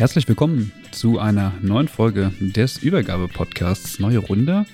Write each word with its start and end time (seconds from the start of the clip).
Herzlich 0.00 0.26
willkommen 0.28 0.72
zu 0.92 1.18
einer 1.18 1.52
neuen 1.60 1.86
Folge 1.86 2.32
des 2.40 2.78
Übergabe-Podcasts 2.78 3.98
Neue 3.98 4.16
Runde. 4.16 4.64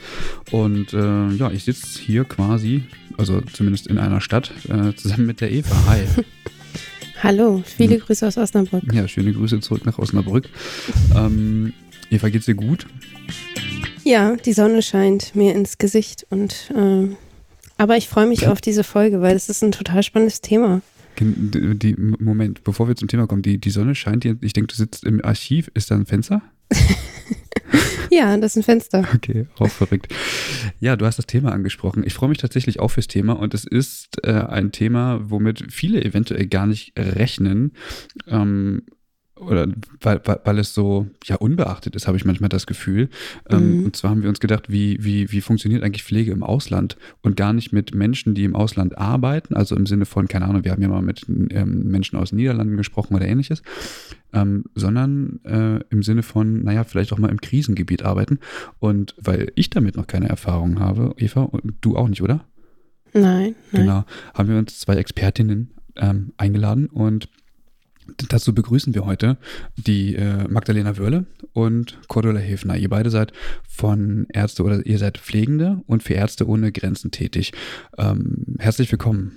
Und 0.53 0.93
äh, 0.93 1.31
ja, 1.31 1.51
ich 1.51 1.65
sitze 1.65 2.01
hier 2.01 2.23
quasi, 2.23 2.85
also 3.19 3.41
zumindest 3.41 3.89
in 3.89 3.99
einer 3.99 4.21
Stadt, 4.21 4.53
äh, 4.69 4.95
zusammen 4.95 5.27
mit 5.27 5.41
der 5.41 5.51
Eva. 5.51 5.75
Hi. 5.89 6.03
Hallo, 7.25 7.65
viele 7.67 7.97
hm. 7.97 8.03
Grüße 8.03 8.25
aus 8.25 8.39
Osnabrück. 8.39 8.85
Ja, 8.93 9.09
schöne 9.09 9.33
Grüße 9.33 9.59
zurück 9.59 9.85
nach 9.85 9.99
Osnabrück. 9.99 10.49
Ähm, 11.17 11.73
Eva, 12.09 12.29
geht's 12.29 12.47
dir 12.47 12.55
gut? 12.55 12.87
Ja, 14.05 14.37
die 14.37 14.53
Sonne 14.53 14.81
scheint 14.81 15.35
mir 15.35 15.57
ins 15.57 15.79
Gesicht 15.79 16.25
und 16.31 16.71
äh, 16.73 17.09
aber 17.79 17.97
ich 17.97 18.09
freue 18.09 18.29
mich 18.29 18.47
auf 18.47 18.61
diese 18.61 18.85
Folge, 18.85 19.21
weil 19.23 19.35
es 19.35 19.49
ist 19.49 19.65
ein 19.65 19.73
total 19.73 20.05
spannendes 20.05 20.41
Thema. 20.41 20.83
Die, 21.21 21.95
Moment, 21.97 22.65
bevor 22.65 22.89
wir 22.89 22.97
zum 22.97 23.09
Thema 23.09 23.27
kommen, 23.27 23.43
die, 23.43 23.59
die 23.59 23.71
Sonne 23.71 23.95
scheint 23.95 24.25
hier, 24.25 24.37
ich 24.41 24.53
denke, 24.53 24.69
du 24.69 24.75
sitzt 24.75 25.05
im 25.05 25.25
Archiv, 25.25 25.71
ist 25.75 25.91
da 25.91 25.95
ein 25.95 26.07
Fenster? 26.07 26.43
ja, 28.11 28.37
das 28.37 28.53
ist 28.53 28.57
ein 28.59 28.63
Fenster. 28.63 29.07
Okay, 29.15 29.47
auch 29.59 29.71
verrückt. 29.71 30.13
Ja, 30.81 30.97
du 30.97 31.07
hast 31.07 31.19
das 31.19 31.27
Thema 31.27 31.53
angesprochen. 31.53 32.05
Ich 32.05 32.15
freue 32.15 32.29
mich 32.29 32.39
tatsächlich 32.39 32.81
auch 32.81 32.89
fürs 32.89 33.07
Thema 33.07 33.35
und 33.35 33.55
es 33.55 33.65
ist 33.65 34.25
äh, 34.25 34.33
ein 34.33 34.73
Thema, 34.73 35.21
womit 35.23 35.73
viele 35.73 36.05
eventuell 36.05 36.47
gar 36.47 36.67
nicht 36.67 36.93
rechnen. 36.99 37.73
Ähm, 38.27 38.83
oder 39.37 39.69
weil, 40.01 40.21
weil, 40.25 40.41
weil 40.45 40.59
es 40.59 40.73
so 40.73 41.07
ja 41.25 41.37
unbeachtet 41.37 41.95
ist, 41.95 42.07
habe 42.07 42.17
ich 42.17 42.25
manchmal 42.25 42.49
das 42.49 42.67
Gefühl. 42.67 43.11
Ähm, 43.51 43.81
mhm. 43.81 43.85
Und 43.87 43.97
zwar 43.97 44.11
haben 44.11 44.23
wir 44.23 44.31
uns 44.31 44.41
gedacht, 44.41 44.71
wie, 44.71 44.99
wie, 45.05 45.31
wie 45.31 45.41
funktioniert 45.43 45.83
eigentlich 45.83 46.05
Pflege 46.05 46.33
im 46.33 46.43
Ausland 46.43 46.97
und 47.23 47.37
gar 47.37 47.53
nicht 47.53 47.73
mit 47.73 47.95
Menschen, 47.95 48.35
die 48.35 48.45
im 48.45 48.57
Ausland 48.57 48.97
arbeiten, 48.97 49.55
also 49.55 49.77
im 49.77 49.87
Sinne 49.87 50.07
von, 50.07 50.27
keine 50.27 50.47
Ahnung, 50.47 50.65
wir 50.65 50.73
haben 50.73 50.83
ja 50.83 50.89
mal 50.89 51.03
mit 51.03 51.27
ähm, 51.29 51.85
Menschen 51.85 52.19
aus 52.19 52.31
den 52.31 52.37
Niederlanden 52.37 52.77
gesprochen 52.77 53.15
oder 53.15 53.27
ähnliches, 53.27 53.63
ähm, 54.33 54.65
sondern 54.75 55.41
äh, 55.45 55.81
im 55.91 56.03
Sinne 56.03 56.23
von, 56.23 56.65
naja, 56.65 56.85
vielleicht 56.85 57.13
auch 57.13 57.19
mal 57.19 57.31
im 57.31 57.41
Krisengebiet 57.41 58.05
arbeiten. 58.05 58.39
Und 58.79 59.15
weil 59.19 59.53
ich 59.55 59.69
damit 59.69 59.97
noch 59.97 60.07
keine 60.07 60.29
Erfahrung 60.29 60.81
habe, 60.81 61.15
Eva, 61.19 61.43
und 61.43 61.75
du 61.83 61.97
auch 61.97 62.09
nicht, 62.09 62.23
oder? 62.23 62.45
Nein. 63.13 63.55
nein. 63.73 63.83
Genau, 63.83 64.05
haben 64.35 64.49
wir 64.49 64.59
uns 64.59 64.79
zwei 64.79 64.97
Expertinnen 64.97 65.73
ähm, 65.97 66.33
eingeladen 66.37 66.87
und 66.87 67.29
Dazu 68.29 68.55
begrüßen 68.55 68.95
wir 68.95 69.05
heute 69.05 69.37
die 69.77 70.15
äh, 70.15 70.49
Magdalena 70.49 70.97
Wörle 70.97 71.27
und 71.53 71.99
Cordula 72.09 72.41
Hefner. 72.41 72.77
Ihr 72.77 72.89
beide 72.89 73.11
seid 73.11 73.33
von 73.69 74.27
Ärzte 74.33 74.63
oder 74.63 74.85
ihr 74.87 74.99
seid 74.99 75.19
Pflegende 75.19 75.83
und 75.87 76.03
für 76.03 76.15
Ärzte 76.15 76.49
ohne 76.49 76.73
Grenzen 76.73 77.11
tätig. 77.11 77.53
Ähm, 77.99 78.57
herzlich 78.59 78.91
willkommen. 78.91 79.33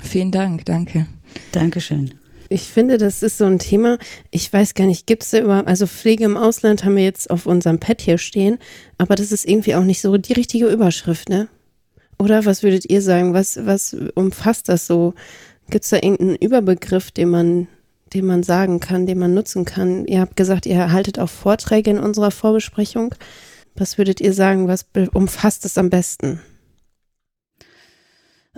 Vielen 0.00 0.32
Dank, 0.32 0.64
danke. 0.64 1.06
Dankeschön. 1.52 2.14
Ich 2.48 2.62
finde, 2.62 2.98
das 2.98 3.22
ist 3.22 3.38
so 3.38 3.46
ein 3.46 3.58
Thema, 3.58 3.98
ich 4.30 4.52
weiß 4.52 4.74
gar 4.74 4.86
nicht, 4.86 5.06
gibt 5.06 5.22
es 5.22 5.30
da 5.30 5.38
überhaupt, 5.38 5.68
also 5.68 5.86
Pflege 5.86 6.24
im 6.24 6.36
Ausland 6.36 6.84
haben 6.84 6.96
wir 6.96 7.04
jetzt 7.04 7.30
auf 7.30 7.46
unserem 7.46 7.78
Pad 7.78 8.02
hier 8.02 8.18
stehen, 8.18 8.58
aber 8.98 9.14
das 9.14 9.32
ist 9.32 9.48
irgendwie 9.48 9.74
auch 9.74 9.84
nicht 9.84 10.02
so 10.02 10.18
die 10.18 10.34
richtige 10.34 10.66
Überschrift, 10.66 11.30
ne? 11.30 11.48
Oder 12.18 12.44
was 12.44 12.62
würdet 12.62 12.88
ihr 12.90 13.00
sagen? 13.00 13.32
Was, 13.32 13.64
was 13.64 13.96
umfasst 14.14 14.68
das 14.68 14.86
so? 14.86 15.14
Gibt 15.70 15.84
es 15.84 15.90
da 15.90 15.96
irgendeinen 15.96 16.36
Überbegriff, 16.36 17.10
den 17.10 17.30
man 17.30 17.68
den 18.14 18.26
man 18.26 18.42
sagen 18.42 18.80
kann, 18.80 19.06
den 19.06 19.18
man 19.18 19.34
nutzen 19.34 19.64
kann. 19.64 20.06
Ihr 20.06 20.20
habt 20.20 20.36
gesagt, 20.36 20.66
ihr 20.66 20.76
erhaltet 20.76 21.18
auch 21.18 21.30
Vorträge 21.30 21.90
in 21.90 21.98
unserer 21.98 22.30
Vorbesprechung. 22.30 23.14
Was 23.74 23.98
würdet 23.98 24.20
ihr 24.20 24.34
sagen, 24.34 24.68
was 24.68 24.86
umfasst 25.12 25.64
es 25.64 25.78
am 25.78 25.90
besten? 25.90 26.40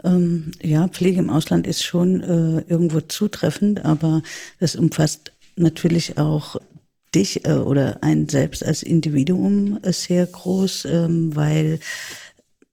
Ähm, 0.03 0.51
ja, 0.63 0.89
Pflege 0.89 1.21
im 1.21 1.31
Ausland 1.31 1.67
ist 1.67 1.85
schon 1.85 2.21
äh, 2.21 2.65
irgendwo 2.69 3.01
zutreffend, 3.01 3.85
aber 3.85 4.23
es 4.59 4.75
umfasst 4.75 5.33
natürlich 5.57 6.19
auch 6.19 6.57
dich 7.15 7.47
äh, 7.47 7.53
oder 7.53 8.03
einen 8.03 8.29
selbst 8.29 8.65
als 8.65 8.83
Individuum 8.83 9.79
äh, 9.83 9.93
sehr 9.93 10.27
groß, 10.27 10.87
ähm, 10.87 11.37
weil 11.37 11.79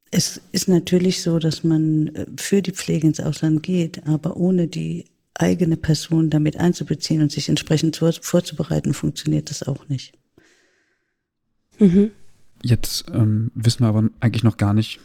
es 0.10 0.42
ist 0.52 0.68
natürlich 0.68 1.22
so, 1.22 1.40
dass 1.40 1.64
man 1.64 2.08
äh, 2.08 2.26
für 2.38 2.62
die 2.62 2.72
Pflege 2.72 3.08
ins 3.08 3.20
Ausland 3.20 3.64
geht, 3.64 4.06
aber 4.08 4.36
ohne 4.36 4.68
die 4.68 5.06
eigene 5.42 5.78
Person 5.78 6.30
damit 6.30 6.58
einzubeziehen 6.58 7.22
und 7.22 7.32
sich 7.32 7.50
entsprechend 7.50 7.98
vorzubereiten, 7.98 8.94
funktioniert 8.94 9.50
das 9.50 9.64
auch 9.64 9.90
nicht. 9.90 10.14
Mhm. 11.80 12.12
Jetzt 12.64 13.06
ähm, 13.14 13.52
wissen 13.56 13.84
wir 13.84 13.88
aber 13.88 14.10
eigentlich 14.20 14.44
noch 14.44 14.58
gar 14.58 14.74
nicht, 14.74 15.00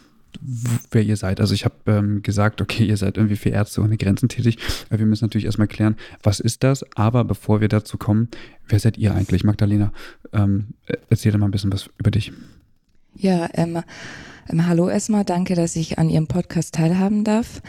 wer 0.91 1.01
ihr 1.01 1.17
seid. 1.17 1.39
Also 1.39 1.53
ich 1.53 1.65
habe 1.65 1.75
ähm, 1.87 2.21
gesagt, 2.21 2.61
okay, 2.61 2.85
ihr 2.85 2.97
seid 2.97 3.17
irgendwie 3.17 3.35
für 3.35 3.49
Ärzte 3.49 3.81
ohne 3.81 3.97
Grenzen 3.97 4.29
tätig. 4.29 4.57
Aber 4.89 4.99
wir 4.99 5.05
müssen 5.07 5.25
natürlich 5.25 5.45
erstmal 5.45 5.67
klären, 5.67 5.95
was 6.21 6.39
ist 6.39 6.63
das? 6.63 6.85
Aber 6.95 7.23
bevor 7.23 7.61
wir 7.61 7.67
dazu 7.67 7.97
kommen, 7.97 8.29
wer 8.67 8.79
seid 8.79 8.97
ihr 8.97 9.15
eigentlich? 9.15 9.43
Magdalena, 9.43 9.91
ähm, 10.33 10.67
erzähl 11.09 11.31
doch 11.31 11.39
mal 11.39 11.47
ein 11.47 11.51
bisschen 11.51 11.73
was 11.73 11.89
über 11.97 12.11
dich. 12.11 12.31
Ja, 13.15 13.49
ähm, 13.53 13.81
ähm 14.47 14.67
hallo 14.67 14.89
erstmal, 14.89 15.25
danke, 15.25 15.55
dass 15.55 15.75
ich 15.75 15.97
an 15.97 16.09
Ihrem 16.09 16.27
Podcast 16.27 16.75
teilhaben 16.75 17.23
darf. 17.23 17.61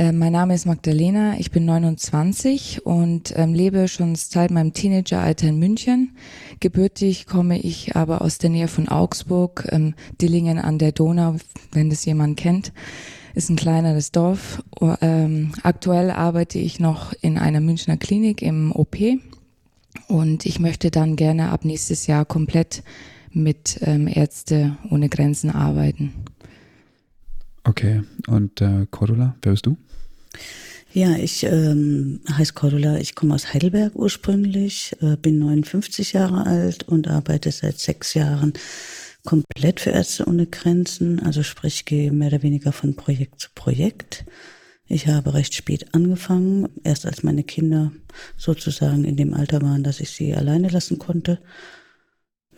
Äh, 0.00 0.12
mein 0.12 0.32
Name 0.32 0.54
ist 0.54 0.64
Magdalena, 0.64 1.38
ich 1.38 1.50
bin 1.50 1.66
29 1.66 2.86
und 2.86 3.34
ähm, 3.36 3.52
lebe 3.52 3.86
schon 3.86 4.14
seit 4.14 4.50
meinem 4.50 4.72
Teenageralter 4.72 5.46
in 5.46 5.58
München. 5.58 6.16
Gebürtig 6.58 7.26
komme 7.26 7.60
ich 7.60 7.96
aber 7.96 8.22
aus 8.22 8.38
der 8.38 8.48
Nähe 8.48 8.66
von 8.66 8.88
Augsburg, 8.88 9.68
ähm, 9.70 9.92
Dillingen 10.18 10.58
an 10.58 10.78
der 10.78 10.92
Donau, 10.92 11.36
wenn 11.72 11.90
das 11.90 12.06
jemand 12.06 12.38
kennt. 12.38 12.72
Ist 13.34 13.50
ein 13.50 13.56
kleineres 13.56 14.10
Dorf. 14.10 14.62
Ähm, 15.02 15.52
aktuell 15.64 16.10
arbeite 16.10 16.58
ich 16.58 16.80
noch 16.80 17.12
in 17.20 17.36
einer 17.36 17.60
Münchner 17.60 17.98
Klinik 17.98 18.40
im 18.40 18.72
OP 18.72 18.96
und 20.08 20.46
ich 20.46 20.60
möchte 20.60 20.90
dann 20.90 21.16
gerne 21.16 21.50
ab 21.50 21.66
nächstes 21.66 22.06
Jahr 22.06 22.24
komplett 22.24 22.82
mit 23.32 23.78
ähm, 23.82 24.08
Ärzte 24.08 24.78
ohne 24.88 25.10
Grenzen 25.10 25.50
arbeiten. 25.50 26.14
Okay, 27.64 28.02
und 28.28 28.62
äh, 28.62 28.86
Cordula, 28.90 29.36
wer 29.42 29.52
bist 29.52 29.66
du? 29.66 29.76
Ja, 30.92 31.16
ich 31.16 31.44
ähm, 31.44 32.20
heiße 32.28 32.52
Cordula, 32.54 32.98
ich 32.98 33.14
komme 33.14 33.34
aus 33.34 33.54
Heidelberg 33.54 33.94
ursprünglich, 33.94 34.96
äh, 35.00 35.16
bin 35.16 35.38
59 35.38 36.14
Jahre 36.14 36.46
alt 36.46 36.82
und 36.88 37.06
arbeite 37.06 37.52
seit 37.52 37.78
sechs 37.78 38.14
Jahren 38.14 38.52
komplett 39.24 39.80
für 39.80 39.90
Ärzte 39.90 40.26
ohne 40.26 40.46
Grenzen, 40.46 41.20
also 41.20 41.44
sprich 41.44 41.84
gehe 41.84 42.10
mehr 42.10 42.28
oder 42.28 42.42
weniger 42.42 42.72
von 42.72 42.96
Projekt 42.96 43.40
zu 43.40 43.50
Projekt. 43.54 44.24
Ich 44.88 45.06
habe 45.06 45.34
recht 45.34 45.54
spät 45.54 45.94
angefangen, 45.94 46.68
erst 46.82 47.06
als 47.06 47.22
meine 47.22 47.44
Kinder 47.44 47.92
sozusagen 48.36 49.04
in 49.04 49.16
dem 49.16 49.34
Alter 49.34 49.62
waren, 49.62 49.84
dass 49.84 50.00
ich 50.00 50.10
sie 50.10 50.34
alleine 50.34 50.68
lassen 50.68 50.98
konnte. 50.98 51.38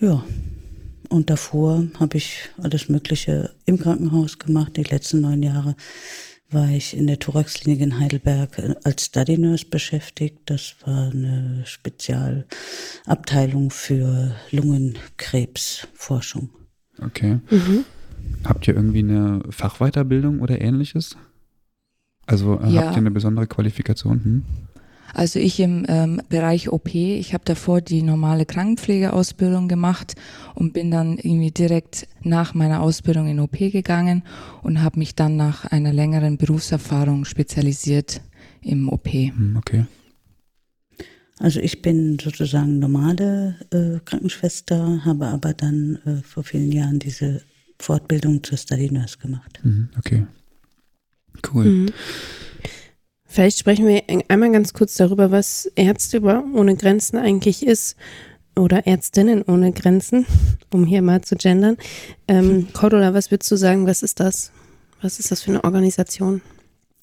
Ja, 0.00 0.24
und 1.10 1.28
davor 1.28 1.84
habe 2.00 2.16
ich 2.16 2.48
alles 2.56 2.88
Mögliche 2.88 3.54
im 3.66 3.78
Krankenhaus 3.78 4.38
gemacht, 4.38 4.78
die 4.78 4.84
letzten 4.84 5.20
neun 5.20 5.42
Jahre 5.42 5.76
war 6.52 6.68
ich 6.68 6.94
in 6.96 7.06
der 7.06 7.18
Thoraxklinik 7.18 7.80
in 7.80 7.98
Heidelberg 7.98 8.58
äh, 8.58 8.74
als 8.84 9.06
Study 9.06 9.38
Nurse 9.38 9.64
beschäftigt. 9.66 10.40
Das 10.46 10.76
war 10.84 11.10
eine 11.10 11.62
Spezialabteilung 11.64 13.70
für 13.70 14.36
Lungenkrebsforschung. 14.50 16.50
Okay. 17.00 17.40
Mhm. 17.50 17.84
Habt 18.44 18.68
ihr 18.68 18.74
irgendwie 18.74 19.00
eine 19.00 19.42
Fachweiterbildung 19.50 20.40
oder 20.40 20.60
ähnliches? 20.60 21.16
Also 22.26 22.60
äh, 22.60 22.70
ja. 22.70 22.82
habt 22.82 22.94
ihr 22.94 22.98
eine 22.98 23.10
besondere 23.10 23.46
Qualifikation? 23.46 24.24
Hm? 24.24 24.44
Also 25.14 25.38
ich 25.38 25.60
im 25.60 25.84
ähm, 25.88 26.22
Bereich 26.28 26.70
OP, 26.70 26.94
ich 26.94 27.34
habe 27.34 27.44
davor 27.44 27.80
die 27.80 28.02
normale 28.02 28.46
Krankenpflegeausbildung 28.46 29.68
gemacht 29.68 30.14
und 30.54 30.72
bin 30.72 30.90
dann 30.90 31.18
irgendwie 31.18 31.50
direkt 31.50 32.08
nach 32.22 32.54
meiner 32.54 32.80
Ausbildung 32.80 33.26
in 33.28 33.40
OP 33.40 33.58
gegangen 33.58 34.22
und 34.62 34.82
habe 34.82 34.98
mich 34.98 35.14
dann 35.14 35.36
nach 35.36 35.64
einer 35.66 35.92
längeren 35.92 36.38
Berufserfahrung 36.38 37.24
spezialisiert 37.24 38.20
im 38.62 38.88
OP. 38.88 39.08
Hm, 39.08 39.56
okay. 39.56 39.86
Also 41.38 41.60
ich 41.60 41.82
bin 41.82 42.18
sozusagen 42.22 42.78
normale 42.78 43.56
äh, 43.70 43.98
Krankenschwester, 44.04 45.04
habe 45.04 45.26
aber 45.26 45.52
dann 45.54 45.98
äh, 46.04 46.22
vor 46.22 46.44
vielen 46.44 46.70
Jahren 46.70 46.98
diese 47.00 47.42
Fortbildung 47.80 48.44
zur 48.44 48.58
Study 48.58 48.90
Nurse 48.90 49.18
gemacht. 49.18 49.58
Mhm, 49.64 49.88
okay. 49.98 50.26
Cool. 51.52 51.64
Mhm. 51.64 51.86
Vielleicht 53.32 53.58
sprechen 53.58 53.88
wir 53.88 54.02
einmal 54.28 54.52
ganz 54.52 54.74
kurz 54.74 54.96
darüber, 54.96 55.30
was 55.30 55.64
Ärzte 55.74 56.18
über 56.18 56.44
ohne 56.52 56.76
Grenzen 56.76 57.16
eigentlich 57.16 57.66
ist 57.66 57.96
oder 58.54 58.86
Ärztinnen 58.86 59.40
ohne 59.40 59.72
Grenzen, 59.72 60.26
um 60.70 60.84
hier 60.84 61.00
mal 61.00 61.22
zu 61.22 61.36
gendern. 61.36 61.78
Ähm, 62.28 62.68
Cordula, 62.74 63.14
was 63.14 63.30
würdest 63.30 63.50
du 63.50 63.56
sagen, 63.56 63.86
was 63.86 64.02
ist 64.02 64.20
das? 64.20 64.52
Was 65.00 65.18
ist 65.18 65.30
das 65.30 65.40
für 65.40 65.52
eine 65.52 65.64
Organisation? 65.64 66.42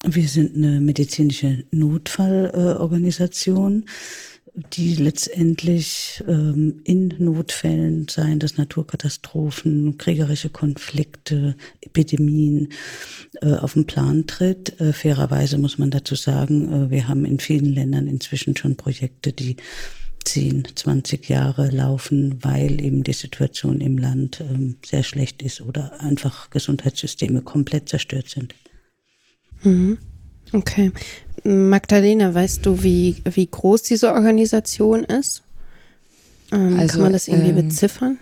Wir 0.04 0.28
sind 0.28 0.54
eine 0.54 0.80
medizinische 0.80 1.64
Notfallorganisation. 1.72 3.82
Äh, 3.82 3.86
die 4.54 4.94
letztendlich 4.96 6.22
ähm, 6.26 6.80
in 6.84 7.14
Notfällen, 7.18 8.08
seien 8.08 8.38
das 8.38 8.56
Naturkatastrophen, 8.56 9.96
kriegerische 9.96 10.50
Konflikte, 10.50 11.56
Epidemien, 11.80 12.68
äh, 13.42 13.54
auf 13.54 13.74
den 13.74 13.86
Plan 13.86 14.26
tritt. 14.26 14.80
Äh, 14.80 14.92
fairerweise 14.92 15.58
muss 15.58 15.78
man 15.78 15.90
dazu 15.90 16.14
sagen, 16.14 16.72
äh, 16.72 16.90
wir 16.90 17.08
haben 17.08 17.24
in 17.24 17.38
vielen 17.38 17.72
Ländern 17.72 18.06
inzwischen 18.06 18.56
schon 18.56 18.76
Projekte, 18.76 19.32
die 19.32 19.56
10, 20.24 20.68
20 20.74 21.28
Jahre 21.28 21.70
laufen, 21.70 22.42
weil 22.42 22.80
eben 22.80 23.04
die 23.04 23.12
Situation 23.12 23.80
im 23.80 23.98
Land 23.98 24.40
ähm, 24.40 24.76
sehr 24.84 25.02
schlecht 25.02 25.42
ist 25.42 25.60
oder 25.60 26.00
einfach 26.00 26.50
Gesundheitssysteme 26.50 27.42
komplett 27.42 27.88
zerstört 27.88 28.28
sind. 28.28 28.54
Mhm. 29.62 29.98
Okay. 30.52 30.90
Magdalena, 31.44 32.34
weißt 32.34 32.66
du, 32.66 32.82
wie, 32.82 33.22
wie 33.24 33.46
groß 33.46 33.82
diese 33.82 34.12
Organisation 34.12 35.04
ist? 35.04 35.42
Ähm, 36.52 36.78
also, 36.78 36.94
kann 36.94 37.02
man 37.02 37.12
das 37.12 37.28
irgendwie 37.28 37.50
ähm, 37.50 37.68
beziffern? 37.68 38.18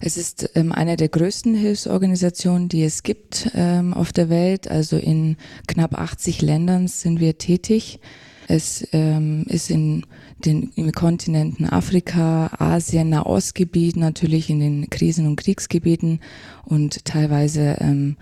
Es 0.00 0.16
ist 0.16 0.50
ähm, 0.54 0.72
eine 0.72 0.96
der 0.96 1.08
größten 1.08 1.54
Hilfsorganisationen, 1.54 2.68
die 2.68 2.84
es 2.84 3.02
gibt 3.02 3.50
ähm, 3.54 3.92
auf 3.92 4.12
der 4.12 4.30
Welt. 4.30 4.70
Also 4.70 4.96
in 4.96 5.36
knapp 5.66 5.98
80 5.98 6.40
Ländern 6.40 6.88
sind 6.88 7.20
wir 7.20 7.36
tätig. 7.36 8.00
Es 8.48 8.86
ähm, 8.92 9.44
ist 9.46 9.70
in 9.70 10.06
den 10.44 10.72
in 10.74 10.90
Kontinenten 10.92 11.66
Afrika, 11.66 12.50
Asien, 12.58 13.10
Nahostgebiet, 13.10 13.96
natürlich 13.96 14.48
in 14.48 14.60
den 14.60 14.90
Krisen- 14.90 15.26
und 15.26 15.36
Kriegsgebieten 15.36 16.20
und 16.64 17.04
teilweise 17.04 17.76
ähm, 17.80 18.16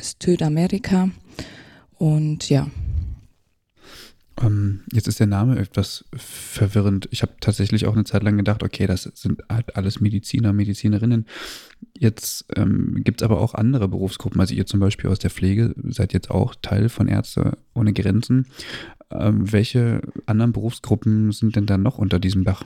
Südamerika. 0.00 1.10
Und 1.98 2.48
ja. 2.48 2.68
Ähm, 4.40 4.80
jetzt 4.92 5.08
ist 5.08 5.18
der 5.18 5.26
Name 5.26 5.58
etwas 5.58 6.04
verwirrend. 6.14 7.08
Ich 7.10 7.22
habe 7.22 7.32
tatsächlich 7.40 7.86
auch 7.86 7.94
eine 7.94 8.04
Zeit 8.04 8.22
lang 8.22 8.36
gedacht, 8.36 8.62
okay, 8.62 8.86
das 8.86 9.04
sind 9.14 9.42
halt 9.48 9.76
alles 9.76 10.00
Mediziner, 10.00 10.52
Medizinerinnen. 10.52 11.26
Jetzt 11.98 12.44
ähm, 12.54 13.02
gibt 13.02 13.22
es 13.22 13.24
aber 13.24 13.40
auch 13.40 13.54
andere 13.54 13.88
Berufsgruppen. 13.88 14.40
Also 14.40 14.54
ihr 14.54 14.66
zum 14.66 14.80
Beispiel 14.80 15.10
aus 15.10 15.18
der 15.18 15.30
Pflege 15.30 15.74
seid 15.84 16.12
jetzt 16.12 16.30
auch 16.30 16.54
Teil 16.60 16.88
von 16.88 17.08
Ärzte 17.08 17.56
ohne 17.74 17.92
Grenzen. 17.92 18.46
Ähm, 19.10 19.50
welche 19.52 20.02
anderen 20.26 20.52
Berufsgruppen 20.52 21.32
sind 21.32 21.56
denn 21.56 21.66
dann 21.66 21.82
noch 21.82 21.98
unter 21.98 22.18
diesem 22.18 22.44
Dach? 22.44 22.64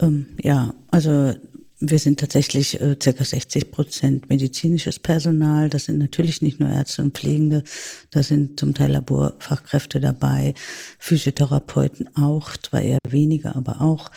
Ähm, 0.00 0.26
ja, 0.42 0.74
also 0.90 1.34
wir 1.80 1.98
sind 1.98 2.18
tatsächlich 2.20 2.80
äh, 2.80 2.96
circa 3.00 3.24
60 3.24 3.70
Prozent 3.70 4.28
medizinisches 4.28 4.98
Personal. 4.98 5.68
Das 5.68 5.84
sind 5.84 5.98
natürlich 5.98 6.42
nicht 6.42 6.58
nur 6.60 6.68
Ärzte 6.68 7.02
und 7.02 7.16
Pflegende, 7.16 7.62
da 8.10 8.22
sind 8.22 8.58
zum 8.58 8.74
Teil 8.74 8.92
Laborfachkräfte 8.92 10.00
dabei, 10.00 10.54
Physiotherapeuten 10.98 12.16
auch, 12.16 12.56
zwar 12.56 12.82
eher 12.82 12.98
weniger, 13.08 13.54
aber 13.54 13.80
auch. 13.80 14.10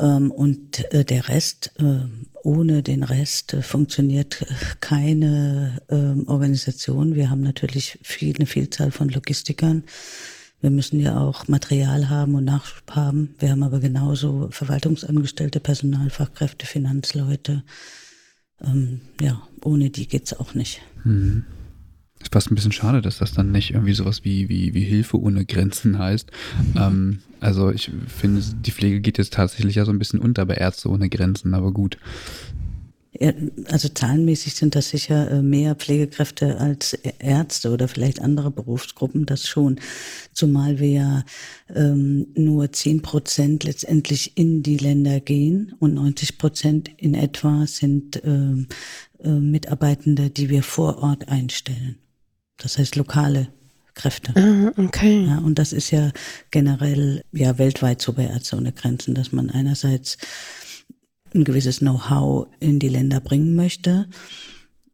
Ähm, 0.00 0.30
und 0.30 0.92
äh, 0.94 1.04
der 1.04 1.28
Rest, 1.28 1.72
äh, 1.78 2.00
ohne 2.42 2.82
den 2.82 3.02
Rest 3.02 3.54
äh, 3.54 3.62
funktioniert 3.62 4.46
keine 4.80 5.82
ähm, 5.90 6.26
Organisation. 6.28 7.14
Wir 7.14 7.30
haben 7.30 7.42
natürlich 7.42 7.98
viel, 8.02 8.34
eine 8.36 8.46
Vielzahl 8.46 8.92
von 8.92 9.08
Logistikern 9.08 9.84
wir 10.60 10.70
müssen 10.70 11.00
ja 11.00 11.18
auch 11.20 11.46
Material 11.48 12.08
haben 12.08 12.34
und 12.34 12.44
Nachschub 12.44 12.90
haben. 12.90 13.34
Wir 13.38 13.50
haben 13.50 13.62
aber 13.62 13.80
genauso 13.80 14.48
Verwaltungsangestellte, 14.50 15.60
Personalfachkräfte, 15.60 16.66
Finanzleute. 16.66 17.62
Ähm, 18.60 19.00
ja, 19.20 19.42
ohne 19.62 19.90
die 19.90 20.08
geht's 20.08 20.34
auch 20.34 20.54
nicht. 20.54 20.82
Mhm. 21.04 21.44
Ist 22.20 22.32
fast 22.32 22.50
ein 22.50 22.56
bisschen 22.56 22.72
schade, 22.72 23.00
dass 23.00 23.18
das 23.18 23.32
dann 23.32 23.52
nicht 23.52 23.70
irgendwie 23.70 23.92
sowas 23.92 24.24
wie, 24.24 24.48
wie, 24.48 24.74
wie 24.74 24.82
Hilfe 24.82 25.20
ohne 25.20 25.44
Grenzen 25.44 25.98
heißt. 25.98 26.32
Ähm, 26.76 27.20
also 27.38 27.70
ich 27.70 27.92
finde, 28.08 28.42
die 28.42 28.72
Pflege 28.72 29.00
geht 29.00 29.18
jetzt 29.18 29.34
tatsächlich 29.34 29.76
ja 29.76 29.84
so 29.84 29.92
ein 29.92 30.00
bisschen 30.00 30.18
unter 30.18 30.44
bei 30.44 30.54
Ärzte 30.54 30.90
ohne 30.90 31.08
Grenzen, 31.08 31.54
aber 31.54 31.70
gut. 31.72 31.98
Also 33.64 33.88
zahlenmäßig 33.88 34.54
sind 34.54 34.74
das 34.74 34.90
sicher 34.90 35.30
äh, 35.30 35.42
mehr 35.42 35.74
Pflegekräfte 35.74 36.58
als 36.58 36.92
Ärzte 36.92 37.70
oder 37.70 37.88
vielleicht 37.88 38.20
andere 38.20 38.50
Berufsgruppen, 38.50 39.24
das 39.24 39.48
schon. 39.48 39.80
Zumal 40.34 40.78
wir 40.78 40.90
ja 40.90 41.24
ähm, 41.74 42.26
nur 42.34 42.70
zehn 42.72 43.00
Prozent 43.00 43.64
letztendlich 43.64 44.36
in 44.36 44.62
die 44.62 44.76
Länder 44.76 45.20
gehen 45.20 45.74
und 45.78 45.94
90 45.94 46.38
Prozent 46.38 46.90
in 46.98 47.14
etwa 47.14 47.66
sind 47.66 48.22
ähm, 48.24 48.68
äh, 49.20 49.30
Mitarbeitende, 49.30 50.28
die 50.28 50.50
wir 50.50 50.62
vor 50.62 50.98
Ort 50.98 51.28
einstellen. 51.28 51.96
Das 52.58 52.76
heißt 52.76 52.96
lokale 52.96 53.48
Kräfte. 53.94 54.32
Ah, 54.36 54.80
okay. 54.80 55.26
Ja, 55.26 55.38
und 55.38 55.58
das 55.58 55.72
ist 55.72 55.90
ja 55.90 56.12
generell 56.50 57.24
ja 57.32 57.58
weltweit 57.58 58.00
so 58.00 58.12
bei 58.12 58.24
Ärzte 58.24 58.56
ohne 58.56 58.72
Grenzen, 58.72 59.14
dass 59.14 59.32
man 59.32 59.50
einerseits 59.50 60.18
ein 61.34 61.44
gewisses 61.44 61.78
Know-how 61.78 62.46
in 62.60 62.78
die 62.78 62.88
Länder 62.88 63.20
bringen 63.20 63.54
möchte 63.54 64.06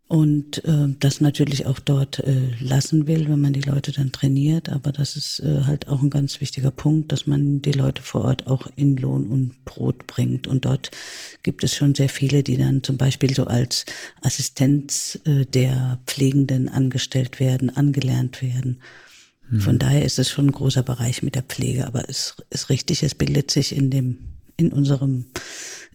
und 0.07 0.65
äh, 0.65 0.89
das 1.01 1.23
natürlich 1.23 1.65
auch 1.67 1.79
dort 1.79 2.19
äh, 2.21 2.51
lassen 2.61 3.07
will, 3.07 3.29
wenn 3.29 3.41
man 3.41 3.55
die 3.55 3.63
Leute 3.63 3.91
dann 3.91 4.13
trainiert. 4.13 4.69
Aber 4.69 4.93
das 4.93 5.17
ist 5.17 5.41
äh, 5.41 5.63
halt 5.65 5.89
auch 5.89 6.03
ein 6.03 6.11
ganz 6.11 6.43
wichtiger 6.43 6.71
Punkt, 6.71 7.11
dass 7.11 7.27
man 7.27 7.63
die 7.63 7.73
Leute 7.73 8.03
vor 8.03 8.25
Ort 8.25 8.47
auch 8.47 8.69
in 8.77 8.97
Lohn 8.97 9.27
und 9.27 9.65
Brot 9.65 10.07
bringt. 10.07 10.47
Und 10.47 10.67
dort 10.67 10.91
gibt 11.43 11.65
es 11.65 11.75
schon 11.75 11.95
sehr 11.95 12.11
viele, 12.11 12.43
die 12.43 12.59
dann 12.59 12.83
zum 12.83 12.99
Beispiel 12.99 13.35
so 13.35 13.47
als 13.47 13.87
Assistenz 14.21 15.19
äh, 15.25 15.47
der 15.47 15.99
Pflegenden 16.07 16.69
angestellt 16.69 17.41
werden, 17.41 17.75
angelernt 17.75 18.43
werden. 18.43 18.83
Mhm. 19.49 19.61
Von 19.61 19.79
daher 19.79 20.05
ist 20.05 20.19
es 20.19 20.31
schon 20.31 20.49
ein 20.49 20.53
großer 20.53 20.83
Bereich 20.83 21.23
mit 21.23 21.35
der 21.35 21.43
Pflege, 21.43 21.87
aber 21.87 22.09
es 22.11 22.37
ist 22.51 22.69
richtig, 22.69 23.03
es 23.03 23.15
bildet 23.15 23.51
sich 23.51 23.75
in 23.75 23.91
dem, 23.91 24.19
in 24.59 24.71
unserem 24.71 25.25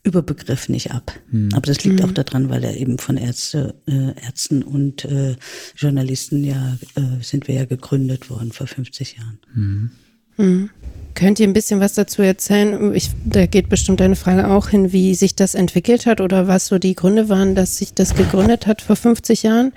Überbegriff 0.04 0.70
nicht 0.70 0.92
ab. 0.92 1.14
Hm. 1.32 1.50
Aber 1.54 1.66
das 1.68 1.84
liegt 1.84 2.02
hm. 2.02 2.10
auch 2.10 2.14
daran, 2.14 2.50
weil 2.50 2.64
er 2.64 2.78
eben 2.78 2.98
von 2.98 3.18
Ärzte, 3.18 3.76
äh, 3.88 4.14
Ärzten 4.24 4.64
und 4.64 5.06
äh, 5.06 5.36
Journalisten 5.76 6.44
ja, 6.44 6.78
äh, 6.96 7.22
sind 7.22 7.48
wir 7.48 7.56
ja 7.56 7.66
gegründet 7.66 8.30
worden 8.30 8.52
vor 8.52 8.68
50 8.68 9.18
Jahren. 9.18 9.40
Hm. 9.54 9.92
hm. 10.36 10.70
Könnt 11.16 11.40
ihr 11.40 11.48
ein 11.48 11.54
bisschen 11.54 11.82
was 11.82 11.96
dazu 11.96 12.22
erzählen? 12.22 12.96
Ich, 12.96 13.10
da 13.26 13.46
geht 13.46 13.68
bestimmt 13.68 14.02
eine 14.02 14.16
Frage 14.16 14.48
auch 14.48 14.70
hin, 14.70 14.94
wie 14.94 15.16
sich 15.16 15.36
das 15.36 15.54
entwickelt 15.54 16.06
hat 16.06 16.22
oder 16.22 16.48
was 16.48 16.68
so 16.68 16.80
die 16.80 16.96
Gründe 16.96 17.28
waren, 17.28 17.56
dass 17.56 17.78
sich 17.78 17.94
das 17.94 18.16
gegründet 18.16 18.68
hat 18.68 18.82
vor 18.82 18.96
50 18.96 19.44
Jahren. 19.44 19.74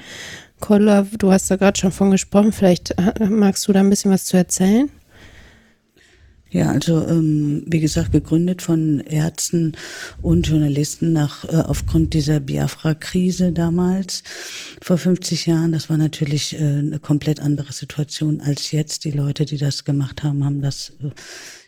Kolla, 0.61 1.05
du 1.19 1.33
hast 1.33 1.51
da 1.51 1.57
gerade 1.57 1.81
schon 1.81 1.91
von 1.91 2.13
gesprochen. 2.13 2.53
Vielleicht 2.53 2.93
äh, 2.93 3.25
magst 3.29 3.67
du 3.67 3.73
da 3.73 3.81
ein 3.81 3.91
bisschen 3.91 4.13
was 4.13 4.25
zu 4.25 4.37
erzählen? 4.37 4.89
Ja, 6.53 6.71
also 6.71 7.07
ähm, 7.07 7.63
wie 7.67 7.81
gesagt, 7.81 8.13
gegründet 8.13 8.61
von 8.61 9.01
Ärzten 9.01 9.73
und 10.21 10.47
Journalisten 10.47 11.15
nach 11.15 11.45
äh, 11.45 11.57
aufgrund 11.57 12.13
dieser 12.13 12.41
Biafra-Krise 12.41 13.53
damals 13.53 14.23
vor 14.83 14.99
50 14.99 15.47
Jahren. 15.47 15.73
Das 15.73 15.89
war 15.89 15.97
natürlich 15.97 16.55
äh, 16.55 16.59
eine 16.59 16.99
komplett 16.99 17.41
andere 17.41 17.73
Situation 17.73 18.43
als 18.43 18.71
jetzt. 18.71 19.05
Die 19.05 19.13
Leute, 19.13 19.47
die 19.47 19.57
das 19.57 19.85
gemacht 19.85 20.23
haben, 20.23 20.45
haben 20.45 20.61
das 20.61 20.93
äh, 21.03 21.09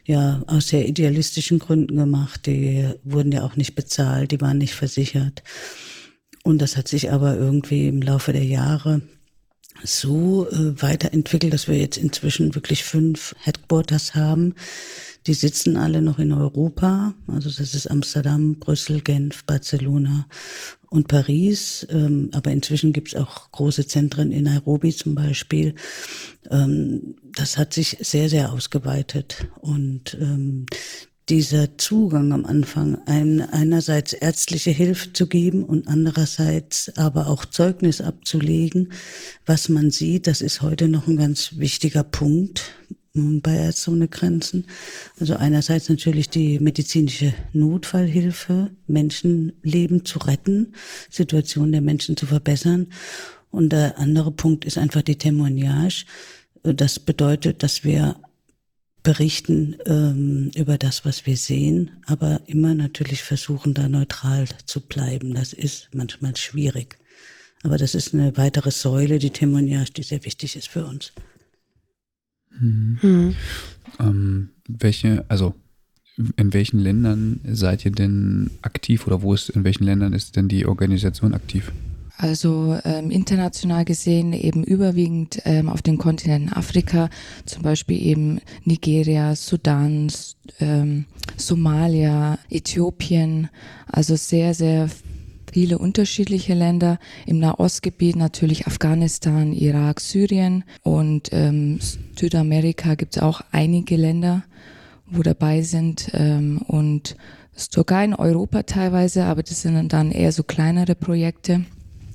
ja 0.05 0.43
aus 0.49 0.69
sehr 0.69 0.87
idealistischen 0.87 1.61
Gründen 1.61 1.97
gemacht. 1.97 2.45
Die 2.45 2.87
wurden 3.05 3.33
ja 3.33 3.43
auch 3.43 3.57
nicht 3.57 3.75
bezahlt, 3.77 4.33
die 4.33 4.41
waren 4.43 4.59
nicht 4.59 4.75
versichert. 4.75 5.43
Und 6.43 6.61
das 6.61 6.77
hat 6.77 6.89
sich 6.89 7.11
aber 7.11 7.39
irgendwie 7.39 7.89
im 7.89 8.03
Laufe 8.03 8.35
der 8.35 8.45
Jahre 8.45 9.01
so 9.85 10.49
äh, 10.51 10.83
weiterentwickelt, 10.83 11.53
dass 11.53 11.69
wir 11.69 11.79
jetzt 11.79 11.99
inzwischen 11.99 12.55
wirklich 12.55 12.83
fünf 12.85 13.35
Headquarters 13.41 14.15
haben, 14.15 14.55
Die 15.27 15.35
sitzen 15.35 15.77
alle 15.77 16.03
noch 16.03 16.19
in 16.19 16.33
Europa. 16.33 17.15
Also 17.29 17.49
das 17.49 17.75
ist 17.75 17.91
Amsterdam, 17.91 18.57
Brüssel, 18.57 19.01
Genf, 19.01 19.45
Barcelona 19.45 20.27
und 20.91 21.09
Paris. 21.09 21.87
Ähm, 21.91 22.31
aber 22.33 22.51
inzwischen 22.51 22.93
gibt 22.93 23.09
es 23.09 23.15
auch 23.15 23.51
große 23.51 23.87
Zentren 23.87 24.33
in 24.33 24.45
Nairobi 24.45 24.95
zum 24.95 25.15
Beispiel. 25.15 25.75
Ähm, 26.51 27.15
das 27.35 27.57
hat 27.57 27.73
sich 27.73 27.97
sehr, 28.01 28.29
sehr 28.29 28.53
ausgeweitet. 28.53 29.47
Und 29.61 30.19
ähm, 30.21 30.67
dieser 31.29 31.79
Zugang 31.79 32.33
am 32.33 32.45
Anfang, 32.45 32.99
ein, 33.07 33.41
einerseits 33.41 34.13
ärztliche 34.13 34.71
Hilfe 34.71 35.13
zu 35.13 35.27
geben 35.27 35.65
und 35.65 35.89
andererseits 35.89 36.97
aber 36.99 37.29
auch 37.29 37.47
Zeugnis 37.47 38.01
abzulegen, 38.01 38.93
was 39.47 39.69
man 39.69 39.91
sieht, 39.91 40.27
das 40.27 40.43
ist 40.43 40.61
heute 40.61 40.89
noch 40.89 41.07
ein 41.07 41.17
ganz 41.17 41.57
wichtiger 41.57 42.03
Punkt 42.03 42.75
bei 43.15 43.57
Ärzte 43.57 43.93
ohne 43.93 44.09
Grenzen. 44.09 44.67
Also 45.21 45.37
einerseits 45.37 45.89
natürlich 45.89 46.31
die 46.31 46.59
medizinische 46.59 47.33
Notfallhilfe, 47.53 48.71
Menschenleben 48.89 50.05
zu 50.05 50.19
retten, 50.19 50.75
Situation 51.11 51.71
der 51.71 51.81
Menschen 51.81 52.17
zu 52.17 52.27
verbessern. 52.27 52.89
Und 53.51 53.73
der 53.73 53.99
andere 53.99 54.33
Punkt 54.33 54.65
ist 54.65 54.79
einfach 54.79 55.03
die 55.03 55.15
Témoignage. 55.15 56.07
Das 56.65 56.99
bedeutet, 56.99 57.63
dass 57.63 57.85
wir 57.85 58.17
berichten 59.05 59.77
ähm, 59.87 60.51
über 60.57 60.79
das, 60.79 61.05
was 61.05 61.27
wir 61.27 61.37
sehen, 61.37 61.91
aber 62.07 62.41
immer 62.47 62.75
natürlich 62.75 63.23
versuchen, 63.23 63.75
da 63.75 63.89
neutral 63.89 64.49
zu 64.65 64.81
bleiben. 64.81 65.35
Das 65.35 65.53
ist 65.53 65.91
manchmal 65.93 66.35
schwierig. 66.35 66.97
Aber 67.63 67.79
das 67.79 67.95
ist 67.95 68.15
eine 68.15 68.37
weitere 68.37 68.73
Säule, 68.73 69.19
die 69.19 69.31
Témoignage, 69.31 69.93
die 69.93 70.03
sehr 70.03 70.25
wichtig 70.25 70.57
ist 70.57 70.69
für 70.69 70.87
uns. 70.87 71.13
Mhm. 72.59 72.99
Mhm. 73.03 73.37
Ähm, 74.01 74.49
welche, 74.67 75.25
also 75.29 75.55
in 76.37 76.53
welchen 76.55 76.79
Ländern 76.79 77.41
seid 77.45 77.85
ihr 77.85 77.93
denn 77.93 78.51
aktiv 78.63 79.07
oder 79.07 79.23
wo 79.23 79.35
ist, 79.35 79.51
in 79.51 79.65
welchen 79.65 79.85
Ländern 79.85 80.13
ist 80.13 80.37
denn 80.37 80.49
die 80.49 80.67
Organisation 80.67 81.35
aktiv? 81.35 81.73
Also 82.17 82.79
ähm, 82.85 83.11
international 83.11 83.85
gesehen 83.85 84.33
eben 84.33 84.63
überwiegend 84.63 85.43
ähm, 85.45 85.69
auf 85.69 85.83
den 85.83 85.99
Kontinenten 85.99 86.53
Afrika, 86.53 87.11
zum 87.45 87.63
Beispiel 87.63 88.01
eben 88.01 88.41
Nigeria, 88.65 89.35
Sudan, 89.35 90.13
ähm, 90.61 91.07
Somalia, 91.37 92.39
Äthiopien, 92.51 93.49
also 93.91 94.15
sehr, 94.15 94.55
sehr 94.55 94.89
viele 95.53 95.79
unterschiedliche 95.79 96.55
Länder. 96.55 96.99
Im 97.27 97.41
Nahostgebiet 97.41 98.17
natürlich 98.17 98.67
Afghanistan, 98.69 99.53
Irak, 99.53 100.01
Syrien 100.01 100.65
und 100.83 101.31
ähm, 101.33 101.81
Südamerika 102.17 102.95
gibt 102.95 103.17
es 103.17 103.23
auch 103.23 103.41
einige 103.51 103.97
Länder, 103.97 104.45
wo 105.07 105.23
dabei 105.23 105.63
sind 105.63 106.11
ähm, 106.13 106.63
und 106.69 107.17
Türkei 107.71 108.05
in 108.05 108.15
Europa 108.15 108.65
teilweise, 108.65 109.25
aber 109.25 109.43
das 109.43 109.63
sind 109.63 109.93
dann 109.93 110.11
eher 110.11 110.33
so 110.33 110.43
kleinere 110.43 110.95
Projekte 110.95 111.65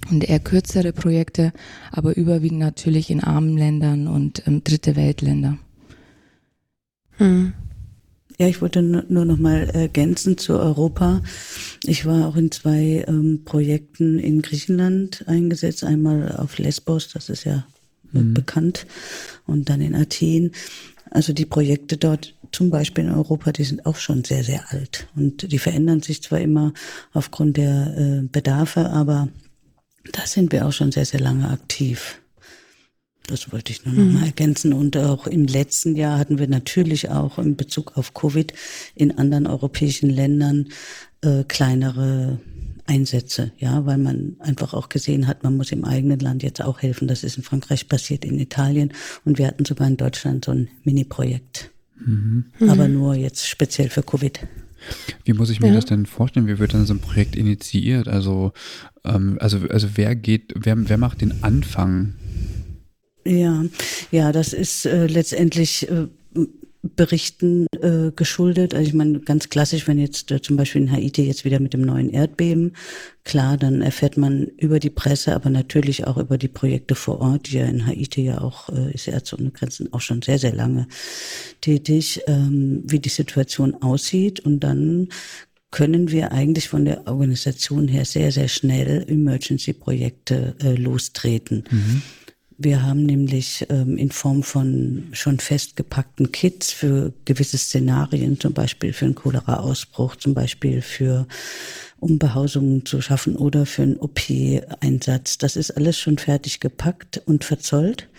und 0.10 0.24
eher 0.24 0.40
kürzere 0.40 0.94
Projekte, 0.94 1.54
aber 1.92 2.16
überwiegend 2.16 2.60
natürlich 2.60 3.10
in 3.10 3.24
armen 3.24 3.58
Ländern 3.58 4.08
und 4.08 4.48
ähm, 4.48 4.64
dritte 4.64 4.96
Weltländer. 4.96 5.58
Hm. 7.18 7.54
Ja, 8.38 8.48
ich 8.48 8.62
wollte 8.62 8.82
nur 8.82 9.26
noch 9.26 9.38
mal 9.38 9.70
ergänzen 9.70 10.38
zu 10.38 10.54
Europa. 10.54 11.22
Ich 11.84 12.06
war 12.06 12.26
auch 12.26 12.38
in 12.38 12.52
zwei 12.52 13.04
ähm, 13.06 13.42
Projekten 13.44 14.18
in 14.18 14.42
Griechenland 14.42 15.26
eingesetzt. 15.28 15.84
Einmal 15.84 16.38
auf 16.38 16.58
Lesbos, 16.58 17.10
das 17.10 17.28
ist 17.28 17.44
ja 17.44 17.66
mhm. 18.14 18.34
bekannt, 18.34 18.88
und 19.46 19.70
dann 19.70 19.82
in 19.82 19.94
Athen. 19.94 20.52
Also 21.12 21.34
die 21.34 21.46
Projekte 21.46 21.98
dort, 21.98 22.34
zum 22.54 22.70
Beispiel 22.70 23.04
in 23.04 23.12
Europa, 23.12 23.52
die 23.52 23.66
sind 23.66 23.86
auch 23.86 23.98
schon 23.98 24.24
sehr, 24.24 24.46
sehr 24.46 24.72
alt. 24.72 25.08
Und 25.18 25.52
die 25.52 25.60
verändern 25.60 26.02
sich 26.02 26.24
zwar 26.24 26.40
immer 26.40 26.74
aufgrund 27.12 27.58
der 27.58 27.98
äh, 27.98 28.28
Bedarfe, 28.32 28.90
aber 28.90 29.28
da 30.12 30.26
sind 30.26 30.52
wir 30.52 30.66
auch 30.66 30.74
schon 30.74 30.92
sehr, 30.92 31.06
sehr 31.06 31.20
lange 31.20 31.50
aktiv. 31.50 32.20
Das 33.28 33.52
wollte 33.52 33.72
ich 33.72 33.86
nur 33.86 33.94
noch 33.94 34.12
mal 34.12 34.20
mhm. 34.22 34.26
ergänzen. 34.26 34.74
Und 34.74 34.98
auch 34.98 35.28
im 35.28 35.46
letzten 35.46 35.96
Jahr 35.96 36.18
hatten 36.18 36.40
wir 36.40 36.48
natürlich 36.48 37.10
auch 37.10 37.38
in 37.38 37.56
Bezug 37.56 37.96
auf 37.96 38.14
Covid 38.14 38.54
in 38.96 39.18
anderen 39.18 39.46
europäischen 39.46 40.10
Ländern 40.10 40.70
äh, 41.22 41.44
kleinere 41.44 42.40
Einsätze, 42.88 43.52
ja, 43.60 43.86
weil 43.86 44.00
man 44.00 44.36
einfach 44.40 44.74
auch 44.74 44.90
gesehen 44.90 45.28
hat, 45.28 45.44
man 45.44 45.56
muss 45.56 45.72
im 45.72 45.86
eigenen 45.86 46.20
Land 46.20 46.42
jetzt 46.42 46.62
auch 46.62 46.82
helfen. 46.82 47.08
Das 47.08 47.24
ist 47.24 47.38
in 47.38 47.44
Frankreich 47.44 47.88
passiert, 47.88 48.26
in 48.26 48.40
Italien 48.40 48.94
und 49.26 49.38
wir 49.38 49.46
hatten 49.46 49.64
sogar 49.64 49.88
in 49.88 49.98
Deutschland 49.98 50.46
so 50.46 50.52
ein 50.52 50.70
Mini-Projekt. 50.84 51.70
Mhm. 52.00 52.46
Aber 52.62 52.88
mhm. 52.88 52.96
nur 52.96 53.14
jetzt 53.14 53.48
speziell 53.48 53.90
für 53.90 54.02
Covid. 54.02 54.40
Wie 55.26 55.34
muss 55.34 55.50
ich 55.50 55.60
mir 55.60 55.68
ja. 55.68 55.76
das 55.76 55.86
denn 55.86 56.06
vorstellen? 56.06 56.48
Wie 56.48 56.60
wird 56.60 56.74
dann 56.74 56.86
so 56.86 56.94
ein 56.94 57.00
Projekt 57.00 57.36
initiiert? 57.36 58.08
Also, 58.08 58.54
ähm, 59.04 59.38
also, 59.40 59.60
also 59.70 59.90
wer 59.96 60.16
geht, 60.16 60.54
wer, 60.56 60.76
wer 60.90 60.98
macht 60.98 61.22
den 61.22 61.44
Anfang? 61.44 62.16
Ja, 63.26 63.64
ja, 64.12 64.32
das 64.32 64.54
ist 64.54 64.86
äh, 64.86 65.08
letztendlich 65.08 65.90
äh, 65.90 66.08
Berichten 66.82 67.68
äh, 67.82 68.12
geschuldet. 68.16 68.74
Also 68.74 68.88
ich 68.88 68.94
meine, 68.94 69.20
ganz 69.20 69.50
klassisch, 69.50 69.88
wenn 69.88 70.00
jetzt 70.00 70.32
äh, 70.32 70.42
zum 70.42 70.56
Beispiel 70.56 70.82
in 70.82 70.92
Haiti 70.92 71.24
jetzt 71.24 71.44
wieder 71.44 71.60
mit 71.60 71.74
dem 71.74 71.82
neuen 71.82 72.10
Erdbeben, 72.10 72.74
klar, 73.26 73.58
dann 73.58 73.82
erfährt 73.82 74.16
man 74.16 74.46
über 74.58 74.80
die 74.80 74.90
Presse, 74.90 75.36
aber 75.36 75.50
natürlich 75.50 76.08
auch 76.08 76.18
über 76.18 76.38
die 76.38 76.48
Projekte 76.48 76.96
vor 76.96 77.20
Ort, 77.20 77.52
die 77.52 77.58
ja 77.58 77.66
in 77.66 77.86
Haiti 77.86 78.24
ja 78.24 78.40
auch, 78.40 78.70
äh, 78.70 78.94
ist 78.94 79.10
Ärzte 79.10 79.38
ohne 79.38 79.52
Grenzen 79.52 79.92
auch 79.92 80.02
schon 80.02 80.22
sehr, 80.22 80.40
sehr 80.40 80.54
lange 80.54 80.88
tätig, 81.60 82.22
ähm, 82.28 82.84
wie 82.86 83.00
die 83.00 83.10
Situation 83.10 83.76
aussieht. 83.82 84.40
Und 84.40 84.62
dann 84.62 85.10
können 85.72 86.12
wir 86.12 86.32
eigentlich 86.32 86.70
von 86.70 86.86
der 86.86 87.08
Organisation 87.08 87.90
her 87.90 88.06
sehr, 88.06 88.32
sehr 88.32 88.48
schnell 88.48 89.06
Emergency-Projekte 89.08 90.56
äh, 90.62 90.76
lostreten. 90.76 91.66
Mhm. 91.70 92.02
Wir 92.62 92.84
haben 92.84 93.06
nämlich 93.06 93.66
ähm, 93.70 93.98
in 93.98 94.12
Form 94.12 94.44
von 94.44 95.08
schon 95.14 95.40
festgepackten 95.40 96.34
Kits 96.34 96.74
für 96.74 97.14
gewisse 97.24 97.58
Szenarien, 97.58 98.38
zum 98.38 98.52
Beispiel 98.52 98.92
für 98.92 99.06
einen 99.06 99.16
Cholera-Ausbruch, 99.16 100.18
zum 100.18 100.34
Beispiel 100.34 100.82
für 100.82 101.26
um 102.02 102.20
Behausungen 102.20 102.86
zu 102.86 103.00
schaffen 103.00 103.38
oder 103.38 103.66
für 103.66 103.84
einen 103.84 103.96
OP-Einsatz. 103.96 105.38
Das 105.38 105.56
ist 105.56 105.72
alles 105.72 105.98
schon 105.98 106.18
fertig 106.18 106.60
gepackt 106.60 107.22
und 107.26 107.46
verzollt. 107.46 108.10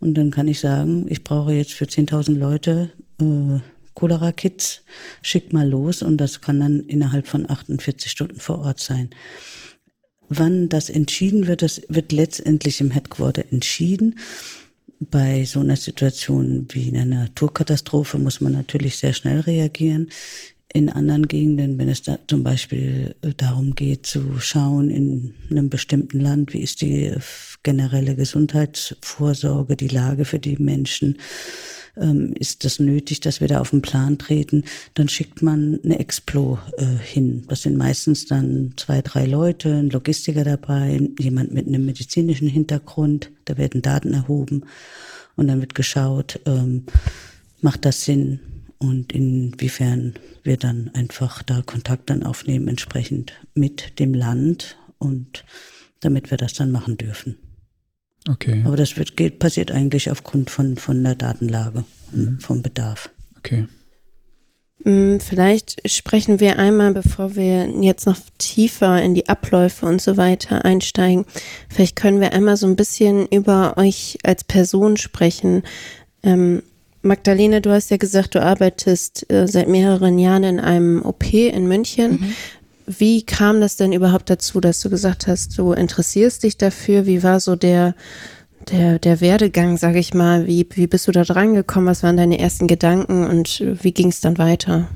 Und 0.00 0.14
dann 0.14 0.32
kann 0.32 0.48
ich 0.48 0.58
sagen, 0.58 1.06
ich 1.08 1.22
brauche 1.22 1.52
jetzt 1.52 1.72
für 1.72 1.84
10.000 1.84 2.36
Leute 2.36 2.90
äh, 3.20 3.60
Cholera-Kits, 3.94 4.82
schick 5.22 5.52
mal 5.52 5.68
los 5.68 6.02
und 6.02 6.16
das 6.16 6.40
kann 6.40 6.58
dann 6.58 6.80
innerhalb 6.80 7.28
von 7.28 7.48
48 7.48 8.10
Stunden 8.10 8.40
vor 8.40 8.58
Ort 8.58 8.80
sein. 8.80 9.10
Wann 10.28 10.68
das 10.68 10.90
entschieden 10.90 11.46
wird, 11.46 11.62
das 11.62 11.82
wird 11.88 12.12
letztendlich 12.12 12.80
im 12.80 12.90
Headquarter 12.90 13.44
entschieden. 13.50 14.18
Bei 14.98 15.44
so 15.44 15.60
einer 15.60 15.76
Situation 15.76 16.66
wie 16.70 16.88
einer 16.88 17.04
Naturkatastrophe 17.04 18.18
muss 18.18 18.40
man 18.40 18.52
natürlich 18.52 18.96
sehr 18.96 19.12
schnell 19.12 19.40
reagieren. 19.40 20.08
In 20.72 20.88
anderen 20.88 21.28
Gegenden, 21.28 21.78
wenn 21.78 21.88
es 21.88 22.02
da 22.02 22.18
zum 22.26 22.42
Beispiel 22.42 23.14
äh, 23.22 23.32
darum 23.36 23.74
geht 23.74 24.06
zu 24.06 24.38
schauen 24.40 24.90
in 24.90 25.34
einem 25.50 25.70
bestimmten 25.70 26.20
Land, 26.20 26.52
wie 26.52 26.60
ist 26.60 26.80
die 26.80 27.14
generelle 27.62 28.16
Gesundheitsvorsorge, 28.16 29.76
die 29.76 29.88
Lage 29.88 30.24
für 30.24 30.38
die 30.38 30.56
Menschen, 30.56 31.18
ähm, 31.96 32.34
ist 32.38 32.64
das 32.64 32.78
nötig, 32.78 33.20
dass 33.20 33.40
wir 33.40 33.48
da 33.48 33.60
auf 33.60 33.70
den 33.70 33.80
Plan 33.80 34.18
treten, 34.18 34.64
dann 34.94 35.08
schickt 35.08 35.40
man 35.40 35.80
eine 35.82 35.98
Explo 35.98 36.58
äh, 36.76 36.84
hin. 36.84 37.44
Das 37.48 37.62
sind 37.62 37.76
meistens 37.76 38.26
dann 38.26 38.74
zwei, 38.76 39.02
drei 39.02 39.24
Leute, 39.24 39.72
ein 39.72 39.90
Logistiker 39.90 40.44
dabei, 40.44 41.00
jemand 41.18 41.54
mit 41.54 41.66
einem 41.66 41.86
medizinischen 41.86 42.48
Hintergrund, 42.48 43.30
da 43.46 43.56
werden 43.56 43.82
Daten 43.82 44.12
erhoben 44.12 44.64
und 45.36 45.46
dann 45.48 45.60
wird 45.60 45.74
geschaut, 45.74 46.40
ähm, 46.44 46.84
macht 47.60 47.84
das 47.84 48.04
Sinn 48.04 48.40
und 48.78 49.12
inwiefern 49.12 50.14
wir 50.42 50.56
dann 50.56 50.90
einfach 50.94 51.42
da 51.42 51.62
Kontakt 51.62 52.10
dann 52.10 52.22
aufnehmen, 52.22 52.68
entsprechend 52.68 53.32
mit 53.54 53.98
dem 53.98 54.14
Land 54.14 54.76
und 54.98 55.44
damit 56.00 56.30
wir 56.30 56.38
das 56.38 56.52
dann 56.52 56.70
machen 56.70 56.96
dürfen. 56.96 57.36
Okay. 58.28 58.62
Aber 58.64 58.76
das 58.76 58.96
wird, 58.96 59.16
geht, 59.16 59.38
passiert 59.38 59.70
eigentlich 59.70 60.10
aufgrund 60.10 60.50
von, 60.50 60.76
von 60.76 61.02
der 61.02 61.14
Datenlage, 61.14 61.84
mhm. 62.12 62.40
vom 62.40 62.62
Bedarf. 62.62 63.10
Okay. 63.38 63.66
Mm, 64.84 65.18
vielleicht 65.18 65.88
sprechen 65.90 66.40
wir 66.40 66.58
einmal, 66.58 66.92
bevor 66.92 67.34
wir 67.34 67.68
jetzt 67.82 68.06
noch 68.06 68.18
tiefer 68.38 69.02
in 69.02 69.14
die 69.14 69.28
Abläufe 69.28 69.86
und 69.86 70.02
so 70.02 70.16
weiter 70.16 70.64
einsteigen. 70.64 71.24
Vielleicht 71.68 71.96
können 71.96 72.20
wir 72.20 72.32
einmal 72.32 72.56
so 72.56 72.66
ein 72.66 72.76
bisschen 72.76 73.26
über 73.28 73.76
euch 73.78 74.18
als 74.22 74.44
Person 74.44 74.96
sprechen. 74.96 75.62
Ähm, 76.22 76.62
Magdalene, 77.06 77.60
du 77.60 77.70
hast 77.70 77.90
ja 77.90 77.96
gesagt, 77.96 78.34
du 78.34 78.42
arbeitest 78.42 79.30
äh, 79.30 79.46
seit 79.46 79.68
mehreren 79.68 80.18
Jahren 80.18 80.44
in 80.44 80.60
einem 80.60 81.04
OP 81.04 81.32
in 81.32 81.66
München. 81.66 82.12
Mhm. 82.12 82.34
Wie 82.86 83.22
kam 83.24 83.60
das 83.60 83.76
denn 83.76 83.92
überhaupt 83.92 84.30
dazu, 84.30 84.60
dass 84.60 84.80
du 84.80 84.90
gesagt 84.90 85.26
hast, 85.26 85.58
du 85.58 85.72
interessierst 85.72 86.42
dich 86.42 86.56
dafür? 86.56 87.06
Wie 87.06 87.22
war 87.22 87.40
so 87.40 87.56
der, 87.56 87.94
der, 88.70 88.98
der 88.98 89.20
Werdegang, 89.20 89.76
sag 89.76 89.96
ich 89.96 90.14
mal? 90.14 90.46
Wie, 90.46 90.66
wie 90.74 90.86
bist 90.86 91.08
du 91.08 91.12
da 91.12 91.24
dran 91.24 91.54
gekommen? 91.54 91.86
Was 91.86 92.02
waren 92.02 92.16
deine 92.16 92.38
ersten 92.38 92.68
Gedanken 92.68 93.26
und 93.26 93.64
wie 93.82 93.92
ging 93.92 94.08
es 94.08 94.20
dann 94.20 94.38
weiter? 94.38 94.88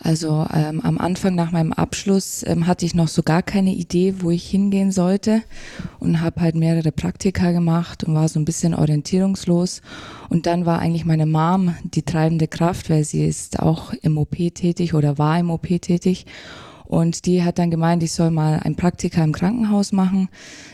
Also 0.00 0.46
ähm, 0.52 0.80
am 0.80 0.98
Anfang 0.98 1.34
nach 1.34 1.50
meinem 1.50 1.72
Abschluss 1.72 2.44
ähm, 2.46 2.66
hatte 2.66 2.86
ich 2.86 2.94
noch 2.94 3.08
so 3.08 3.22
gar 3.22 3.42
keine 3.42 3.74
Idee, 3.74 4.14
wo 4.20 4.30
ich 4.30 4.48
hingehen 4.48 4.92
sollte 4.92 5.42
und 5.98 6.20
habe 6.20 6.40
halt 6.40 6.54
mehrere 6.54 6.92
Praktika 6.92 7.50
gemacht 7.50 8.04
und 8.04 8.14
war 8.14 8.28
so 8.28 8.38
ein 8.38 8.44
bisschen 8.44 8.74
orientierungslos. 8.74 9.82
Und 10.28 10.46
dann 10.46 10.66
war 10.66 10.78
eigentlich 10.78 11.04
meine 11.04 11.26
Mom 11.26 11.74
die 11.82 12.02
treibende 12.02 12.46
Kraft, 12.46 12.90
weil 12.90 13.04
sie 13.04 13.26
ist 13.26 13.58
auch 13.58 13.92
im 13.92 14.18
OP 14.18 14.36
tätig 14.54 14.94
oder 14.94 15.18
war 15.18 15.38
im 15.38 15.50
OP 15.50 15.66
tätig. 15.80 16.26
Und 16.84 17.26
die 17.26 17.42
hat 17.42 17.58
dann 17.58 17.70
gemeint, 17.70 18.02
ich 18.02 18.12
soll 18.12 18.30
mal 18.30 18.60
ein 18.60 18.76
Praktika 18.76 19.22
im 19.22 19.32
Krankenhaus 19.32 19.92
machen. 19.92 20.28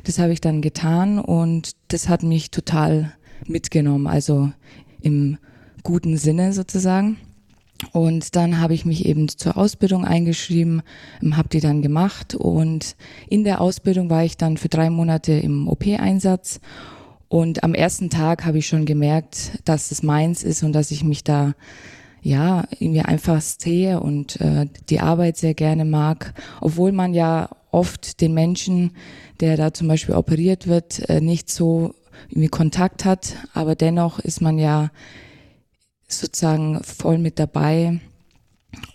Das 0.05 0.19
habe 0.19 0.33
ich 0.33 0.41
dann 0.41 0.61
getan 0.61 1.19
und 1.19 1.73
das 1.89 2.09
hat 2.09 2.23
mich 2.23 2.53
total 2.53 3.13
mitgenommen, 3.47 4.07
also 4.07 4.53
im 5.01 5.39
guten 5.83 6.17
Sinne 6.17 6.53
sozusagen. 6.53 7.17
Und 7.93 8.37
dann 8.37 8.61
habe 8.61 8.75
ich 8.75 8.85
mich 8.85 9.07
eben 9.07 9.29
zur 9.29 9.57
Ausbildung 9.57 10.05
eingeschrieben, 10.05 10.83
ähm, 11.23 11.37
habe 11.37 11.49
die 11.49 11.61
dann 11.61 11.83
gemacht. 11.83 12.35
Und 12.35 12.97
in 13.29 13.45
der 13.45 13.61
Ausbildung 13.61 14.11
war 14.11 14.25
ich 14.25 14.37
dann 14.37 14.57
für 14.57 14.69
drei 14.69 14.91
Monate 14.91 15.33
im 15.33 15.69
OP-Einsatz 15.69 16.61
und 17.35 17.65
am 17.65 17.75
ersten 17.75 18.11
Tag 18.11 18.45
habe 18.45 18.59
ich 18.59 18.69
schon 18.69 18.85
gemerkt, 18.85 19.59
dass 19.65 19.91
es 19.91 20.05
meins 20.05 20.45
ist 20.45 20.63
und 20.63 20.73
dass 20.73 20.93
ich 20.93 21.03
mich 21.03 21.25
da 21.25 21.55
ja 22.23 22.63
irgendwie 22.79 23.01
einfach 23.01 23.41
sehe 23.41 23.99
und 23.99 24.41
äh, 24.41 24.67
die 24.89 25.01
Arbeit 25.01 25.37
sehr 25.37 25.55
gerne 25.55 25.85
mag, 25.85 26.33
obwohl 26.61 26.93
man 26.93 27.13
ja 27.13 27.51
oft 27.73 28.21
den 28.21 28.35
Menschen, 28.35 28.93
der 29.41 29.57
da 29.57 29.75
zum 29.75 29.89
Beispiel 29.89 30.15
operiert 30.15 30.69
wird, 30.69 31.09
äh, 31.09 31.21
nicht 31.21 31.51
so 31.51 31.97
irgendwie 32.29 32.47
Kontakt 32.47 33.05
hat, 33.05 33.35
aber 33.53 33.75
dennoch 33.75 34.21
ist 34.21 34.41
man 34.41 34.57
ja 34.59 34.91
sozusagen 36.19 36.83
voll 36.83 37.19
mit 37.19 37.39
dabei. 37.39 38.01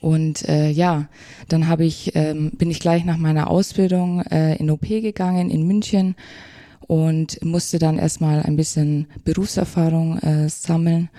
Und 0.01 0.47
äh, 0.47 0.69
ja, 0.69 1.07
dann 1.47 1.67
habe 1.67 1.85
ich, 1.85 2.15
ähm, 2.15 2.51
bin 2.51 2.69
ich 2.69 2.79
gleich 2.79 3.05
nach 3.05 3.17
meiner 3.17 3.49
Ausbildung 3.49 4.21
äh, 4.21 4.55
in 4.55 4.69
OP 4.69 4.87
gegangen 4.87 5.49
in 5.49 5.65
München 5.67 6.15
und 6.81 7.43
musste 7.45 7.79
dann 7.79 7.97
erstmal 7.97 8.41
ein 8.41 8.55
bisschen 8.55 9.07
Berufserfahrung 9.23 10.17
äh, 10.19 10.49
sammeln 10.49 11.09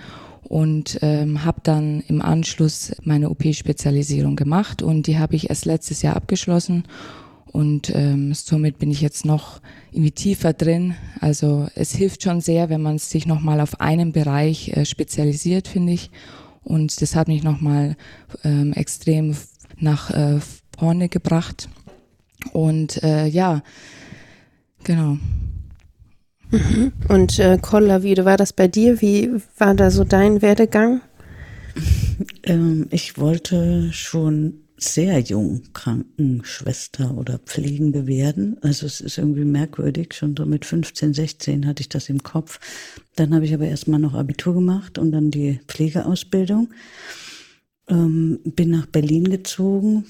und 0.43 0.99
ähm, 1.01 1.45
habe 1.45 1.61
dann 1.63 2.01
im 2.07 2.21
Anschluss 2.21 2.91
meine 3.03 3.29
OP-Spezialisierung 3.29 4.35
gemacht 4.35 4.83
und 4.83 5.07
die 5.07 5.17
habe 5.17 5.35
ich 5.35 5.49
erst 5.49 5.65
letztes 5.65 6.01
Jahr 6.01 6.17
abgeschlossen 6.17 6.83
und 7.51 7.93
ähm, 7.93 8.33
somit 8.33 8.79
bin 8.79 8.91
ich 8.91 9.01
jetzt 9.01 9.25
noch 9.25 9.61
irgendwie 9.91 10.11
tiefer 10.11 10.53
drin. 10.53 10.95
Also 11.19 11.67
es 11.75 11.93
hilft 11.93 12.23
schon 12.23 12.39
sehr, 12.39 12.69
wenn 12.69 12.81
man 12.81 12.97
sich 12.97 13.25
nochmal 13.25 13.59
auf 13.59 13.81
einen 13.81 14.13
Bereich 14.13 14.69
äh, 14.69 14.85
spezialisiert, 14.85 15.67
finde 15.67 15.93
ich. 15.93 16.11
Und 16.63 17.01
das 17.01 17.15
hat 17.15 17.27
mich 17.27 17.43
nochmal 17.43 17.97
ähm, 18.43 18.71
extrem 18.73 19.35
nach 19.77 20.11
äh, 20.11 20.39
vorne 20.77 21.09
gebracht. 21.09 21.67
Und 22.53 23.03
äh, 23.03 23.27
ja, 23.27 23.63
genau. 24.83 25.17
Mhm. 26.51 26.93
Und 27.09 27.37
äh, 27.39 27.57
Kolla, 27.61 28.03
wie 28.03 28.15
war 28.17 28.37
das 28.37 28.53
bei 28.53 28.67
dir? 28.67 29.01
Wie 29.01 29.29
war 29.57 29.73
da 29.73 29.91
so 29.91 30.03
dein 30.05 30.41
Werdegang? 30.41 31.01
Ähm, 32.43 32.87
ich 32.91 33.17
wollte 33.17 33.91
schon 33.91 34.61
sehr 34.83 35.19
jung 35.19 35.61
Krankenschwester 35.73 37.15
oder 37.15 37.37
Pflegende 37.37 38.07
werden. 38.07 38.57
Also 38.61 38.87
es 38.87 38.99
ist 38.99 39.17
irgendwie 39.17 39.45
merkwürdig. 39.45 40.13
Schon 40.13 40.35
so 40.35 40.45
mit 40.45 40.65
15, 40.65 41.13
16 41.13 41.67
hatte 41.67 41.81
ich 41.81 41.89
das 41.89 42.09
im 42.09 42.23
Kopf. 42.23 42.59
Dann 43.15 43.33
habe 43.35 43.45
ich 43.45 43.53
aber 43.53 43.67
erstmal 43.67 43.99
noch 43.99 44.15
Abitur 44.15 44.55
gemacht 44.55 44.97
und 44.97 45.11
dann 45.11 45.29
die 45.29 45.59
Pflegeausbildung. 45.67 46.69
Ähm, 47.89 48.39
bin 48.43 48.71
nach 48.71 48.87
Berlin 48.87 49.25
gezogen, 49.25 50.05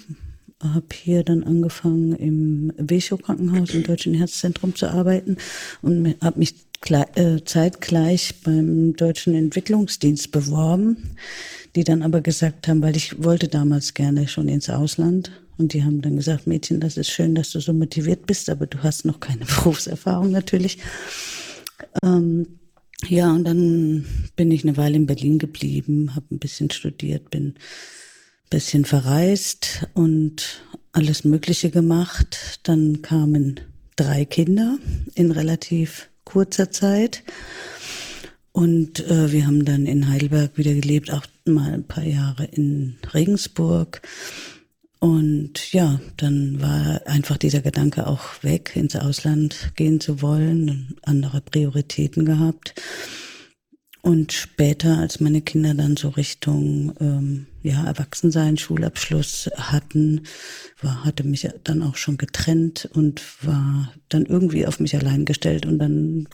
habe 0.61 0.85
hier 0.93 1.23
dann 1.23 1.43
angefangen 1.43 2.15
im 2.15 2.73
Wechow 2.77 3.21
Krankenhaus 3.21 3.73
im 3.73 3.83
Deutschen 3.83 4.13
Herzzentrum 4.13 4.75
zu 4.75 4.87
arbeiten 4.87 5.37
und 5.81 6.15
habe 6.21 6.39
mich 6.39 6.55
äh, 7.15 7.43
zeitgleich 7.45 8.41
beim 8.43 8.95
Deutschen 8.95 9.35
Entwicklungsdienst 9.35 10.31
beworben 10.31 11.15
die 11.75 11.83
dann 11.83 12.03
aber 12.03 12.21
gesagt 12.21 12.67
haben, 12.67 12.81
weil 12.81 12.95
ich 12.95 13.23
wollte 13.23 13.47
damals 13.47 13.93
gerne 13.93 14.27
schon 14.27 14.47
ins 14.47 14.69
Ausland 14.69 15.31
und 15.57 15.73
die 15.73 15.83
haben 15.83 16.01
dann 16.01 16.15
gesagt, 16.15 16.47
Mädchen, 16.47 16.79
das 16.79 16.97
ist 16.97 17.09
schön, 17.09 17.35
dass 17.35 17.51
du 17.51 17.59
so 17.59 17.73
motiviert 17.73 18.25
bist, 18.25 18.49
aber 18.49 18.65
du 18.65 18.81
hast 18.83 19.05
noch 19.05 19.19
keine 19.19 19.45
Berufserfahrung 19.45 20.31
natürlich. 20.31 20.79
Ähm, 22.03 22.59
ja, 23.07 23.31
und 23.31 23.45
dann 23.45 24.05
bin 24.35 24.51
ich 24.51 24.63
eine 24.63 24.77
Weile 24.77 24.95
in 24.95 25.05
Berlin 25.05 25.39
geblieben, 25.39 26.15
habe 26.15 26.27
ein 26.31 26.39
bisschen 26.39 26.69
studiert, 26.69 27.29
bin 27.31 27.47
ein 27.47 27.55
bisschen 28.49 28.85
verreist 28.85 29.87
und 29.93 30.61
alles 30.91 31.23
Mögliche 31.23 31.71
gemacht. 31.71 32.59
Dann 32.63 33.01
kamen 33.01 33.59
drei 33.95 34.25
Kinder 34.25 34.77
in 35.15 35.31
relativ 35.31 36.09
kurzer 36.25 36.71
Zeit. 36.71 37.23
Und 38.51 38.99
äh, 39.09 39.31
wir 39.31 39.47
haben 39.47 39.63
dann 39.63 39.85
in 39.85 40.09
Heidelberg 40.09 40.57
wieder 40.57 40.73
gelebt, 40.73 41.11
auch 41.11 41.25
mal 41.45 41.73
ein 41.73 41.85
paar 41.85 42.03
Jahre 42.03 42.45
in 42.45 42.97
Regensburg. 43.13 44.01
Und 44.99 45.71
ja, 45.71 45.99
dann 46.17 46.61
war 46.61 47.01
einfach 47.05 47.37
dieser 47.37 47.61
Gedanke 47.61 48.05
auch 48.05 48.43
weg, 48.43 48.73
ins 48.75 48.95
Ausland 48.95 49.71
gehen 49.75 49.99
zu 49.99 50.21
wollen, 50.21 50.95
andere 51.01 51.41
Prioritäten 51.41 52.25
gehabt. 52.25 52.75
Und 54.03 54.33
später, 54.33 54.97
als 54.97 55.19
meine 55.19 55.41
Kinder 55.41 55.75
dann 55.75 55.95
so 55.95 56.09
Richtung 56.09 56.93
ähm, 56.99 57.45
ja, 57.61 57.85
Erwachsensein, 57.85 58.57
Schulabschluss 58.57 59.49
hatten, 59.55 60.23
war, 60.81 61.05
hatte 61.05 61.23
mich 61.23 61.47
dann 61.63 61.83
auch 61.83 61.95
schon 61.95 62.17
getrennt 62.17 62.89
und 62.93 63.21
war 63.43 63.93
dann 64.09 64.25
irgendwie 64.25 64.65
auf 64.65 64.79
mich 64.79 64.95
allein 64.95 65.25
gestellt. 65.25 65.67
Und 65.67 65.77
dann 65.77 66.27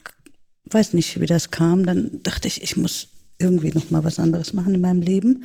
weiß 0.69 0.93
nicht, 0.93 1.19
wie 1.19 1.25
das 1.25 1.51
kam, 1.51 1.85
dann 1.85 2.21
dachte 2.23 2.47
ich, 2.47 2.61
ich 2.63 2.77
muss 2.77 3.07
irgendwie 3.39 3.71
noch 3.71 3.91
mal 3.91 4.03
was 4.03 4.19
anderes 4.19 4.53
machen 4.53 4.75
in 4.75 4.81
meinem 4.81 5.01
Leben 5.01 5.43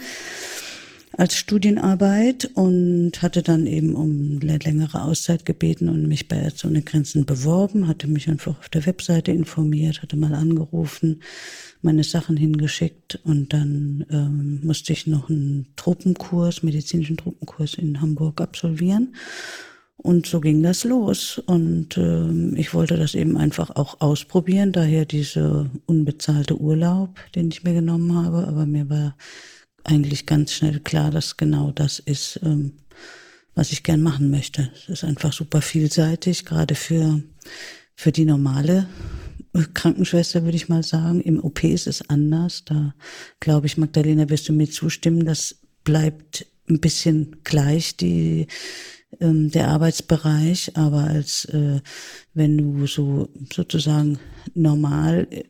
als 1.16 1.37
Studienarbeit 1.37 2.50
und 2.54 3.20
hatte 3.20 3.42
dann 3.42 3.66
eben 3.66 3.94
um 3.94 4.40
längere 4.40 5.02
Auszeit 5.02 5.44
gebeten 5.44 5.88
und 5.88 6.08
mich 6.08 6.28
bei 6.28 6.37
Ärzte 6.37 6.68
ohne 6.68 6.82
Grenzen 6.82 7.26
beworben, 7.26 7.87
hatte 7.87 8.06
mich 8.06 8.28
einfach 8.28 8.58
auf 8.58 8.68
der 8.68 8.87
Webseite 8.87 9.30
informiert, 9.30 10.02
hatte 10.02 10.16
mal 10.16 10.35
angerufen, 10.35 11.22
meine 11.82 12.04
Sachen 12.04 12.37
hingeschickt 12.37 13.20
und 13.24 13.52
dann 13.52 14.06
ähm, 14.11 14.61
musste 14.62 14.92
ich 14.92 15.06
noch 15.06 15.28
einen 15.28 15.66
Truppenkurs, 15.76 16.62
medizinischen 16.62 17.16
Truppenkurs 17.16 17.74
in 17.74 18.00
Hamburg 18.00 18.40
absolvieren 18.40 19.14
und 20.03 20.27
so 20.27 20.41
ging 20.41 20.62
das 20.62 20.83
los. 20.83 21.38
Und 21.38 21.97
äh, 21.97 22.59
ich 22.59 22.75
wollte 22.75 22.97
das 22.97 23.15
eben 23.15 23.37
einfach 23.37 23.71
auch 23.71 24.01
ausprobieren, 24.01 24.73
daher 24.73 25.05
diese 25.05 25.71
unbezahlte 25.87 26.61
Urlaub, 26.61 27.21
den 27.37 27.51
ich 27.51 27.62
mir 27.62 27.75
genommen 27.75 28.17
habe. 28.17 28.49
Aber 28.49 28.67
mir 28.67 28.91
war 28.91 29.17
eigentlich 29.85 30.27
ganz 30.27 30.53
schnell 30.53 30.81
klar, 30.81 31.12
dass 31.12 31.37
genau 31.37 31.71
das 31.71 32.01
ist, 32.01 32.41
ähm, 32.43 32.73
was 33.55 33.71
ich 33.71 33.85
gern 33.85 34.03
machen 34.03 34.31
möchte. 34.31 34.73
Es 34.75 34.88
ist 34.88 35.05
einfach 35.05 35.33
super 35.33 35.62
vielseitig, 35.62 36.45
gerade 36.45 36.75
für, 36.75 37.23
für 37.95 38.11
die 38.11 38.25
normale 38.25 38.88
Krankenschwester, 39.75 40.43
würde 40.43 40.57
ich 40.57 40.69
mal 40.69 40.83
sagen. 40.83 41.21
Im 41.21 41.43
OP 41.45 41.62
ist 41.62 41.87
es 41.87 42.09
anders. 42.09 42.65
Da 42.65 42.95
glaube 43.38 43.67
ich, 43.67 43.77
Magdalena, 43.77 44.29
wirst 44.31 44.49
du 44.49 44.53
mir 44.53 44.69
zustimmen, 44.69 45.27
das 45.27 45.61
bleibt 45.85 46.47
ein 46.69 46.81
bisschen 46.81 47.37
gleich, 47.45 47.97
die 47.97 48.47
ähm, 49.20 49.51
der 49.51 49.68
Arbeitsbereich, 49.68 50.77
aber 50.77 51.05
als 51.05 51.44
äh, 51.46 51.81
wenn 52.35 52.59
du 52.59 52.87
so 52.87 53.29
sozusagen 53.53 54.18
normal 54.55 55.27
äh, 55.31 55.44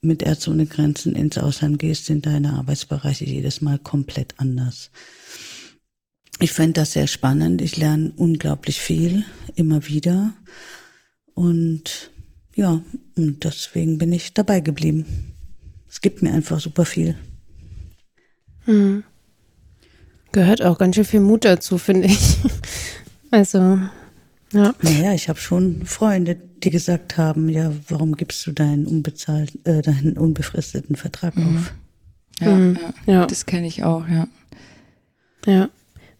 mit 0.00 0.22
Ärzte 0.22 0.50
ohne 0.50 0.66
Grenzen 0.66 1.14
ins 1.14 1.38
Ausland 1.38 1.78
gehst, 1.78 2.06
sind 2.06 2.26
deine 2.26 2.52
Arbeitsbereiche 2.54 3.24
jedes 3.24 3.60
Mal 3.60 3.78
komplett 3.78 4.34
anders. 4.38 4.90
Ich 6.40 6.52
fände 6.52 6.74
das 6.74 6.92
sehr 6.92 7.08
spannend. 7.08 7.60
Ich 7.60 7.76
lerne 7.76 8.12
unglaublich 8.16 8.80
viel, 8.80 9.24
immer 9.56 9.88
wieder. 9.88 10.34
Und 11.34 12.10
ja, 12.54 12.80
und 13.16 13.44
deswegen 13.44 13.98
bin 13.98 14.12
ich 14.12 14.34
dabei 14.34 14.60
geblieben. 14.60 15.34
Es 15.88 16.00
gibt 16.00 16.22
mir 16.22 16.32
einfach 16.32 16.60
super 16.60 16.84
viel. 16.84 17.16
Hm. 18.66 19.02
Gehört 20.30 20.62
auch 20.62 20.78
ganz 20.78 20.94
schön 20.94 21.04
viel 21.04 21.20
Mut 21.20 21.44
dazu, 21.44 21.78
finde 21.78 22.08
ich. 22.08 22.36
Also, 23.30 23.78
ja. 24.52 24.74
Naja, 24.80 25.12
ich 25.12 25.28
habe 25.28 25.38
schon 25.38 25.84
Freunde, 25.84 26.34
die 26.34 26.70
gesagt 26.70 27.18
haben, 27.18 27.48
ja, 27.48 27.72
warum 27.88 28.16
gibst 28.16 28.46
du 28.46 28.52
deinen 28.52 28.86
unbezahlt, 28.86 29.52
äh, 29.64 29.82
deinen 29.82 30.16
unbefristeten 30.16 30.96
Vertrag 30.96 31.36
mhm. 31.36 31.58
auf? 31.58 31.72
Ja, 32.40 32.54
mhm. 32.54 32.78
ja, 33.06 33.12
ja. 33.12 33.26
das 33.26 33.46
kenne 33.46 33.66
ich 33.66 33.84
auch, 33.84 34.08
ja. 34.08 34.26
Ja. 35.46 35.68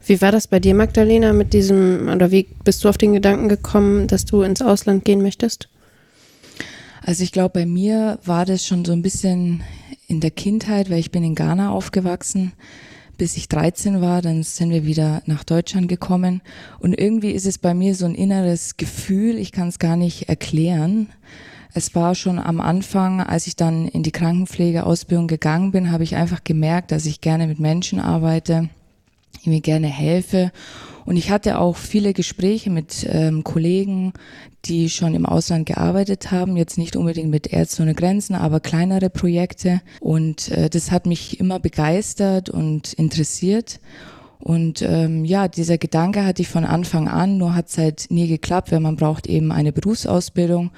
Wie 0.04 0.20
war 0.20 0.30
das 0.30 0.46
bei 0.46 0.60
dir, 0.60 0.74
Magdalena, 0.74 1.32
mit 1.32 1.52
diesem, 1.52 2.08
oder 2.08 2.30
wie 2.30 2.46
bist 2.64 2.84
du 2.84 2.88
auf 2.88 2.98
den 2.98 3.14
Gedanken 3.14 3.48
gekommen, 3.48 4.06
dass 4.06 4.24
du 4.24 4.42
ins 4.42 4.62
Ausland 4.62 5.04
gehen 5.04 5.22
möchtest? 5.22 5.68
Also 7.02 7.24
ich 7.24 7.32
glaube, 7.32 7.60
bei 7.60 7.66
mir 7.66 8.18
war 8.24 8.44
das 8.44 8.66
schon 8.66 8.84
so 8.84 8.92
ein 8.92 9.02
bisschen 9.02 9.62
in 10.06 10.20
der 10.20 10.30
Kindheit, 10.30 10.90
weil 10.90 10.98
ich 10.98 11.10
bin 11.10 11.24
in 11.24 11.34
Ghana 11.34 11.70
aufgewachsen. 11.70 12.52
Bis 13.18 13.36
ich 13.36 13.48
13 13.48 14.00
war, 14.00 14.22
dann 14.22 14.44
sind 14.44 14.70
wir 14.70 14.86
wieder 14.86 15.22
nach 15.26 15.44
Deutschland 15.44 15.88
gekommen. 15.88 16.40
Und 16.78 16.98
irgendwie 16.98 17.32
ist 17.32 17.46
es 17.46 17.58
bei 17.58 17.74
mir 17.74 17.94
so 17.94 18.06
ein 18.06 18.14
inneres 18.14 18.76
Gefühl, 18.76 19.36
ich 19.36 19.52
kann 19.52 19.68
es 19.68 19.80
gar 19.80 19.96
nicht 19.96 20.28
erklären. 20.28 21.08
Es 21.74 21.94
war 21.94 22.14
schon 22.14 22.38
am 22.38 22.60
Anfang, 22.60 23.20
als 23.20 23.46
ich 23.46 23.56
dann 23.56 23.88
in 23.88 24.04
die 24.04 24.12
Krankenpflegeausbildung 24.12 25.26
gegangen 25.26 25.72
bin, 25.72 25.90
habe 25.90 26.04
ich 26.04 26.16
einfach 26.16 26.44
gemerkt, 26.44 26.92
dass 26.92 27.06
ich 27.06 27.20
gerne 27.20 27.46
mit 27.46 27.58
Menschen 27.58 28.00
arbeite, 28.00 28.70
mir 29.44 29.60
gerne 29.60 29.88
helfe 29.88 30.52
und 31.08 31.16
ich 31.16 31.30
hatte 31.30 31.58
auch 31.58 31.78
viele 31.78 32.12
Gespräche 32.12 32.68
mit 32.68 33.08
ähm, 33.10 33.42
Kollegen, 33.42 34.12
die 34.64 34.90
schon 34.90 35.14
im 35.14 35.26
Ausland 35.26 35.66
gearbeitet 35.66 36.30
haben, 36.30 36.56
jetzt 36.56 36.78
nicht 36.78 36.96
unbedingt 36.96 37.30
mit 37.30 37.52
Ärzte 37.52 37.82
ohne 37.82 37.94
Grenzen, 37.94 38.34
aber 38.34 38.60
kleinere 38.60 39.10
Projekte. 39.10 39.80
Und 40.00 40.50
äh, 40.50 40.68
das 40.68 40.90
hat 40.90 41.06
mich 41.06 41.40
immer 41.40 41.60
begeistert 41.60 42.50
und 42.50 42.92
interessiert. 42.94 43.80
Und 44.38 44.82
ähm, 44.82 45.24
ja, 45.24 45.48
dieser 45.48 45.78
Gedanke 45.78 46.24
hatte 46.24 46.42
ich 46.42 46.48
von 46.48 46.64
Anfang 46.64 47.08
an, 47.08 47.38
nur 47.38 47.54
hat 47.54 47.68
es 47.68 47.78
halt 47.78 48.06
nie 48.10 48.28
geklappt, 48.28 48.70
weil 48.70 48.80
man 48.80 48.96
braucht 48.96 49.26
eben 49.26 49.52
eine 49.52 49.72
Berufsausbildung. 49.72 50.70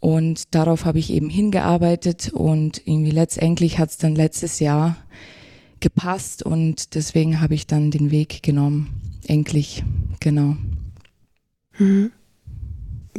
Und 0.00 0.54
darauf 0.54 0.84
habe 0.84 0.98
ich 0.98 1.12
eben 1.12 1.28
hingearbeitet 1.28 2.30
und 2.32 2.86
irgendwie 2.86 3.10
letztendlich 3.10 3.78
hat 3.78 3.90
es 3.90 3.98
dann 3.98 4.14
letztes 4.14 4.60
Jahr 4.60 4.96
gepasst 5.80 6.42
und 6.42 6.94
deswegen 6.94 7.40
habe 7.40 7.54
ich 7.54 7.66
dann 7.66 7.90
den 7.90 8.10
Weg 8.10 8.42
genommen. 8.42 9.18
Endlich, 9.26 9.84
genau. 10.20 10.56
Mhm. 11.78 12.12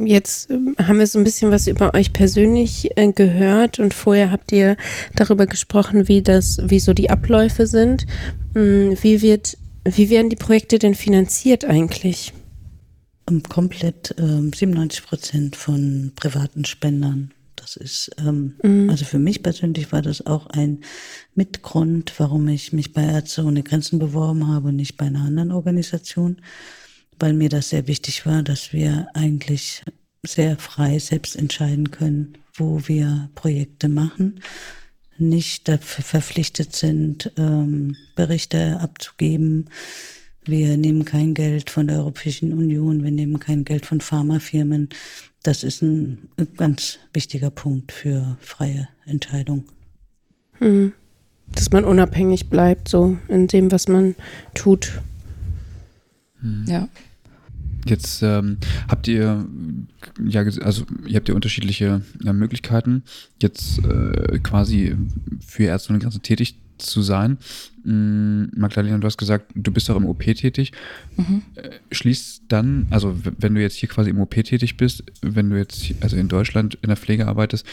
Jetzt 0.06 0.50
ähm, 0.50 0.74
haben 0.78 0.98
wir 0.98 1.06
so 1.06 1.18
ein 1.18 1.24
bisschen 1.24 1.50
was 1.50 1.66
über 1.66 1.94
euch 1.94 2.12
persönlich 2.12 2.96
äh, 2.96 3.12
gehört 3.12 3.78
und 3.78 3.92
vorher 3.92 4.30
habt 4.30 4.50
ihr 4.52 4.76
darüber 5.14 5.46
gesprochen, 5.46 6.08
wie 6.08 6.22
das, 6.22 6.58
wie 6.64 6.80
so 6.80 6.94
die 6.94 7.10
Abläufe 7.10 7.66
sind. 7.66 8.06
Hm, 8.54 8.96
wie 9.02 9.20
wird, 9.20 9.58
wie 9.84 10.08
werden 10.08 10.30
die 10.30 10.36
Projekte 10.36 10.78
denn 10.78 10.94
finanziert 10.94 11.64
eigentlich? 11.64 12.32
Komplett 13.48 14.14
äh, 14.18 14.50
97 14.56 15.04
Prozent 15.04 15.56
von 15.56 16.12
privaten 16.16 16.64
Spendern. 16.64 17.32
Das 17.56 17.76
ist, 17.76 18.10
ähm, 18.18 18.54
mhm. 18.62 18.88
also 18.88 19.04
für 19.04 19.18
mich 19.18 19.42
persönlich 19.42 19.92
war 19.92 20.00
das 20.00 20.24
auch 20.24 20.46
ein 20.46 20.80
Mitgrund, 21.34 22.14
warum 22.18 22.48
ich 22.48 22.72
mich 22.72 22.94
bei 22.94 23.04
Ärzte 23.04 23.44
ohne 23.44 23.62
Grenzen 23.62 23.98
beworben 23.98 24.48
habe 24.48 24.68
und 24.68 24.76
nicht 24.76 24.96
bei 24.96 25.06
einer 25.06 25.24
anderen 25.24 25.52
Organisation, 25.52 26.40
weil 27.20 27.34
mir 27.34 27.48
das 27.48 27.68
sehr 27.68 27.86
wichtig 27.86 28.26
war, 28.26 28.42
dass 28.42 28.72
wir 28.72 29.08
eigentlich 29.14 29.82
sehr 30.26 30.56
frei 30.56 30.98
selbst 30.98 31.36
entscheiden 31.36 31.90
können, 31.90 32.38
wo 32.54 32.82
wir 32.88 33.30
Projekte 33.34 33.88
machen, 33.88 34.40
nicht 35.18 35.68
dafür 35.68 36.02
verpflichtet 36.02 36.74
sind, 36.74 37.32
ähm, 37.36 37.96
Berichte 38.16 38.80
abzugeben. 38.80 39.68
Wir 40.44 40.76
nehmen 40.78 41.04
kein 41.04 41.34
Geld 41.34 41.68
von 41.70 41.86
der 41.86 41.98
Europäischen 41.98 42.54
Union, 42.54 43.04
wir 43.04 43.10
nehmen 43.10 43.38
kein 43.38 43.64
Geld 43.64 43.84
von 43.86 44.00
Pharmafirmen. 44.00 44.88
Das 45.42 45.62
ist 45.62 45.82
ein 45.82 46.28
ganz 46.56 46.98
wichtiger 47.12 47.50
Punkt 47.50 47.92
für 47.92 48.38
freie 48.40 48.88
Entscheidung. 49.04 49.64
Hm. 50.54 50.92
Dass 51.48 51.70
man 51.70 51.84
unabhängig 51.84 52.48
bleibt, 52.48 52.88
so 52.88 53.18
in 53.28 53.46
dem, 53.46 53.72
was 53.72 53.88
man 53.88 54.14
tut. 54.54 55.00
Hm. 56.40 56.64
Ja. 56.66 56.88
Jetzt 57.86 58.22
ähm, 58.22 58.58
habt 58.88 59.08
ihr 59.08 59.46
ja 60.24 60.42
also 60.62 60.84
ihr 61.06 61.16
habt 61.16 61.28
ja 61.28 61.34
unterschiedliche 61.34 62.02
ja, 62.22 62.32
Möglichkeiten, 62.32 63.02
jetzt 63.40 63.78
äh, 63.84 64.38
quasi 64.40 64.96
für 65.46 65.64
Ärzte 65.64 65.90
ohne 65.90 65.98
Grenzen 65.98 66.22
tätig 66.22 66.56
zu 66.80 67.02
sein. 67.02 67.38
Mm, 67.84 68.44
Magdalena, 68.56 68.98
du 68.98 69.06
hast 69.06 69.18
gesagt, 69.18 69.52
du 69.54 69.72
bist 69.72 69.90
auch 69.90 69.96
im 69.96 70.06
OP 70.06 70.22
tätig. 70.22 70.72
Mhm. 71.16 71.42
Äh, 71.54 71.70
schließt 71.90 72.42
dann, 72.48 72.86
also 72.90 73.16
wenn 73.38 73.54
du 73.54 73.60
jetzt 73.60 73.76
hier 73.76 73.88
quasi 73.88 74.10
im 74.10 74.20
OP 74.20 74.34
tätig 74.34 74.76
bist, 74.76 75.04
wenn 75.22 75.50
du 75.50 75.56
jetzt 75.56 75.94
also 76.00 76.16
in 76.16 76.28
Deutschland 76.28 76.78
in 76.82 76.88
der 76.88 76.96
Pflege 76.96 77.26
arbeitest, 77.26 77.66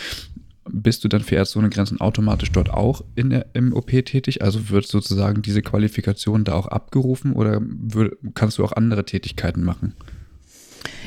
bist 0.70 1.04
du 1.04 1.08
dann 1.08 1.22
für 1.22 1.36
Ärzte 1.36 1.60
ohne 1.60 1.70
Grenzen 1.70 2.00
automatisch 2.00 2.52
dort 2.52 2.70
auch 2.70 3.04
in 3.16 3.30
der, 3.30 3.48
im 3.54 3.74
OP 3.74 3.88
tätig? 3.88 4.42
Also 4.42 4.70
wird 4.70 4.88
sozusagen 4.88 5.42
diese 5.42 5.62
Qualifikation 5.62 6.44
da 6.44 6.54
auch 6.54 6.68
abgerufen 6.68 7.34
oder 7.34 7.62
würd, 7.62 8.18
kannst 8.34 8.58
du 8.58 8.64
auch 8.64 8.74
andere 8.74 9.06
Tätigkeiten 9.06 9.64
machen? 9.64 9.94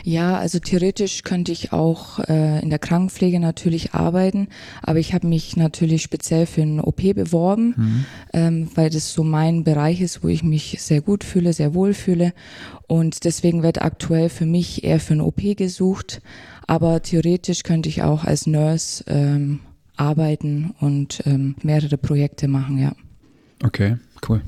Ja, 0.05 0.39
also 0.39 0.59
theoretisch 0.59 1.23
könnte 1.23 1.53
ich 1.53 1.73
auch 1.73 2.19
äh, 2.21 2.63
in 2.63 2.71
der 2.71 2.79
Krankenpflege 2.79 3.41
natürlich 3.41 3.93
arbeiten, 3.93 4.49
aber 4.83 4.99
ich 4.99 5.15
habe 5.15 5.27
mich 5.27 5.57
natürlich 5.57 6.03
speziell 6.03 6.47
für 6.47 6.63
einen 6.63 6.81
OP 6.81 7.03
beworben, 7.15 7.75
mhm. 7.77 8.05
ähm, 8.33 8.69
weil 8.75 8.91
das 8.91 9.13
so 9.13 9.25
mein 9.25 9.65
Bereich 9.65 10.01
ist, 10.01 10.23
wo 10.23 10.29
ich 10.29 10.43
mich 10.43 10.77
sehr 10.81 11.01
gut 11.01 11.25
fühle, 11.25 11.53
sehr 11.53 11.75
wohl 11.75 11.95
fühle. 11.95 12.33
Und 12.87 13.25
deswegen 13.25 13.63
wird 13.63 13.83
aktuell 13.83 14.29
für 14.29 14.47
mich 14.47 14.85
eher 14.85 15.01
für 15.01 15.13
einen 15.13 15.21
OP 15.21 15.41
gesucht. 15.57 16.23
Aber 16.71 17.03
theoretisch 17.03 17.65
könnte 17.65 17.89
ich 17.89 18.03
auch 18.03 18.23
als 18.23 18.47
Nurse 18.47 19.03
ähm, 19.09 19.59
arbeiten 19.97 20.73
und 20.79 21.21
ähm, 21.27 21.57
mehrere 21.65 21.99
Projekte 21.99 22.47
machen, 22.47 22.79
ja. 22.79 22.95
Okay, 23.65 23.97
cool. 24.29 24.41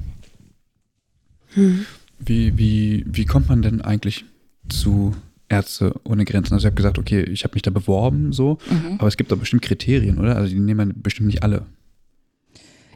Mhm. 1.57 1.85
Wie, 2.21 2.57
wie, 2.57 3.05
wie 3.09 3.25
kommt 3.25 3.49
man 3.49 3.61
denn 3.61 3.81
eigentlich 3.81 4.25
zu 4.69 5.17
Ärzte 5.49 6.01
ohne 6.05 6.25
Grenzen. 6.25 6.55
Also 6.55 6.69
ich 6.69 6.71
habe 6.71 6.77
gesagt, 6.77 6.97
okay, 6.97 7.23
ich 7.25 7.43
habe 7.43 7.55
mich 7.55 7.63
da 7.63 7.73
beworben, 7.73 8.33
so, 8.33 8.59
mhm. 8.71 8.99
aber 8.99 9.09
es 9.09 9.17
gibt 9.17 9.33
da 9.33 9.35
bestimmt 9.35 9.63
Kriterien, 9.63 10.19
oder? 10.19 10.37
Also 10.37 10.55
die 10.55 10.61
nehmen 10.61 10.95
bestimmt 11.03 11.27
nicht 11.27 11.43
alle. 11.43 11.67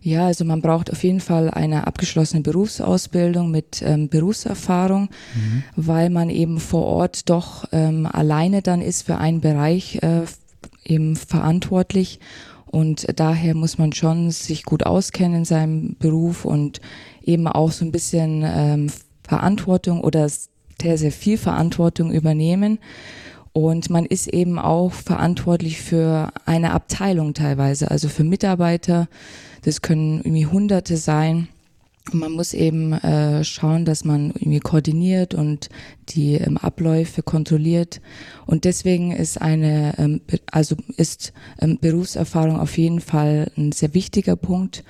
Ja, 0.06 0.26
also 0.26 0.44
man 0.44 0.62
braucht 0.62 0.92
auf 0.92 1.02
jeden 1.02 1.18
Fall 1.18 1.50
eine 1.50 1.88
abgeschlossene 1.88 2.40
Berufsausbildung 2.40 3.50
mit 3.50 3.82
ähm, 3.82 4.08
Berufserfahrung, 4.08 5.08
mhm. 5.34 5.64
weil 5.74 6.10
man 6.10 6.30
eben 6.30 6.60
vor 6.60 6.84
Ort 6.84 7.28
doch 7.28 7.64
ähm, 7.72 8.06
alleine 8.06 8.62
dann 8.62 8.82
ist 8.82 9.02
für 9.02 9.18
einen 9.18 9.40
Bereich 9.40 9.96
äh, 10.04 10.22
eben 10.84 11.16
verantwortlich. 11.16 12.20
Und 12.66 13.18
daher 13.18 13.56
muss 13.56 13.78
man 13.78 13.92
schon 13.94 14.30
sich 14.30 14.62
gut 14.62 14.86
auskennen 14.86 15.38
in 15.38 15.44
seinem 15.44 15.96
Beruf 15.98 16.44
und 16.44 16.80
eben 17.24 17.48
auch 17.48 17.72
so 17.72 17.84
ein 17.84 17.90
bisschen 17.90 18.44
ähm, 18.46 18.86
Verantwortung 19.26 20.02
oder 20.02 20.28
sehr, 20.28 20.98
sehr 20.98 21.10
viel 21.10 21.36
Verantwortung 21.36 22.12
übernehmen. 22.12 22.78
Und 23.52 23.90
man 23.90 24.06
ist 24.06 24.28
eben 24.28 24.60
auch 24.60 24.92
verantwortlich 24.92 25.80
für 25.80 26.30
eine 26.44 26.74
Abteilung 26.74 27.34
teilweise, 27.34 27.90
also 27.90 28.08
für 28.08 28.22
Mitarbeiter. 28.22 29.08
Das 29.66 29.82
können 29.82 30.18
irgendwie 30.18 30.46
Hunderte 30.46 30.96
sein. 30.96 31.48
Und 32.12 32.20
man 32.20 32.30
muss 32.30 32.54
eben 32.54 32.92
äh, 32.92 33.42
schauen, 33.42 33.84
dass 33.84 34.04
man 34.04 34.30
irgendwie 34.30 34.60
koordiniert 34.60 35.34
und 35.34 35.70
die 36.10 36.34
ähm, 36.34 36.56
Abläufe 36.56 37.24
kontrolliert. 37.24 38.00
Und 38.46 38.64
deswegen 38.64 39.10
ist 39.10 39.42
eine, 39.42 39.98
ähm, 39.98 40.20
also 40.52 40.76
ist 40.96 41.32
ähm, 41.60 41.78
Berufserfahrung 41.80 42.60
auf 42.60 42.78
jeden 42.78 43.00
Fall 43.00 43.50
ein 43.56 43.72
sehr 43.72 43.92
wichtiger 43.92 44.36
Punkt. 44.36 44.84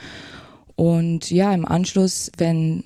Und 0.75 1.31
ja, 1.31 1.55
im 1.55 1.65
Anschluss, 1.65 2.31
wenn 2.37 2.85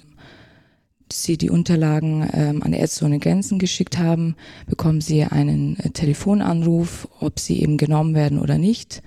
Sie 1.13 1.37
die 1.37 1.51
Unterlagen 1.51 2.31
ähm, 2.33 2.63
an 2.63 2.73
Ärzte 2.73 3.05
ohne 3.05 3.19
Grenzen 3.19 3.59
geschickt 3.59 3.99
haben, 3.99 4.37
bekommen 4.69 5.01
Sie 5.01 5.25
einen 5.25 5.77
äh, 5.81 5.91
Telefonanruf, 5.91 7.09
ob 7.19 7.41
Sie 7.41 7.61
eben 7.61 7.79
genommen 7.79 8.15
werden 8.15 8.39
oder 8.39 8.59
nicht. 8.59 9.03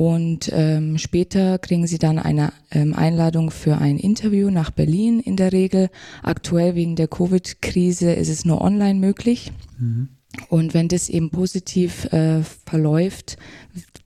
Und 0.00 0.50
ähm, 0.54 0.96
später 0.96 1.58
kriegen 1.58 1.86
Sie 1.86 1.98
dann 1.98 2.18
eine 2.18 2.54
ähm, 2.70 2.94
Einladung 2.94 3.50
für 3.50 3.76
ein 3.76 3.98
Interview 3.98 4.48
nach 4.48 4.70
Berlin 4.70 5.20
in 5.20 5.36
der 5.36 5.52
Regel. 5.52 5.90
Aktuell 6.22 6.74
wegen 6.74 6.96
der 6.96 7.06
Covid-Krise 7.06 8.10
ist 8.10 8.30
es 8.30 8.46
nur 8.46 8.62
online 8.62 8.98
möglich. 8.98 9.52
Mhm. 9.78 10.08
Und 10.48 10.72
wenn 10.72 10.88
das 10.88 11.10
eben 11.10 11.28
positiv 11.28 12.06
äh, 12.14 12.42
verläuft, 12.64 13.36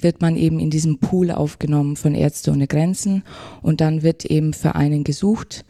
wird 0.00 0.20
man 0.20 0.35
eben 0.37 0.59
in 0.59 0.68
diesem 0.68 0.98
Pool 0.98 1.30
aufgenommen 1.30 1.94
von 1.94 2.16
Ärzte 2.16 2.50
ohne 2.50 2.66
Grenzen 2.66 3.22
und 3.62 3.80
dann 3.80 4.02
wird 4.02 4.24
eben 4.24 4.52
für 4.52 4.74
einen 4.74 5.04
gesucht 5.04 5.64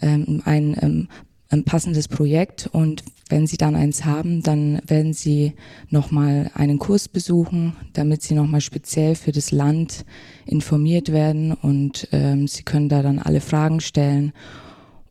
ähm, 0.00 0.42
ein, 0.44 0.76
ähm, 0.80 1.08
ein 1.50 1.64
passendes 1.64 2.08
Projekt 2.08 2.68
und 2.72 3.02
wenn 3.28 3.46
Sie 3.46 3.56
dann 3.56 3.76
eins 3.76 4.04
haben, 4.04 4.42
dann 4.42 4.80
werden 4.86 5.12
Sie 5.12 5.54
nochmal 5.88 6.50
einen 6.54 6.78
Kurs 6.78 7.08
besuchen, 7.08 7.76
damit 7.92 8.22
Sie 8.22 8.34
nochmal 8.34 8.60
speziell 8.60 9.14
für 9.14 9.32
das 9.32 9.50
Land 9.50 10.04
informiert 10.46 11.12
werden 11.12 11.52
und 11.52 12.08
ähm, 12.12 12.48
Sie 12.48 12.62
können 12.62 12.88
da 12.88 13.02
dann 13.02 13.18
alle 13.18 13.40
Fragen 13.40 13.80
stellen 13.80 14.32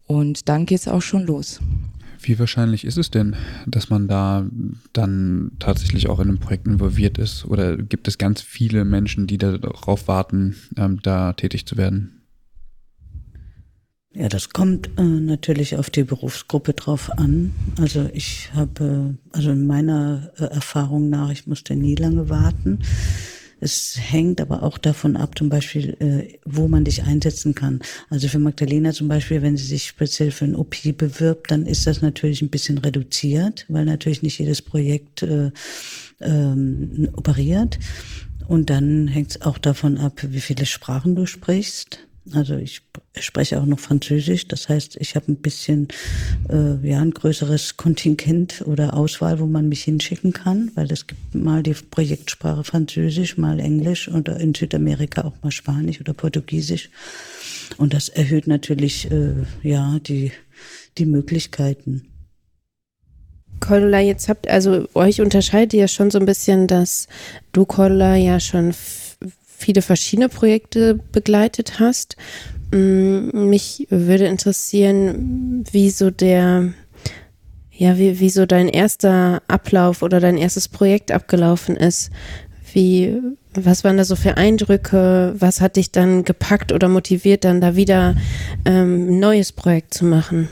und 0.08 0.50
dann 0.50 0.66
geht 0.66 0.80
es 0.80 0.88
auch 0.88 1.02
schon 1.02 1.26
los. 1.26 1.60
Wie 2.22 2.38
wahrscheinlich 2.38 2.84
ist 2.84 2.98
es 2.98 3.12
denn, 3.12 3.36
dass 3.66 3.90
man 3.90 4.08
da 4.08 4.46
dann 4.92 5.52
tatsächlich 5.60 6.10
auch 6.10 6.20
in 6.20 6.28
einem 6.28 6.40
Projekt 6.40 6.68
involviert 6.68 7.18
ist? 7.18 7.46
Oder 7.46 7.78
gibt 7.78 8.10
es 8.10 8.18
ganz 8.18 8.42
viele 8.42 8.84
Menschen, 8.84 9.26
die 9.26 9.38
darauf 9.38 10.10
warten, 10.10 10.56
ähm, 10.76 11.00
da 11.02 11.32
tätig 11.34 11.66
zu 11.66 11.78
werden? 11.78 12.19
Ja, 14.14 14.28
das 14.28 14.50
kommt 14.50 14.90
äh, 14.98 15.04
natürlich 15.04 15.76
auf 15.76 15.92
die 15.92 16.04
Berufsgruppe 16.04 16.74
drauf 16.74 17.12
an. 17.12 17.54
Also 17.80 18.10
ich 18.12 18.50
habe, 18.54 19.16
also 19.32 19.52
in 19.52 19.68
meiner 19.68 20.32
äh, 20.40 20.46
Erfahrung 20.46 21.10
nach, 21.10 21.30
ich 21.30 21.46
musste 21.46 21.76
nie 21.76 21.94
lange 21.94 22.28
warten. 22.28 22.80
Es 23.62 23.98
hängt 24.00 24.42
aber 24.42 24.64
auch 24.64 24.80
davon 24.80 25.16
ab, 25.16 25.38
zum 25.38 25.50
Beispiel, 25.50 25.96
äh, 26.00 26.40
wo 26.44 26.68
man 26.68 26.86
dich 26.86 27.04
einsetzen 27.04 27.54
kann. 27.54 27.82
Also 28.10 28.28
für 28.30 28.40
Magdalena 28.40 28.94
zum 28.94 29.10
Beispiel, 29.10 29.44
wenn 29.44 29.58
sie 29.58 29.66
sich 29.66 29.88
speziell 29.88 30.32
für 30.32 30.46
ein 30.46 30.56
OP 30.56 30.76
bewirbt, 30.98 31.52
dann 31.52 31.68
ist 31.68 31.86
das 31.86 32.02
natürlich 32.02 32.42
ein 32.42 32.50
bisschen 32.50 32.80
reduziert, 32.80 33.66
weil 33.68 33.86
natürlich 33.86 34.24
nicht 34.24 34.40
jedes 34.40 34.64
Projekt 34.64 35.22
äh, 35.22 35.52
ähm, 36.20 37.10
operiert. 37.14 37.78
Und 38.48 38.72
dann 38.72 39.08
hängt 39.08 39.32
es 39.32 39.42
auch 39.44 39.60
davon 39.60 40.00
ab, 40.00 40.26
wie 40.28 40.42
viele 40.42 40.66
Sprachen 40.66 41.16
du 41.16 41.28
sprichst. 41.28 42.09
Also 42.34 42.58
ich 42.58 42.82
spreche 43.20 43.60
auch 43.60 43.66
noch 43.66 43.80
Französisch, 43.80 44.48
das 44.48 44.70
heißt, 44.70 44.98
ich 45.00 45.16
habe 45.16 45.32
ein 45.32 45.38
bisschen 45.38 45.88
äh, 46.50 46.88
ja 46.88 47.02
ein 47.02 47.12
größeres 47.12 47.78
Kontingent 47.78 48.64
oder 48.66 48.94
Auswahl, 48.94 49.40
wo 49.40 49.46
man 49.46 49.68
mich 49.68 49.84
hinschicken 49.84 50.34
kann, 50.34 50.72
weil 50.76 50.92
es 50.92 51.08
gibt 51.08 51.34
mal 51.34 51.64
die 51.64 51.74
Projektsprache 51.74 52.64
Französisch, 52.64 53.38
mal 53.38 53.60
Englisch 53.60 54.10
oder 54.10 54.40
in 54.40 54.54
Südamerika 54.54 55.24
auch 55.24 55.42
mal 55.42 55.52
Spanisch 55.52 56.00
oder 56.00 56.14
Portugiesisch. 56.14 56.90
Und 57.78 57.94
das 57.94 58.10
erhöht 58.10 58.48
natürlich 58.48 59.10
äh, 59.12 59.34
ja 59.64 60.00
die 60.00 60.32
die 60.98 61.06
Möglichkeiten. 61.06 62.06
Cordula, 63.60 64.00
jetzt 64.00 64.30
habt 64.30 64.48
also 64.48 64.88
euch 64.94 65.22
unterscheidet 65.22 65.74
ja 65.74 65.88
schon 65.88 66.12
so 66.12 66.20
ein 66.20 66.26
bisschen, 66.26 66.68
dass 66.68 67.08
du 67.52 67.66
Cordula 67.66 68.16
ja 68.16 68.40
schon 68.40 68.74
viele 69.60 69.82
verschiedene 69.82 70.30
Projekte 70.30 71.00
begleitet 71.12 71.80
hast. 71.80 72.16
Mm, 72.72 73.50
mich 73.50 73.88
würde 73.90 74.26
interessieren, 74.26 75.64
wie 75.72 75.90
so 75.90 76.10
der, 76.12 76.74
ja, 77.72 77.98
wie, 77.98 78.20
wie 78.20 78.30
so 78.30 78.46
dein 78.46 78.70
erster 78.70 79.42
Ablauf 79.48 80.02
oder 80.02 80.20
dein 80.20 80.38
erstes 80.38 80.68
Projekt 80.68 81.12
abgelaufen 81.12 81.76
ist. 81.76 82.10
Wie, 82.74 83.18
was 83.54 83.84
waren 83.84 83.98
da 83.98 84.06
so 84.06 84.16
für 84.16 84.38
Eindrücke? 84.38 85.36
Was 85.38 85.60
hat 85.60 85.76
dich 85.76 85.92
dann 85.92 86.24
gepackt 86.24 86.72
oder 86.72 86.88
motiviert, 86.88 87.44
dann 87.44 87.62
da 87.62 87.76
wieder 87.76 88.16
ähm, 88.66 89.10
ein 89.10 89.20
neues 89.20 89.52
Projekt 89.52 89.94
zu 89.94 90.06
machen? 90.06 90.50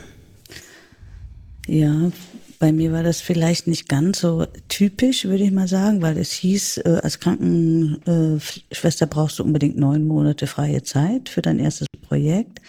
Ja, 1.66 2.10
bei 2.58 2.72
mir 2.72 2.92
war 2.92 3.02
das 3.02 3.20
vielleicht 3.20 3.66
nicht 3.66 3.88
ganz 3.88 4.20
so 4.20 4.46
typisch, 4.68 5.24
würde 5.24 5.44
ich 5.44 5.52
mal 5.52 5.68
sagen, 5.68 6.02
weil 6.02 6.18
es 6.18 6.32
hieß, 6.32 6.78
äh, 6.78 7.00
als 7.02 7.20
Krankenschwester 7.20 9.06
brauchst 9.06 9.38
du 9.38 9.44
unbedingt 9.44 9.76
neun 9.76 10.06
Monate 10.06 10.46
freie 10.46 10.82
Zeit 10.82 11.28
für 11.28 11.42
dein 11.42 11.58
erstes 11.60 11.86
Projekt. 12.02 12.60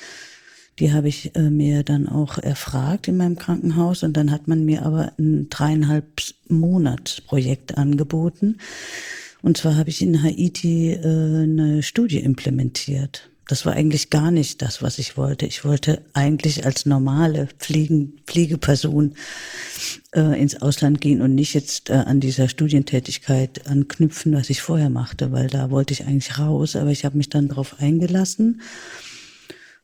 Die 0.78 0.93
habe 0.93 1.08
ich 1.10 1.36
äh, 1.36 1.49
mir 1.49 1.84
dann 1.84 2.08
auch 2.08 2.38
erfragt 2.38 3.08
in 3.08 3.17
meinem 3.17 3.38
Krankenhaus 3.38 4.04
und 4.04 4.15
dann 4.15 4.32
hat 4.32 4.47
man 4.47 4.63
mir 4.63 4.86
aber 4.86 5.12
ein 5.17 5.49
dreieinhalb 5.49 6.06
Monats 6.47 7.21
Projekt 7.21 7.78
angeboten. 7.78 8.58
Und 9.41 9.58
zwar 9.58 9.75
habe 9.75 9.89
ich 9.89 10.02
in 10.02 10.21
Haiti 10.21 10.91
äh, 10.91 11.43
eine 11.43 11.82
Studie 11.84 12.19
implementiert. 12.19 13.30
Das 13.50 13.66
war 13.66 13.74
eigentlich 13.74 14.12
gar 14.12 14.30
nicht 14.30 14.62
das, 14.62 14.84
was 14.84 15.00
ich 15.00 15.18
wollte. 15.18 15.48
Ich 15.48 15.66
wollte 15.66 16.04
eigentlich 16.14 16.68
als 16.68 16.86
normale 16.86 17.48
Fliegen, 17.58 18.22
Fliegeperson 18.28 19.16
äh, 20.14 20.40
ins 20.40 20.62
Ausland 20.62 21.02
gehen 21.02 21.20
und 21.20 21.34
nicht 21.34 21.56
jetzt 21.56 21.90
äh, 21.90 21.94
an 21.94 22.20
dieser 22.20 22.48
Studientätigkeit 22.48 23.66
anknüpfen, 23.68 24.34
was 24.34 24.52
ich 24.52 24.62
vorher 24.62 24.92
machte, 24.92 25.32
weil 25.32 25.48
da 25.48 25.72
wollte 25.72 25.94
ich 25.94 26.06
eigentlich 26.06 26.38
raus. 26.38 26.76
Aber 26.76 26.92
ich 26.92 27.06
habe 27.06 27.18
mich 27.18 27.30
dann 27.30 27.48
darauf 27.48 27.80
eingelassen 27.80 28.62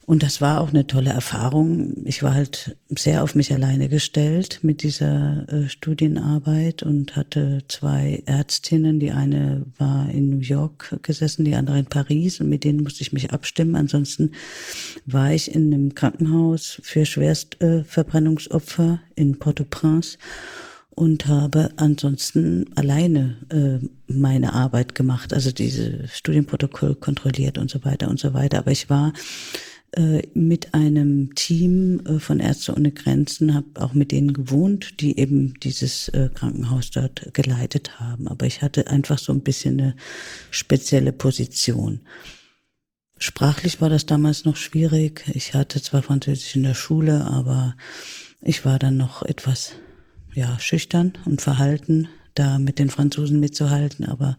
und 0.08 0.22
das 0.22 0.40
war 0.40 0.62
auch 0.62 0.70
eine 0.70 0.86
tolle 0.86 1.10
Erfahrung. 1.10 2.06
Ich 2.06 2.22
war 2.22 2.36
halt 2.36 2.78
sehr 2.90 3.24
auf 3.24 3.34
mich 3.34 3.52
alleine 3.52 3.90
gestellt 3.90 4.60
mit 4.62 4.84
dieser 4.84 5.52
äh, 5.52 5.68
Studienarbeit 5.68 6.84
und 6.84 7.16
hatte 7.16 7.64
zwei 7.68 8.22
Ärztinnen. 8.28 9.00
Die 9.00 9.12
eine 9.12 9.66
war 9.80 10.08
in 10.10 10.30
New 10.30 10.42
York 10.42 11.00
gesessen, 11.02 11.44
die 11.44 11.56
andere 11.56 11.80
in 11.80 11.88
Paris 11.88 12.40
und 12.40 12.50
mit 12.50 12.64
denen 12.64 12.84
musste 12.84 13.02
ich 13.02 13.14
mich 13.14 13.34
abstimmen. 13.34 13.76
Ansonsten 13.76 14.34
war 15.08 15.34
ich 15.34 15.54
in 15.54 15.74
einem 15.74 15.96
Krankenhaus 15.96 16.80
für 16.84 17.06
Schwerstverbrennungsopfer 17.06 19.00
äh, 19.16 19.22
in 19.22 19.40
Port-au-Prince 19.40 20.20
und 20.92 21.26
habe 21.26 21.72
ansonsten 21.78 22.66
alleine 22.76 23.38
äh, 23.50 23.86
meine 24.08 24.54
Arbeit 24.54 24.94
gemacht, 24.94 25.34
also 25.34 25.52
diese 25.52 26.08
Studienprotokoll 26.08 26.94
kontrolliert 26.94 27.58
und 27.58 27.72
so 27.72 27.84
weiter 27.84 28.08
und 28.08 28.20
so 28.20 28.36
weiter. 28.36 28.60
Aber 28.60 28.72
ich 28.72 28.90
war 28.90 29.12
mit 30.34 30.74
einem 30.74 31.36
Team 31.36 32.02
äh, 32.06 32.20
von 32.20 32.40
Ärzte 32.40 32.76
ohne 32.76 32.92
Grenzen, 32.92 33.54
habe 33.54 33.68
auch 33.76 33.94
mit 33.94 34.12
denen 34.12 34.34
gewohnt, 34.34 35.00
die 35.02 35.18
eben 35.18 35.54
dieses 35.62 36.10
äh, 36.10 36.30
Krankenhaus 36.34 36.92
dort 36.92 37.34
geleitet 37.34 38.00
haben. 38.00 38.28
Aber 38.28 38.46
ich 38.46 38.62
hatte 38.62 38.88
einfach 38.88 39.18
so 39.18 39.32
ein 39.32 39.42
bisschen 39.42 39.80
eine 39.80 39.96
spezielle 40.52 41.14
Position. 41.14 42.02
Sprachlich 43.18 43.80
war 43.80 43.90
das 43.90 44.06
damals 44.06 44.44
noch 44.44 44.58
schwierig. 44.58 45.24
Ich 45.34 45.54
hatte 45.54 45.82
zwar 45.82 46.04
Französisch 46.04 46.56
in 46.56 46.64
der 46.64 46.74
Schule, 46.74 47.24
aber 47.26 47.76
ich 48.42 48.66
war 48.66 48.78
dann 48.78 48.98
noch 48.98 49.24
etwas 49.24 49.72
ja, 50.34 50.60
schüchtern 50.60 51.14
und 51.26 51.42
verhalten, 51.42 52.10
da 52.34 52.60
mit 52.60 52.80
den 52.80 52.90
Franzosen 52.90 53.40
mitzuhalten, 53.40 54.06
aber 54.06 54.38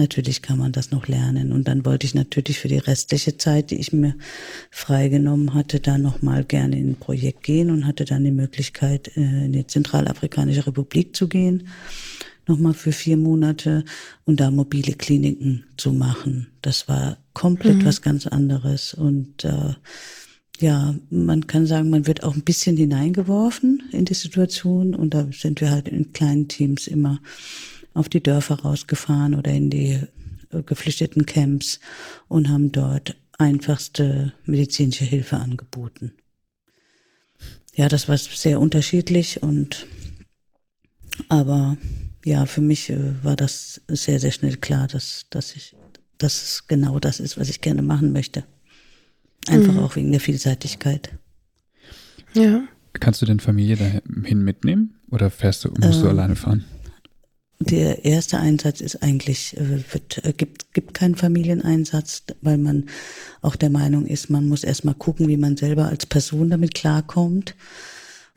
Natürlich 0.00 0.40
kann 0.40 0.58
man 0.58 0.72
das 0.72 0.92
noch 0.92 1.08
lernen. 1.08 1.52
Und 1.52 1.68
dann 1.68 1.84
wollte 1.84 2.06
ich 2.06 2.14
natürlich 2.14 2.58
für 2.58 2.68
die 2.68 2.78
restliche 2.78 3.36
Zeit, 3.36 3.70
die 3.70 3.76
ich 3.76 3.92
mir 3.92 4.14
freigenommen 4.70 5.52
hatte, 5.52 5.78
da 5.78 5.98
nochmal 5.98 6.42
gerne 6.42 6.78
in 6.78 6.92
ein 6.92 6.96
Projekt 6.96 7.42
gehen 7.42 7.70
und 7.70 7.86
hatte 7.86 8.06
dann 8.06 8.24
die 8.24 8.30
Möglichkeit, 8.30 9.14
äh, 9.18 9.44
in 9.44 9.52
die 9.52 9.66
Zentralafrikanische 9.66 10.66
Republik 10.66 11.14
zu 11.14 11.28
gehen, 11.28 11.68
nochmal 12.46 12.72
für 12.72 12.92
vier 12.92 13.18
Monate 13.18 13.84
und 14.24 14.40
da 14.40 14.50
mobile 14.50 14.94
Kliniken 14.94 15.64
zu 15.76 15.92
machen. 15.92 16.46
Das 16.62 16.88
war 16.88 17.18
komplett 17.34 17.76
mhm. 17.76 17.84
was 17.84 18.00
ganz 18.00 18.26
anderes. 18.26 18.94
Und 18.94 19.44
äh, 19.44 19.74
ja, 20.60 20.94
man 21.10 21.46
kann 21.46 21.66
sagen, 21.66 21.90
man 21.90 22.06
wird 22.06 22.22
auch 22.22 22.34
ein 22.34 22.44
bisschen 22.44 22.78
hineingeworfen 22.78 23.82
in 23.92 24.06
die 24.06 24.14
Situation 24.14 24.94
und 24.94 25.12
da 25.12 25.28
sind 25.30 25.60
wir 25.60 25.70
halt 25.70 25.88
in 25.88 26.14
kleinen 26.14 26.48
Teams 26.48 26.86
immer 26.86 27.20
auf 28.00 28.08
die 28.08 28.22
Dörfer 28.22 28.60
rausgefahren 28.60 29.34
oder 29.34 29.52
in 29.52 29.70
die 29.70 30.00
äh, 30.50 30.62
geflüchteten 30.64 31.26
Camps 31.26 31.78
und 32.28 32.48
haben 32.48 32.72
dort 32.72 33.16
einfachste 33.38 34.32
medizinische 34.44 35.04
Hilfe 35.04 35.36
angeboten. 35.36 36.12
Ja, 37.74 37.88
das 37.88 38.08
war 38.08 38.18
sehr 38.18 38.60
unterschiedlich 38.60 39.42
und 39.42 39.86
aber 41.28 41.76
ja, 42.24 42.46
für 42.46 42.60
mich 42.60 42.90
äh, 42.90 43.22
war 43.22 43.36
das 43.36 43.80
sehr, 43.88 44.18
sehr 44.20 44.32
schnell 44.32 44.56
klar, 44.56 44.88
dass, 44.88 45.26
dass 45.30 45.54
ich, 45.54 45.76
dass 46.18 46.42
es 46.42 46.66
genau 46.66 46.98
das 46.98 47.20
ist, 47.20 47.38
was 47.38 47.48
ich 47.48 47.60
gerne 47.60 47.82
machen 47.82 48.12
möchte. 48.12 48.44
Einfach 49.48 49.72
mhm. 49.72 49.78
auch 49.78 49.96
wegen 49.96 50.10
der 50.10 50.20
Vielseitigkeit. 50.20 51.10
Ja. 52.34 52.62
Kannst 52.92 53.22
du 53.22 53.26
denn 53.26 53.40
Familie 53.40 53.76
dahin 53.76 54.42
mitnehmen 54.42 54.96
oder 55.10 55.30
fährst 55.30 55.64
du, 55.64 55.70
musst 55.70 55.98
ähm, 55.98 56.02
du 56.02 56.08
alleine 56.08 56.36
fahren? 56.36 56.64
Der 57.60 58.06
erste 58.06 58.38
Einsatz 58.38 58.80
ist 58.80 59.02
eigentlich, 59.02 59.54
äh, 59.56 59.92
wird, 59.92 60.24
äh, 60.24 60.32
gibt, 60.32 60.72
gibt 60.72 60.94
keinen 60.94 61.14
Familieneinsatz, 61.14 62.22
weil 62.40 62.56
man 62.56 62.86
auch 63.42 63.54
der 63.54 63.68
Meinung 63.68 64.06
ist, 64.06 64.30
man 64.30 64.48
muss 64.48 64.64
erstmal 64.64 64.94
gucken, 64.94 65.28
wie 65.28 65.36
man 65.36 65.58
selber 65.58 65.86
als 65.86 66.06
Person 66.06 66.48
damit 66.48 66.74
klarkommt. 66.74 67.54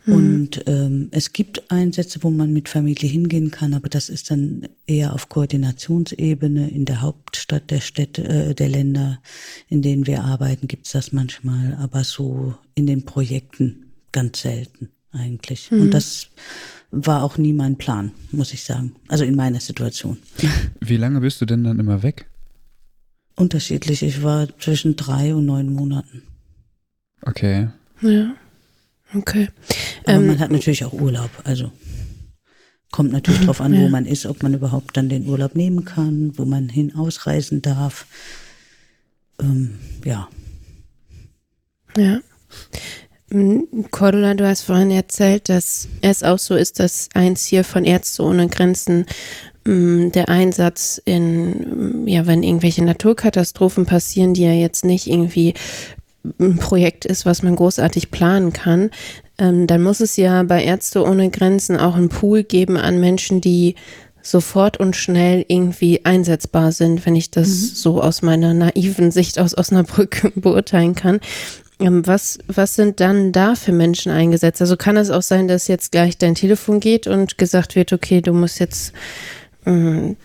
Mhm. 0.05 0.13
Und 0.13 0.63
ähm, 0.67 1.07
es 1.11 1.31
gibt 1.31 1.71
Einsätze, 1.71 2.19
wo 2.21 2.29
man 2.29 2.51
mit 2.51 2.67
Familie 2.67 3.09
hingehen 3.09 3.49
kann, 3.49 3.73
aber 3.73 3.87
das 3.87 4.09
ist 4.09 4.29
dann 4.29 4.67
eher 4.87 5.13
auf 5.13 5.29
Koordinationsebene. 5.29 6.69
In 6.69 6.83
der 6.83 7.01
Hauptstadt 7.01 7.71
der 7.71 7.79
Städte, 7.79 8.25
äh, 8.25 8.53
der 8.53 8.67
Länder, 8.67 9.21
in 9.69 9.81
denen 9.81 10.05
wir 10.05 10.25
arbeiten, 10.25 10.67
gibt 10.67 10.85
es 10.85 10.91
das 10.91 11.13
manchmal, 11.13 11.77
aber 11.79 12.03
so 12.03 12.55
in 12.75 12.87
den 12.87 13.05
Projekten 13.05 13.85
ganz 14.11 14.41
selten 14.41 14.89
eigentlich. 15.13 15.71
Mhm. 15.71 15.81
Und 15.83 15.91
das 15.93 16.27
war 16.93 17.23
auch 17.23 17.37
nie 17.37 17.53
mein 17.53 17.77
Plan, 17.77 18.11
muss 18.31 18.53
ich 18.53 18.63
sagen. 18.63 18.95
Also 19.07 19.23
in 19.25 19.35
meiner 19.35 19.59
Situation. 19.59 20.17
Wie 20.79 20.97
lange 20.97 21.19
bist 21.21 21.41
du 21.41 21.45
denn 21.45 21.63
dann 21.63 21.79
immer 21.79 22.03
weg? 22.03 22.29
Unterschiedlich. 23.35 24.03
Ich 24.03 24.21
war 24.21 24.47
zwischen 24.59 24.95
drei 24.95 25.33
und 25.33 25.45
neun 25.47 25.73
Monaten. 25.73 26.21
Okay. 27.23 27.69
Ja. 28.01 28.35
Okay. 29.15 29.49
Aber 30.05 30.17
ähm, 30.17 30.27
man 30.27 30.39
hat 30.39 30.51
natürlich 30.51 30.85
auch 30.85 30.93
Urlaub. 30.93 31.31
Also 31.43 31.71
kommt 32.91 33.11
natürlich 33.11 33.41
drauf 33.41 33.59
an, 33.59 33.73
ja. 33.73 33.81
wo 33.81 33.89
man 33.89 34.05
ist, 34.05 34.27
ob 34.27 34.43
man 34.43 34.53
überhaupt 34.53 34.95
dann 34.95 35.09
den 35.09 35.27
Urlaub 35.27 35.55
nehmen 35.55 35.83
kann, 35.83 36.37
wo 36.37 36.45
man 36.45 36.69
hin 36.69 36.95
ausreisen 36.95 37.63
darf. 37.63 38.05
Ähm, 39.39 39.79
ja. 40.05 40.29
Ja. 41.97 42.19
Cordula, 43.91 44.35
du 44.35 44.47
hast 44.47 44.63
vorhin 44.63 44.91
erzählt, 44.91 45.49
dass 45.49 45.87
es 46.01 46.23
auch 46.23 46.39
so 46.39 46.55
ist, 46.55 46.79
dass 46.79 47.09
ein 47.13 47.35
Ziel 47.35 47.63
von 47.63 47.83
Ärzte 47.83 48.23
ohne 48.23 48.47
Grenzen 48.47 49.05
mm, 49.65 50.09
der 50.11 50.29
Einsatz 50.29 51.01
in, 51.03 52.03
mm, 52.03 52.07
ja, 52.07 52.27
wenn 52.27 52.43
irgendwelche 52.43 52.83
Naturkatastrophen 52.83 53.85
passieren, 53.85 54.33
die 54.33 54.43
ja 54.43 54.53
jetzt 54.53 54.85
nicht 54.85 55.07
irgendwie 55.07 55.55
ein 56.39 56.57
Projekt 56.57 57.05
ist, 57.05 57.25
was 57.25 57.43
man 57.43 57.55
großartig 57.55 58.11
planen 58.11 58.53
kann, 58.53 58.91
ähm, 59.37 59.67
dann 59.67 59.81
muss 59.81 59.99
es 59.99 60.15
ja 60.15 60.43
bei 60.43 60.63
Ärzte 60.63 61.03
ohne 61.03 61.29
Grenzen 61.29 61.77
auch 61.77 61.95
einen 61.95 62.09
Pool 62.09 62.43
geben 62.43 62.77
an 62.77 62.99
Menschen, 62.99 63.41
die 63.41 63.75
sofort 64.21 64.79
und 64.79 64.95
schnell 64.95 65.43
irgendwie 65.47 66.05
einsetzbar 66.05 66.71
sind, 66.71 67.05
wenn 67.05 67.15
ich 67.15 67.29
das 67.29 67.49
mhm. 67.49 67.75
so 67.75 68.01
aus 68.01 68.21
meiner 68.21 68.53
naiven 68.53 69.11
Sicht 69.11 69.37
aus 69.37 69.57
Osnabrück 69.57 70.31
beurteilen 70.35 70.95
kann. 70.95 71.19
Was, 71.79 72.39
was 72.47 72.75
sind 72.75 72.99
dann 72.99 73.31
da 73.31 73.55
für 73.55 73.71
Menschen 73.71 74.11
eingesetzt? 74.11 74.61
Also 74.61 74.77
kann 74.77 74.97
es 74.97 75.09
auch 75.09 75.21
sein, 75.21 75.47
dass 75.47 75.67
jetzt 75.67 75.91
gleich 75.91 76.17
dein 76.17 76.35
Telefon 76.35 76.79
geht 76.79 77.07
und 77.07 77.37
gesagt 77.37 77.75
wird, 77.75 77.93
okay, 77.93 78.21
du 78.21 78.33
musst 78.33 78.59
jetzt 78.59 78.93
mhm. 79.65 80.15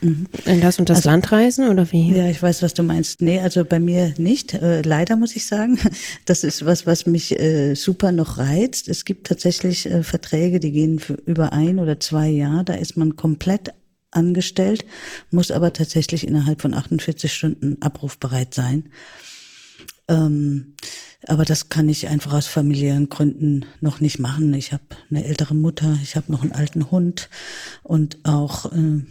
in 0.44 0.60
das 0.60 0.78
und 0.78 0.88
das 0.88 0.98
also, 0.98 1.10
Land 1.10 1.32
reisen 1.32 1.68
oder 1.68 1.90
wie? 1.90 2.12
Ja, 2.12 2.28
ich 2.28 2.42
weiß, 2.42 2.62
was 2.62 2.74
du 2.74 2.82
meinst. 2.82 3.22
Nee, 3.22 3.40
also 3.40 3.64
bei 3.64 3.80
mir 3.80 4.14
nicht. 4.18 4.54
Äh, 4.54 4.82
leider 4.82 5.16
muss 5.16 5.36
ich 5.36 5.46
sagen. 5.46 5.78
Das 6.26 6.44
ist 6.44 6.66
was, 6.66 6.86
was 6.86 7.06
mich 7.06 7.38
äh, 7.38 7.74
super 7.74 8.12
noch 8.12 8.38
reizt. 8.38 8.88
Es 8.88 9.04
gibt 9.04 9.26
tatsächlich 9.26 9.86
äh, 9.86 10.02
Verträge, 10.02 10.60
die 10.60 10.72
gehen 10.72 10.98
für 10.98 11.14
über 11.14 11.52
ein 11.52 11.78
oder 11.78 11.98
zwei 11.98 12.28
Jahre. 12.28 12.64
Da 12.64 12.74
ist 12.74 12.96
man 12.96 13.16
komplett 13.16 13.72
angestellt, 14.10 14.84
muss 15.30 15.50
aber 15.50 15.72
tatsächlich 15.72 16.26
innerhalb 16.26 16.62
von 16.62 16.74
48 16.74 17.32
Stunden 17.32 17.76
abrufbereit 17.80 18.54
sein. 18.54 18.90
Ähm, 20.08 20.74
aber 21.26 21.44
das 21.44 21.68
kann 21.68 21.88
ich 21.88 22.08
einfach 22.08 22.32
aus 22.32 22.46
familiären 22.46 23.08
Gründen 23.08 23.66
noch 23.80 24.00
nicht 24.00 24.18
machen. 24.18 24.54
Ich 24.54 24.72
habe 24.72 24.84
eine 25.10 25.24
ältere 25.24 25.54
Mutter, 25.54 25.98
ich 26.02 26.16
habe 26.16 26.30
noch 26.32 26.42
einen 26.42 26.52
alten 26.52 26.90
Hund 26.90 27.28
und 27.82 28.18
auch, 28.22 28.72
äh, 28.72 29.02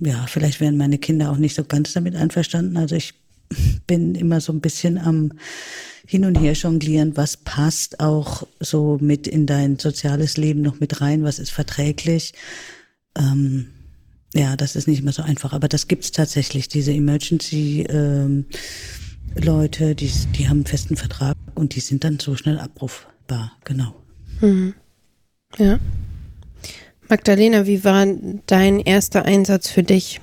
ja, 0.00 0.26
vielleicht 0.26 0.60
wären 0.60 0.76
meine 0.76 0.98
Kinder 0.98 1.30
auch 1.30 1.38
nicht 1.38 1.54
so 1.54 1.64
ganz 1.64 1.92
damit 1.92 2.16
einverstanden. 2.16 2.76
Also 2.76 2.96
ich 2.96 3.14
bin 3.86 4.14
immer 4.14 4.40
so 4.40 4.52
ein 4.52 4.60
bisschen 4.60 4.98
am 4.98 5.32
Hin 6.06 6.24
und 6.24 6.36
Her 6.36 6.52
jonglieren, 6.52 7.16
was 7.16 7.36
passt 7.36 8.00
auch 8.00 8.46
so 8.60 8.98
mit 9.00 9.26
in 9.26 9.46
dein 9.46 9.78
soziales 9.78 10.36
Leben 10.36 10.62
noch 10.62 10.80
mit 10.80 11.00
rein, 11.00 11.22
was 11.22 11.38
ist 11.38 11.50
verträglich. 11.50 12.34
Ähm, 13.16 13.68
ja, 14.34 14.56
das 14.56 14.76
ist 14.76 14.88
nicht 14.88 15.00
immer 15.00 15.12
so 15.12 15.22
einfach, 15.22 15.52
aber 15.52 15.68
das 15.68 15.88
gibt's 15.88 16.10
tatsächlich, 16.10 16.68
diese 16.68 16.92
Emergency 16.92 17.86
ähm, 17.88 18.46
Leute, 19.36 19.94
die, 19.94 20.10
die 20.36 20.48
haben 20.48 20.58
einen 20.58 20.66
festen 20.66 20.96
Vertrag 20.96 21.36
und 21.54 21.74
die 21.74 21.80
sind 21.80 22.04
dann 22.04 22.18
so 22.18 22.36
schnell 22.36 22.58
abrufbar, 22.58 23.52
genau. 23.64 23.94
Mhm. 24.40 24.74
Ja. 25.58 25.78
Magdalena, 27.08 27.66
wie 27.66 27.84
war 27.84 28.06
dein 28.46 28.80
erster 28.80 29.24
Einsatz 29.24 29.68
für 29.68 29.82
dich? 29.82 30.20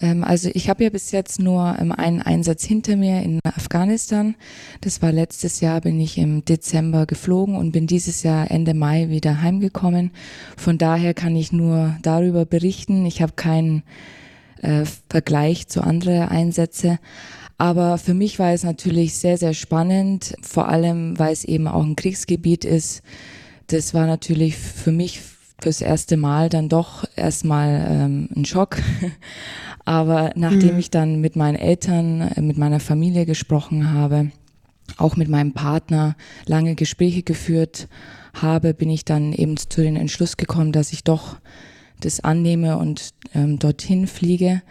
Ähm, 0.00 0.24
also 0.24 0.50
ich 0.52 0.68
habe 0.68 0.84
ja 0.84 0.90
bis 0.90 1.12
jetzt 1.12 1.40
nur 1.40 1.76
ähm, 1.78 1.92
einen 1.92 2.22
Einsatz 2.22 2.64
hinter 2.64 2.96
mir 2.96 3.22
in 3.22 3.40
Afghanistan. 3.44 4.34
Das 4.80 5.02
war 5.02 5.12
letztes 5.12 5.60
Jahr, 5.60 5.80
bin 5.80 6.00
ich 6.00 6.18
im 6.18 6.44
Dezember 6.44 7.06
geflogen 7.06 7.56
und 7.56 7.72
bin 7.72 7.86
dieses 7.86 8.22
Jahr 8.22 8.50
Ende 8.50 8.74
Mai 8.74 9.08
wieder 9.10 9.42
heimgekommen. 9.42 10.10
Von 10.56 10.78
daher 10.78 11.14
kann 11.14 11.36
ich 11.36 11.52
nur 11.52 11.96
darüber 12.02 12.44
berichten. 12.44 13.06
Ich 13.06 13.22
habe 13.22 13.32
keinen 13.34 13.82
äh, 14.62 14.84
Vergleich 15.08 15.68
zu 15.68 15.82
anderen 15.82 16.28
Einsätzen. 16.28 16.98
Aber 17.58 17.98
für 17.98 18.14
mich 18.14 18.38
war 18.38 18.52
es 18.52 18.62
natürlich 18.62 19.14
sehr, 19.14 19.36
sehr 19.36 19.52
spannend, 19.52 20.34
vor 20.42 20.68
allem 20.68 21.18
weil 21.18 21.32
es 21.32 21.44
eben 21.44 21.66
auch 21.66 21.82
ein 21.82 21.96
Kriegsgebiet 21.96 22.64
ist. 22.64 23.02
Das 23.66 23.92
war 23.94 24.06
natürlich 24.06 24.56
für 24.56 24.92
mich 24.92 25.20
fürs 25.60 25.80
erste 25.80 26.16
Mal 26.16 26.48
dann 26.48 26.68
doch 26.68 27.04
erstmal 27.16 27.86
ähm, 27.90 28.28
ein 28.34 28.44
Schock. 28.44 28.78
Aber 29.84 30.32
nachdem 30.36 30.74
mhm. 30.74 30.78
ich 30.78 30.90
dann 30.90 31.20
mit 31.20 31.34
meinen 31.34 31.56
Eltern, 31.56 32.20
äh, 32.20 32.40
mit 32.40 32.58
meiner 32.58 32.78
Familie 32.78 33.26
gesprochen 33.26 33.92
habe, 33.92 34.30
auch 34.96 35.16
mit 35.16 35.28
meinem 35.28 35.52
Partner 35.52 36.16
lange 36.46 36.76
Gespräche 36.76 37.22
geführt 37.22 37.88
habe, 38.34 38.72
bin 38.72 38.88
ich 38.88 39.04
dann 39.04 39.32
eben 39.32 39.56
zu 39.56 39.82
den 39.82 39.96
Entschluss 39.96 40.36
gekommen, 40.36 40.72
dass 40.72 40.92
ich 40.92 41.02
doch 41.02 41.36
das 42.00 42.20
annehme 42.20 42.78
und 42.78 43.10
ähm, 43.34 43.58
dorthin 43.58 44.06
fliege. 44.06 44.62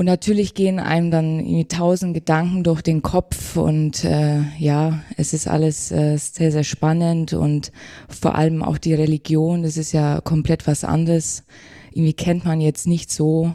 Und 0.00 0.06
natürlich 0.06 0.54
gehen 0.54 0.78
einem 0.78 1.10
dann 1.10 1.40
irgendwie 1.40 1.66
tausend 1.66 2.14
Gedanken 2.14 2.64
durch 2.64 2.80
den 2.80 3.02
Kopf 3.02 3.58
und 3.58 4.02
äh, 4.02 4.40
ja, 4.56 5.00
es 5.18 5.34
ist 5.34 5.46
alles 5.46 5.92
äh, 5.92 6.16
sehr, 6.16 6.50
sehr 6.52 6.64
spannend 6.64 7.34
und 7.34 7.70
vor 8.08 8.34
allem 8.34 8.62
auch 8.62 8.78
die 8.78 8.94
Religion, 8.94 9.62
das 9.62 9.76
ist 9.76 9.92
ja 9.92 10.22
komplett 10.22 10.66
was 10.66 10.84
anderes. 10.84 11.44
Irgendwie 11.92 12.14
kennt 12.14 12.46
man 12.46 12.62
jetzt 12.62 12.86
nicht 12.86 13.12
so 13.12 13.54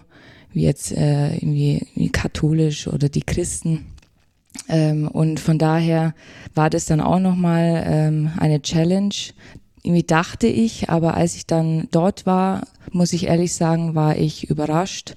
wie 0.53 0.61
jetzt 0.61 0.91
äh, 0.91 1.33
irgendwie, 1.33 1.77
irgendwie 1.95 2.11
katholisch 2.11 2.89
oder 2.89 3.09
die 3.09 3.23
Christen. 3.23 3.87
Ähm, 4.69 5.07
und 5.07 5.39
von 5.39 5.57
daher 5.57 6.13
war 6.53 6.69
das 6.69 6.85
dann 6.85 7.01
auch 7.01 7.19
nochmal 7.19 7.83
ähm, 7.87 8.29
eine 8.37 8.61
Challenge. 8.61 9.15
Irgendwie 9.81 10.03
dachte 10.03 10.45
ich, 10.45 10.91
aber 10.91 11.15
als 11.15 11.37
ich 11.37 11.47
dann 11.47 11.87
dort 11.89 12.27
war, 12.27 12.67
muss 12.91 13.13
ich 13.13 13.25
ehrlich 13.25 13.55
sagen, 13.55 13.95
war 13.95 14.15
ich 14.15 14.47
überrascht 14.47 15.15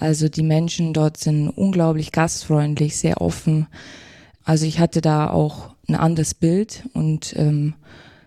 also 0.00 0.28
die 0.28 0.42
Menschen 0.42 0.92
dort 0.92 1.16
sind 1.16 1.48
unglaublich 1.48 2.12
gastfreundlich, 2.12 2.96
sehr 2.96 3.20
offen. 3.20 3.66
Also 4.44 4.66
ich 4.66 4.78
hatte 4.80 5.00
da 5.00 5.30
auch 5.30 5.74
ein 5.88 5.94
anderes 5.94 6.34
Bild 6.34 6.84
und 6.94 7.34
ähm, 7.36 7.74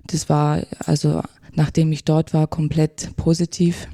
das 0.08 0.30
war 0.30 0.62
also 0.86 1.22
nachdem 1.54 1.92
ich 1.92 2.04
dort 2.04 2.34
war 2.34 2.48
komplett 2.48 3.16
positiv. 3.16 3.88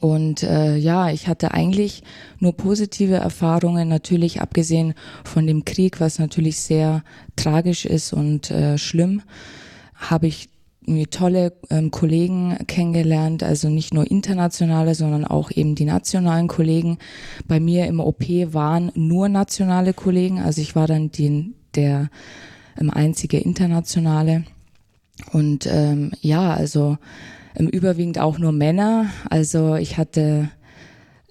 Und 0.00 0.42
äh, 0.42 0.76
ja, 0.76 1.10
ich 1.10 1.28
hatte 1.28 1.52
eigentlich 1.52 2.02
nur 2.40 2.56
positive 2.56 3.14
Erfahrungen, 3.14 3.88
natürlich 3.88 4.40
abgesehen 4.40 4.94
von 5.22 5.46
dem 5.46 5.64
Krieg, 5.64 6.00
was 6.00 6.18
natürlich 6.18 6.58
sehr 6.58 7.04
tragisch 7.36 7.84
ist 7.84 8.12
und 8.12 8.50
äh, 8.50 8.78
schlimm, 8.78 9.22
habe 9.94 10.26
ich 10.26 10.48
tolle 11.10 11.52
ähm, 11.70 11.90
Kollegen 11.90 12.56
kennengelernt, 12.66 13.42
also 13.42 13.68
nicht 13.68 13.94
nur 13.94 14.10
internationale, 14.10 14.94
sondern 14.94 15.24
auch 15.24 15.50
eben 15.50 15.74
die 15.74 15.84
nationalen 15.84 16.48
Kollegen. 16.48 16.98
Bei 17.46 17.60
mir 17.60 17.86
im 17.86 18.00
OP 18.00 18.24
waren 18.52 18.90
nur 18.94 19.28
nationale 19.28 19.94
Kollegen, 19.94 20.40
also 20.40 20.60
ich 20.60 20.74
war 20.74 20.86
dann 20.86 21.10
die, 21.10 21.54
der 21.74 22.10
ähm, 22.80 22.90
einzige 22.90 23.38
internationale. 23.38 24.44
Und 25.32 25.66
ähm, 25.70 26.12
ja, 26.20 26.52
also 26.52 26.98
ähm, 27.56 27.68
überwiegend 27.68 28.18
auch 28.18 28.38
nur 28.38 28.52
Männer. 28.52 29.06
Also 29.30 29.76
ich 29.76 29.98
hatte 29.98 30.50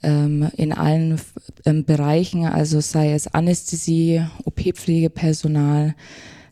ähm, 0.03 0.49
in 0.55 0.73
allen 0.73 1.19
ähm, 1.65 1.83
Bereichen, 1.85 2.45
also 2.45 2.79
sei 2.79 3.13
es 3.13 3.27
Anästhesie, 3.27 4.23
OP-Pflegepersonal, 4.45 5.95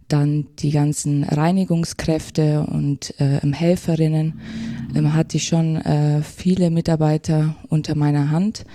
dann 0.09 0.47
die 0.59 0.71
ganzen 0.71 1.23
Reinigungskräfte 1.23 2.65
und 2.67 3.19
äh, 3.19 3.39
Helferinnen, 3.51 4.39
ähm, 4.95 5.13
hatte 5.13 5.37
ich 5.37 5.47
schon 5.47 5.77
äh, 5.77 6.21
viele 6.21 6.69
Mitarbeiter 6.69 7.55
unter 7.69 7.95
meiner 7.95 8.31
Hand 8.31 8.65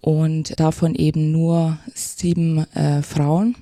und 0.00 0.58
davon 0.60 0.94
eben 0.94 1.32
nur 1.32 1.78
sieben 1.94 2.58
äh, 2.74 3.02
Frauen. 3.02 3.56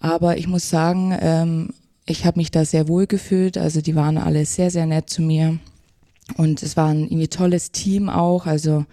Aber 0.00 0.36
ich 0.36 0.48
muss 0.48 0.68
sagen, 0.68 1.16
ähm, 1.20 1.70
ich 2.04 2.24
habe 2.24 2.38
mich 2.38 2.50
da 2.50 2.64
sehr 2.64 2.88
wohl 2.88 3.06
gefühlt. 3.06 3.58
Also 3.58 3.80
die 3.80 3.94
waren 3.94 4.18
alle 4.18 4.44
sehr, 4.44 4.70
sehr 4.70 4.86
nett 4.86 5.10
zu 5.10 5.22
mir. 5.22 5.58
Und 6.36 6.62
es 6.62 6.76
war 6.76 6.88
ein 6.88 7.04
irgendwie 7.04 7.28
tolles 7.28 7.72
Team 7.72 8.08
auch. 8.08 8.46
Also 8.46 8.84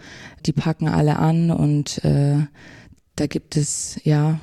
die 0.45 0.53
packen 0.53 0.87
alle 0.87 1.17
an 1.17 1.51
und 1.51 2.03
äh, 2.03 2.45
da 3.15 3.27
gibt 3.27 3.57
es 3.57 3.99
ja 4.03 4.39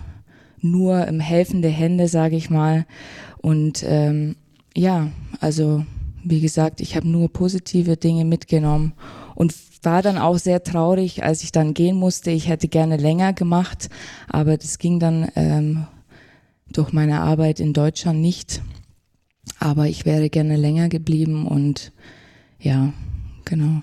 nur 0.61 1.07
ähm, 1.07 1.21
helfende 1.21 1.69
Hände, 1.69 2.09
sage 2.09 2.37
ich 2.37 2.51
mal. 2.51 2.87
Und 3.39 3.85
ähm, 3.87 4.37
ja, 4.77 5.09
also 5.41 5.85
wie 6.23 6.41
gesagt, 6.41 6.81
ich 6.81 6.97
habe 6.97 7.09
nur 7.09 7.33
positive 7.33 7.97
Dinge 7.97 8.25
mitgenommen 8.25 8.93
und 9.35 9.55
war 9.83 10.03
dann 10.03 10.19
auch 10.19 10.39
sehr 10.39 10.63
traurig, 10.63 11.23
als 11.23 11.43
ich 11.43 11.53
dann 11.53 11.73
gehen 11.73 11.97
musste. 11.97 12.31
Ich 12.31 12.49
hätte 12.49 12.69
gerne 12.69 12.97
länger 12.97 13.33
gemacht, 13.33 13.89
aber 14.29 14.57
das 14.57 14.79
ging 14.79 15.01
dann 15.01 15.29
ähm, 15.37 15.87
durch 16.71 16.93
meine 16.93 17.21
Arbeit 17.21 17.61
in 17.61 17.73
Deutschland 17.73 18.21
nicht. 18.21 18.63
Aber 19.59 19.87
ich 19.89 20.05
wäre 20.05 20.29
gerne 20.29 20.57
länger 20.57 20.89
geblieben 20.89 21.47
und 21.47 21.93
ja, 22.59 22.93
genau. 23.45 23.81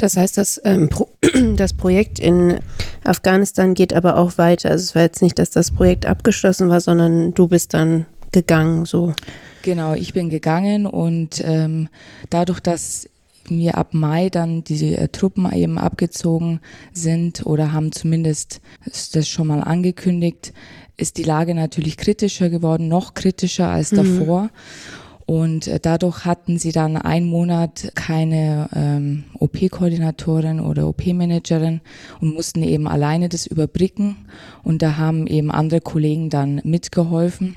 Das 0.00 0.16
heißt, 0.16 0.38
das, 0.38 0.58
ähm, 0.64 0.88
Pro 0.88 1.10
das 1.56 1.74
Projekt 1.74 2.18
in 2.18 2.58
Afghanistan 3.04 3.74
geht 3.74 3.92
aber 3.92 4.16
auch 4.16 4.38
weiter. 4.38 4.70
Also 4.70 4.82
es 4.82 4.94
war 4.94 5.02
jetzt 5.02 5.20
nicht, 5.20 5.38
dass 5.38 5.50
das 5.50 5.72
Projekt 5.72 6.06
abgeschlossen 6.06 6.70
war, 6.70 6.80
sondern 6.80 7.34
du 7.34 7.48
bist 7.48 7.74
dann 7.74 8.06
gegangen, 8.32 8.86
so. 8.86 9.12
Genau, 9.62 9.92
ich 9.92 10.14
bin 10.14 10.30
gegangen 10.30 10.86
und 10.86 11.42
ähm, 11.44 11.90
dadurch, 12.30 12.60
dass 12.60 13.10
mir 13.50 13.76
ab 13.76 13.92
Mai 13.92 14.30
dann 14.30 14.64
die 14.64 14.94
äh, 14.94 15.08
Truppen 15.08 15.52
eben 15.52 15.76
abgezogen 15.76 16.60
sind 16.94 17.44
oder 17.44 17.72
haben 17.72 17.92
zumindest 17.92 18.62
das 19.12 19.28
schon 19.28 19.48
mal 19.48 19.60
angekündigt, 19.60 20.54
ist 20.96 21.18
die 21.18 21.24
Lage 21.24 21.54
natürlich 21.54 21.98
kritischer 21.98 22.48
geworden, 22.48 22.88
noch 22.88 23.12
kritischer 23.12 23.68
als 23.68 23.92
mhm. 23.92 23.96
davor. 23.96 24.50
Und 25.30 25.68
äh, 25.68 25.78
dadurch 25.80 26.24
hatten 26.24 26.58
sie 26.58 26.72
dann 26.72 26.96
einen 26.96 27.26
Monat 27.26 27.92
keine 27.94 28.68
ähm, 28.74 29.26
OP-Koordinatorin 29.38 30.58
oder 30.58 30.88
OP-Managerin 30.88 31.82
und 32.20 32.34
mussten 32.34 32.64
eben 32.64 32.88
alleine 32.88 33.28
das 33.28 33.46
überbrücken. 33.46 34.16
Und 34.64 34.82
da 34.82 34.96
haben 34.96 35.28
eben 35.28 35.52
andere 35.52 35.80
Kollegen 35.80 36.30
dann 36.30 36.60
mitgeholfen. 36.64 37.54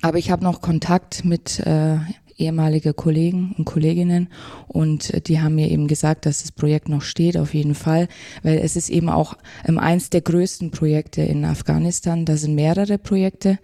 Aber 0.00 0.18
ich 0.18 0.30
habe 0.30 0.44
noch 0.44 0.60
Kontakt 0.60 1.24
mit 1.24 1.58
äh, 1.66 1.96
ehemalige 2.36 2.94
Kollegen 2.94 3.56
und 3.58 3.64
Kolleginnen 3.64 4.28
und 4.68 5.12
äh, 5.12 5.20
die 5.20 5.40
haben 5.40 5.56
mir 5.56 5.72
eben 5.72 5.88
gesagt, 5.88 6.24
dass 6.24 6.42
das 6.42 6.52
Projekt 6.52 6.88
noch 6.88 7.02
steht, 7.02 7.36
auf 7.36 7.52
jeden 7.52 7.74
Fall, 7.74 8.06
weil 8.44 8.58
es 8.58 8.76
ist 8.76 8.90
eben 8.90 9.08
auch 9.08 9.36
ähm, 9.66 9.80
eins 9.80 10.08
der 10.10 10.20
größten 10.20 10.70
Projekte 10.70 11.22
in 11.22 11.44
Afghanistan. 11.44 12.24
Da 12.24 12.36
sind 12.36 12.54
mehrere 12.54 12.96
Projekte. 12.96 13.58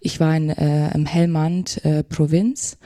Ich 0.00 0.20
war 0.20 0.36
in 0.36 0.50
äh, 0.50 0.94
im 0.94 1.06
Helmand 1.06 1.84
äh, 1.84 2.02
Provinz 2.02 2.78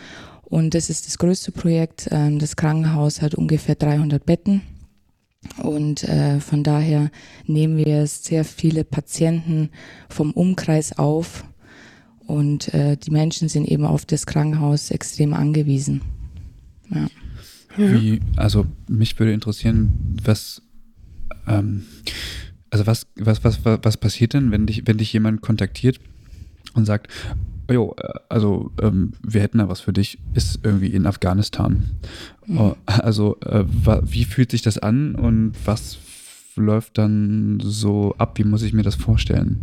und 0.43 0.75
das 0.75 0.91
ist 0.91 1.07
das 1.07 1.19
größte 1.19 1.53
Projekt. 1.53 2.09
Ähm, 2.11 2.39
das 2.39 2.57
Krankenhaus 2.57 3.23
hat 3.23 3.35
ungefähr 3.35 3.75
300 3.75 4.25
Betten. 4.25 4.63
Und 5.59 6.05
äh, 6.05 6.41
von 6.41 6.63
daher 6.63 7.11
nehmen 7.47 7.77
wir 7.77 8.07
sehr 8.07 8.45
viele 8.45 8.85
Patienten 8.85 9.71
vom 10.09 10.33
Umkreis 10.33 10.97
auf 10.99 11.45
und 12.27 12.73
äh, 12.73 12.97
die 12.97 13.11
Menschen 13.11 13.49
sind 13.49 13.67
eben 13.67 13.85
auf 13.85 14.07
das 14.07 14.27
Krankenhaus 14.27 14.91
extrem 14.91 15.35
angewiesen. 15.35 16.01
Ja. 16.91 17.09
Wie, 17.77 18.21
also 18.37 18.67
mich 18.89 19.19
würde 19.19 19.33
interessieren, 19.33 20.17
was, 20.25 20.63
ähm, 21.47 21.85
also 22.71 22.87
was, 22.87 23.07
was, 23.17 23.45
was, 23.45 23.61
was 23.65 23.97
passiert 23.97 24.33
denn, 24.33 24.51
wenn 24.51 24.67
dich, 24.67 24.87
wenn 24.87 24.99
dich 24.99 25.13
jemand 25.13 25.43
kontaktiert 25.43 26.01
und 26.75 26.85
sagt, 26.85 27.09
jo, 27.71 27.95
äh, 27.99 28.09
also 28.29 28.71
ähm, 28.81 29.13
wir 29.23 29.41
hätten 29.41 29.59
da 29.59 29.69
was 29.69 29.81
für 29.81 29.93
dich, 29.93 30.19
ist 30.35 30.61
irgendwie 30.63 30.89
in 30.89 31.07
Afghanistan. 31.07 31.91
Mhm. 32.47 32.59
Oh, 32.59 32.77
also 32.87 33.39
äh, 33.41 33.65
wie 34.03 34.25
fühlt 34.25 34.51
sich 34.51 34.63
das 34.63 34.79
an 34.79 35.15
und 35.15 35.53
was 35.65 35.99
läuft 36.57 36.99
dann 36.99 37.61
so 37.63 38.15
ab? 38.19 38.39
Wie 38.39 38.45
muss 38.45 38.63
ich 38.63 38.73
mir 38.73 38.83
das 38.83 38.95
vorstellen? 38.95 39.61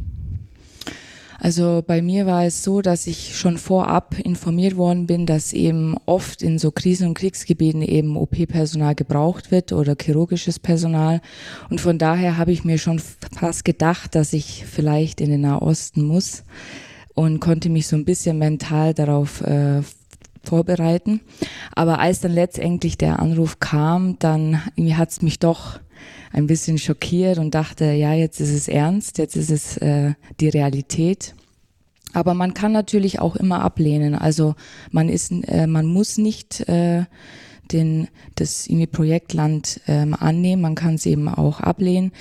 Also 1.43 1.83
bei 1.85 2.03
mir 2.03 2.27
war 2.27 2.45
es 2.45 2.63
so, 2.63 2.83
dass 2.83 3.07
ich 3.07 3.35
schon 3.35 3.57
vorab 3.57 4.19
informiert 4.19 4.77
worden 4.77 5.07
bin, 5.07 5.25
dass 5.25 5.53
eben 5.53 5.95
oft 6.05 6.43
in 6.43 6.59
so 6.59 6.69
Krisen- 6.69 7.07
und 7.07 7.13
Kriegsgebieten 7.15 7.81
eben 7.81 8.15
OP-Personal 8.15 8.93
gebraucht 8.93 9.49
wird 9.49 9.71
oder 9.71 9.95
chirurgisches 9.99 10.59
Personal. 10.59 11.19
Und 11.71 11.81
von 11.81 11.97
daher 11.97 12.37
habe 12.37 12.51
ich 12.51 12.63
mir 12.63 12.77
schon 12.77 12.99
fast 12.99 13.65
gedacht, 13.65 14.13
dass 14.13 14.33
ich 14.33 14.65
vielleicht 14.67 15.19
in 15.19 15.31
den 15.31 15.41
Nahosten 15.41 16.03
muss 16.03 16.43
und 17.21 17.39
konnte 17.39 17.69
mich 17.69 17.85
so 17.87 17.95
ein 17.95 18.03
bisschen 18.03 18.39
mental 18.39 18.95
darauf 18.95 19.41
äh, 19.41 19.81
vorbereiten. 20.43 21.21
Aber 21.75 21.99
als 21.99 22.19
dann 22.19 22.33
letztendlich 22.33 22.97
der 22.97 23.19
Anruf 23.19 23.59
kam, 23.59 24.17
dann 24.17 24.59
hat 24.97 25.11
es 25.11 25.21
mich 25.21 25.37
doch 25.37 25.79
ein 26.33 26.47
bisschen 26.47 26.79
schockiert 26.79 27.37
und 27.37 27.53
dachte, 27.53 27.85
ja, 27.91 28.13
jetzt 28.13 28.41
ist 28.41 28.51
es 28.51 28.67
ernst, 28.67 29.19
jetzt 29.19 29.35
ist 29.35 29.51
es 29.51 29.77
äh, 29.77 30.13
die 30.39 30.49
Realität. 30.49 31.35
Aber 32.13 32.33
man 32.33 32.55
kann 32.55 32.71
natürlich 32.71 33.19
auch 33.19 33.35
immer 33.35 33.61
ablehnen. 33.61 34.15
Also 34.15 34.55
man 34.89 35.07
ist, 35.07 35.31
äh, 35.31 35.67
man 35.67 35.85
muss 35.85 36.17
nicht 36.17 36.67
äh, 36.67 37.03
den, 37.73 38.07
das 38.35 38.67
irgendwie 38.67 38.87
Projektland 38.87 39.81
ähm, 39.87 40.13
annehmen. 40.13 40.61
Man 40.61 40.75
kann 40.75 40.95
es 40.95 41.05
eben 41.05 41.27
auch 41.27 41.59
ablehnen. 41.59 42.11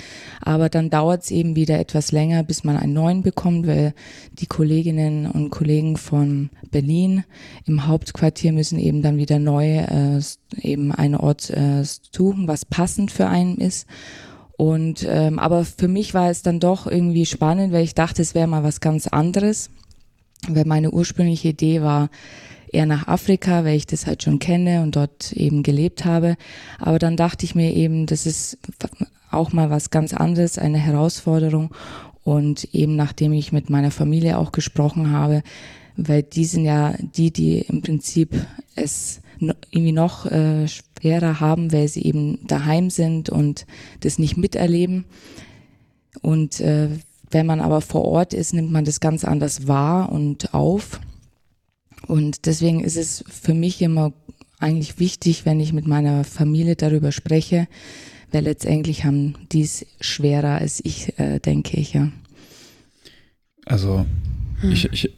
Aber 0.41 0.69
dann 0.69 0.89
dauert 0.89 1.23
es 1.23 1.31
eben 1.31 1.55
wieder 1.55 1.79
etwas 1.79 2.11
länger, 2.11 2.43
bis 2.43 2.63
man 2.63 2.77
einen 2.77 2.93
neuen 2.93 3.21
bekommt, 3.21 3.67
weil 3.67 3.93
die 4.33 4.47
Kolleginnen 4.47 5.25
und 5.29 5.49
Kollegen 5.49 5.97
von 5.97 6.49
Berlin 6.71 7.23
im 7.65 7.87
Hauptquartier 7.87 8.53
müssen 8.53 8.79
eben 8.79 9.01
dann 9.01 9.17
wieder 9.17 9.39
neu 9.39 9.77
äh, 9.77 10.21
eben 10.61 10.91
einen 10.91 11.15
Ort 11.15 11.49
äh, 11.49 11.83
suchen, 11.83 12.47
was 12.47 12.65
passend 12.65 13.11
für 13.11 13.27
einen 13.27 13.57
ist. 13.57 13.87
Und 14.57 15.07
ähm, 15.09 15.39
aber 15.39 15.65
für 15.65 15.87
mich 15.87 16.13
war 16.13 16.29
es 16.29 16.43
dann 16.43 16.59
doch 16.59 16.85
irgendwie 16.85 17.25
spannend, 17.25 17.73
weil 17.73 17.83
ich 17.83 17.95
dachte, 17.95 18.21
es 18.21 18.35
wäre 18.35 18.47
mal 18.47 18.63
was 18.63 18.79
ganz 18.79 19.07
anderes. 19.07 19.71
Weil 20.47 20.65
meine 20.65 20.91
ursprüngliche 20.91 21.49
Idee 21.49 21.81
war 21.81 22.09
eher 22.71 22.85
nach 22.85 23.07
Afrika, 23.07 23.63
weil 23.65 23.75
ich 23.75 23.87
das 23.87 24.07
halt 24.07 24.23
schon 24.23 24.39
kenne 24.39 24.81
und 24.81 24.95
dort 24.95 25.33
eben 25.33 25.63
gelebt 25.63 26.05
habe. 26.05 26.37
Aber 26.79 26.99
dann 26.99 27.17
dachte 27.17 27.45
ich 27.45 27.55
mir 27.55 27.73
eben, 27.73 28.05
das 28.05 28.25
ist 28.25 28.57
auch 29.29 29.53
mal 29.53 29.69
was 29.69 29.89
ganz 29.89 30.13
anderes, 30.13 30.57
eine 30.57 30.77
Herausforderung. 30.77 31.73
Und 32.23 32.73
eben 32.73 32.95
nachdem 32.95 33.33
ich 33.33 33.51
mit 33.51 33.69
meiner 33.69 33.91
Familie 33.91 34.37
auch 34.37 34.51
gesprochen 34.51 35.11
habe, 35.11 35.43
weil 35.97 36.23
die 36.23 36.45
sind 36.45 36.65
ja 36.65 36.93
die, 36.99 37.31
die 37.31 37.59
im 37.59 37.81
Prinzip 37.81 38.35
es 38.75 39.21
irgendwie 39.71 39.91
noch 39.91 40.25
äh, 40.27 40.67
schwerer 40.67 41.39
haben, 41.39 41.71
weil 41.71 41.87
sie 41.87 42.03
eben 42.03 42.45
daheim 42.47 42.89
sind 42.89 43.29
und 43.29 43.65
das 44.01 44.19
nicht 44.19 44.37
miterleben. 44.37 45.05
Und 46.21 46.59
äh, 46.59 46.89
wenn 47.31 47.45
man 47.45 47.59
aber 47.59 47.81
vor 47.81 48.05
Ort 48.05 48.33
ist, 48.33 48.53
nimmt 48.53 48.71
man 48.71 48.85
das 48.85 48.99
ganz 48.99 49.23
anders 49.23 49.67
wahr 49.67 50.11
und 50.11 50.53
auf. 50.53 50.99
Und 52.07 52.45
deswegen 52.45 52.83
ist 52.83 52.97
es 52.97 53.23
für 53.29 53.53
mich 53.53 53.81
immer 53.81 54.13
eigentlich 54.59 54.99
wichtig, 54.99 55.45
wenn 55.45 55.59
ich 55.59 55.73
mit 55.73 55.87
meiner 55.87 56.23
Familie 56.23 56.75
darüber 56.75 57.11
spreche, 57.11 57.67
weil 58.31 58.43
letztendlich 58.43 59.03
haben 59.03 59.35
die 59.51 59.61
es 59.61 59.85
schwerer 59.99 60.59
als 60.59 60.83
ich, 60.83 61.17
äh, 61.19 61.39
denke 61.39 61.77
ich, 61.77 61.93
ja. 61.93 62.11
Also 63.65 64.05
hm. 64.61 64.71
ich, 64.71 64.91
ich 64.91 65.13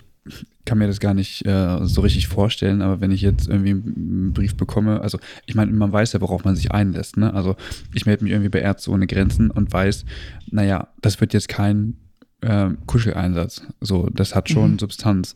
kann 0.65 0.77
mir 0.77 0.87
das 0.87 0.99
gar 0.99 1.13
nicht 1.13 1.45
äh, 1.45 1.79
so 1.85 2.01
richtig 2.01 2.27
vorstellen, 2.27 2.81
aber 2.81 3.01
wenn 3.01 3.11
ich 3.11 3.21
jetzt 3.21 3.47
irgendwie 3.47 3.71
einen 3.71 4.31
Brief 4.33 4.55
bekomme, 4.55 5.01
also 5.01 5.19
ich 5.45 5.55
meine, 5.55 5.71
man 5.71 5.91
weiß 5.91 6.13
ja, 6.13 6.21
worauf 6.21 6.45
man 6.45 6.55
sich 6.55 6.71
einlässt, 6.71 7.17
ne? 7.17 7.33
Also 7.33 7.55
ich 7.93 8.05
melde 8.05 8.23
mich 8.23 8.31
irgendwie 8.31 8.49
bei 8.49 8.59
Ärzte 8.59 8.91
ohne 8.91 9.07
Grenzen 9.07 9.51
und 9.51 9.73
weiß, 9.73 10.05
naja, 10.51 10.87
das 11.01 11.19
wird 11.19 11.33
jetzt 11.33 11.49
kein 11.49 11.97
äh, 12.41 12.69
Kuscheleinsatz. 12.85 13.63
So, 13.81 14.09
das 14.13 14.35
hat 14.35 14.49
schon 14.49 14.73
mhm. 14.73 14.79
Substanz. 14.79 15.35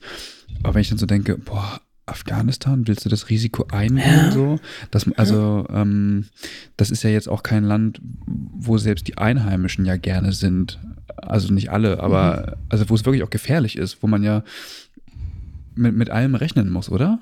Aber 0.64 0.76
wenn 0.76 0.82
ich 0.82 0.90
dann 0.90 0.98
so 0.98 1.06
denke, 1.06 1.38
boah, 1.38 1.82
Afghanistan, 2.08 2.88
willst 2.88 3.06
du 3.06 3.10
das 3.10 3.30
Risiko 3.30 3.66
eingehen? 3.72 4.32
So? 4.32 4.60
Das, 4.92 5.06
also, 5.18 5.66
ähm, 5.70 6.26
das 6.78 6.90
ist 6.90 7.04
ja 7.04 7.10
jetzt 7.10 7.28
auch 7.28 7.44
kein 7.44 7.64
Land, 7.64 8.02
wo 8.26 8.78
selbst 8.78 9.08
die 9.08 9.18
Einheimischen 9.18 9.86
ja 9.86 9.98
gerne 9.98 10.32
sind. 10.32 10.80
Also 11.18 11.54
nicht 11.54 11.70
alle, 11.70 12.00
aber 12.00 12.56
mhm. 12.58 12.64
also 12.70 12.90
wo 12.90 12.96
es 12.96 13.06
wirklich 13.06 13.24
auch 13.24 13.30
gefährlich 13.30 13.78
ist, 13.78 14.02
wo 14.02 14.08
man 14.08 14.24
ja 14.24 14.44
mit, 15.76 15.96
mit 15.96 16.10
allem 16.10 16.36
rechnen 16.36 16.70
muss, 16.70 16.90
oder? 16.90 17.20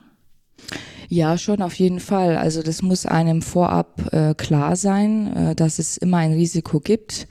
Ja, 1.07 1.37
schon 1.37 1.61
auf 1.61 1.75
jeden 1.75 1.99
Fall. 1.99 2.37
Also 2.37 2.61
das 2.61 2.81
muss 2.81 3.05
einem 3.05 3.41
vorab 3.41 4.13
äh, 4.13 4.33
klar 4.33 4.75
sein, 4.75 5.35
äh, 5.35 5.55
dass 5.55 5.79
es 5.79 5.97
immer 5.97 6.17
ein 6.17 6.33
Risiko 6.33 6.79
gibt. 6.79 7.27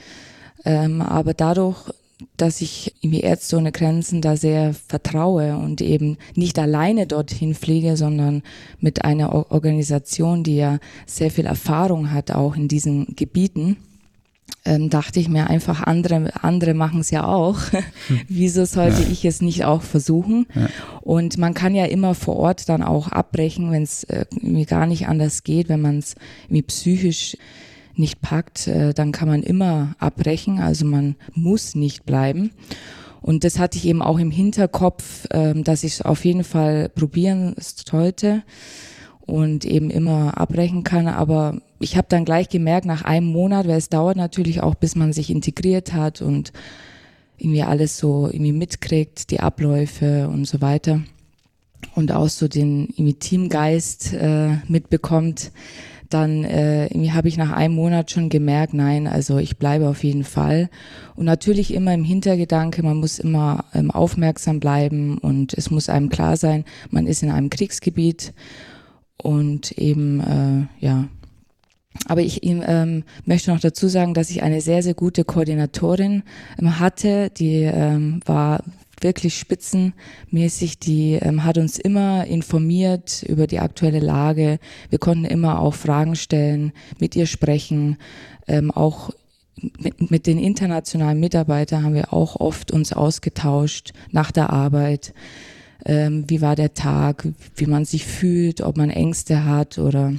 Ähm, 0.65 1.01
aber 1.03 1.35
dadurch, 1.35 1.91
dass 2.37 2.61
ich 2.61 2.95
irgendwie 3.01 3.21
Ärzte 3.21 3.57
ohne 3.57 3.73
Grenzen 3.73 4.21
da 4.21 4.37
sehr 4.37 4.75
vertraue 4.75 5.57
und 5.57 5.81
eben 5.81 6.17
nicht 6.35 6.59
alleine 6.59 7.07
dorthin 7.07 7.55
fliege, 7.55 7.97
sondern 7.97 8.43
mit 8.81 9.05
einer 9.05 9.51
Organisation, 9.51 10.45
die 10.45 10.57
ja 10.57 10.79
sehr 11.07 11.31
viel 11.31 11.47
Erfahrung 11.47 12.13
hat, 12.13 12.31
auch 12.31 12.57
in 12.57 12.69
diesen 12.69 13.17
Gebieten, 13.17 13.77
ähm, 14.65 14.89
dachte 14.89 15.21
ich 15.21 15.29
mir 15.29 15.49
einfach, 15.49 15.83
andere, 15.83 16.31
andere 16.43 16.75
machen 16.75 17.01
es 17.01 17.11
ja 17.11 17.27
auch. 17.27 17.59
Wieso 18.29 18.65
sollte 18.65 19.03
ja. 19.03 19.09
ich 19.11 19.25
es 19.25 19.43
nicht 19.43 19.65
auch 19.65 19.83
versuchen? 19.83 20.47
Ja. 20.55 20.69
Und 21.03 21.37
man 21.37 21.53
kann 21.53 21.75
ja 21.75 21.85
immer 21.85 22.15
vor 22.15 22.37
Ort 22.37 22.69
dann 22.69 22.83
auch 22.83 23.09
abbrechen, 23.09 23.71
wenn 23.71 23.83
es 23.83 24.05
äh, 24.05 24.25
gar 24.65 24.87
nicht 24.87 25.07
anders 25.07 25.45
geht, 25.45 25.69
wenn 25.69 25.83
man 25.83 25.99
es 25.99 26.15
irgendwie 26.45 26.63
psychisch 26.63 27.37
nicht 27.97 28.21
packt, 28.21 28.67
äh, 28.67 28.93
dann 28.95 29.13
kann 29.13 29.29
man 29.29 29.43
immer 29.43 29.95
abbrechen. 29.99 30.61
Also 30.61 30.85
man 30.85 31.17
muss 31.35 31.75
nicht 31.75 32.05
bleiben. 32.05 32.51
Und 33.21 33.45
das 33.45 33.59
hatte 33.59 33.79
ich 33.79 33.87
eben 33.87 34.03
auch 34.03 34.19
im 34.19 34.31
Hinterkopf, 34.31 35.27
äh, 35.31 35.55
dass 35.55 35.85
ich 35.85 35.95
es 35.95 36.03
auf 36.03 36.25
jeden 36.25 36.45
Fall 36.45 36.91
probieren 36.91 37.55
sollte 37.59 38.43
und 39.21 39.65
eben 39.65 39.91
immer 39.91 40.37
abbrechen 40.37 40.85
kann. 40.85 41.09
Aber 41.09 41.59
ich 41.81 41.97
habe 41.97 42.07
dann 42.11 42.25
gleich 42.25 42.49
gemerkt, 42.49 42.87
nach 42.87 43.03
einem 43.03 43.27
Monat, 43.27 43.67
weil 43.67 43.79
es 43.79 43.89
dauert 43.89 44.17
natürlich 44.17 44.63
auch, 44.63 44.75
bis 44.75 44.97
man 44.97 45.13
sich 45.13 45.31
integriert 45.31 45.95
hat 45.95 46.21
und 46.21 46.53
irgendwie 47.39 47.63
alles 47.63 47.97
so 47.97 48.29
irgendwie 48.31 48.53
mitkriegt, 48.53 49.31
die 49.31 49.41
Abläufe 49.41 50.29
und 50.29 50.47
so 50.47 50.61
weiter. 50.61 51.01
Und 51.95 52.13
auch 52.13 52.29
so 52.29 52.49
den 52.49 52.89
irgendwie 52.91 53.15
Teamgeist 53.15 54.13
äh, 54.15 54.57
mitbekommt, 54.69 55.51
dann 56.15 56.45
äh, 56.45 56.89
habe 57.11 57.29
ich 57.29 57.37
nach 57.37 57.51
einem 57.51 57.75
Monat 57.75 58.11
schon 58.11 58.29
gemerkt, 58.29 58.73
nein, 58.73 59.07
also 59.09 59.39
ich 59.39 59.59
bleibe 59.59 59.89
auf 59.89 60.05
jeden 60.05 60.25
Fall. 60.25 60.71
Und 61.17 61.25
natürlich 61.25 61.75
immer 61.75 61.93
im 61.93 62.05
Hintergedanke, 62.05 62.83
man 62.83 62.99
muss 62.99 63.19
immer 63.19 63.65
ähm, 63.75 63.91
aufmerksam 63.91 64.61
bleiben 64.61 65.19
und 65.19 65.55
es 65.55 65.71
muss 65.71 65.89
einem 65.89 66.09
klar 66.09 66.37
sein, 66.37 66.65
man 66.91 67.07
ist 67.07 67.23
in 67.23 67.31
einem 67.31 67.51
Kriegsgebiet 67.51 68.33
und 69.21 69.73
eben, 69.73 70.21
äh, 70.21 70.85
ja. 70.85 71.09
Aber 72.07 72.23
ich 72.23 72.41
ähm, 72.45 73.05
möchte 73.25 73.53
noch 73.53 73.61
dazu 73.61 73.89
sagen, 73.89 74.15
dass 74.15 74.31
ich 74.31 74.43
eine 74.43 74.61
sehr, 74.61 74.83
sehr 74.83 74.95
gute 74.95 75.25
Koordinatorin 75.25 76.23
ähm, 76.61 76.79
hatte. 76.79 77.31
Die 77.31 77.63
ähm, 77.63 78.21
war 78.25 78.63
wirklich 79.01 79.39
spitzenmäßig. 79.39 80.79
Die 80.79 81.15
ähm, 81.15 81.45
hat 81.45 81.59
uns 81.59 81.79
immer 81.79 82.27
informiert 82.27 83.25
über 83.29 83.47
die 83.47 83.61
aktuelle 83.61 84.01
Lage. 84.01 84.59
Wir 84.91 84.99
konnten 84.99 85.25
immer 85.25 85.61
auch 85.61 85.75
Fragen 85.75 86.17
stellen, 86.17 86.73
mit 86.99 87.17
ihr 87.17 87.27
sprechen. 87.27 87.97
Ähm, 88.47 88.71
auch 88.71 89.11
mit, 89.79 90.11
mit 90.11 90.27
den 90.27 90.39
internationalen 90.39 91.21
Mitarbeitern 91.21 91.85
haben 91.85 91.95
wir 91.95 92.13
auch 92.13 92.37
oft 92.37 92.71
uns 92.71 92.93
ausgetauscht 92.93 93.93
nach 94.11 94.31
der 94.31 94.51
Arbeit. 94.51 95.15
Ähm, 95.87 96.25
wie 96.29 96.41
war 96.41 96.57
der 96.57 96.75
Tag, 96.75 97.27
wie 97.57 97.67
man 97.67 97.85
sich 97.85 98.07
fühlt, 98.07 98.61
ob 98.61 98.77
man 98.77 98.91
Ängste 98.91 99.45
hat 99.45 99.79
oder 99.79 100.15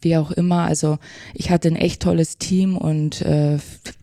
wie 0.00 0.16
auch 0.16 0.30
immer. 0.30 0.62
Also 0.62 0.98
ich 1.34 1.50
hatte 1.50 1.68
ein 1.68 1.76
echt 1.76 2.02
tolles 2.02 2.38
Team 2.38 2.76
und 2.76 3.20
äh, 3.22 3.58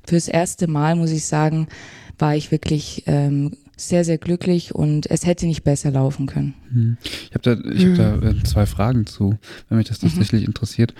fürs 0.06 0.28
erste 0.28 0.68
Mal 0.68 0.96
muss 0.96 1.12
ich 1.12 1.26
sagen, 1.26 1.68
war 2.20 2.36
ich 2.36 2.52
wirklich 2.52 3.04
ähm, 3.08 3.54
sehr, 3.78 4.04
sehr 4.04 4.18
glücklich 4.18 4.76
und 4.76 5.10
es 5.10 5.26
hätte 5.26 5.46
nicht 5.46 5.64
besser 5.64 5.92
laufen 5.92 6.26
können. 6.26 6.56
Hm. 6.72 6.98
Ich 7.04 7.32
habe 7.34 7.42
da, 7.42 7.72
ich 7.72 7.86
hab 7.86 7.96
da 7.96 8.28
äh, 8.28 8.44
zwei 8.44 8.66
Fragen 8.66 9.06
zu, 9.06 9.38
wenn 9.70 9.78
mich 9.78 9.88
das 9.88 10.02
mhm. 10.02 10.08
tatsächlich 10.08 10.42
mhm. 10.42 10.48
interessiert. 10.48 10.94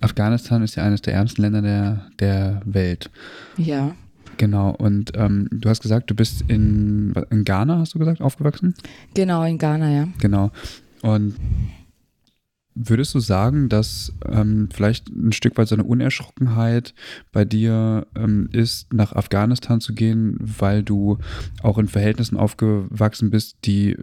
Afghanistan 0.00 0.62
ist 0.62 0.74
ja 0.74 0.82
eines 0.82 1.02
der 1.02 1.14
ärmsten 1.14 1.42
Länder 1.42 1.62
der, 1.62 2.06
der 2.18 2.62
Welt. 2.64 3.10
Ja. 3.58 3.94
Genau, 4.38 4.70
und 4.70 5.12
ähm, 5.14 5.48
du 5.52 5.68
hast 5.68 5.82
gesagt, 5.82 6.10
du 6.10 6.14
bist 6.14 6.42
in, 6.48 7.12
in 7.30 7.44
Ghana, 7.44 7.78
hast 7.78 7.94
du 7.94 7.98
gesagt, 7.98 8.22
aufgewachsen? 8.22 8.74
Genau, 9.14 9.44
in 9.44 9.58
Ghana, 9.58 9.92
ja. 9.92 10.08
Genau. 10.18 10.50
Und 11.02 11.36
Würdest 12.74 13.14
du 13.14 13.20
sagen, 13.20 13.68
dass 13.68 14.12
ähm, 14.26 14.68
vielleicht 14.72 15.08
ein 15.08 15.32
Stück 15.32 15.58
weit 15.58 15.68
so 15.68 15.74
eine 15.74 15.84
Unerschrockenheit 15.84 16.94
bei 17.30 17.44
dir 17.44 18.06
ähm, 18.16 18.48
ist, 18.52 18.92
nach 18.92 19.12
Afghanistan 19.12 19.80
zu 19.80 19.94
gehen, 19.94 20.36
weil 20.40 20.82
du 20.82 21.18
auch 21.62 21.78
in 21.78 21.88
Verhältnissen 21.88 22.36
aufgewachsen 22.36 23.30
bist, 23.30 23.58
die 23.64 23.96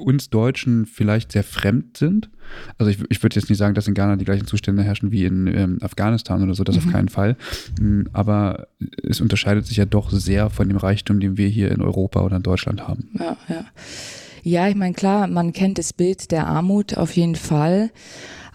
uns 0.00 0.30
Deutschen 0.30 0.86
vielleicht 0.86 1.32
sehr 1.32 1.44
fremd 1.44 1.96
sind? 1.96 2.30
Also 2.78 2.90
ich, 2.90 2.98
ich 3.10 3.22
würde 3.22 3.36
jetzt 3.36 3.48
nicht 3.48 3.58
sagen, 3.58 3.74
dass 3.74 3.86
in 3.86 3.94
Ghana 3.94 4.16
die 4.16 4.24
gleichen 4.24 4.46
Zustände 4.46 4.82
herrschen 4.82 5.12
wie 5.12 5.24
in 5.24 5.46
ähm, 5.46 5.78
Afghanistan 5.82 6.42
oder 6.42 6.54
so, 6.54 6.64
das 6.64 6.76
mhm. 6.76 6.82
auf 6.82 6.92
keinen 6.92 7.08
Fall. 7.08 7.36
Hm, 7.78 8.08
aber 8.12 8.68
es 9.02 9.20
unterscheidet 9.20 9.66
sich 9.66 9.76
ja 9.76 9.84
doch 9.84 10.10
sehr 10.10 10.50
von 10.50 10.68
dem 10.68 10.78
Reichtum, 10.78 11.20
den 11.20 11.36
wir 11.36 11.48
hier 11.48 11.70
in 11.70 11.80
Europa 11.80 12.22
oder 12.22 12.36
in 12.36 12.42
Deutschland 12.42 12.88
haben. 12.88 13.10
Ja, 13.18 13.36
ja. 13.48 13.64
Ja, 14.42 14.68
ich 14.68 14.74
meine, 14.74 14.94
klar, 14.94 15.26
man 15.26 15.52
kennt 15.52 15.78
das 15.78 15.92
Bild 15.92 16.30
der 16.30 16.46
Armut 16.46 16.96
auf 16.96 17.16
jeden 17.16 17.36
Fall. 17.36 17.90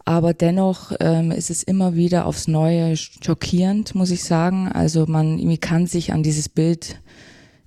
Aber 0.05 0.33
dennoch 0.33 0.91
ähm, 0.99 1.31
ist 1.31 1.49
es 1.49 1.63
immer 1.63 1.95
wieder 1.95 2.27
aufs 2.27 2.47
Neue 2.47 2.95
schockierend, 2.95 3.95
muss 3.95 4.11
ich 4.11 4.23
sagen. 4.23 4.67
Also 4.71 5.07
man, 5.07 5.39
kann 5.59 5.88
sich 5.88 6.13
an 6.13 6.21
dieses 6.21 6.47
Bild 6.47 6.99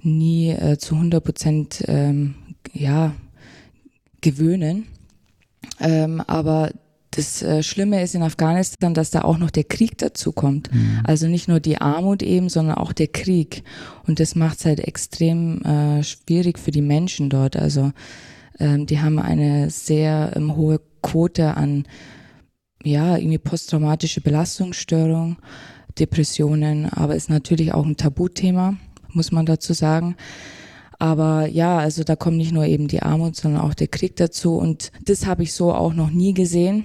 nie 0.01 0.51
äh, 0.51 0.79
zu 0.79 0.95
100 0.95 1.25
Prozent 1.25 1.85
ähm, 1.89 2.37
ja, 2.73 3.13
gewöhnen. 4.21 4.87
Ähm, 5.81 6.21
aber 6.27 6.71
das 7.11 7.43
äh, 7.43 7.63
Schlimme 7.63 8.03
ist 8.03 8.15
in 8.15 8.23
Afghanistan, 8.23 8.95
dass 8.95 9.11
da 9.11 9.23
auch 9.23 9.39
noch 9.39 9.51
der 9.51 9.65
Krieg 9.65 9.97
dazu 9.99 10.33
kommt. 10.33 10.73
Mhm. 10.73 11.01
Also 11.05 11.27
nicht 11.27 11.49
nur 11.49 11.61
die 11.61 11.81
Armut 11.81 12.23
eben, 12.23 12.49
sondern 12.49 12.77
auch 12.77 12.93
der 12.93 13.09
Krieg. 13.09 13.65
Und 14.07 14.21
das 14.21 14.35
macht 14.35 14.59
es 14.59 14.65
halt 14.67 14.81
extrem 14.81 15.63
äh, 15.63 16.03
schwierig 16.03 16.59
für 16.59 16.71
die 16.71 16.83
Menschen 16.83 17.31
dort. 17.31 17.57
Also 17.57 17.93
ähm, 18.59 18.87
die 18.87 19.01
haben 19.01 19.19
eine 19.19 19.71
sehr 19.71 20.33
ähm, 20.37 20.57
hohe 20.57 20.81
Quote 21.03 21.57
an 21.57 21.87
ja 22.85 23.17
irgendwie 23.17 23.39
posttraumatische 23.39 24.21
Belastungsstörung, 24.21 25.39
Depressionen, 25.99 26.87
aber 26.87 27.17
ist 27.17 27.31
natürlich 27.31 27.73
auch 27.73 27.85
ein 27.85 27.97
Tabuthema, 27.97 28.77
muss 29.13 29.33
man 29.33 29.47
dazu 29.47 29.73
sagen. 29.73 30.17
Aber 30.99 31.47
ja, 31.47 31.79
also 31.79 32.03
da 32.03 32.17
kommt 32.17 32.37
nicht 32.37 32.53
nur 32.53 32.65
eben 32.65 32.89
die 32.89 33.03
Armut, 33.03 33.37
sondern 33.37 33.63
auch 33.63 33.75
der 33.75 33.89
Krieg 33.89 34.17
dazu. 34.17 34.57
Und 34.57 34.91
das 35.05 35.27
habe 35.27 35.45
ich 35.45 35.53
so 35.53 35.73
auch 35.73 35.95
noch 35.95 36.11
nie 36.11 36.35
gesehen. 36.35 36.85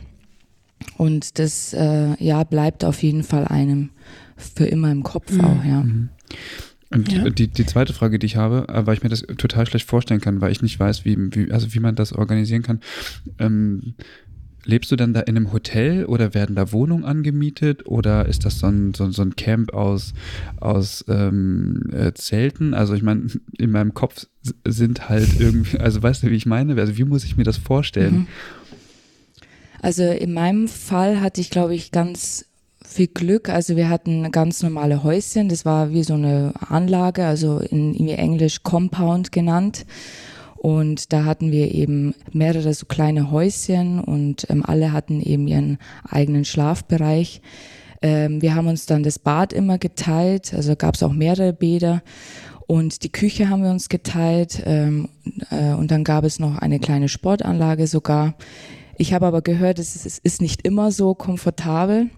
Und 0.98 1.40
das 1.40 1.74
äh, 1.74 2.16
ja 2.24 2.44
bleibt 2.44 2.84
auf 2.86 3.04
jeden 3.04 3.24
Fall 3.24 3.48
einem 3.48 3.90
für 4.38 4.66
immer 4.66 4.92
im 4.92 5.04
Kopf 5.04 5.32
mhm. 5.32 5.42
auch, 5.42 5.64
ja. 5.64 5.82
Mhm. 5.82 6.10
Und 6.90 7.12
ja. 7.12 7.28
die, 7.30 7.48
die 7.48 7.66
zweite 7.66 7.94
Frage, 7.94 8.20
die 8.20 8.28
ich 8.28 8.36
habe, 8.36 8.68
äh, 8.70 8.86
weil 8.86 8.96
ich 8.96 9.04
mir 9.04 9.10
das 9.10 9.22
total 9.22 9.66
schlecht 9.66 9.88
vorstellen 9.88 10.22
kann, 10.22 10.42
weil 10.42 10.52
ich 10.52 10.62
nicht 10.62 10.80
weiß, 10.80 11.06
wie, 11.06 11.18
wie 11.18 11.52
also 11.52 11.74
wie 11.74 11.80
man 11.80 11.96
das 11.96 12.14
organisieren 12.14 12.62
kann. 12.62 12.82
Ähm, 13.40 13.96
lebst 14.66 14.92
du 14.92 14.96
dann 14.96 15.14
da 15.14 15.22
in 15.22 15.36
einem 15.36 15.52
Hotel 15.52 16.06
oder 16.06 16.34
werden 16.34 16.56
da 16.56 16.72
Wohnungen 16.72 17.04
angemietet 17.04 17.86
oder 17.86 18.28
ist 18.28 18.46
das 18.46 18.60
so 18.60 18.68
ein, 18.68 18.94
so, 18.94 19.10
so 19.12 19.22
ein 19.22 19.36
Camp 19.36 19.74
aus, 19.74 20.14
aus 20.60 21.04
ähm, 21.08 21.90
äh, 21.92 22.14
Zelten? 22.14 22.74
Also 22.74 22.94
ich 22.94 23.04
meine, 23.04 23.28
in 23.58 23.72
meinem 23.72 23.94
Kopf 23.94 24.26
sind 24.66 25.10
halt 25.10 25.40
irgendwie, 25.40 25.80
also 25.80 26.02
weißt 26.02 26.24
du, 26.24 26.30
wie 26.30 26.36
ich 26.36 26.46
meine? 26.46 26.76
Also 26.80 26.98
wie 26.98 27.04
muss 27.04 27.26
ich 27.26 27.38
mir 27.38 27.44
das 27.44 27.58
vorstellen? 27.58 28.16
Mhm. 28.16 28.28
Also 29.84 30.04
in 30.06 30.32
meinem 30.32 30.70
Fall 30.70 31.20
hatte 31.20 31.42
ich, 31.42 31.50
glaube 31.50 31.76
ich, 31.76 31.92
ganz 31.92 32.46
viel 32.86 33.08
Glück. 33.08 33.50
Also 33.50 33.76
wir 33.76 33.90
hatten 33.90 34.32
ganz 34.32 34.64
normale 34.64 35.04
Häuschen. 35.04 35.50
Das 35.50 35.66
war 35.66 35.92
wie 35.92 36.04
so 36.04 36.14
eine 36.14 36.54
Anlage, 36.70 37.26
also 37.26 37.60
in, 37.60 38.08
Englisch 38.08 38.64
Compound 38.64 39.34
genannt. 39.34 39.86
Und 40.56 41.12
da 41.12 41.26
hatten 41.26 41.52
wir 41.52 41.74
eben 41.74 42.16
mehrere 42.32 42.74
so 42.74 42.86
kleine 42.86 43.30
Häuschen 43.30 44.00
und 44.00 44.50
ähm, 44.50 44.64
alle 44.66 44.94
hatten 44.94 45.20
eben 45.20 45.50
ihren 45.50 45.80
eigenen 46.10 46.46
Schlafbereich. 46.46 47.42
Ähm, 48.02 48.42
wir 48.42 48.56
haben 48.56 48.68
uns 48.68 48.86
dann 48.86 49.04
das 49.04 49.20
Bad 49.20 49.52
immer 49.52 49.80
geteilt, 49.80 50.54
also 50.54 50.78
gab 50.78 50.96
es 50.96 51.04
auch 51.04 51.12
mehrere 51.12 51.52
Bäder. 51.52 52.04
Und 52.68 53.04
die 53.04 53.12
Küche 53.12 53.50
haben 53.50 53.64
wir 53.64 53.72
uns 53.72 53.90
geteilt 53.90 54.64
ähm, 54.66 55.10
äh, 55.52 55.74
und 55.74 55.92
dann 55.92 56.06
gab 56.06 56.24
es 56.24 56.40
noch 56.40 56.58
eine 56.60 56.80
kleine 56.80 57.10
Sportanlage 57.10 57.88
sogar. 57.88 58.36
Ich 58.98 59.14
habe 59.14 59.26
aber 59.26 59.42
gehört, 59.42 59.80
es 59.80 60.06
ist, 60.06 60.20
ist 60.20 60.42
nicht 60.42 60.66
immer 60.66 60.92
so 60.92 61.14
komfortabel. 61.14 62.10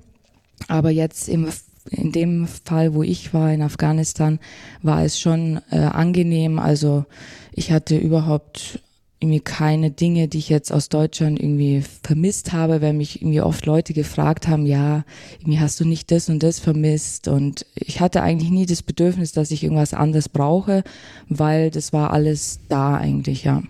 Aber 0.68 0.90
jetzt 0.90 1.30
im, 1.30 1.48
in 1.90 2.12
dem 2.12 2.48
Fall, 2.48 2.94
wo 2.94 3.04
ich 3.04 3.34
war 3.34 3.52
in 3.52 3.62
Afghanistan, 3.62 4.40
war 4.82 5.04
es 5.04 5.20
schon 5.20 5.62
äh, 5.72 5.78
angenehm. 5.78 6.60
Also 6.60 7.06
ich 7.52 7.72
hatte 7.72 7.98
überhaupt 7.98 8.80
irgendwie 9.20 9.40
keine 9.40 9.92
Dinge, 9.92 10.28
die 10.28 10.38
ich 10.38 10.50
jetzt 10.50 10.72
aus 10.72 10.90
Deutschland 10.90 11.40
irgendwie 11.40 11.84
vermisst 12.04 12.52
habe, 12.54 12.82
weil 12.82 12.94
mich 12.94 13.22
irgendwie 13.22 13.42
oft 13.42 13.66
Leute 13.66 13.94
gefragt 13.94 14.48
haben, 14.48 14.66
ja, 14.66 15.04
irgendwie 15.40 15.60
hast 15.60 15.80
du 15.80 15.86
nicht 15.86 16.12
das 16.12 16.30
und 16.30 16.44
das 16.44 16.60
vermisst 16.60 17.28
und 17.28 17.66
ich 17.76 18.02
hatte 18.02 18.22
eigentlich 18.22 18.52
nie 18.52 18.66
das 18.66 18.84
Bedürfnis, 18.84 19.32
dass 19.32 19.52
ich 19.52 19.64
irgendwas 19.64 19.94
anderes 19.94 20.28
brauche, 20.28 20.84
weil 21.30 21.72
das 21.72 21.94
war 21.94 22.12
alles 22.12 22.60
da 22.68 22.98
eigentlich, 22.98 23.46
ja. 23.46 23.64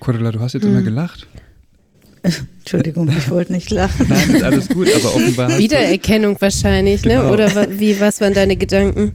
Cordula, 0.00 0.32
du 0.32 0.40
hast 0.40 0.54
jetzt 0.54 0.64
mhm. 0.64 0.70
immer 0.70 0.82
gelacht. 0.82 1.28
Entschuldigung, 2.60 3.08
ich 3.08 3.30
wollte 3.30 3.52
nicht 3.52 3.70
lachen. 3.70 4.06
Nein, 4.08 4.34
ist 4.34 4.42
alles 4.42 4.68
gut, 4.68 4.88
aber 4.94 5.04
offenbar. 5.14 5.58
Wiedererkennung 5.58 6.36
wahrscheinlich, 6.40 7.04
ne? 7.04 7.14
genau. 7.14 7.24
ne? 7.24 7.32
Oder 7.32 7.78
wie, 7.78 7.98
was 8.00 8.20
waren 8.20 8.34
deine 8.34 8.56
Gedanken? 8.56 9.12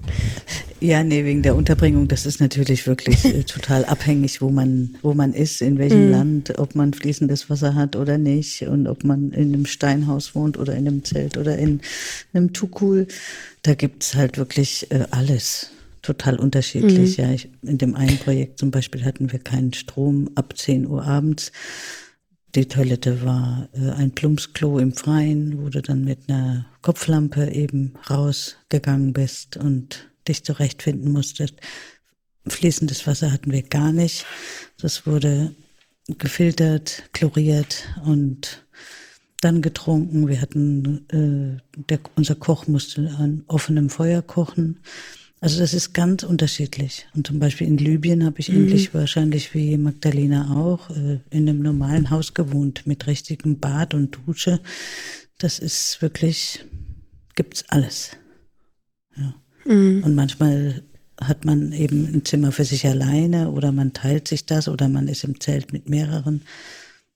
Ja, 0.82 1.04
nee, 1.04 1.24
wegen 1.24 1.42
der 1.42 1.56
Unterbringung, 1.56 2.08
das 2.08 2.26
ist 2.26 2.42
natürlich 2.42 2.86
wirklich 2.86 3.24
äh, 3.26 3.44
total 3.44 3.86
abhängig, 3.86 4.42
wo 4.42 4.50
man, 4.50 4.96
wo 5.02 5.14
man 5.14 5.34
ist, 5.34 5.62
in 5.62 5.78
welchem 5.78 6.08
mhm. 6.08 6.12
Land, 6.12 6.60
ob 6.60 6.76
man 6.76 6.94
fließendes 6.94 7.50
Wasser 7.50 7.76
hat 7.76 7.96
oder 7.96 8.18
nicht 8.18 8.64
und 8.64 8.88
ob 8.88 9.04
man 9.04 9.32
in 9.32 9.54
einem 9.54 9.66
Steinhaus 9.66 10.36
wohnt 10.36 10.58
oder 10.58 10.74
in 10.74 10.88
einem 10.88 11.04
Zelt 11.04 11.38
oder 11.38 11.58
in 11.58 11.82
einem 12.34 12.54
Tukul. 12.54 13.08
Da 13.62 13.74
gibt's 13.74 14.16
halt 14.16 14.38
wirklich 14.38 14.92
äh, 14.92 15.06
alles 15.12 15.72
total 16.02 16.38
unterschiedlich. 16.38 17.18
Mhm. 17.18 17.24
Ja, 17.24 17.32
ich, 17.32 17.50
in 17.64 17.78
dem 17.78 17.96
einen 17.96 18.18
Projekt 18.18 18.60
zum 18.60 18.70
Beispiel 18.70 19.06
hatten 19.06 19.32
wir 19.32 19.40
keinen 19.40 19.74
Strom 19.74 20.30
ab 20.36 20.56
10 20.58 20.88
Uhr 20.88 21.04
abends. 21.04 21.52
Die 22.56 22.70
Toilette 22.70 23.22
war 23.22 23.68
äh, 23.74 23.90
ein 23.92 24.12
Plumpsklo 24.12 24.80
im 24.80 24.94
Freien, 24.94 25.62
wo 25.62 25.68
du 25.68 25.82
dann 25.82 26.06
mit 26.06 26.30
einer 26.30 26.66
Kopflampe 26.82 27.52
eben 27.52 27.96
rausgegangen 28.10 29.12
bist 29.12 29.58
und 29.58 30.10
dich 30.26 30.46
zurechtfinden 30.46 31.12
musstest. 31.12 31.56
Fließendes 32.48 33.08
Wasser 33.08 33.34
hatten 33.34 33.52
wir 33.52 33.64
gar 33.64 33.92
nicht. 33.92 34.26
Das 34.78 35.06
wurde 35.06 35.54
gefiltert, 36.08 37.10
chloriert 37.12 37.90
und 38.06 38.66
dann 39.42 39.62
getrunken. 39.62 40.30
Wir 40.30 40.40
hatten, 40.40 41.10
äh, 41.10 41.82
der, 41.90 42.00
unser 42.16 42.36
Koch 42.36 42.68
musste 42.68 43.14
an 43.18 43.44
offenem 43.48 43.90
Feuer 43.90 44.22
kochen. 44.22 44.80
Also 45.46 45.60
das 45.60 45.76
ist 45.76 45.94
ganz 45.94 46.24
unterschiedlich. 46.24 47.06
Und 47.14 47.28
zum 47.28 47.38
Beispiel 47.38 47.68
in 47.68 47.78
Libyen 47.78 48.26
habe 48.26 48.40
ich 48.40 48.50
mhm. 48.50 48.64
endlich 48.64 48.96
wahrscheinlich 48.96 49.54
wie 49.54 49.78
Magdalena 49.78 50.56
auch 50.56 50.90
äh, 50.90 51.20
in 51.30 51.48
einem 51.48 51.62
normalen 51.62 52.10
Haus 52.10 52.34
gewohnt 52.34 52.88
mit 52.88 53.06
richtigem 53.06 53.60
Bad 53.60 53.94
und 53.94 54.18
Dusche. 54.26 54.60
Das 55.38 55.60
ist 55.60 56.02
wirklich, 56.02 56.66
gibt's 57.36 57.64
alles. 57.68 58.18
Ja. 59.16 59.36
Mhm. 59.66 60.04
Und 60.04 60.16
manchmal 60.16 60.82
hat 61.22 61.46
man 61.46 61.74
eben 61.74 62.12
ein 62.12 62.26
Zimmer 62.26 62.52
für 62.52 62.66
sich 62.66 62.88
alleine 62.88 63.52
oder 63.52 63.72
man 63.72 63.94
teilt 63.94 64.28
sich 64.28 64.48
das 64.48 64.68
oder 64.68 64.90
man 64.90 65.08
ist 65.08 65.24
im 65.24 65.40
Zelt 65.40 65.72
mit 65.72 65.88
mehreren. 65.88 66.42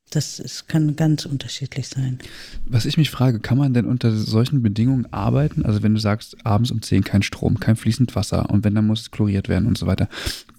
Das 0.10 0.40
ist, 0.40 0.68
kann 0.68 0.96
ganz 0.96 1.26
unterschiedlich 1.26 1.88
sein. 1.88 2.18
Was 2.66 2.86
ich 2.86 2.98
mich 2.98 3.12
frage, 3.12 3.40
kann 3.40 3.58
man 3.58 3.74
denn 3.74 3.86
unter 3.86 4.12
solchen 4.12 4.64
Bedingungen 4.64 5.12
arbeiten? 5.14 5.64
Also 5.64 5.84
wenn 5.84 5.94
du 5.94 6.00
sagst, 6.00 6.46
abends 6.46 6.72
um 6.72 6.82
10 6.82 7.04
kein 7.04 7.22
Strom, 7.22 7.60
kein 7.60 7.76
fließend 7.76 8.16
Wasser 8.16 8.50
und 8.50 8.64
wenn, 8.64 8.74
dann 8.74 8.88
muss 8.88 9.02
es 9.02 9.12
chloriert 9.12 9.50
werden 9.50 9.68
und 9.68 9.78
so 9.78 9.86
weiter. 9.86 10.10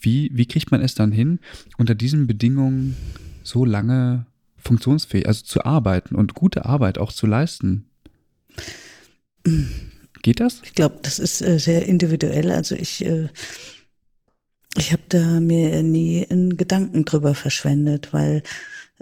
Wie, 0.00 0.30
wie 0.32 0.46
kriegt 0.46 0.70
man 0.70 0.80
es 0.80 0.94
dann 0.94 1.10
hin, 1.10 1.40
unter 1.78 1.94
diesen 1.94 2.26
Bedingungen 2.26 2.96
so 3.42 3.64
lange 3.64 4.26
funktionsfähig, 4.56 5.26
also 5.26 5.44
zu 5.44 5.64
arbeiten 5.64 6.14
und 6.14 6.34
gute 6.34 6.64
Arbeit 6.66 6.98
auch 6.98 7.12
zu 7.12 7.26
leisten? 7.26 7.86
Geht 10.22 10.40
das? 10.40 10.60
Ich 10.64 10.74
glaube, 10.74 10.98
das 11.02 11.18
ist 11.18 11.40
äh, 11.40 11.58
sehr 11.58 11.86
individuell. 11.86 12.52
Also 12.52 12.74
ich, 12.74 13.04
äh, 13.04 13.28
ich 14.76 14.92
habe 14.92 15.02
da 15.08 15.40
mir 15.40 15.82
nie 15.82 16.26
einen 16.28 16.56
Gedanken 16.56 17.04
drüber 17.04 17.34
verschwendet, 17.34 18.12
weil 18.12 18.42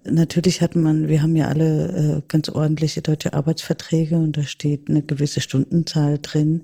Natürlich 0.05 0.61
hat 0.61 0.77
man, 0.77 1.09
wir 1.09 1.23
haben 1.23 1.35
ja 1.37 1.49
alle 1.49 2.19
äh, 2.19 2.23
ganz 2.29 2.49
ordentliche 2.49 3.03
deutsche 3.03 3.33
Arbeitsverträge 3.35 4.17
und 4.17 4.37
da 4.37 4.43
steht 4.43 4.89
eine 4.89 5.03
gewisse 5.03 5.41
Stundenzahl 5.41 6.19
drin. 6.21 6.63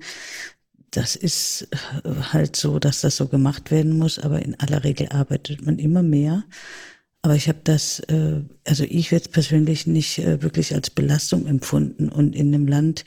Das 0.91 1.15
ist 1.15 1.67
äh, 2.03 2.09
halt 2.31 2.55
so, 2.55 2.79
dass 2.79 3.01
das 3.01 3.17
so 3.17 3.27
gemacht 3.27 3.71
werden 3.71 3.97
muss, 3.97 4.19
aber 4.19 4.41
in 4.41 4.59
aller 4.59 4.83
Regel 4.83 5.09
arbeitet 5.09 5.65
man 5.65 5.79
immer 5.79 6.03
mehr. 6.03 6.43
Aber 7.21 7.35
ich 7.35 7.49
habe 7.49 7.59
das, 7.63 7.99
äh, 8.01 8.41
also 8.65 8.83
ich 8.83 9.11
jetzt 9.11 9.31
persönlich 9.31 9.87
nicht 9.87 10.19
äh, 10.19 10.41
wirklich 10.41 10.73
als 10.73 10.89
Belastung 10.89 11.47
empfunden 11.47 12.07
und 12.07 12.35
in 12.35 12.53
einem 12.53 12.67
Land, 12.67 13.03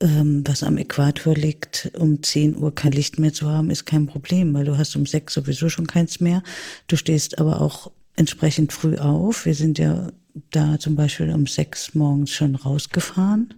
ähm, 0.00 0.42
was 0.46 0.62
am 0.62 0.76
Äquator 0.76 1.34
liegt, 1.34 1.90
um 1.98 2.22
10 2.22 2.56
Uhr 2.56 2.74
kein 2.74 2.92
Licht 2.92 3.18
mehr 3.18 3.32
zu 3.32 3.48
haben, 3.48 3.70
ist 3.70 3.86
kein 3.86 4.06
Problem, 4.06 4.54
weil 4.54 4.64
du 4.64 4.78
hast 4.78 4.94
um 4.94 5.06
6 5.06 5.32
sowieso 5.32 5.68
schon 5.68 5.86
keins 5.86 6.20
mehr. 6.20 6.42
Du 6.86 6.96
stehst 6.96 7.38
aber 7.38 7.60
auch 7.60 7.90
entsprechend 8.20 8.72
früh 8.72 8.96
auf. 8.98 9.46
Wir 9.46 9.54
sind 9.54 9.78
ja 9.78 10.12
da 10.50 10.78
zum 10.78 10.94
Beispiel 10.94 11.30
um 11.30 11.46
sechs 11.46 11.94
morgens 11.94 12.30
schon 12.30 12.54
rausgefahren 12.54 13.54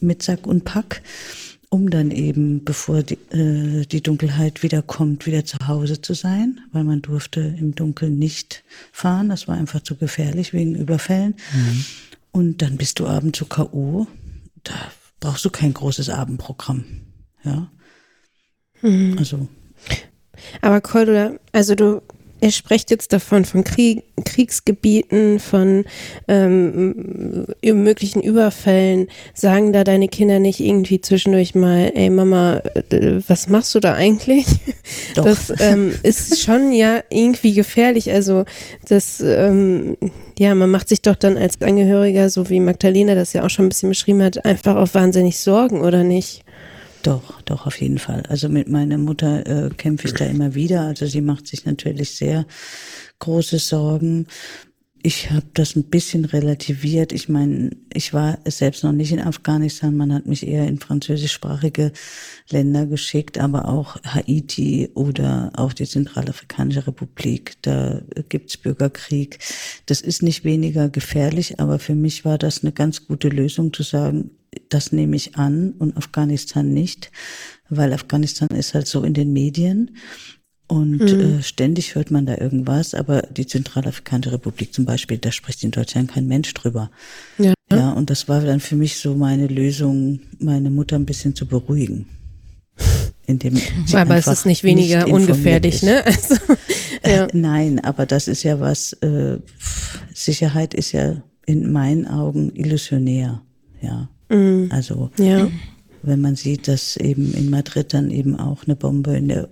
mit 0.00 0.22
Sack 0.22 0.46
und 0.46 0.64
Pack, 0.64 1.02
um 1.70 1.88
dann 1.88 2.10
eben, 2.10 2.64
bevor 2.64 3.04
die, 3.04 3.14
äh, 3.30 3.86
die 3.86 4.02
Dunkelheit 4.02 4.64
wieder 4.64 4.82
kommt, 4.82 5.24
wieder 5.24 5.44
zu 5.44 5.56
Hause 5.68 6.02
zu 6.02 6.14
sein, 6.14 6.60
weil 6.72 6.82
man 6.82 7.00
durfte 7.00 7.40
im 7.40 7.76
Dunkeln 7.76 8.18
nicht 8.18 8.64
fahren. 8.90 9.28
Das 9.28 9.46
war 9.46 9.56
einfach 9.56 9.82
zu 9.82 9.94
gefährlich 9.96 10.52
wegen 10.52 10.74
Überfällen. 10.74 11.36
Mhm. 11.54 11.84
Und 12.32 12.62
dann 12.62 12.76
bist 12.76 12.98
du 12.98 13.06
abends 13.06 13.38
zu 13.38 13.46
K.O. 13.46 14.08
Da 14.64 14.74
brauchst 15.20 15.44
du 15.44 15.50
kein 15.50 15.72
großes 15.72 16.08
Abendprogramm. 16.08 16.84
Ja. 17.44 17.70
Mhm. 18.82 19.16
Also. 19.16 19.48
Aber 20.60 20.80
Cordula, 20.80 21.34
also 21.52 21.76
du 21.76 22.02
Ihr 22.42 22.50
sprecht 22.50 22.90
jetzt 22.90 23.12
davon, 23.12 23.44
von 23.44 23.62
Krieg, 23.62 24.02
Kriegsgebieten, 24.24 25.38
von 25.38 25.84
ähm, 26.26 27.46
möglichen 27.62 28.20
Überfällen. 28.20 29.06
Sagen 29.32 29.72
da 29.72 29.84
deine 29.84 30.08
Kinder 30.08 30.40
nicht 30.40 30.58
irgendwie 30.58 31.00
zwischendurch 31.00 31.54
mal, 31.54 31.92
ey 31.94 32.10
Mama, 32.10 32.60
was 33.28 33.48
machst 33.48 33.72
du 33.76 33.78
da 33.80 33.94
eigentlich? 33.94 34.46
Doch. 35.14 35.24
Das 35.24 35.52
ähm, 35.60 35.94
ist 36.02 36.40
schon 36.40 36.72
ja 36.72 37.04
irgendwie 37.10 37.54
gefährlich. 37.54 38.10
Also 38.10 38.44
das, 38.88 39.20
ähm, 39.20 39.96
ja, 40.36 40.56
man 40.56 40.68
macht 40.68 40.88
sich 40.88 41.00
doch 41.00 41.14
dann 41.14 41.36
als 41.36 41.62
Angehöriger, 41.62 42.28
so 42.28 42.50
wie 42.50 42.58
Magdalena 42.58 43.14
das 43.14 43.34
ja 43.34 43.44
auch 43.44 43.50
schon 43.50 43.66
ein 43.66 43.68
bisschen 43.68 43.90
beschrieben 43.90 44.20
hat, 44.20 44.44
einfach 44.44 44.74
auch 44.74 44.92
wahnsinnig 44.94 45.38
Sorgen, 45.38 45.80
oder 45.80 46.02
nicht? 46.02 46.44
Doch, 47.02 47.42
doch, 47.42 47.66
auf 47.66 47.80
jeden 47.80 47.98
Fall. 47.98 48.22
Also 48.28 48.48
mit 48.48 48.68
meiner 48.68 48.96
Mutter 48.96 49.46
äh, 49.46 49.70
kämpfe 49.70 50.06
ich 50.06 50.14
da 50.14 50.24
immer 50.24 50.54
wieder. 50.54 50.82
Also 50.82 51.06
sie 51.06 51.20
macht 51.20 51.48
sich 51.48 51.64
natürlich 51.64 52.10
sehr 52.12 52.46
große 53.18 53.58
Sorgen. 53.58 54.26
Ich 55.04 55.32
habe 55.32 55.46
das 55.54 55.74
ein 55.74 55.90
bisschen 55.90 56.24
relativiert. 56.24 57.12
Ich 57.12 57.28
meine, 57.28 57.70
ich 57.92 58.14
war 58.14 58.38
selbst 58.46 58.84
noch 58.84 58.92
nicht 58.92 59.10
in 59.10 59.18
Afghanistan. 59.18 59.96
Man 59.96 60.14
hat 60.14 60.26
mich 60.26 60.46
eher 60.46 60.68
in 60.68 60.78
französischsprachige 60.78 61.90
Länder 62.50 62.86
geschickt, 62.86 63.36
aber 63.36 63.66
auch 63.66 63.96
Haiti 64.04 64.90
oder 64.94 65.50
auch 65.56 65.72
die 65.72 65.88
Zentralafrikanische 65.88 66.86
Republik. 66.86 67.56
Da 67.62 68.00
gibt's 68.28 68.56
Bürgerkrieg. 68.56 69.40
Das 69.86 70.02
ist 70.02 70.22
nicht 70.22 70.44
weniger 70.44 70.88
gefährlich, 70.88 71.58
aber 71.58 71.80
für 71.80 71.96
mich 71.96 72.24
war 72.24 72.38
das 72.38 72.62
eine 72.62 72.70
ganz 72.70 73.08
gute 73.08 73.28
Lösung 73.28 73.72
zu 73.72 73.82
sagen, 73.82 74.30
das 74.68 74.92
nehme 74.92 75.16
ich 75.16 75.36
an 75.36 75.72
und 75.78 75.96
Afghanistan 75.96 76.72
nicht, 76.72 77.10
weil 77.68 77.92
Afghanistan 77.92 78.48
ist 78.48 78.74
halt 78.74 78.86
so 78.86 79.02
in 79.02 79.14
den 79.14 79.32
Medien 79.32 79.92
und 80.72 81.00
mhm. 81.00 81.38
äh, 81.38 81.42
ständig 81.42 81.94
hört 81.96 82.10
man 82.10 82.24
da 82.24 82.38
irgendwas, 82.38 82.94
aber 82.94 83.22
die 83.22 83.46
Zentralafrikanische 83.46 84.32
Republik 84.32 84.72
zum 84.72 84.86
Beispiel, 84.86 85.18
da 85.18 85.30
spricht 85.30 85.62
in 85.64 85.70
Deutschland 85.70 86.10
kein 86.10 86.26
Mensch 86.26 86.54
drüber. 86.54 86.90
Ja. 87.36 87.52
ja, 87.70 87.92
und 87.92 88.08
das 88.08 88.26
war 88.26 88.40
dann 88.40 88.58
für 88.58 88.76
mich 88.76 88.96
so 88.96 89.14
meine 89.14 89.48
Lösung, 89.48 90.20
meine 90.38 90.70
Mutter 90.70 90.96
ein 90.96 91.04
bisschen 91.04 91.34
zu 91.34 91.46
beruhigen. 91.46 92.06
Indem 93.26 93.56
sie 93.56 93.96
aber 93.96 94.16
es 94.16 94.26
ist 94.26 94.46
nicht 94.46 94.64
weniger 94.64 95.04
nicht 95.04 95.12
ungefährlich, 95.12 95.74
ist. 95.74 95.82
ne? 95.82 96.04
Also, 96.06 96.36
ja. 97.04 97.26
äh, 97.26 97.28
nein, 97.34 97.80
aber 97.84 98.06
das 98.06 98.26
ist 98.26 98.42
ja 98.42 98.58
was, 98.58 98.94
äh, 98.94 99.40
Sicherheit 100.14 100.72
ist 100.72 100.92
ja 100.92 101.22
in 101.44 101.70
meinen 101.70 102.06
Augen 102.06 102.50
illusionär, 102.54 103.42
ja. 103.82 104.08
Mhm. 104.32 104.68
Also 104.70 105.10
ja. 105.18 105.50
wenn 106.02 106.20
man 106.20 106.36
sieht, 106.36 106.68
dass 106.68 106.96
eben 106.96 107.32
in 107.34 107.50
Madrid 107.50 107.92
dann 107.94 108.10
eben 108.10 108.36
auch 108.36 108.64
eine 108.64 108.76
Bombe 108.76 109.16
in 109.16 109.28
der, 109.28 109.48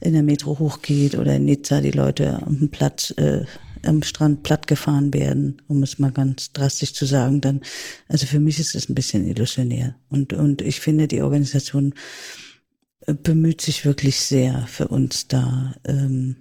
in 0.00 0.12
der 0.12 0.22
Metro 0.22 0.58
hochgeht 0.58 1.16
oder 1.16 1.36
in 1.36 1.46
Nizza 1.46 1.80
die 1.80 1.90
Leute 1.90 2.42
am 2.46 2.68
Platz, 2.68 3.12
äh, 3.16 3.44
am 3.84 4.02
Strand 4.02 4.42
platt 4.42 4.66
gefahren 4.66 5.14
werden, 5.14 5.62
um 5.68 5.82
es 5.82 5.98
mal 5.98 6.12
ganz 6.12 6.52
drastisch 6.52 6.92
zu 6.92 7.06
sagen, 7.06 7.40
dann, 7.40 7.60
also 8.08 8.26
für 8.26 8.40
mich 8.40 8.58
ist 8.58 8.74
es 8.74 8.88
ein 8.88 8.94
bisschen 8.94 9.26
illusionär. 9.26 9.96
Und, 10.08 10.32
und 10.32 10.62
ich 10.62 10.80
finde, 10.80 11.08
die 11.08 11.22
Organisation 11.22 11.94
äh, 13.06 13.14
bemüht 13.14 13.60
sich 13.60 13.84
wirklich 13.84 14.20
sehr 14.20 14.66
für 14.66 14.88
uns 14.88 15.28
da, 15.28 15.74
ähm, 15.86 16.36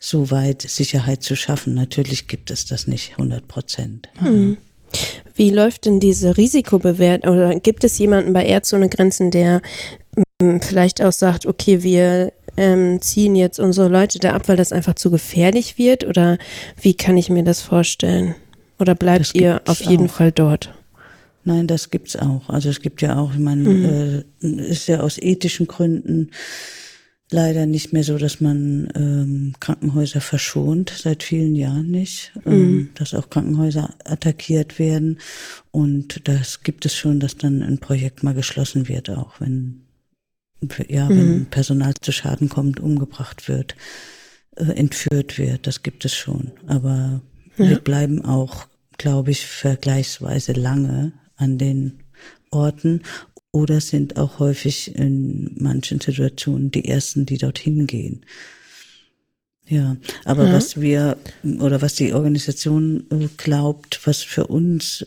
so 0.00 0.30
weit 0.30 0.62
Sicherheit 0.62 1.24
zu 1.24 1.34
schaffen. 1.34 1.74
Natürlich 1.74 2.28
gibt 2.28 2.52
es 2.52 2.66
das 2.66 2.86
nicht 2.86 3.12
100 3.12 3.48
Prozent. 3.48 4.08
Mhm. 4.20 4.58
Wie 5.38 5.50
läuft 5.50 5.86
denn 5.86 6.00
diese 6.00 6.36
Risikobewertung? 6.36 7.32
Oder 7.32 7.60
gibt 7.60 7.84
es 7.84 7.96
jemanden 7.96 8.32
bei 8.32 8.44
Ärzte 8.44 8.74
ohne 8.74 8.88
Grenzen, 8.88 9.30
der 9.30 9.62
ähm, 10.42 10.60
vielleicht 10.60 11.00
auch 11.00 11.12
sagt, 11.12 11.46
okay, 11.46 11.84
wir 11.84 12.32
ähm, 12.56 13.00
ziehen 13.00 13.36
jetzt 13.36 13.60
unsere 13.60 13.86
Leute 13.86 14.18
da 14.18 14.32
ab, 14.32 14.48
weil 14.48 14.56
das 14.56 14.72
einfach 14.72 14.94
zu 14.94 15.12
gefährlich 15.12 15.78
wird? 15.78 16.04
Oder 16.04 16.38
wie 16.82 16.94
kann 16.94 17.16
ich 17.16 17.30
mir 17.30 17.44
das 17.44 17.62
vorstellen? 17.62 18.34
Oder 18.80 18.96
bleibt 18.96 19.32
ihr 19.36 19.62
auf 19.66 19.80
jeden 19.80 20.06
auch. 20.06 20.12
Fall 20.12 20.32
dort? 20.32 20.74
Nein, 21.44 21.68
das 21.68 21.90
gibt's 21.90 22.16
auch. 22.16 22.48
Also 22.48 22.68
es 22.68 22.80
gibt 22.80 23.00
ja 23.00 23.16
auch, 23.16 23.32
ich 23.32 23.38
meine, 23.38 23.68
mhm. 23.68 24.24
äh, 24.42 24.62
ist 24.68 24.88
ja 24.88 25.00
aus 25.00 25.18
ethischen 25.18 25.68
Gründen 25.68 26.30
leider 27.30 27.66
nicht 27.66 27.92
mehr 27.92 28.04
so, 28.04 28.16
dass 28.18 28.40
man 28.40 28.88
ähm, 28.94 29.54
Krankenhäuser 29.60 30.20
verschont, 30.20 30.92
seit 30.96 31.22
vielen 31.22 31.54
Jahren 31.54 31.90
nicht, 31.90 32.32
ähm, 32.46 32.52
mhm. 32.52 32.90
dass 32.94 33.14
auch 33.14 33.28
Krankenhäuser 33.30 33.94
attackiert 34.04 34.78
werden. 34.78 35.18
Und 35.70 36.26
das 36.28 36.62
gibt 36.62 36.86
es 36.86 36.94
schon, 36.94 37.20
dass 37.20 37.36
dann 37.36 37.62
ein 37.62 37.78
Projekt 37.78 38.22
mal 38.22 38.34
geschlossen 38.34 38.88
wird, 38.88 39.10
auch 39.10 39.40
wenn, 39.40 39.82
ja, 40.88 41.08
mhm. 41.08 41.16
wenn 41.18 41.46
Personal 41.46 41.94
zu 42.00 42.12
Schaden 42.12 42.48
kommt, 42.48 42.80
umgebracht 42.80 43.48
wird, 43.48 43.76
äh, 44.56 44.72
entführt 44.72 45.38
wird. 45.38 45.66
Das 45.66 45.82
gibt 45.82 46.04
es 46.04 46.14
schon. 46.14 46.52
Aber 46.66 47.20
ja. 47.58 47.68
wir 47.68 47.78
bleiben 47.78 48.24
auch, 48.24 48.66
glaube 48.96 49.30
ich, 49.32 49.46
vergleichsweise 49.46 50.52
lange 50.52 51.12
an 51.36 51.58
den 51.58 52.00
Orten 52.50 53.02
oder 53.52 53.80
sind 53.80 54.16
auch 54.16 54.38
häufig 54.38 54.94
in 54.94 55.54
manchen 55.58 56.00
Situationen 56.00 56.70
die 56.70 56.86
Ersten, 56.86 57.26
die 57.26 57.38
dorthin 57.38 57.86
gehen. 57.86 58.24
Ja, 59.66 59.96
aber 60.24 60.46
mhm. 60.46 60.52
was 60.52 60.80
wir 60.80 61.18
oder 61.60 61.82
was 61.82 61.94
die 61.94 62.14
Organisation 62.14 63.04
äh, 63.10 63.28
glaubt, 63.36 64.00
was 64.06 64.22
für 64.22 64.46
uns 64.46 65.06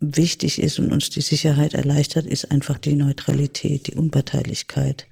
wichtig 0.00 0.60
ist 0.60 0.80
und 0.80 0.92
uns 0.92 1.10
die 1.10 1.20
Sicherheit 1.20 1.74
erleichtert, 1.74 2.26
ist 2.26 2.50
einfach 2.50 2.78
die 2.78 2.94
Neutralität, 2.94 3.86
die 3.86 3.94
Unparteilichkeit. 3.94 5.06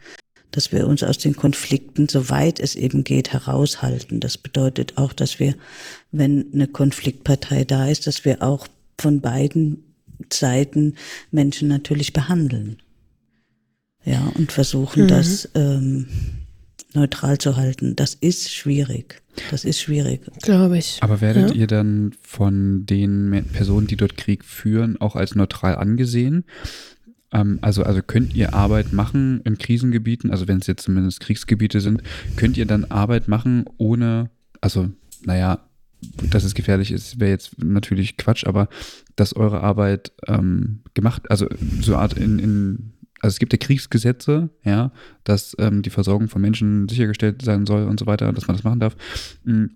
Dass 0.51 0.73
wir 0.73 0.89
uns 0.89 1.05
aus 1.05 1.19
den 1.19 1.37
Konflikten, 1.37 2.09
soweit 2.09 2.59
es 2.59 2.75
eben 2.75 3.05
geht, 3.05 3.33
heraushalten. 3.33 4.19
Das 4.19 4.37
bedeutet 4.37 4.99
auch, 4.99 5.13
dass 5.13 5.39
wir, 5.39 5.55
wenn 6.11 6.53
eine 6.53 6.67
Konfliktpartei 6.67 7.65
da 7.65 7.89
ist, 7.89 8.09
dass 8.09 8.25
wir 8.25 8.43
auch 8.43 8.67
von 8.99 9.21
beiden 9.21 9.90
Seiten 10.33 10.95
Menschen 11.31 11.69
natürlich 11.69 12.13
behandeln. 12.13 12.79
Ja, 14.05 14.33
und 14.35 14.51
versuchen 14.51 15.05
mhm. 15.05 15.09
das 15.09 15.49
ähm, 15.55 16.07
neutral 16.95 17.39
zu 17.39 17.57
halten. 17.57 17.97
Das 17.97 18.15
ist 18.15 18.53
schwierig. 18.53 19.23
Das 19.51 19.65
ist 19.65 19.81
schwierig. 19.81 20.23
Glaube 20.43 20.79
ich. 20.79 20.99
Aber 21.03 21.21
werdet 21.21 21.51
ja. 21.51 21.55
ihr 21.55 21.67
dann 21.67 22.13
von 22.23 22.87
den 22.87 23.45
Personen, 23.53 23.87
die 23.87 23.97
dort 23.97 24.17
Krieg 24.17 24.45
führen, 24.45 25.01
auch 25.01 25.17
als 25.17 25.35
neutral 25.35 25.77
angesehen? 25.77 26.45
Ähm, 27.33 27.59
also, 27.63 27.83
also 27.83 28.03
könnt 28.03 28.35
ihr 28.35 28.55
Arbeit 28.55 28.93
machen 28.93 29.41
in 29.45 29.59
Krisengebieten, 29.59 30.31
also 30.31 30.49
wenn 30.49 30.59
es 30.59 30.67
jetzt 30.67 30.85
zumindest 30.85 31.21
Kriegsgebiete 31.21 31.81
sind, 31.81 32.03
könnt 32.37 32.57
ihr 32.57 32.67
dann 32.67 32.87
Arbeit 32.87 33.29
machen 33.29 33.65
ohne, 33.79 34.31
also 34.61 34.89
naja, 35.25 35.61
dass 36.31 36.45
es 36.45 36.55
gefährlich 36.55 36.93
ist, 36.93 37.21
wäre 37.21 37.31
jetzt 37.31 37.63
natürlich 37.63 38.17
Quatsch, 38.17 38.47
aber 38.47 38.69
dass 39.17 39.37
eure 39.37 39.61
Arbeit 39.61 40.13
ähm, 40.27 40.81
gemacht, 40.95 41.31
also 41.31 41.47
so 41.81 41.97
Art 41.97 42.15
in, 42.15 42.39
in 42.39 42.93
also 43.21 43.35
es 43.35 43.39
gibt 43.39 43.53
ja 43.53 43.59
Kriegsgesetze, 43.59 44.49
ja, 44.65 44.93
dass 45.25 45.55
ähm, 45.59 45.83
die 45.83 45.91
Versorgung 45.91 46.29
von 46.29 46.41
Menschen 46.41 46.89
sichergestellt 46.89 47.43
sein 47.43 47.67
soll 47.67 47.85
und 47.85 48.01
so 48.01 48.07
weiter, 48.07 48.33
dass 48.33 48.49
man 48.49 48.57
das 48.57 48.65
machen 48.65 48.81
darf. 48.81 48.97
Mhm. 49.45 49.73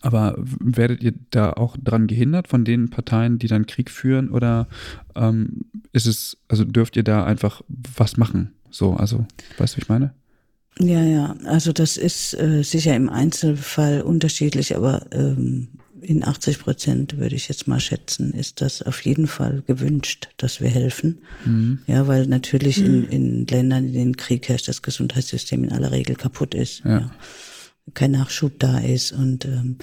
Aber 0.00 0.34
werdet 0.38 1.02
ihr 1.02 1.12
da 1.30 1.52
auch 1.52 1.76
dran 1.82 2.06
gehindert 2.06 2.48
von 2.48 2.64
den 2.64 2.88
Parteien, 2.88 3.38
die 3.38 3.48
dann 3.48 3.66
Krieg 3.66 3.90
führen, 3.90 4.30
oder 4.30 4.66
ähm, 5.14 5.66
ist 5.92 6.06
es, 6.06 6.38
also 6.48 6.64
dürft 6.64 6.96
ihr 6.96 7.04
da 7.04 7.24
einfach 7.24 7.62
was 7.68 8.16
machen? 8.16 8.52
So, 8.70 8.94
also, 8.94 9.26
weißt 9.58 9.74
du, 9.74 9.76
wie 9.76 9.82
ich 9.82 9.88
meine? 9.88 10.14
Ja, 10.80 11.02
ja, 11.02 11.36
also 11.44 11.72
das 11.72 11.96
ist 11.96 12.34
äh, 12.34 12.62
sicher 12.62 12.96
im 12.96 13.08
Einzelfall 13.08 14.02
unterschiedlich, 14.02 14.74
aber 14.74 15.06
ähm, 15.12 15.68
in 16.00 16.24
80 16.24 16.58
Prozent 16.58 17.16
würde 17.18 17.34
ich 17.34 17.48
jetzt 17.48 17.66
mal 17.66 17.80
schätzen, 17.80 18.32
ist 18.32 18.60
das 18.60 18.82
auf 18.82 19.00
jeden 19.02 19.26
Fall 19.26 19.62
gewünscht, 19.66 20.28
dass 20.36 20.60
wir 20.60 20.68
helfen. 20.68 21.22
Mhm. 21.44 21.78
Ja, 21.86 22.06
weil 22.06 22.26
natürlich 22.26 22.78
mhm. 22.78 22.86
in, 22.86 23.04
in 23.08 23.46
Ländern, 23.46 23.86
in 23.86 23.92
denen 23.92 24.16
Krieg 24.16 24.48
herrscht, 24.48 24.68
das 24.68 24.82
Gesundheitssystem 24.82 25.64
in 25.64 25.72
aller 25.72 25.92
Regel 25.92 26.16
kaputt 26.16 26.54
ist. 26.54 26.82
Ja. 26.84 26.98
ja. 26.98 27.10
Kein 27.94 28.12
Nachschub 28.12 28.58
da 28.58 28.78
ist 28.78 29.12
und 29.12 29.44
ähm, 29.44 29.78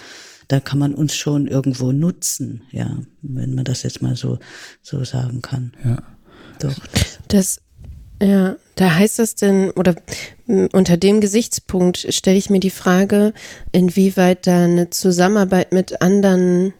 da 0.48 0.60
kann 0.60 0.80
man 0.80 0.94
uns 0.94 1.16
schon 1.16 1.48
irgendwo 1.48 1.92
nutzen, 1.92 2.64
ja, 2.72 3.00
wenn 3.22 3.54
man 3.54 3.64
das 3.64 3.84
jetzt 3.84 4.02
mal 4.02 4.16
so 4.16 4.40
so 4.82 5.04
sagen 5.04 5.42
kann. 5.42 5.74
Ja. 5.86 6.04
Doch. 6.60 6.76
Das 7.28 7.62
ja, 8.22 8.56
da 8.76 8.96
heißt 8.96 9.20
das 9.20 9.36
denn, 9.36 9.72
oder 9.72 9.96
unter 10.48 10.98
dem 10.98 11.22
Gesichtspunkt 11.22 12.08
stelle 12.10 12.38
ich 12.38 12.50
mir 12.50 12.60
die 12.60 12.70
Frage, 12.70 13.34
inwieweit 13.72 14.48
da 14.48 14.64
eine 14.66 14.90
Zusammenarbeit 14.90 15.72
mit 15.72 16.02
anderen 16.02 16.74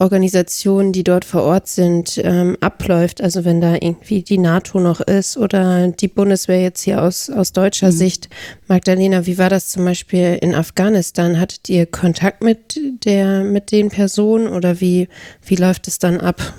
Organisationen, 0.00 0.92
die 0.92 1.02
dort 1.02 1.24
vor 1.24 1.42
Ort 1.42 1.66
sind, 1.66 2.20
ähm, 2.22 2.56
abläuft. 2.60 3.20
Also 3.20 3.44
wenn 3.44 3.60
da 3.60 3.74
irgendwie 3.74 4.22
die 4.22 4.38
NATO 4.38 4.78
noch 4.78 5.00
ist 5.00 5.36
oder 5.36 5.88
die 5.88 6.06
Bundeswehr 6.06 6.62
jetzt 6.62 6.82
hier 6.82 7.02
aus, 7.02 7.28
aus 7.30 7.52
deutscher 7.52 7.88
mhm. 7.88 7.96
Sicht. 7.96 8.28
Magdalena, 8.68 9.26
wie 9.26 9.38
war 9.38 9.50
das 9.50 9.68
zum 9.68 9.84
Beispiel 9.84 10.38
in 10.40 10.54
Afghanistan? 10.54 11.40
Hattet 11.40 11.68
ihr 11.68 11.86
Kontakt 11.86 12.44
mit 12.44 12.78
der, 13.04 13.42
mit 13.42 13.72
den 13.72 13.88
Personen 13.88 14.46
oder 14.46 14.80
wie, 14.80 15.08
wie 15.44 15.56
läuft 15.56 15.88
es 15.88 15.98
dann 15.98 16.20
ab? 16.20 16.54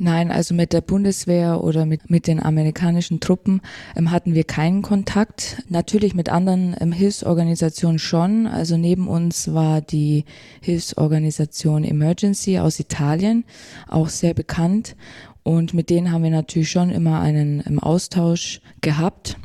Nein, 0.00 0.30
also 0.30 0.54
mit 0.54 0.72
der 0.72 0.80
Bundeswehr 0.80 1.62
oder 1.64 1.84
mit, 1.84 2.08
mit 2.08 2.28
den 2.28 2.40
amerikanischen 2.40 3.18
Truppen 3.18 3.60
ähm, 3.96 4.12
hatten 4.12 4.32
wir 4.32 4.44
keinen 4.44 4.82
Kontakt. 4.82 5.64
Natürlich 5.68 6.14
mit 6.14 6.28
anderen 6.28 6.76
ähm, 6.80 6.92
Hilfsorganisationen 6.92 7.98
schon. 7.98 8.46
Also 8.46 8.76
neben 8.76 9.08
uns 9.08 9.52
war 9.52 9.80
die 9.80 10.24
Hilfsorganisation 10.60 11.82
Emergency 11.82 12.60
aus 12.60 12.78
Italien, 12.78 13.44
auch 13.88 14.08
sehr 14.08 14.34
bekannt. 14.34 14.94
Und 15.42 15.74
mit 15.74 15.90
denen 15.90 16.12
haben 16.12 16.22
wir 16.22 16.30
natürlich 16.30 16.70
schon 16.70 16.90
immer 16.90 17.20
einen 17.20 17.64
ähm, 17.66 17.80
Austausch 17.80 18.60
gehabt. 18.80 19.36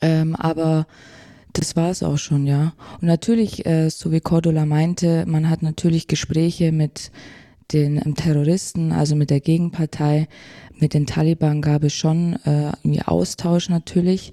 Ähm, 0.00 0.34
aber 0.34 0.86
das 1.52 1.76
war 1.76 1.90
es 1.90 2.02
auch 2.02 2.16
schon, 2.16 2.46
ja. 2.46 2.72
Und 3.02 3.08
natürlich, 3.08 3.66
äh, 3.66 3.90
so 3.90 4.12
wie 4.12 4.20
Cordula 4.20 4.64
meinte, 4.64 5.26
man 5.26 5.50
hat 5.50 5.62
natürlich 5.62 6.06
Gespräche 6.06 6.72
mit 6.72 7.10
den 7.72 8.00
ähm, 8.04 8.14
Terroristen, 8.14 8.92
also 8.92 9.16
mit 9.16 9.30
der 9.30 9.40
Gegenpartei, 9.40 10.28
mit 10.78 10.94
den 10.94 11.06
Taliban 11.06 11.60
gab 11.60 11.82
es 11.84 11.94
schon 11.94 12.34
äh, 12.44 12.72
irgendwie 12.82 13.02
Austausch 13.02 13.68
natürlich. 13.68 14.32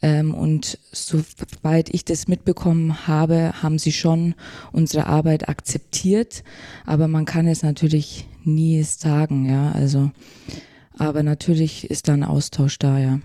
Ähm, 0.00 0.32
und 0.32 0.78
soweit 0.92 1.92
ich 1.92 2.04
das 2.04 2.28
mitbekommen 2.28 3.08
habe, 3.08 3.52
haben 3.62 3.78
sie 3.78 3.92
schon 3.92 4.34
unsere 4.70 5.06
Arbeit 5.06 5.48
akzeptiert. 5.48 6.44
Aber 6.86 7.08
man 7.08 7.24
kann 7.24 7.48
es 7.48 7.62
natürlich 7.62 8.26
nie 8.44 8.82
sagen, 8.82 9.48
ja. 9.48 9.72
Also, 9.72 10.10
aber 10.96 11.22
natürlich 11.22 11.90
ist 11.90 12.08
da 12.08 12.14
ein 12.14 12.24
Austausch 12.24 12.78
da, 12.78 12.98
ja. 12.98 13.20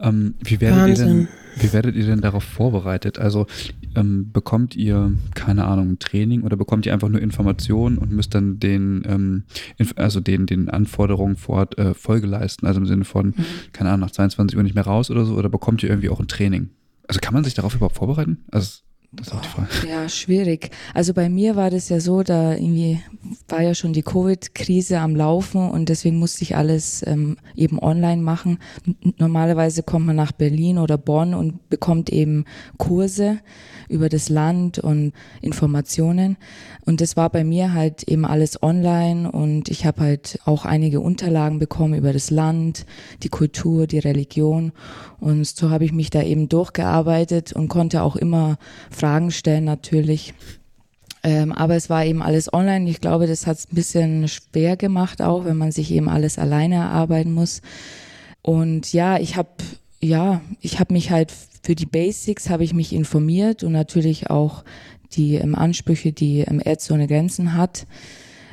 Ähm, 0.00 0.34
wie, 0.42 0.60
werdet 0.60 0.98
ihr 0.98 1.04
denn, 1.04 1.28
wie 1.56 1.72
werdet 1.74 1.94
ihr 1.94 2.06
denn 2.06 2.22
darauf 2.22 2.44
vorbereitet? 2.44 3.18
Also 3.18 3.46
ähm, 3.94 4.30
bekommt 4.32 4.76
ihr, 4.76 5.12
keine 5.34 5.64
Ahnung, 5.66 5.90
ein 5.90 5.98
Training 5.98 6.42
oder 6.42 6.56
bekommt 6.56 6.86
ihr 6.86 6.92
einfach 6.92 7.08
nur 7.08 7.20
Informationen 7.20 7.98
und 7.98 8.12
müsst 8.12 8.34
dann 8.34 8.58
den, 8.58 9.02
ähm, 9.06 9.44
also 9.96 10.20
den, 10.20 10.46
den 10.46 10.68
Anforderungen 10.68 11.36
vor 11.36 11.56
Ort 11.56 11.78
äh, 11.78 11.94
Folge 11.94 12.26
leisten? 12.26 12.66
Also 12.66 12.80
im 12.80 12.86
Sinne 12.86 13.04
von, 13.04 13.28
mhm. 13.28 13.44
keine 13.72 13.90
Ahnung, 13.90 14.06
nach 14.06 14.12
22 14.12 14.56
Uhr 14.56 14.62
nicht 14.62 14.74
mehr 14.74 14.86
raus 14.86 15.10
oder 15.10 15.24
so? 15.24 15.34
Oder 15.34 15.48
bekommt 15.48 15.82
ihr 15.82 15.88
irgendwie 15.88 16.10
auch 16.10 16.20
ein 16.20 16.28
Training? 16.28 16.70
Also 17.08 17.20
kann 17.20 17.34
man 17.34 17.44
sich 17.44 17.54
darauf 17.54 17.74
überhaupt 17.74 17.96
vorbereiten? 17.96 18.38
Also 18.50 18.80
Frage. 19.24 19.88
Ja, 19.88 20.08
schwierig. 20.08 20.70
Also 20.94 21.14
bei 21.14 21.28
mir 21.28 21.56
war 21.56 21.70
das 21.70 21.88
ja 21.88 21.98
so, 21.98 22.22
da 22.22 22.52
irgendwie 22.52 23.00
war 23.48 23.60
ja 23.60 23.74
schon 23.74 23.92
die 23.92 24.02
Covid-Krise 24.02 25.00
am 25.00 25.16
Laufen 25.16 25.68
und 25.68 25.88
deswegen 25.88 26.18
musste 26.18 26.42
ich 26.42 26.56
alles 26.56 27.04
ähm, 27.06 27.36
eben 27.56 27.80
online 27.80 28.22
machen. 28.22 28.58
Normalerweise 29.18 29.82
kommt 29.82 30.06
man 30.06 30.14
nach 30.14 30.30
Berlin 30.30 30.78
oder 30.78 30.96
Bonn 30.96 31.34
und 31.34 31.68
bekommt 31.68 32.10
eben 32.10 32.44
Kurse 32.78 33.40
über 33.88 34.08
das 34.08 34.28
Land 34.28 34.78
und 34.78 35.12
Informationen. 35.42 36.36
Und 36.86 37.00
das 37.00 37.16
war 37.16 37.30
bei 37.30 37.42
mir 37.42 37.72
halt 37.72 38.04
eben 38.04 38.24
alles 38.24 38.62
online 38.62 39.30
und 39.30 39.68
ich 39.68 39.86
habe 39.86 40.02
halt 40.02 40.38
auch 40.44 40.64
einige 40.64 41.00
Unterlagen 41.00 41.58
bekommen 41.58 41.94
über 41.94 42.12
das 42.12 42.30
Land, 42.30 42.86
die 43.24 43.28
Kultur, 43.28 43.88
die 43.88 43.98
Religion. 43.98 44.70
Und 45.18 45.44
so 45.46 45.70
habe 45.70 45.84
ich 45.84 45.92
mich 45.92 46.10
da 46.10 46.22
eben 46.22 46.48
durchgearbeitet 46.48 47.52
und 47.52 47.68
konnte 47.68 48.02
auch 48.02 48.14
immer 48.14 48.56
Fragen 49.00 49.30
stellen 49.30 49.64
natürlich. 49.64 50.34
Ähm, 51.22 51.52
aber 51.52 51.74
es 51.74 51.90
war 51.90 52.04
eben 52.04 52.22
alles 52.22 52.52
online. 52.52 52.88
Ich 52.88 53.00
glaube, 53.00 53.26
das 53.26 53.46
hat 53.46 53.58
es 53.58 53.66
ein 53.70 53.74
bisschen 53.74 54.28
schwer 54.28 54.76
gemacht, 54.76 55.22
auch 55.22 55.44
wenn 55.44 55.56
man 55.56 55.72
sich 55.72 55.90
eben 55.90 56.08
alles 56.08 56.38
alleine 56.38 56.76
erarbeiten 56.76 57.32
muss. 57.32 57.62
Und 58.42 58.92
ja, 58.92 59.18
ich 59.18 59.36
habe 59.36 59.50
ja, 60.02 60.40
ich 60.60 60.80
habe 60.80 60.94
mich 60.94 61.10
halt 61.10 61.32
für 61.62 61.74
die 61.74 61.86
Basics 61.86 62.48
habe 62.48 62.64
ich 62.64 62.72
mich 62.72 62.94
informiert 62.94 63.62
und 63.62 63.72
natürlich 63.72 64.30
auch 64.30 64.64
die 65.12 65.34
ähm, 65.34 65.54
Ansprüche, 65.54 66.12
die 66.12 66.40
ähm, 66.40 66.60
Ärzte 66.64 66.94
ohne 66.94 67.06
Grenzen 67.06 67.54
hat. 67.54 67.86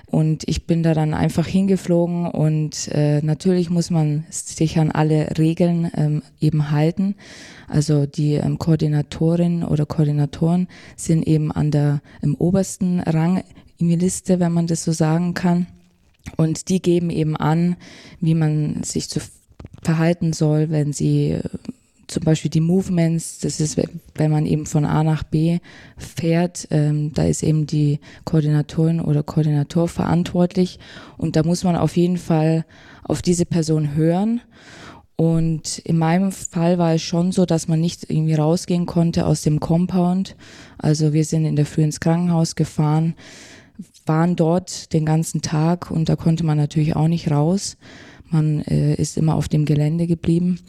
Und 0.09 0.47
ich 0.47 0.65
bin 0.65 0.83
da 0.83 0.93
dann 0.93 1.13
einfach 1.13 1.45
hingeflogen 1.45 2.27
und 2.27 2.87
äh, 2.93 3.21
natürlich 3.21 3.69
muss 3.69 3.89
man 3.89 4.23
sich 4.29 4.79
an 4.79 4.89
alle 4.89 5.37
Regeln 5.37 5.91
ähm, 5.95 6.21
eben 6.39 6.71
halten. 6.71 7.15
Also 7.67 8.05
die 8.05 8.35
ähm, 8.35 8.57
Koordinatorin 8.57 9.65
oder 9.65 9.85
Koordinatoren 9.85 10.69
sind 10.95 11.27
eben 11.27 11.51
an 11.51 11.71
der 11.71 12.01
im 12.21 12.35
obersten 12.35 13.01
Rang 13.01 13.43
in 13.77 13.89
der 13.89 13.97
Liste, 13.97 14.39
wenn 14.39 14.53
man 14.53 14.67
das 14.67 14.85
so 14.85 14.93
sagen 14.93 15.33
kann. 15.33 15.67
Und 16.37 16.69
die 16.69 16.81
geben 16.81 17.09
eben 17.09 17.35
an, 17.35 17.75
wie 18.21 18.33
man 18.33 18.83
sich 18.83 19.09
zu 19.09 19.19
verhalten 19.83 20.31
soll, 20.31 20.69
wenn 20.69 20.93
sie 20.93 21.39
zum 22.07 22.23
Beispiel 22.23 22.49
die 22.49 22.61
Movements, 22.61 23.39
das 23.39 23.59
ist, 23.59 23.77
wenn 24.15 24.31
man 24.31 24.45
eben 24.45 24.65
von 24.65 24.85
A 24.85 25.03
nach 25.03 25.23
B 25.23 25.59
fährt, 25.97 26.67
ähm, 26.71 27.11
da 27.13 27.23
ist 27.23 27.43
eben 27.43 27.65
die 27.65 27.99
Koordinatorin 28.23 29.01
oder 29.01 29.23
Koordinator 29.23 29.87
verantwortlich 29.87 30.79
und 31.17 31.35
da 31.35 31.43
muss 31.43 31.63
man 31.63 31.75
auf 31.75 31.97
jeden 31.97 32.17
Fall 32.17 32.65
auf 33.03 33.21
diese 33.21 33.45
Person 33.45 33.95
hören. 33.95 34.41
Und 35.17 35.79
in 35.79 35.97
meinem 35.97 36.31
Fall 36.31 36.77
war 36.77 36.93
es 36.93 37.01
schon 37.01 37.31
so, 37.31 37.45
dass 37.45 37.67
man 37.67 37.81
nicht 37.81 38.09
irgendwie 38.09 38.35
rausgehen 38.35 38.85
konnte 38.85 39.25
aus 39.25 39.41
dem 39.41 39.59
Compound. 39.59 40.35
Also 40.77 41.11
wir 41.11 41.25
sind 41.25 41.43
in 41.43 41.55
der 41.55 41.65
Früh 41.65 41.81
ins 41.81 41.99
Krankenhaus 41.99 42.55
gefahren, 42.55 43.15
waren 44.05 44.35
dort 44.35 44.93
den 44.93 45.05
ganzen 45.05 45.41
Tag 45.41 45.89
und 45.89 46.07
da 46.07 46.15
konnte 46.15 46.45
man 46.45 46.57
natürlich 46.57 46.95
auch 46.95 47.07
nicht 47.07 47.31
raus. 47.31 47.77
Man 48.29 48.61
äh, 48.61 48.93
ist 48.93 49.17
immer 49.17 49.35
auf 49.35 49.47
dem 49.47 49.65
Gelände 49.65 50.05
geblieben 50.05 50.59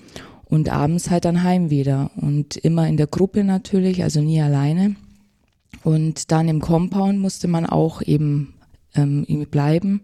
und 0.48 0.70
abends 0.70 1.10
halt 1.10 1.24
dann 1.24 1.42
heim 1.42 1.70
wieder 1.70 2.10
und 2.16 2.56
immer 2.56 2.88
in 2.88 2.96
der 2.96 3.06
Gruppe 3.06 3.44
natürlich, 3.44 4.02
also 4.02 4.20
nie 4.20 4.40
alleine. 4.40 4.96
Und 5.84 6.32
dann 6.32 6.48
im 6.48 6.60
Compound 6.60 7.18
musste 7.18 7.48
man 7.48 7.66
auch 7.66 8.02
eben 8.02 8.54
ähm, 8.94 9.26
bleiben 9.50 10.00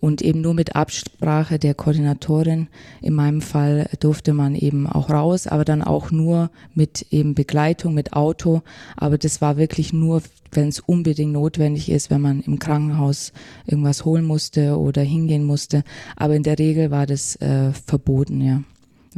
und 0.00 0.22
eben 0.22 0.40
nur 0.40 0.54
mit 0.54 0.74
Absprache 0.74 1.58
der 1.58 1.74
Koordinatorin. 1.74 2.68
In 3.02 3.14
meinem 3.14 3.42
Fall 3.42 3.88
durfte 4.00 4.32
man 4.32 4.54
eben 4.54 4.86
auch 4.86 5.10
raus, 5.10 5.46
aber 5.46 5.64
dann 5.64 5.82
auch 5.82 6.10
nur 6.10 6.50
mit 6.74 7.06
eben 7.10 7.34
Begleitung, 7.34 7.94
mit 7.94 8.14
Auto. 8.14 8.62
Aber 8.96 9.18
das 9.18 9.40
war 9.40 9.58
wirklich 9.58 9.92
nur, 9.92 10.22
wenn 10.50 10.68
es 10.68 10.80
unbedingt 10.80 11.32
notwendig 11.32 11.90
ist, 11.90 12.10
wenn 12.10 12.22
man 12.22 12.40
im 12.40 12.58
Krankenhaus 12.58 13.32
irgendwas 13.66 14.04
holen 14.06 14.24
musste 14.24 14.78
oder 14.78 15.02
hingehen 15.02 15.44
musste. 15.44 15.84
Aber 16.16 16.34
in 16.34 16.42
der 16.42 16.58
Regel 16.58 16.90
war 16.90 17.06
das 17.06 17.36
äh, 17.36 17.72
verboten, 17.72 18.40
ja 18.40 18.62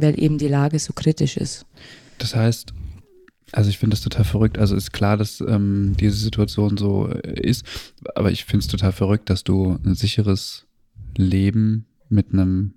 weil 0.01 0.19
eben 0.21 0.37
die 0.37 0.47
Lage 0.47 0.79
so 0.79 0.93
kritisch 0.93 1.37
ist. 1.37 1.65
Das 2.17 2.35
heißt, 2.35 2.73
also 3.51 3.69
ich 3.69 3.77
finde 3.77 3.95
das 3.95 4.01
total 4.01 4.23
verrückt. 4.23 4.57
Also 4.57 4.75
ist 4.75 4.91
klar, 4.91 5.17
dass 5.17 5.41
ähm, 5.41 5.95
diese 5.99 6.17
Situation 6.17 6.77
so 6.77 7.09
äh, 7.09 7.39
ist, 7.39 7.65
aber 8.15 8.31
ich 8.31 8.45
finde 8.45 8.63
es 8.63 8.67
total 8.67 8.91
verrückt, 8.91 9.29
dass 9.29 9.43
du 9.43 9.77
ein 9.85 9.95
sicheres 9.95 10.65
Leben 11.17 11.85
mit 12.09 12.33
einem 12.33 12.73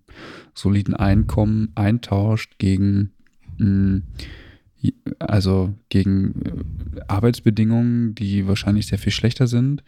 soliden 0.54 0.94
Einkommen 0.94 1.70
eintauscht 1.74 2.58
gegen 2.58 3.12
mh, 3.58 3.66
hm, 3.66 4.02
also 5.18 5.74
gegen 5.88 6.42
äh, 6.44 7.00
Arbeitsbedingungen, 7.08 8.14
die 8.14 8.46
wahrscheinlich 8.46 8.86
sehr 8.86 8.98
viel 8.98 9.12
schlechter 9.12 9.46
sind, 9.46 9.82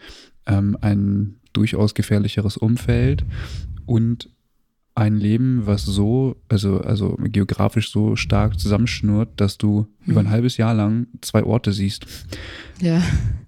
ähm, 0.47 0.77
ein 0.81 1.37
durchaus 1.53 1.95
gefährlicheres 1.95 2.57
Umfeld 2.57 3.25
und 3.87 4.29
ein 4.95 5.17
Leben, 5.17 5.67
was 5.67 5.85
so, 5.85 6.37
also, 6.49 6.81
also 6.81 7.17
geografisch 7.19 7.91
so 7.91 8.17
stark 8.17 8.59
zusammenschnurrt, 8.59 9.41
dass 9.41 9.57
du 9.57 9.87
hm. 10.01 10.13
über 10.13 10.21
ein 10.21 10.31
halbes 10.31 10.57
Jahr 10.57 10.75
lang 10.75 11.07
zwei 11.21 11.45
Orte 11.45 11.73
siehst. 11.73 12.07
Ja. 12.81 13.03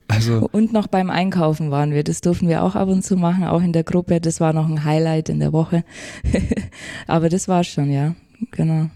Also. 0.09 0.49
Und 0.53 0.73
noch 0.73 0.89
beim 0.89 1.11
Einkaufen 1.11 1.71
waren 1.71 1.93
wir. 1.93 2.05
Das 2.05 2.21
durften 2.21 2.49
wir 2.49 2.63
auch 2.63 2.75
ab 2.75 2.89
und 2.89 3.03
zu 3.03 3.17
machen, 3.17 3.45
auch 3.45 3.63
in 3.63 3.73
der 3.73 3.85
Gruppe. 3.85 4.21
Das 4.21 4.41
war 4.41 4.53
noch 4.53 4.69
ein 4.69 4.85
Highlight 4.85 5.29
in 5.29 5.41
der 5.41 5.53
Woche. 5.53 5.85
Aber 7.07 7.29
das 7.29 7.49
war 7.49 7.65
schon, 7.65 7.91
ja. 7.91 8.15
Genau. 8.51 8.91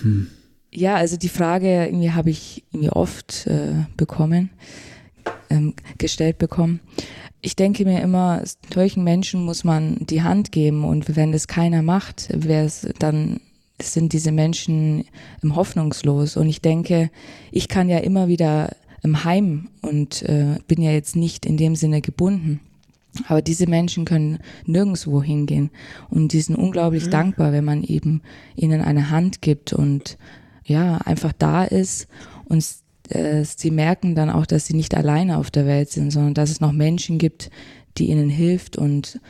Hm. 0.00 0.28
Ja, 0.72 0.96
also 0.96 1.16
die 1.16 1.28
Frage 1.28 1.86
irgendwie 1.86 2.12
habe 2.12 2.30
ich 2.30 2.64
irgendwie 2.72 2.90
oft 2.90 3.46
äh, 3.46 3.86
bekommen, 3.96 4.50
ähm, 5.50 5.74
gestellt 5.98 6.38
bekommen. 6.38 6.80
Ich 7.40 7.54
denke 7.54 7.84
mir 7.84 8.00
immer, 8.02 8.42
solchen 8.72 9.04
Menschen 9.04 9.44
muss 9.44 9.62
man 9.62 9.98
die 10.00 10.22
Hand 10.22 10.50
geben 10.52 10.84
und 10.84 11.16
wenn 11.16 11.32
das 11.32 11.46
keiner 11.46 11.82
macht, 11.82 12.28
wäre 12.34 12.64
es 12.64 12.88
dann 12.98 13.40
sind 13.80 14.12
diese 14.12 14.32
Menschen 14.32 15.04
hoffnungslos. 15.44 16.36
Und 16.36 16.48
ich 16.48 16.60
denke, 16.60 17.10
ich 17.52 17.68
kann 17.68 17.88
ja 17.88 17.98
immer 17.98 18.28
wieder 18.28 18.74
im 19.02 19.24
Heim 19.24 19.68
und 19.82 20.22
äh, 20.22 20.56
bin 20.66 20.82
ja 20.82 20.90
jetzt 20.90 21.16
nicht 21.16 21.46
in 21.46 21.56
dem 21.56 21.76
Sinne 21.76 22.00
gebunden. 22.00 22.60
Aber 23.26 23.42
diese 23.42 23.66
Menschen 23.66 24.04
können 24.04 24.38
nirgendwo 24.66 25.22
hingehen 25.22 25.70
und 26.10 26.32
die 26.32 26.40
sind 26.40 26.56
unglaublich 26.56 27.06
mhm. 27.06 27.10
dankbar, 27.10 27.52
wenn 27.52 27.64
man 27.64 27.82
eben 27.82 28.22
ihnen 28.54 28.80
eine 28.80 29.10
Hand 29.10 29.40
gibt 29.40 29.72
und 29.72 30.18
ja, 30.64 30.98
einfach 30.98 31.32
da 31.32 31.64
ist 31.64 32.06
und 32.44 32.64
äh, 33.08 33.44
sie 33.44 33.70
merken 33.70 34.14
dann 34.14 34.30
auch, 34.30 34.46
dass 34.46 34.66
sie 34.66 34.74
nicht 34.74 34.94
alleine 34.94 35.38
auf 35.38 35.50
der 35.50 35.66
Welt 35.66 35.90
sind, 35.90 36.10
sondern 36.10 36.34
dass 36.34 36.50
es 36.50 36.60
noch 36.60 36.72
Menschen 36.72 37.18
gibt, 37.18 37.50
die 37.96 38.10
ihnen 38.10 38.30
hilft 38.30 38.76
und 38.76 39.20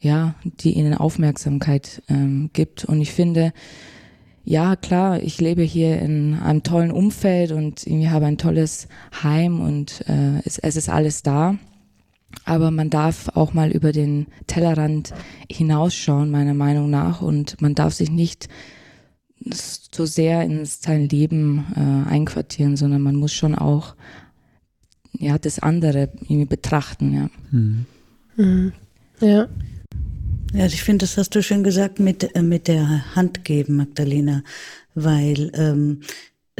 ja, 0.00 0.34
die 0.44 0.72
ihnen 0.72 0.94
Aufmerksamkeit 0.94 2.02
ähm, 2.08 2.50
gibt. 2.52 2.84
Und 2.84 3.00
ich 3.00 3.12
finde, 3.12 3.52
ja, 4.44 4.74
klar, 4.74 5.22
ich 5.22 5.40
lebe 5.40 5.62
hier 5.62 6.00
in 6.00 6.34
einem 6.34 6.64
tollen 6.64 6.90
Umfeld 6.90 7.52
und 7.52 7.86
irgendwie 7.86 8.10
habe 8.10 8.26
ein 8.26 8.38
tolles 8.38 8.88
Heim 9.22 9.60
und 9.60 10.04
äh, 10.08 10.40
es, 10.44 10.58
es 10.58 10.76
ist 10.76 10.88
alles 10.88 11.22
da. 11.22 11.56
Aber 12.44 12.70
man 12.70 12.90
darf 12.90 13.28
auch 13.34 13.52
mal 13.52 13.70
über 13.70 13.92
den 13.92 14.26
Tellerrand 14.46 15.12
hinausschauen, 15.50 16.30
meiner 16.30 16.54
Meinung 16.54 16.90
nach. 16.90 17.22
Und 17.22 17.60
man 17.60 17.74
darf 17.74 17.92
sich 17.92 18.10
nicht 18.10 18.48
so 19.50 20.06
sehr 20.06 20.42
in 20.42 20.64
sein 20.64 21.08
Leben 21.08 21.66
äh, 21.76 22.10
einquartieren, 22.10 22.76
sondern 22.76 23.02
man 23.02 23.16
muss 23.16 23.32
schon 23.32 23.54
auch 23.54 23.94
ja, 25.18 25.38
das 25.38 25.58
andere 25.58 26.10
irgendwie 26.22 26.46
betrachten. 26.46 27.14
Ja. 27.14 27.30
Mhm. 27.50 27.86
Mhm. 28.36 28.72
ja. 29.20 29.48
Ja, 30.54 30.66
ich 30.66 30.82
finde, 30.82 31.04
das 31.04 31.16
hast 31.16 31.34
du 31.34 31.42
schön 31.42 31.64
gesagt 31.64 31.98
mit, 31.98 32.34
äh, 32.34 32.42
mit 32.42 32.68
der 32.68 33.14
Hand 33.14 33.44
geben, 33.44 33.76
Magdalena, 33.76 34.42
weil 34.94 35.50
ähm, 35.54 36.00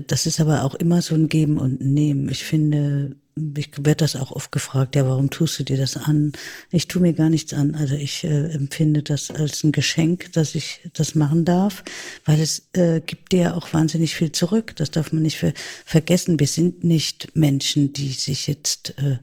das 0.06 0.24
ist 0.24 0.40
aber 0.40 0.64
auch 0.64 0.74
immer 0.74 1.02
so 1.02 1.14
ein 1.14 1.28
Geben 1.28 1.58
und 1.58 1.80
Nehmen. 1.80 2.30
Ich 2.30 2.44
finde, 2.44 3.16
ich 3.56 3.70
werde 3.78 3.96
das 3.96 4.16
auch 4.16 4.30
oft 4.30 4.52
gefragt, 4.52 4.94
ja, 4.94 5.06
warum 5.06 5.30
tust 5.30 5.58
du 5.58 5.64
dir 5.64 5.78
das 5.78 5.96
an? 5.96 6.32
Ich 6.70 6.86
tue 6.86 7.00
mir 7.00 7.14
gar 7.14 7.30
nichts 7.30 7.54
an. 7.54 7.74
Also 7.74 7.94
ich 7.94 8.24
äh, 8.24 8.52
empfinde 8.52 9.02
das 9.02 9.30
als 9.30 9.64
ein 9.64 9.72
Geschenk, 9.72 10.32
dass 10.32 10.54
ich 10.54 10.80
das 10.92 11.14
machen 11.14 11.44
darf, 11.44 11.82
weil 12.24 12.40
es 12.40 12.68
äh, 12.74 13.00
gibt 13.00 13.32
dir 13.32 13.56
auch 13.56 13.72
wahnsinnig 13.72 14.14
viel 14.14 14.32
zurück. 14.32 14.76
Das 14.76 14.90
darf 14.90 15.12
man 15.12 15.22
nicht 15.22 15.38
ver 15.38 15.54
vergessen. 15.84 16.40
Wir 16.40 16.46
sind 16.46 16.84
nicht 16.84 17.34
Menschen, 17.34 17.92
die 17.92 18.10
sich 18.12 18.46
jetzt 18.46 18.94
äh, 18.98 19.18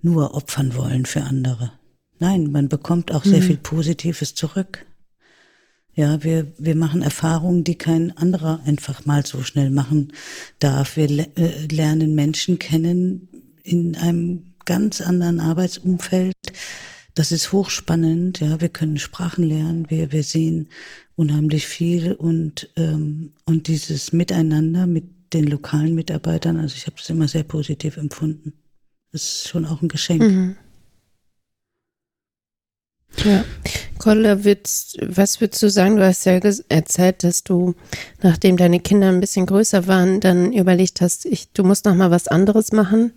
nur 0.00 0.34
opfern 0.34 0.74
wollen 0.74 1.06
für 1.06 1.22
andere. 1.22 1.72
Nein, 2.18 2.50
man 2.50 2.68
bekommt 2.68 3.12
auch 3.12 3.24
sehr 3.24 3.40
mhm. 3.40 3.46
viel 3.46 3.56
Positives 3.58 4.34
zurück. 4.34 4.86
Ja, 5.94 6.24
wir, 6.24 6.52
wir 6.56 6.74
machen 6.74 7.02
Erfahrungen, 7.02 7.64
die 7.64 7.76
kein 7.76 8.16
anderer 8.16 8.60
einfach 8.64 9.04
mal 9.04 9.26
so 9.26 9.42
schnell 9.42 9.70
machen 9.70 10.12
darf. 10.58 10.96
Wir 10.96 11.06
le 11.06 11.26
äh, 11.36 11.66
lernen 11.66 12.14
Menschen 12.14 12.58
kennen 12.58 13.28
in 13.62 13.96
einem 13.96 14.54
ganz 14.64 15.00
anderen 15.00 15.40
Arbeitsumfeld. 15.40 16.34
Das 17.14 17.32
ist 17.32 17.52
hochspannend. 17.52 18.40
Ja, 18.40 18.60
wir 18.60 18.68
können 18.68 18.98
Sprachen 18.98 19.44
lernen. 19.44 19.90
Wir, 19.90 20.12
wir 20.12 20.22
sehen 20.22 20.68
unheimlich 21.14 21.66
viel 21.66 22.12
und, 22.12 22.70
ähm, 22.76 23.32
und 23.44 23.68
dieses 23.68 24.12
Miteinander 24.12 24.86
mit 24.86 25.04
den 25.32 25.46
lokalen 25.46 25.94
Mitarbeitern. 25.94 26.58
Also 26.58 26.76
ich 26.76 26.86
habe 26.86 26.96
das 26.96 27.10
immer 27.10 27.28
sehr 27.28 27.44
positiv 27.44 27.96
empfunden. 27.96 28.54
Das 29.12 29.22
ist 29.22 29.48
schon 29.48 29.66
auch 29.66 29.82
ein 29.82 29.88
Geschenk. 29.88 30.22
Mhm. 30.22 30.56
Ja. 33.24 33.44
Cordula, 33.98 34.38
was 34.44 35.40
würdest 35.40 35.62
du 35.62 35.70
sagen? 35.70 35.96
Du 35.96 36.04
hast 36.04 36.24
ja 36.24 36.40
erzählt, 36.68 37.22
dass 37.22 37.44
du, 37.44 37.74
nachdem 38.20 38.56
deine 38.56 38.80
Kinder 38.80 39.08
ein 39.08 39.20
bisschen 39.20 39.46
größer 39.46 39.86
waren, 39.86 40.18
dann 40.18 40.52
überlegt 40.52 41.00
hast, 41.00 41.24
ich, 41.24 41.52
du 41.52 41.62
musst 41.62 41.84
noch 41.84 41.94
mal 41.94 42.10
was 42.10 42.26
anderes 42.26 42.72
machen. 42.72 43.12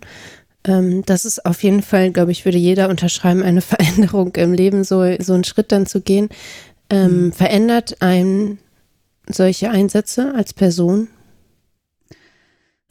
Ähm, 0.66 1.04
das 1.06 1.24
ist 1.24 1.46
auf 1.46 1.62
jeden 1.62 1.82
Fall, 1.82 2.10
glaube 2.10 2.32
ich, 2.32 2.44
würde 2.44 2.58
jeder 2.58 2.88
unterschreiben, 2.88 3.42
eine 3.42 3.60
Veränderung 3.62 4.34
im 4.34 4.52
Leben, 4.52 4.84
so, 4.84 5.02
so 5.20 5.34
einen 5.34 5.44
Schritt 5.44 5.72
dann 5.72 5.86
zu 5.86 6.00
gehen. 6.00 6.28
Ähm, 6.90 7.26
mhm. 7.26 7.32
Verändert 7.32 8.02
einen 8.02 8.58
solche 9.28 9.70
Einsätze 9.70 10.34
als 10.34 10.52
Person? 10.52 11.08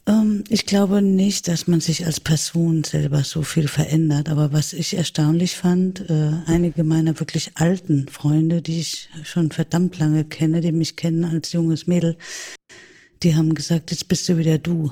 Ähm, 0.08 0.44
ich 0.50 0.66
glaube 0.66 1.02
nicht, 1.02 1.48
dass 1.48 1.68
man 1.68 1.82
sich 1.82 2.06
als 2.06 2.20
Person 2.20 2.84
selber 2.84 3.24
so 3.24 3.42
viel 3.42 3.68
verändert. 3.68 4.30
Aber 4.30 4.54
was 4.54 4.74
ich 4.74 4.96
erstaunlich 4.96 5.56
fand, 5.56 6.10
äh, 6.10 6.32
einige 6.46 6.84
meiner 6.84 7.20
wirklich 7.20 7.52
alten 7.56 8.08
Freunde, 8.08 8.62
die 8.62 8.80
ich 8.80 9.10
schon 9.24 9.52
verdammt 9.52 9.98
lange 9.98 10.26
kenne, 10.26 10.62
die 10.62 10.72
mich 10.72 10.96
kennen 10.96 11.26
als 11.26 11.54
junges 11.54 11.88
Mädel, 11.88 12.18
die 13.24 13.36
haben 13.36 13.56
gesagt, 13.56 13.92
jetzt 13.92 14.08
bist 14.08 14.28
du 14.30 14.38
wieder 14.38 14.58
du. 14.58 14.92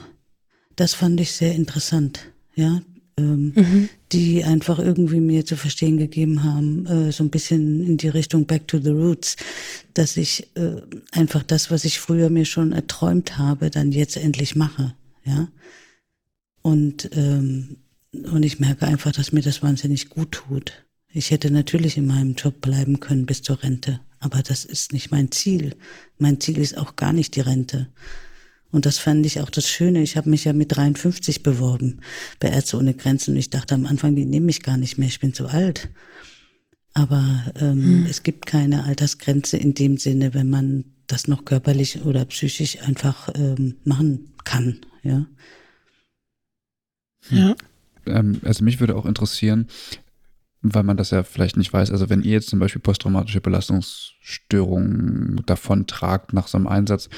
Das 0.75 0.93
fand 0.93 1.19
ich 1.19 1.33
sehr 1.33 1.53
interessant. 1.53 2.32
Ja, 2.55 2.81
ähm, 3.17 3.53
mhm. 3.55 3.89
die 4.11 4.43
einfach 4.43 4.79
irgendwie 4.79 5.19
mir 5.19 5.45
zu 5.45 5.55
verstehen 5.55 5.97
gegeben 5.97 6.43
haben, 6.43 6.85
äh, 6.85 7.11
so 7.11 7.23
ein 7.23 7.29
bisschen 7.29 7.85
in 7.85 7.97
die 7.97 8.09
Richtung 8.09 8.45
Back 8.45 8.67
to 8.67 8.79
the 8.79 8.91
Roots, 8.91 9.37
dass 9.93 10.17
ich 10.17 10.47
äh, 10.55 10.81
einfach 11.11 11.43
das, 11.43 11.71
was 11.71 11.85
ich 11.85 11.99
früher 11.99 12.29
mir 12.29 12.45
schon 12.45 12.71
erträumt 12.71 13.37
habe, 13.37 13.69
dann 13.69 13.91
jetzt 13.91 14.17
endlich 14.17 14.55
mache 14.55 14.93
ja. 15.25 15.47
Und, 16.61 17.09
ähm, 17.13 17.77
und 18.11 18.43
ich 18.43 18.59
merke 18.59 18.87
einfach, 18.87 19.11
dass 19.11 19.31
mir 19.31 19.41
das 19.41 19.63
wahnsinnig 19.63 20.09
gut 20.09 20.31
tut. 20.31 20.85
Ich 21.09 21.31
hätte 21.31 21.51
natürlich 21.51 21.97
in 21.97 22.07
meinem 22.07 22.35
Job 22.35 22.61
bleiben 22.61 22.99
können 22.99 23.25
bis 23.25 23.41
zur 23.41 23.61
Rente, 23.61 23.99
aber 24.19 24.41
das 24.41 24.65
ist 24.65 24.93
nicht 24.93 25.11
mein 25.11 25.31
Ziel. 25.31 25.75
Mein 26.17 26.39
Ziel 26.39 26.57
ist 26.57 26.77
auch 26.77 26.95
gar 26.95 27.13
nicht 27.13 27.35
die 27.35 27.41
Rente. 27.41 27.89
Und 28.73 28.85
das 28.85 28.97
fand 28.97 29.25
ich 29.25 29.39
auch 29.39 29.49
das 29.49 29.69
Schöne. 29.69 30.01
Ich 30.01 30.17
habe 30.17 30.29
mich 30.29 30.43
ja 30.43 30.51
mit 30.51 30.75
53 30.75 31.43
beworben 31.43 32.01
bei 32.41 32.49
Ärzte 32.49 32.77
ohne 32.77 32.93
Grenzen 32.93 33.31
und 33.31 33.37
ich 33.37 33.49
dachte 33.49 33.75
am 33.75 33.85
Anfang, 33.85 34.15
die 34.15 34.25
nehmen 34.25 34.47
mich 34.47 34.61
gar 34.61 34.75
nicht 34.75 34.97
mehr, 34.97 35.07
ich 35.07 35.21
bin 35.21 35.33
zu 35.33 35.47
alt. 35.47 35.89
Aber 36.93 37.23
ähm, 37.55 37.83
hm. 37.83 38.05
es 38.09 38.23
gibt 38.23 38.45
keine 38.45 38.83
Altersgrenze 38.83 39.55
in 39.55 39.73
dem 39.73 39.97
Sinne, 39.97 40.33
wenn 40.33 40.49
man 40.49 40.83
das 41.07 41.29
noch 41.29 41.45
körperlich 41.45 42.03
oder 42.03 42.25
psychisch 42.25 42.81
einfach 42.81 43.29
ähm, 43.35 43.75
machen 43.85 44.33
kann 44.43 44.79
ja. 45.03 45.25
Ja. 47.29 47.55
Ähm, 48.05 48.39
also 48.43 48.63
mich 48.63 48.79
würde 48.79 48.95
auch 48.95 49.05
interessieren, 49.05 49.67
weil 50.61 50.83
man 50.83 50.97
das 50.97 51.11
ja 51.11 51.23
vielleicht 51.23 51.57
nicht 51.57 51.71
weiß, 51.71 51.91
also 51.91 52.09
wenn 52.09 52.23
ihr 52.23 52.31
jetzt 52.31 52.49
zum 52.49 52.59
Beispiel 52.59 52.81
posttraumatische 52.81 53.41
Belastungsstörungen 53.41 55.43
davon 55.45 55.87
tragt 55.87 56.33
nach 56.33 56.47
so 56.47 56.57
einem 56.57 56.67
Einsatz, 56.67 57.09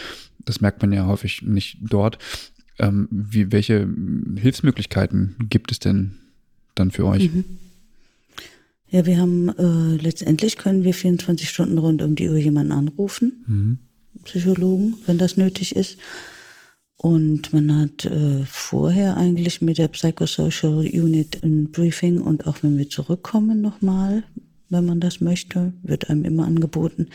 das 0.46 0.62
merkt 0.62 0.82
man 0.82 0.92
ja 0.92 1.06
häufig 1.06 1.42
nicht 1.42 1.78
dort. 1.82 2.18
Ähm, 2.80 3.08
wie, 3.12 3.52
welche 3.52 3.88
Hilfsmöglichkeiten 4.38 5.36
gibt 5.50 5.72
es 5.72 5.80
denn 5.80 6.16
dann 6.76 6.92
für 6.92 7.06
euch? 7.06 7.32
Mhm. 7.32 7.46
Ja, 8.90 9.06
wir 9.06 9.18
haben 9.18 9.50
äh, 9.50 10.02
letztendlich 10.02 10.58
können 10.58 10.84
wir 10.84 10.94
24 10.94 11.50
Stunden 11.50 11.78
rund 11.78 12.02
um 12.02 12.16
die 12.16 12.30
Uhr 12.30 12.38
jemanden 12.38 12.72
anrufen, 12.72 13.44
mhm. 13.48 13.78
Psychologen, 14.24 14.96
wenn 15.06 15.18
das 15.18 15.38
nötig 15.38 15.76
ist. 15.76 15.98
Und 16.98 17.52
man 17.52 17.78
hat 17.78 18.06
äh, 18.06 18.46
vorher 18.46 19.18
eigentlich 19.18 19.62
mit 19.62 19.78
der 19.78 19.90
Psychosocial 19.90 20.80
Unit 20.80 21.44
ein 21.44 21.72
Briefing 21.72 22.22
und 22.22 22.48
auch 22.48 22.64
wenn 22.64 22.78
wir 22.78 22.90
zurückkommen 22.90 23.62
nochmal, 23.62 24.24
wenn 24.70 24.86
man 24.86 25.00
das 25.00 25.20
möchte, 25.20 25.74
wird 25.84 26.10
einem 26.10 26.24
immer 26.24 26.46
angeboten. 26.46 27.08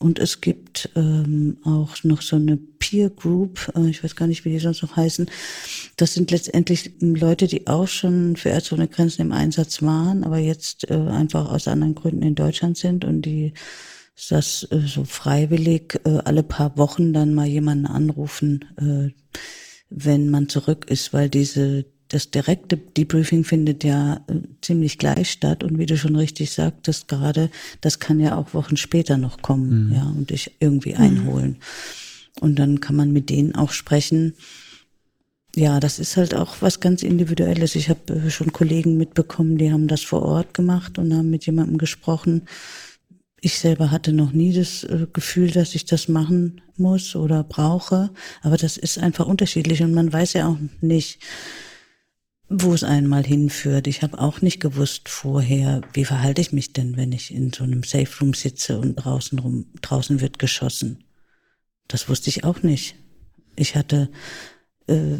Und 0.00 0.18
es 0.18 0.40
gibt 0.40 0.88
ähm, 0.96 1.58
auch 1.62 2.02
noch 2.04 2.22
so 2.22 2.36
eine 2.36 2.56
Peer 2.56 3.10
Group, 3.10 3.70
äh, 3.76 3.90
ich 3.90 4.02
weiß 4.02 4.16
gar 4.16 4.26
nicht, 4.26 4.44
wie 4.46 4.50
die 4.50 4.58
sonst 4.58 4.82
noch 4.82 4.96
heißen. 4.96 5.30
Das 5.96 6.14
sind 6.14 6.30
letztendlich 6.30 6.92
Leute, 7.00 7.46
die 7.46 7.66
auch 7.66 7.86
schon 7.86 8.36
für 8.36 8.48
Ärzte 8.48 8.74
ohne 8.74 8.88
Grenzen 8.88 9.20
im 9.20 9.32
Einsatz 9.32 9.82
waren, 9.82 10.24
aber 10.24 10.38
jetzt 10.38 10.90
äh, 10.90 10.94
einfach 10.94 11.50
aus 11.50 11.68
anderen 11.68 11.94
Gründen 11.94 12.22
in 12.22 12.34
Deutschland 12.34 12.78
sind 12.78 13.04
und 13.04 13.22
die 13.22 13.52
dass 14.28 14.66
äh, 14.70 14.80
so 14.86 15.04
freiwillig 15.04 16.00
äh, 16.04 16.18
alle 16.24 16.42
paar 16.42 16.76
Wochen 16.76 17.12
dann 17.12 17.34
mal 17.34 17.46
jemanden 17.46 17.86
anrufen, 17.86 18.64
äh, 18.76 19.14
wenn 19.88 20.30
man 20.30 20.48
zurück 20.48 20.90
ist, 20.90 21.12
weil 21.12 21.28
diese 21.30 21.86
das 22.10 22.30
direkte 22.30 22.76
Debriefing 22.76 23.44
findet 23.44 23.84
ja 23.84 24.20
äh, 24.26 24.40
ziemlich 24.60 24.98
gleich 24.98 25.30
statt 25.30 25.62
und 25.62 25.78
wie 25.78 25.86
du 25.86 25.96
schon 25.96 26.16
richtig 26.16 26.50
sagtest 26.50 27.08
gerade, 27.08 27.50
das 27.80 28.00
kann 28.00 28.18
ja 28.18 28.36
auch 28.36 28.52
Wochen 28.52 28.76
später 28.76 29.16
noch 29.16 29.42
kommen, 29.42 29.86
mhm. 29.86 29.94
ja, 29.94 30.02
und 30.02 30.30
dich 30.30 30.56
irgendwie 30.58 30.94
mhm. 30.94 31.00
einholen. 31.00 31.56
Und 32.40 32.58
dann 32.58 32.80
kann 32.80 32.96
man 32.96 33.12
mit 33.12 33.30
denen 33.30 33.54
auch 33.54 33.70
sprechen. 33.70 34.34
Ja, 35.54 35.78
das 35.78 35.98
ist 35.98 36.16
halt 36.16 36.34
auch 36.34 36.56
was 36.60 36.80
ganz 36.80 37.02
Individuelles. 37.02 37.76
Ich 37.76 37.88
habe 37.88 38.14
äh, 38.14 38.30
schon 38.30 38.52
Kollegen 38.52 38.96
mitbekommen, 38.96 39.56
die 39.56 39.72
haben 39.72 39.86
das 39.86 40.02
vor 40.02 40.22
Ort 40.22 40.52
gemacht 40.52 40.98
und 40.98 41.14
haben 41.14 41.30
mit 41.30 41.46
jemandem 41.46 41.78
gesprochen. 41.78 42.42
Ich 43.40 43.58
selber 43.58 43.92
hatte 43.92 44.12
noch 44.12 44.32
nie 44.32 44.52
das 44.52 44.82
äh, 44.82 45.06
Gefühl, 45.12 45.52
dass 45.52 45.76
ich 45.76 45.84
das 45.84 46.08
machen 46.08 46.60
muss 46.76 47.14
oder 47.14 47.44
brauche, 47.44 48.10
aber 48.42 48.56
das 48.56 48.76
ist 48.76 48.98
einfach 48.98 49.26
unterschiedlich 49.26 49.82
und 49.82 49.94
man 49.94 50.12
weiß 50.12 50.32
ja 50.32 50.48
auch 50.48 50.58
nicht, 50.80 51.20
wo 52.52 52.74
es 52.74 52.82
einmal 52.82 53.24
hinführt. 53.24 53.86
Ich 53.86 54.02
habe 54.02 54.18
auch 54.18 54.42
nicht 54.42 54.58
gewusst 54.58 55.08
vorher, 55.08 55.82
wie 55.92 56.04
verhalte 56.04 56.40
ich 56.40 56.52
mich 56.52 56.72
denn, 56.72 56.96
wenn 56.96 57.12
ich 57.12 57.32
in 57.32 57.52
so 57.52 57.62
einem 57.62 57.84
Safe 57.84 58.10
Room 58.20 58.34
sitze 58.34 58.78
und 58.80 58.96
draußen 58.96 59.38
rum, 59.38 59.66
draußen 59.80 60.20
wird 60.20 60.40
geschossen. 60.40 61.04
Das 61.86 62.08
wusste 62.08 62.28
ich 62.28 62.42
auch 62.42 62.64
nicht. 62.64 62.96
Ich 63.54 63.76
hatte 63.76 64.10
äh, 64.88 65.18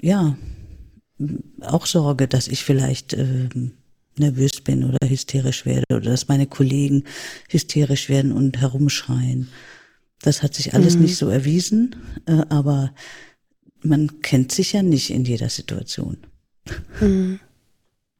ja 0.00 0.38
auch 1.60 1.86
Sorge, 1.86 2.28
dass 2.28 2.46
ich 2.46 2.62
vielleicht 2.62 3.14
äh, 3.14 3.48
nervös 4.16 4.60
bin 4.60 4.84
oder 4.84 5.08
hysterisch 5.08 5.66
werde 5.66 5.86
oder 5.90 6.10
dass 6.10 6.28
meine 6.28 6.46
Kollegen 6.46 7.02
hysterisch 7.48 8.08
werden 8.08 8.30
und 8.30 8.60
herumschreien. 8.60 9.48
Das 10.22 10.44
hat 10.44 10.54
sich 10.54 10.72
alles 10.74 10.94
mhm. 10.94 11.02
nicht 11.02 11.16
so 11.16 11.28
erwiesen, 11.30 11.96
äh, 12.26 12.42
aber 12.48 12.94
man 13.82 14.20
kennt 14.22 14.52
sich 14.52 14.74
ja 14.74 14.82
nicht 14.84 15.10
in 15.10 15.24
jeder 15.24 15.48
Situation. 15.48 16.18
Mhm. 17.00 17.40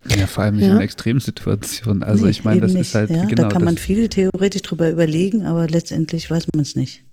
Ja, 0.08 0.26
vor 0.26 0.44
allem 0.44 0.56
nicht 0.56 0.66
ja. 0.66 0.76
in 0.76 0.80
Extremsituationen. 0.80 2.02
Also 2.02 2.24
nee, 2.24 2.30
ich 2.30 2.44
meine, 2.44 2.62
das 2.62 2.72
nicht. 2.72 2.82
ist 2.82 2.94
halt 2.94 3.10
ja, 3.10 3.24
genau. 3.26 3.42
Da 3.42 3.48
kann 3.48 3.64
man 3.64 3.76
viel 3.76 4.08
theoretisch 4.08 4.62
drüber 4.62 4.90
überlegen, 4.90 5.44
aber 5.44 5.68
letztendlich 5.68 6.30
weiß 6.30 6.46
man 6.54 6.62
es 6.62 6.74
nicht. 6.74 7.04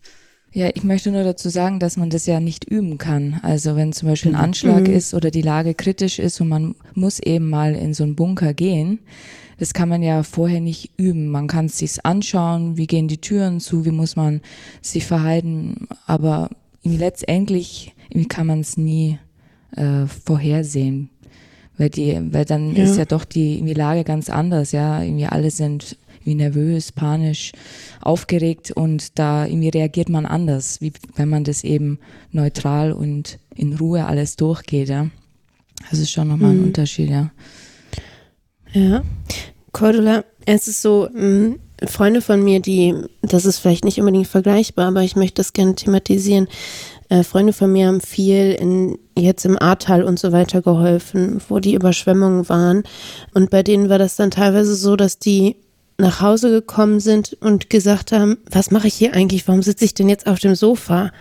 Ja, 0.53 0.69
ich 0.73 0.83
möchte 0.83 1.11
nur 1.11 1.23
dazu 1.23 1.49
sagen, 1.49 1.79
dass 1.79 1.97
man 1.97 2.09
das 2.09 2.25
ja 2.25 2.39
nicht 2.39 2.63
üben 2.63 2.97
kann. 2.97 3.39
Also 3.43 3.75
wenn 3.75 3.91
zum 3.91 4.07
Beispiel 4.07 4.31
ein 4.31 4.37
mhm. 4.37 4.43
Anschlag 4.43 4.87
mhm. 4.87 4.93
ist 4.93 5.13
oder 5.13 5.31
die 5.31 5.41
Lage 5.41 5.73
kritisch 5.73 6.19
ist 6.19 6.39
und 6.39 6.47
man 6.47 6.75
muss 6.93 7.19
eben 7.19 7.49
mal 7.49 7.75
in 7.75 7.93
so 7.93 8.03
einen 8.03 8.15
Bunker 8.15 8.53
gehen, 8.53 8.99
das 9.59 9.73
kann 9.73 9.89
man 9.89 10.01
ja 10.01 10.23
vorher 10.23 10.61
nicht 10.61 10.91
üben. 10.97 11.27
Man 11.27 11.47
kann 11.47 11.65
es 11.65 11.79
sich 11.79 12.05
anschauen, 12.05 12.77
wie 12.77 12.87
gehen 12.87 13.07
die 13.07 13.19
Türen 13.19 13.59
zu, 13.59 13.85
wie 13.85 13.91
muss 13.91 14.15
man 14.15 14.41
sich 14.81 15.05
verhalten, 15.05 15.87
aber 16.05 16.49
letztendlich 16.83 17.93
kann 18.29 18.47
man 18.47 18.61
es 18.61 18.77
nie 18.77 19.19
äh, 19.75 20.05
vorhersehen. 20.05 21.09
Weil 21.77 21.89
die, 21.89 22.19
weil 22.31 22.45
dann 22.45 22.75
ja. 22.75 22.83
ist 22.83 22.97
ja 22.97 23.05
doch 23.05 23.25
die, 23.25 23.55
irgendwie 23.55 23.73
Lage 23.73 24.03
ganz 24.03 24.29
anders, 24.29 24.71
ja. 24.71 25.01
Irgendwie 25.01 25.25
alle 25.25 25.51
sind 25.51 25.97
wie 26.23 26.35
nervös, 26.35 26.91
panisch, 26.91 27.53
aufgeregt 28.01 28.71
und 28.71 29.17
da 29.17 29.45
irgendwie 29.45 29.69
reagiert 29.69 30.09
man 30.09 30.25
anders, 30.25 30.81
wie 30.81 30.91
wenn 31.15 31.29
man 31.29 31.45
das 31.45 31.63
eben 31.63 31.99
neutral 32.31 32.91
und 32.91 33.39
in 33.55 33.73
Ruhe 33.77 34.05
alles 34.05 34.35
durchgeht, 34.35 34.89
ja. 34.89 35.07
Das 35.89 35.99
ist 35.99 36.11
schon 36.11 36.27
nochmal 36.27 36.51
ein 36.51 36.59
mhm. 36.59 36.65
Unterschied, 36.65 37.09
ja. 37.09 37.31
Ja. 38.73 39.03
Cordula, 39.71 40.25
es 40.45 40.67
ist 40.67 40.81
so, 40.81 41.07
mh, 41.13 41.19
hm, 41.21 41.59
Freunde 41.85 42.21
von 42.21 42.43
mir, 42.43 42.59
die, 42.59 42.95
das 43.21 43.45
ist 43.45 43.59
vielleicht 43.59 43.85
nicht 43.85 43.99
unbedingt 43.99 44.27
vergleichbar, 44.27 44.87
aber 44.87 45.03
ich 45.03 45.15
möchte 45.15 45.35
das 45.35 45.53
gerne 45.53 45.75
thematisieren. 45.75 46.47
Äh, 47.09 47.23
Freunde 47.23 47.53
von 47.53 47.71
mir 47.71 47.87
haben 47.87 48.01
viel 48.01 48.51
in, 48.53 48.99
jetzt 49.17 49.45
im 49.45 49.61
Ahrtal 49.61 50.03
und 50.03 50.19
so 50.19 50.31
weiter 50.31 50.61
geholfen, 50.61 51.41
wo 51.47 51.59
die 51.59 51.73
Überschwemmungen 51.73 52.49
waren. 52.49 52.83
Und 53.33 53.49
bei 53.49 53.63
denen 53.63 53.89
war 53.89 53.97
das 53.97 54.15
dann 54.15 54.31
teilweise 54.31 54.75
so, 54.75 54.95
dass 54.95 55.19
die 55.19 55.55
nach 55.97 56.21
Hause 56.21 56.49
gekommen 56.49 56.99
sind 56.99 57.33
und 57.41 57.69
gesagt 57.69 58.11
haben, 58.11 58.37
was 58.51 58.71
mache 58.71 58.87
ich 58.87 58.93
hier 58.93 59.13
eigentlich? 59.13 59.47
Warum 59.47 59.63
sitze 59.63 59.85
ich 59.85 59.93
denn 59.93 60.09
jetzt 60.09 60.27
auf 60.27 60.39
dem 60.39 60.53
Sofa? 60.53 61.11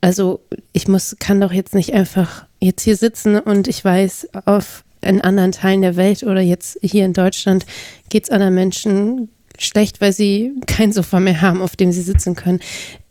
Also 0.00 0.40
ich 0.72 0.88
muss, 0.88 1.16
kann 1.20 1.40
doch 1.40 1.52
jetzt 1.52 1.74
nicht 1.74 1.92
einfach 1.92 2.46
jetzt 2.60 2.82
hier 2.82 2.96
sitzen 2.96 3.38
und 3.38 3.68
ich 3.68 3.84
weiß, 3.84 4.28
auf 4.46 4.84
in 5.00 5.20
anderen 5.20 5.52
Teilen 5.52 5.82
der 5.82 5.96
Welt 5.96 6.22
oder 6.22 6.40
jetzt 6.40 6.78
hier 6.82 7.04
in 7.04 7.12
Deutschland 7.12 7.66
geht 8.08 8.24
es 8.24 8.30
anderen 8.30 8.54
Menschen 8.54 9.28
schlecht, 9.58 10.00
weil 10.00 10.12
sie 10.12 10.52
kein 10.66 10.92
Sofa 10.92 11.20
mehr 11.20 11.40
haben, 11.40 11.60
auf 11.60 11.76
dem 11.76 11.92
sie 11.92 12.02
sitzen 12.02 12.34
können. 12.34 12.60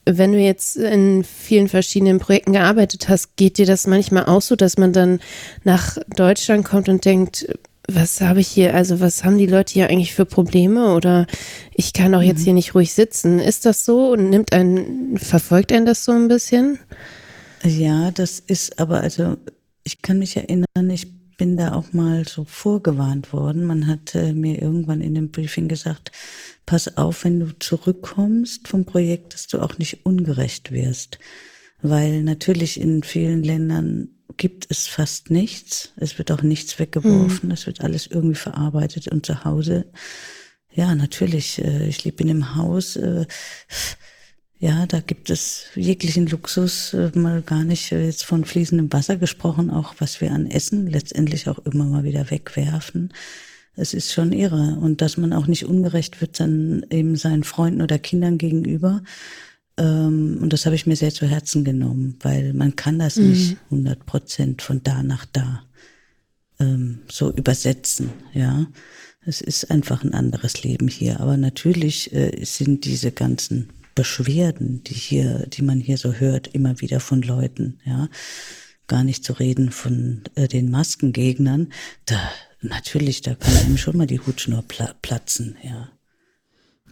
Wenn 0.05 0.31
du 0.31 0.39
jetzt 0.39 0.77
in 0.77 1.23
vielen 1.23 1.67
verschiedenen 1.67 2.19
Projekten 2.19 2.53
gearbeitet 2.53 3.07
hast, 3.07 3.37
geht 3.37 3.57
dir 3.57 3.65
das 3.65 3.85
manchmal 3.85 4.25
auch 4.25 4.41
so, 4.41 4.55
dass 4.55 4.77
man 4.77 4.93
dann 4.93 5.19
nach 5.63 5.97
Deutschland 6.15 6.65
kommt 6.65 6.89
und 6.89 7.05
denkt, 7.05 7.47
was 7.87 8.21
habe 8.21 8.39
ich 8.39 8.47
hier, 8.47 8.73
also 8.73 8.99
was 8.99 9.23
haben 9.23 9.37
die 9.37 9.45
Leute 9.47 9.73
hier 9.73 9.89
eigentlich 9.89 10.13
für 10.13 10.25
Probleme 10.25 10.93
oder 10.93 11.27
ich 11.73 11.93
kann 11.93 12.15
auch 12.15 12.21
jetzt 12.21 12.39
mhm. 12.39 12.43
hier 12.45 12.53
nicht 12.53 12.75
ruhig 12.75 12.93
sitzen. 12.93 13.39
Ist 13.39 13.65
das 13.65 13.85
so 13.85 14.11
und 14.11 14.29
nimmt 14.29 14.53
ein, 14.53 15.17
verfolgt 15.17 15.71
einen 15.71 15.85
das 15.85 16.05
so 16.05 16.11
ein 16.11 16.27
bisschen? 16.27 16.79
Ja, 17.63 18.11
das 18.11 18.39
ist 18.39 18.79
aber, 18.79 19.01
also 19.01 19.37
ich 19.83 20.01
kann 20.01 20.19
mich 20.19 20.37
erinnern, 20.37 20.89
ich 20.89 21.07
bin 21.41 21.57
da 21.57 21.73
auch 21.73 21.91
mal 21.91 22.23
so 22.27 22.45
vorgewarnt 22.45 23.33
worden. 23.33 23.65
Man 23.65 23.87
hat 23.87 24.13
äh, 24.13 24.31
mir 24.31 24.61
irgendwann 24.61 25.01
in 25.01 25.15
dem 25.15 25.31
Briefing 25.31 25.67
gesagt, 25.67 26.11
pass 26.67 26.97
auf, 26.97 27.23
wenn 27.23 27.39
du 27.39 27.57
zurückkommst 27.57 28.67
vom 28.67 28.85
Projekt, 28.85 29.33
dass 29.33 29.47
du 29.47 29.57
auch 29.57 29.79
nicht 29.79 30.05
ungerecht 30.05 30.71
wirst. 30.71 31.17
Weil 31.81 32.21
natürlich 32.21 32.79
in 32.79 33.01
vielen 33.01 33.41
Ländern 33.41 34.09
gibt 34.37 34.67
es 34.69 34.85
fast 34.85 35.31
nichts. 35.31 35.93
Es 35.95 36.19
wird 36.19 36.31
auch 36.31 36.43
nichts 36.43 36.77
weggeworfen. 36.77 37.49
Mhm. 37.49 37.51
Es 37.55 37.65
wird 37.65 37.81
alles 37.81 38.05
irgendwie 38.05 38.35
verarbeitet 38.35 39.07
und 39.07 39.25
zu 39.25 39.43
Hause. 39.43 39.87
Ja, 40.71 40.93
natürlich. 40.93 41.57
Äh, 41.57 41.87
ich 41.87 42.03
lebe 42.03 42.21
in 42.21 42.29
einem 42.29 42.55
Haus. 42.55 42.97
Äh, 42.97 43.25
ja, 44.61 44.85
da 44.85 44.99
gibt 44.99 45.31
es 45.31 45.65
jeglichen 45.73 46.27
Luxus, 46.27 46.93
äh, 46.93 47.09
mal 47.15 47.41
gar 47.41 47.63
nicht 47.63 47.91
äh, 47.91 48.05
jetzt 48.05 48.23
von 48.23 48.45
fließendem 48.45 48.93
Wasser 48.93 49.17
gesprochen, 49.17 49.71
auch 49.71 49.95
was 49.97 50.21
wir 50.21 50.31
an 50.31 50.45
Essen 50.45 50.85
letztendlich 50.85 51.49
auch 51.49 51.57
immer 51.65 51.85
mal 51.85 52.03
wieder 52.03 52.29
wegwerfen. 52.29 53.11
Es 53.75 53.95
ist 53.95 54.13
schon 54.13 54.31
irre. 54.31 54.77
Und 54.79 55.01
dass 55.01 55.17
man 55.17 55.33
auch 55.33 55.47
nicht 55.47 55.65
ungerecht 55.65 56.21
wird 56.21 56.39
dann 56.39 56.85
eben 56.91 57.15
seinen 57.15 57.43
Freunden 57.43 57.81
oder 57.81 57.97
Kindern 57.97 58.37
gegenüber. 58.37 59.01
Ähm, 59.77 60.37
und 60.39 60.53
das 60.53 60.67
habe 60.67 60.75
ich 60.75 60.85
mir 60.85 60.95
sehr 60.95 61.11
zu 61.11 61.25
Herzen 61.25 61.63
genommen, 61.65 62.17
weil 62.19 62.53
man 62.53 62.75
kann 62.75 62.99
das 62.99 63.15
mhm. 63.15 63.29
nicht 63.29 63.57
100 63.71 64.05
Prozent 64.05 64.61
von 64.61 64.83
da 64.83 65.01
nach 65.01 65.25
da 65.25 65.63
ähm, 66.59 66.99
so 67.09 67.31
übersetzen, 67.31 68.11
ja. 68.33 68.67
Es 69.23 69.41
ist 69.41 69.71
einfach 69.71 70.03
ein 70.03 70.13
anderes 70.13 70.63
Leben 70.63 70.87
hier. 70.87 71.19
Aber 71.19 71.37
natürlich 71.37 72.13
äh, 72.13 72.43
sind 72.43 72.85
diese 72.85 73.11
ganzen 73.11 73.69
Beschwerden, 73.95 74.83
die 74.83 74.93
hier, 74.93 75.45
die 75.47 75.61
man 75.61 75.79
hier 75.79 75.97
so 75.97 76.13
hört, 76.13 76.47
immer 76.47 76.79
wieder 76.81 76.99
von 76.99 77.21
Leuten, 77.21 77.79
ja, 77.85 78.09
gar 78.87 79.03
nicht 79.03 79.23
zu 79.23 79.33
reden 79.33 79.71
von 79.71 80.23
äh, 80.35 80.47
den 80.47 80.69
Maskengegnern, 80.69 81.71
da 82.05 82.19
natürlich, 82.61 83.21
da 83.21 83.35
kann 83.35 83.55
einem 83.57 83.77
schon 83.77 83.97
mal 83.97 84.07
die 84.07 84.19
Hutschnur 84.19 84.63
pla 84.67 84.93
platzen, 85.01 85.55
ja. 85.63 85.89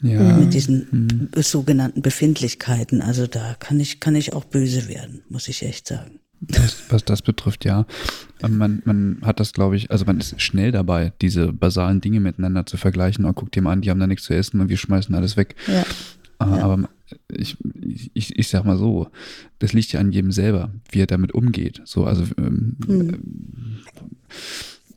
Ja. 0.01 0.37
Mit 0.37 0.53
diesen 0.53 0.87
hm. 1.33 1.43
sogenannten 1.43 2.01
Befindlichkeiten. 2.01 3.01
Also 3.01 3.27
da 3.27 3.55
kann 3.59 3.81
ich, 3.81 3.99
kann 3.99 4.15
ich 4.15 4.31
auch 4.31 4.45
böse 4.45 4.87
werden, 4.87 5.23
muss 5.27 5.49
ich 5.49 5.61
echt 5.63 5.87
sagen. 5.87 6.21
Das, 6.39 6.83
was 6.87 7.03
das 7.03 7.21
betrifft, 7.21 7.65
ja. 7.65 7.85
Ähm, 8.41 8.57
man, 8.57 8.81
man 8.85 9.17
hat 9.23 9.41
das, 9.41 9.51
glaube 9.51 9.75
ich, 9.75 9.91
also 9.91 10.05
man 10.05 10.19
ist 10.19 10.41
schnell 10.41 10.71
dabei, 10.71 11.11
diese 11.21 11.51
basalen 11.51 11.99
Dinge 11.99 12.21
miteinander 12.21 12.65
zu 12.65 12.77
vergleichen. 12.77 13.25
Und 13.25 13.35
guckt 13.35 13.55
dir 13.55 13.61
mal 13.61 13.73
an, 13.73 13.81
die 13.81 13.89
haben 13.89 13.99
da 13.99 14.07
nichts 14.07 14.23
zu 14.25 14.33
essen 14.33 14.61
und 14.61 14.69
wir 14.69 14.77
schmeißen 14.77 15.13
alles 15.13 15.35
weg. 15.35 15.55
Ja. 15.67 15.83
Ja. 16.41 16.63
Aber 16.63 16.89
ich, 17.27 17.57
ich, 18.13 18.37
ich 18.37 18.47
sag 18.47 18.65
mal 18.65 18.77
so, 18.77 19.07
das 19.59 19.73
liegt 19.73 19.91
ja 19.91 19.99
an 19.99 20.11
jedem 20.11 20.31
selber, 20.31 20.71
wie 20.91 21.01
er 21.01 21.07
damit 21.07 21.33
umgeht. 21.33 21.81
So, 21.85 22.05
also 22.05 22.23
ähm, 22.37 22.77
mhm. 22.87 23.79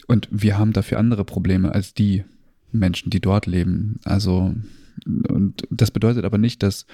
und 0.07 0.29
wir 0.31 0.59
haben 0.59 0.73
dafür 0.73 0.99
andere 0.99 1.25
Probleme 1.25 1.73
als 1.73 1.95
die 1.95 2.25
Menschen, 2.71 3.11
die 3.11 3.21
dort 3.21 3.47
leben. 3.47 3.99
Also, 4.05 4.55
und 5.07 5.67
das 5.71 5.91
bedeutet 5.91 6.25
aber 6.25 6.39
nicht, 6.39 6.63
dass, 6.63 6.87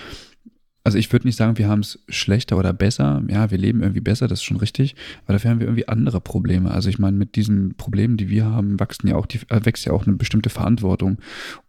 also 0.83 0.99
ich 0.99 1.13
würde 1.13 1.27
nicht 1.27 1.37
sagen, 1.37 1.59
wir 1.59 1.69
haben 1.69 1.81
es 1.81 2.03
schlechter 2.09 2.57
oder 2.57 2.73
besser. 2.73 3.23
Ja, 3.29 3.51
wir 3.51 3.59
leben 3.59 3.83
irgendwie 3.83 4.01
besser, 4.01 4.29
das 4.29 4.41
ist 4.41 4.45
schon 4.45 4.57
richtig. 4.57 4.97
Aber 5.25 5.35
dafür 5.35 5.51
haben 5.51 5.61
wir 5.61 5.67
irgendwie 5.67 5.89
andere 5.89 6.21
Probleme. 6.21 6.71
Also 6.71 6.89
ich 6.89 6.99
meine, 6.99 7.17
mit 7.17 7.37
diesen 7.37 7.75
Problemen, 7.75 8.17
die 8.17 8.29
wir 8.29 8.47
haben, 8.47 8.81
wachsen 8.81 9.09
ja 9.09 9.17
auch 9.17 9.27
die, 9.27 9.41
äh, 9.49 9.65
wächst 9.65 9.85
ja 9.85 9.93
auch 9.93 10.07
eine 10.07 10.17
bestimmte 10.17 10.51
Verantwortung. 10.51 11.19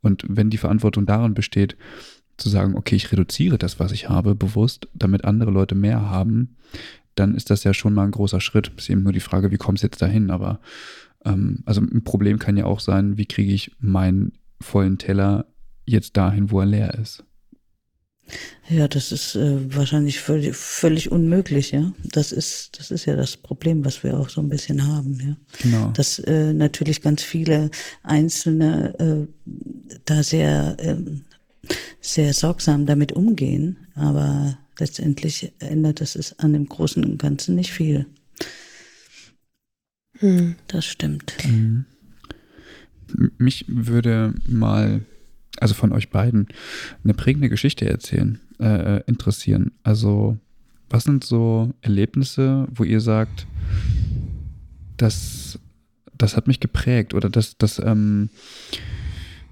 Und 0.01 0.23
wenn 0.27 0.49
die 0.49 0.57
Verantwortung 0.57 1.05
darin 1.05 1.33
besteht, 1.33 1.75
zu 2.39 2.49
sagen, 2.49 2.75
okay, 2.75 2.95
ich 2.95 3.11
reduziere 3.11 3.57
das, 3.57 3.79
was 3.79 3.91
ich 3.91 4.09
habe, 4.09 4.35
bewusst, 4.35 4.87
damit 4.93 5.25
andere 5.25 5.51
Leute 5.51 5.75
mehr 5.75 6.09
haben, 6.09 6.55
dann 7.15 7.35
ist 7.35 7.49
das 7.49 7.63
ja 7.63 7.73
schon 7.73 7.93
mal 7.93 8.05
ein 8.05 8.11
großer 8.11 8.41
Schritt. 8.41 8.71
Ist 8.77 8.89
eben 8.89 9.03
nur 9.03 9.13
die 9.13 9.19
Frage, 9.19 9.51
wie 9.51 9.57
kommst 9.57 9.83
du 9.83 9.87
jetzt 9.87 10.01
dahin? 10.01 10.31
Aber 10.31 10.59
ähm, 11.25 11.63
also 11.65 11.81
ein 11.81 12.03
Problem 12.03 12.39
kann 12.39 12.57
ja 12.57 12.65
auch 12.65 12.79
sein, 12.79 13.17
wie 13.17 13.25
kriege 13.25 13.53
ich 13.53 13.71
meinen 13.79 14.33
vollen 14.61 14.97
Teller 14.97 15.45
jetzt 15.85 16.17
dahin, 16.17 16.51
wo 16.51 16.59
er 16.59 16.65
leer 16.65 16.93
ist. 16.95 17.23
Ja, 18.69 18.87
das 18.87 19.11
ist 19.11 19.35
äh, 19.35 19.75
wahrscheinlich 19.75 20.19
völlig, 20.19 20.55
völlig 20.55 21.11
unmöglich, 21.11 21.71
ja. 21.71 21.91
Das 22.11 22.31
ist, 22.31 22.77
das 22.79 22.91
ist 22.91 23.05
ja 23.05 23.15
das 23.15 23.35
Problem, 23.37 23.83
was 23.83 24.03
wir 24.03 24.19
auch 24.19 24.29
so 24.29 24.41
ein 24.41 24.49
bisschen 24.49 24.85
haben, 24.85 25.19
ja. 25.19 25.35
Genau. 25.63 25.91
Dass 25.95 26.19
äh, 26.19 26.53
natürlich 26.53 27.01
ganz 27.01 27.23
viele 27.23 27.71
Einzelne 28.03 28.93
äh, 28.99 29.27
da 30.05 30.21
sehr, 30.21 30.75
äh, 30.77 30.97
sehr 32.01 32.33
sorgsam 32.33 32.85
damit 32.85 33.11
umgehen, 33.11 33.77
aber 33.95 34.57
letztendlich 34.77 35.51
ändert 35.59 36.01
es 36.01 36.37
an 36.39 36.53
dem 36.53 36.67
Großen 36.67 37.03
und 37.03 37.19
Ganzen 37.19 37.55
nicht 37.55 37.71
viel. 37.71 38.05
Hm. 40.19 40.55
Das 40.67 40.85
stimmt. 40.85 41.33
Mhm. 41.45 41.85
Mich 43.37 43.65
würde 43.67 44.33
mal 44.47 45.01
also 45.59 45.73
von 45.73 45.91
euch 45.91 46.09
beiden, 46.09 46.47
eine 47.03 47.13
prägende 47.13 47.49
Geschichte 47.49 47.87
erzählen, 47.89 48.39
äh, 48.59 48.97
äh, 48.97 49.03
interessieren. 49.07 49.71
Also, 49.83 50.37
was 50.89 51.03
sind 51.03 51.23
so 51.23 51.73
Erlebnisse, 51.81 52.67
wo 52.73 52.83
ihr 52.83 53.01
sagt, 53.01 53.45
das, 54.97 55.59
das 56.17 56.35
hat 56.35 56.47
mich 56.47 56.59
geprägt 56.59 57.13
oder 57.13 57.29
das, 57.29 57.57
das, 57.57 57.79
ähm, 57.79 58.29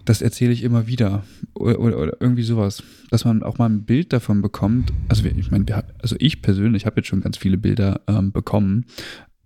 das 0.07 0.21
erzähle 0.21 0.53
ich 0.53 0.63
immer 0.63 0.87
wieder 0.87 1.23
oder, 1.53 1.79
oder, 1.79 1.97
oder, 1.99 2.17
irgendwie 2.21 2.43
sowas, 2.43 2.81
dass 3.09 3.25
man 3.25 3.43
auch 3.43 3.57
mal 3.57 3.69
ein 3.69 3.83
Bild 3.83 4.13
davon 4.13 4.41
bekommt. 4.41 4.93
Also 5.09 5.25
ich 5.25 5.51
meine, 5.51 5.83
also 6.01 6.15
ich 6.19 6.41
persönlich 6.41 6.85
habe 6.85 6.97
jetzt 6.97 7.07
schon 7.07 7.21
ganz 7.21 7.37
viele 7.37 7.57
Bilder 7.57 8.01
ähm, 8.07 8.31
bekommen, 8.31 8.85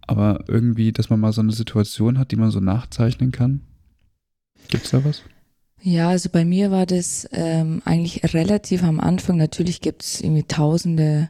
aber 0.06 0.46
irgendwie, 0.48 0.92
dass 0.92 1.10
man 1.10 1.20
mal 1.20 1.34
so 1.34 1.42
eine 1.42 1.52
Situation 1.52 2.20
hat, 2.20 2.32
die 2.32 2.36
man 2.36 2.52
so 2.52 2.60
nachzeichnen 2.60 3.32
kann. 3.32 3.62
Gibt 4.70 4.86
es 4.86 4.92
da 4.92 5.04
was? 5.04 5.24
Ja, 5.82 6.10
also 6.10 6.30
bei 6.30 6.46
mir 6.46 6.70
war 6.70 6.86
das 6.86 7.28
ähm, 7.32 7.82
eigentlich 7.86 8.34
relativ 8.36 8.84
am 8.84 9.00
Anfang. 9.00 9.38
Natürlich 9.38 9.82
gibt's 9.82 10.22
irgendwie 10.22 10.44
tausende 10.44 11.30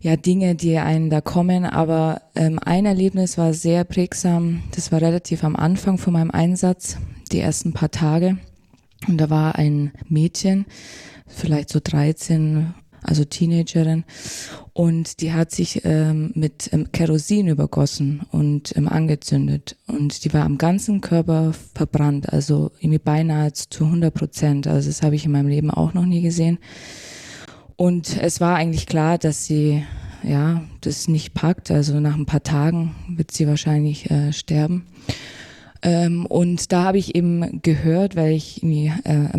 ja, 0.00 0.16
Dinge, 0.16 0.54
die 0.54 0.78
einen 0.78 1.10
da 1.10 1.20
kommen, 1.20 1.66
aber 1.66 2.22
ähm, 2.34 2.58
ein 2.64 2.86
Erlebnis 2.86 3.36
war 3.36 3.52
sehr 3.52 3.84
prägsam. 3.84 4.62
Das 4.74 4.92
war 4.92 5.02
relativ 5.02 5.44
am 5.44 5.56
Anfang 5.56 5.98
von 5.98 6.14
meinem 6.14 6.30
Einsatz, 6.30 6.96
die 7.32 7.40
ersten 7.40 7.74
paar 7.74 7.90
Tage. 7.90 8.38
Und 9.08 9.18
da 9.18 9.28
war 9.28 9.56
ein 9.56 9.92
Mädchen, 10.08 10.64
vielleicht 11.26 11.68
so 11.68 11.80
13, 11.82 12.74
also 13.02 13.24
Teenagerin, 13.24 14.04
und 14.72 15.20
die 15.20 15.32
hat 15.32 15.50
sich 15.50 15.84
ähm, 15.84 16.32
mit 16.34 16.70
ähm, 16.72 16.90
Kerosin 16.92 17.48
übergossen 17.48 18.22
und 18.30 18.74
ähm, 18.76 18.88
angezündet. 18.88 19.76
Und 19.86 20.24
die 20.24 20.32
war 20.32 20.46
am 20.46 20.56
ganzen 20.56 21.02
Körper 21.02 21.52
verbrannt, 21.74 22.32
also 22.32 22.70
irgendwie 22.78 22.98
beinahe 22.98 23.52
zu 23.52 23.84
100 23.84 24.14
Prozent. 24.14 24.66
Also 24.66 24.88
das 24.88 25.02
habe 25.02 25.16
ich 25.16 25.26
in 25.26 25.32
meinem 25.32 25.48
Leben 25.48 25.70
auch 25.70 25.92
noch 25.92 26.06
nie 26.06 26.22
gesehen. 26.22 26.58
Und 27.80 28.18
es 28.20 28.42
war 28.42 28.56
eigentlich 28.56 28.84
klar, 28.84 29.16
dass 29.16 29.46
sie 29.46 29.82
ja 30.22 30.60
das 30.82 31.08
nicht 31.08 31.32
packt. 31.32 31.70
Also 31.70 31.98
nach 31.98 32.14
ein 32.14 32.26
paar 32.26 32.42
Tagen 32.42 32.94
wird 33.08 33.30
sie 33.30 33.46
wahrscheinlich 33.46 34.10
äh, 34.10 34.34
sterben. 34.34 34.84
Ähm, 35.80 36.26
und 36.26 36.72
da 36.72 36.84
habe 36.84 36.98
ich 36.98 37.14
eben 37.14 37.62
gehört, 37.62 38.16
weil 38.16 38.34
ich 38.34 38.62
äh, 38.62 38.90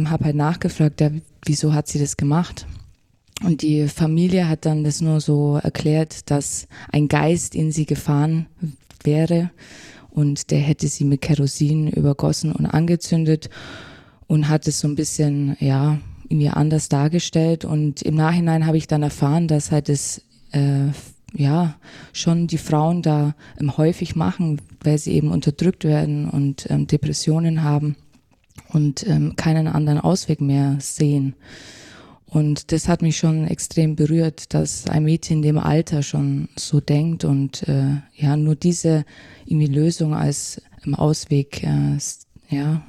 habe 0.06 0.26
halt 0.26 0.36
nachgefragt, 0.36 1.02
ja, 1.02 1.12
wieso 1.46 1.76
hat 1.76 1.88
sie 1.88 2.00
das 2.00 2.18
gemacht? 2.18 2.66
Und 3.44 3.62
die 3.62 3.88
Familie 3.88 4.50
hat 4.50 4.66
dann 4.66 4.84
das 4.84 5.02
nur 5.02 5.22
so 5.22 5.60
erklärt, 5.62 6.32
dass 6.32 6.68
ein 6.92 7.10
Geist 7.10 7.54
in 7.54 7.72
sie 7.72 7.86
gefahren 7.86 8.48
wäre 9.04 9.52
und 10.10 10.50
der 10.50 10.62
hätte 10.62 10.88
sie 10.88 11.06
mit 11.06 11.22
Kerosin 11.22 11.90
übergossen 11.90 12.52
und 12.54 12.66
angezündet 12.66 13.52
und 14.26 14.50
hat 14.50 14.68
es 14.68 14.80
so 14.80 14.88
ein 14.88 14.96
bisschen, 14.96 15.58
ja, 15.60 16.00
irgendwie 16.32 16.50
anders 16.50 16.90
dargestellt. 16.90 17.66
Und 17.66 18.02
im 18.02 18.16
Nachhinein 18.16 18.66
habe 18.66 18.78
ich 18.78 18.88
dann 18.88 19.04
erfahren, 19.04 19.48
dass 19.48 19.72
halt 19.72 19.90
es, 19.90 20.22
äh, 20.52 20.88
ja, 21.34 21.76
schon 22.14 22.48
die 22.48 22.58
Frauen 22.58 23.02
da 23.02 23.36
ähm, 23.60 23.78
häufig 23.78 24.16
machen, 24.16 24.62
weil 24.84 24.98
sie 24.98 25.12
eben 25.12 25.32
unterdrückt 25.32 25.84
werden 25.84 26.30
und 26.30 26.70
ähm, 26.70 26.88
Depressionen 26.88 27.64
haben 27.64 27.96
und 28.70 29.08
ähm, 29.08 29.36
keinen 29.36 29.68
anderen 29.68 30.00
Ausweg 30.00 30.42
mehr 30.42 30.78
sehen. 30.80 31.36
Und 32.26 32.72
das 32.72 32.88
hat 32.88 33.02
mich 33.02 33.18
schon 33.18 33.46
extrem 33.46 33.98
berührt, 33.98 34.54
dass 34.54 34.88
ein 34.90 35.04
Mädchen 35.04 35.38
in 35.38 35.42
dem 35.42 35.58
Alter 35.58 36.02
schon 36.02 36.48
so 36.56 36.80
denkt 36.80 37.26
und 37.26 37.68
äh, 37.68 37.98
ja 38.16 38.38
nur 38.38 38.56
diese 38.56 39.04
irgendwie 39.46 39.68
Lösung 39.68 40.14
als 40.14 40.62
im 40.86 40.96
Ausweg 40.96 41.62
äh, 41.64 41.98
ja 42.50 42.84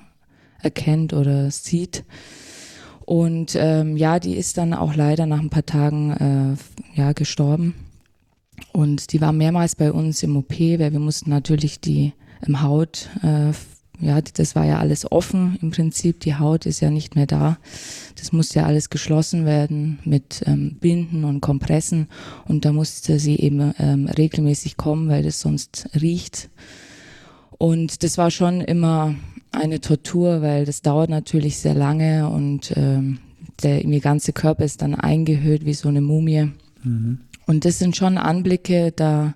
erkennt 0.61 1.13
oder 1.13 1.51
sieht. 1.51 2.05
Und 3.05 3.57
ähm, 3.59 3.97
ja, 3.97 4.19
die 4.19 4.37
ist 4.37 4.59
dann 4.59 4.75
auch 4.75 4.95
leider 4.95 5.27
nach 5.27 5.41
ein 5.41 5.51
paar 5.51 5.67
Tagen 5.67 6.57
äh, 6.97 6.99
ja 6.99 7.13
gestorben. 7.13 7.75
Und 8.73 9.13
die 9.13 9.21
war 9.21 9.33
mehrmals 9.33 9.75
bei 9.75 9.93
uns 9.93 10.23
im 10.23 10.37
OP, 10.37 10.59
weil 10.59 10.93
wir 10.93 11.01
mussten 11.01 11.31
natürlich 11.31 11.81
die 11.81 12.13
im 12.47 12.63
Haut 12.63 13.09
äh, 13.23 13.53
ja, 14.03 14.21
das 14.21 14.57
war 14.57 14.65
ja 14.65 14.81
alles 14.81 15.11
offen 15.11 15.57
im 15.63 15.71
Prinzip. 15.71 16.19
Die 16.21 16.35
Haut 16.35 16.67
ist 16.67 16.81
ja 16.81 16.91
nicht 16.91 17.15
mehr 17.15 17.27
da. 17.27 17.59
Das 18.19 18.33
musste 18.33 18.59
ja 18.59 18.67
alles 18.67 18.91
geschlossen 18.91 19.47
werden 19.47 20.01
mit 20.05 20.43
ähm, 20.45 20.77
Binden 20.81 21.25
und 21.25 21.41
Kompressen. 21.41 22.09
Und 22.47 22.65
da 22.65 22.73
musste 22.73 23.21
sie 23.21 23.39
eben 23.39 23.73
ähm, 23.79 24.09
regelmäßig 24.09 24.77
kommen, 24.77 25.09
weil 25.09 25.23
das 25.23 25.41
sonst 25.41 25.89
riecht. 26.01 26.51
Und 27.59 28.03
das 28.03 28.19
war 28.19 28.33
schon 28.33 28.61
immer 28.61 29.15
eine 29.53 29.81
Tortur, 29.81 30.43
weil 30.43 30.65
das 30.65 30.83
dauert 30.83 31.11
natürlich 31.11 31.59
sehr 31.59 31.75
lange 31.75 32.29
und 32.29 32.73
ähm, 32.77 33.19
der 33.63 33.83
der 33.83 34.01
ganze 34.01 34.33
Körper 34.33 34.65
ist 34.65 34.83
dann 34.83 34.95
eingehüllt 34.95 35.65
wie 35.65 35.75
so 35.75 35.89
eine 35.89 36.01
Mumie. 36.01 36.51
Mhm. 36.83 37.21
Und 37.47 37.65
das 37.65 37.79
sind 37.79 37.97
schon 37.97 38.19
Anblicke, 38.19 38.93
da 38.93 39.35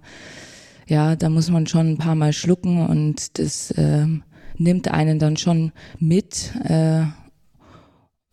ja, 0.89 1.17
da 1.17 1.29
muss 1.29 1.51
man 1.51 1.67
schon 1.67 1.93
ein 1.93 1.99
paar 1.99 2.15
Mal 2.15 2.33
schlucken 2.33 2.87
und 2.87 3.39
das 3.39 3.75
ähm, 3.77 4.23
nimmt 4.57 4.89
einen 4.89 5.19
dann 5.19 5.37
schon 5.37 5.73
mit. 5.99 6.53
Äh, 6.65 7.05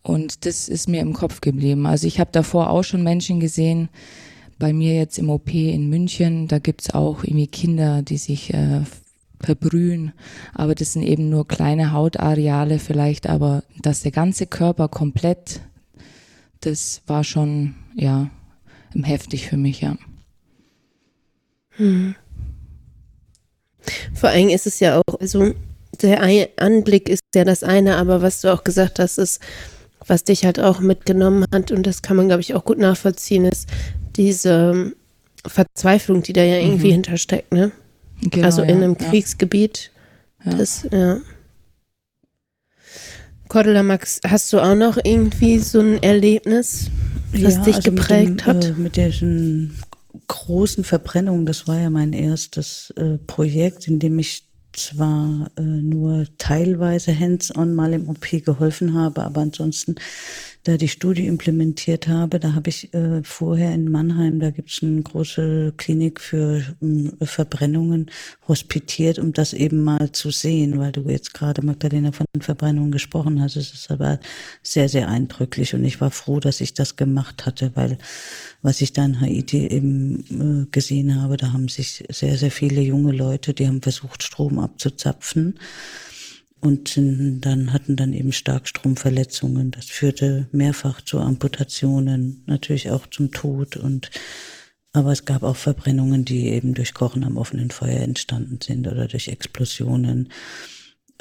und 0.02 0.46
das 0.46 0.68
ist 0.68 0.88
mir 0.88 1.00
im 1.00 1.14
Kopf 1.14 1.40
geblieben. 1.40 1.86
Also 1.86 2.06
ich 2.06 2.20
habe 2.20 2.30
davor 2.32 2.70
auch 2.70 2.84
schon 2.84 3.02
Menschen 3.02 3.40
gesehen, 3.40 3.88
bei 4.58 4.72
mir 4.72 4.94
jetzt 4.94 5.18
im 5.18 5.30
OP 5.30 5.52
in 5.52 5.88
München, 5.88 6.46
da 6.46 6.58
gibt's 6.58 6.90
auch 6.90 7.24
irgendwie 7.24 7.48
Kinder, 7.48 8.02
die 8.02 8.18
sich 8.18 8.54
äh, 8.54 8.82
verbrühen, 9.44 10.12
aber 10.54 10.74
das 10.74 10.92
sind 10.92 11.02
eben 11.02 11.28
nur 11.28 11.46
kleine 11.46 11.92
Hautareale 11.92 12.78
vielleicht, 12.78 13.28
aber 13.28 13.62
dass 13.82 14.02
der 14.02 14.12
ganze 14.12 14.46
Körper 14.46 14.88
komplett, 14.88 15.60
das 16.60 17.02
war 17.06 17.24
schon, 17.24 17.74
ja, 17.94 18.30
heftig 19.02 19.48
für 19.48 19.56
mich, 19.56 19.80
ja. 19.80 19.96
Hm. 21.76 22.14
Vor 24.14 24.30
allem 24.30 24.48
ist 24.48 24.66
es 24.66 24.80
ja 24.80 25.00
auch, 25.00 25.20
also 25.20 25.52
der 26.00 26.22
Anblick 26.56 27.08
ist 27.08 27.22
ja 27.34 27.44
das 27.44 27.62
eine, 27.62 27.96
aber 27.96 28.22
was 28.22 28.40
du 28.40 28.52
auch 28.52 28.64
gesagt 28.64 28.98
hast, 28.98 29.18
ist, 29.18 29.40
was 30.06 30.24
dich 30.24 30.44
halt 30.44 30.60
auch 30.60 30.80
mitgenommen 30.80 31.44
hat, 31.52 31.70
und 31.70 31.86
das 31.86 32.02
kann 32.02 32.16
man, 32.16 32.28
glaube 32.28 32.40
ich, 32.40 32.54
auch 32.54 32.64
gut 32.64 32.78
nachvollziehen, 32.78 33.44
ist 33.44 33.68
diese 34.16 34.92
Verzweiflung, 35.46 36.22
die 36.22 36.32
da 36.32 36.42
ja 36.42 36.58
irgendwie 36.58 36.88
mhm. 36.88 36.92
hintersteckt, 36.92 37.52
ne? 37.52 37.72
Genau, 38.22 38.46
also 38.46 38.62
in 38.62 38.76
einem 38.76 38.96
ja, 38.98 39.08
Kriegsgebiet. 39.08 39.90
Ja. 40.44 40.54
Das, 40.54 40.86
ja. 40.90 41.18
Cordula 43.48 43.82
Max, 43.82 44.20
hast 44.26 44.52
du 44.52 44.60
auch 44.60 44.74
noch 44.74 44.98
irgendwie 45.02 45.58
so 45.58 45.80
ein 45.80 46.02
Erlebnis, 46.02 46.90
was 47.32 47.56
ja, 47.56 47.62
dich 47.62 47.76
also 47.76 47.90
geprägt 47.90 48.30
mit 48.30 48.40
dem, 48.40 48.46
hat? 48.46 48.64
Äh, 48.64 48.72
mit 48.72 48.96
diesen 48.96 49.78
großen 50.28 50.84
Verbrennungen, 50.84 51.46
das 51.46 51.68
war 51.68 51.78
ja 51.78 51.90
mein 51.90 52.12
erstes 52.12 52.92
äh, 52.96 53.18
Projekt, 53.18 53.88
in 53.88 53.98
dem 53.98 54.18
ich 54.18 54.44
zwar 54.72 55.50
äh, 55.56 55.62
nur 55.62 56.26
teilweise 56.38 57.18
hands-on 57.18 57.74
mal 57.74 57.92
im 57.92 58.08
OP 58.08 58.26
geholfen 58.44 58.94
habe, 58.94 59.22
aber 59.22 59.42
ansonsten 59.42 59.96
da 60.64 60.78
die 60.78 60.88
Studie 60.88 61.26
implementiert 61.26 62.08
habe, 62.08 62.40
da 62.40 62.54
habe 62.54 62.70
ich 62.70 62.92
äh, 62.94 63.22
vorher 63.22 63.74
in 63.74 63.90
Mannheim, 63.90 64.40
da 64.40 64.50
gibt 64.50 64.70
es 64.70 64.82
eine 64.82 65.02
große 65.02 65.74
Klinik 65.76 66.20
für 66.20 66.62
äh, 66.80 67.26
Verbrennungen, 67.26 68.10
hospitiert, 68.48 69.18
um 69.18 69.34
das 69.34 69.52
eben 69.52 69.84
mal 69.84 70.12
zu 70.12 70.30
sehen, 70.30 70.78
weil 70.78 70.90
du 70.90 71.02
jetzt 71.02 71.34
gerade, 71.34 71.64
Magdalena, 71.64 72.12
von 72.12 72.24
Verbrennungen 72.40 72.92
gesprochen 72.92 73.42
hast. 73.42 73.56
Es 73.56 73.74
ist 73.74 73.90
aber 73.90 74.18
sehr, 74.62 74.88
sehr 74.88 75.08
eindrücklich 75.08 75.74
und 75.74 75.84
ich 75.84 76.00
war 76.00 76.10
froh, 76.10 76.40
dass 76.40 76.62
ich 76.62 76.72
das 76.72 76.96
gemacht 76.96 77.44
hatte, 77.44 77.72
weil 77.74 77.98
was 78.62 78.80
ich 78.80 78.94
da 78.94 79.04
in 79.04 79.20
Haiti 79.20 79.66
eben 79.66 80.64
äh, 80.64 80.70
gesehen 80.70 81.20
habe, 81.20 81.36
da 81.36 81.52
haben 81.52 81.68
sich 81.68 82.04
sehr, 82.08 82.38
sehr 82.38 82.50
viele 82.50 82.80
junge 82.80 83.12
Leute, 83.12 83.52
die 83.52 83.68
haben 83.68 83.82
versucht, 83.82 84.22
Strom 84.22 84.58
abzuzapfen 84.58 85.58
und 86.64 86.94
dann 86.96 87.72
hatten 87.72 87.96
dann 87.96 88.12
eben 88.12 88.32
Starkstromverletzungen. 88.32 89.70
Das 89.70 89.86
führte 89.86 90.48
mehrfach 90.50 91.02
zu 91.02 91.20
Amputationen, 91.20 92.42
natürlich 92.46 92.90
auch 92.90 93.06
zum 93.06 93.30
Tod 93.30 93.76
und 93.76 94.10
aber 94.92 95.10
es 95.10 95.24
gab 95.24 95.42
auch 95.42 95.56
Verbrennungen, 95.56 96.24
die 96.24 96.48
eben 96.48 96.72
durch 96.72 96.94
Kochen 96.94 97.24
am 97.24 97.36
offenen 97.36 97.70
Feuer 97.70 98.00
entstanden 98.00 98.60
sind 98.62 98.86
oder 98.86 99.08
durch 99.08 99.26
Explosionen. 99.26 100.28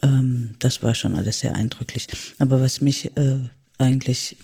Ähm, 0.03 0.51
das 0.59 0.83
war 0.83 0.93
schon 0.93 1.15
alles 1.15 1.39
sehr 1.39 1.55
eindrücklich. 1.55 2.07
Aber 2.37 2.61
was 2.61 2.81
mich 2.81 3.17
äh, 3.17 3.39
eigentlich 3.79 4.37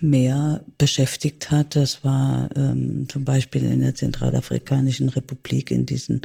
mehr 0.00 0.64
beschäftigt 0.78 1.50
hat. 1.50 1.76
Das 1.76 2.04
war 2.04 2.50
ähm, 2.56 3.08
zum 3.08 3.24
Beispiel 3.24 3.64
in 3.64 3.80
der 3.80 3.94
Zentralafrikanischen 3.94 5.08
Republik 5.08 5.70
in 5.70 5.86
diesen 5.86 6.22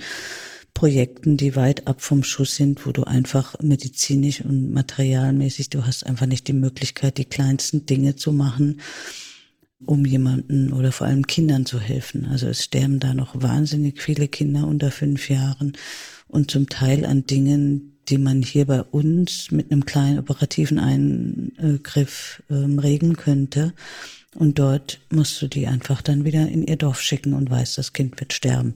Projekten, 0.73 1.37
die 1.37 1.55
weit 1.55 1.87
ab 1.87 2.01
vom 2.01 2.23
Schuss 2.23 2.55
sind, 2.55 2.85
wo 2.85 2.91
du 2.91 3.03
einfach 3.03 3.55
medizinisch 3.61 4.41
und 4.41 4.71
materialmäßig, 4.71 5.69
du 5.69 5.85
hast 5.85 6.05
einfach 6.05 6.25
nicht 6.25 6.47
die 6.47 6.53
Möglichkeit, 6.53 7.17
die 7.17 7.25
kleinsten 7.25 7.85
Dinge 7.85 8.15
zu 8.15 8.31
machen, 8.31 8.79
um 9.85 10.05
jemanden 10.05 10.73
oder 10.73 10.91
vor 10.91 11.07
allem 11.07 11.27
Kindern 11.27 11.65
zu 11.65 11.79
helfen. 11.79 12.25
Also 12.25 12.47
es 12.47 12.63
sterben 12.63 12.99
da 12.99 13.13
noch 13.13 13.41
wahnsinnig 13.41 14.01
viele 14.01 14.27
Kinder 14.27 14.67
unter 14.67 14.91
fünf 14.91 15.29
Jahren 15.29 15.73
und 16.27 16.51
zum 16.51 16.69
Teil 16.69 17.05
an 17.05 17.25
Dingen, 17.25 17.97
die 18.09 18.17
man 18.17 18.41
hier 18.41 18.65
bei 18.65 18.81
uns 18.81 19.51
mit 19.51 19.71
einem 19.71 19.85
kleinen 19.85 20.19
operativen 20.19 20.79
Eingriff 20.79 22.43
ähm, 22.49 22.79
regeln 22.79 23.17
könnte. 23.17 23.73
Und 24.35 24.59
dort 24.59 24.99
musst 25.11 25.41
du 25.41 25.47
die 25.47 25.67
einfach 25.67 26.01
dann 26.01 26.23
wieder 26.23 26.47
in 26.47 26.63
ihr 26.63 26.75
Dorf 26.75 27.01
schicken 27.01 27.33
und 27.33 27.49
weißt, 27.49 27.77
das 27.77 27.93
Kind 27.93 28.19
wird 28.19 28.33
sterben. 28.33 28.75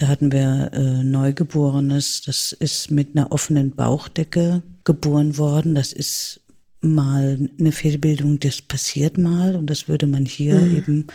Da 0.00 0.08
hatten 0.08 0.32
wir 0.32 0.70
äh, 0.72 1.04
Neugeborenes, 1.04 2.22
das 2.22 2.52
ist 2.52 2.90
mit 2.90 3.14
einer 3.14 3.32
offenen 3.32 3.72
Bauchdecke 3.72 4.62
geboren 4.84 5.36
worden. 5.36 5.74
Das 5.74 5.92
ist 5.92 6.40
mal 6.80 7.50
eine 7.58 7.70
Fehlbildung, 7.70 8.40
das 8.40 8.62
passiert 8.62 9.18
mal 9.18 9.56
und 9.56 9.68
das 9.68 9.88
würde 9.88 10.06
man 10.06 10.24
hier 10.24 10.58
mhm. 10.58 10.76
eben 10.76 11.06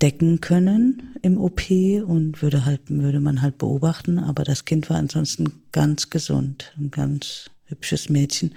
decken 0.00 0.40
können 0.40 1.14
im 1.20 1.36
OP 1.36 1.68
und 1.70 2.40
würde 2.40 2.64
halt, 2.64 2.80
würde 2.88 3.20
man 3.20 3.42
halt 3.42 3.58
beobachten. 3.58 4.18
Aber 4.18 4.42
das 4.42 4.64
Kind 4.64 4.88
war 4.88 4.96
ansonsten 4.96 5.60
ganz 5.70 6.08
gesund, 6.08 6.72
ein 6.78 6.90
ganz 6.90 7.50
hübsches 7.66 8.08
Mädchen. 8.08 8.54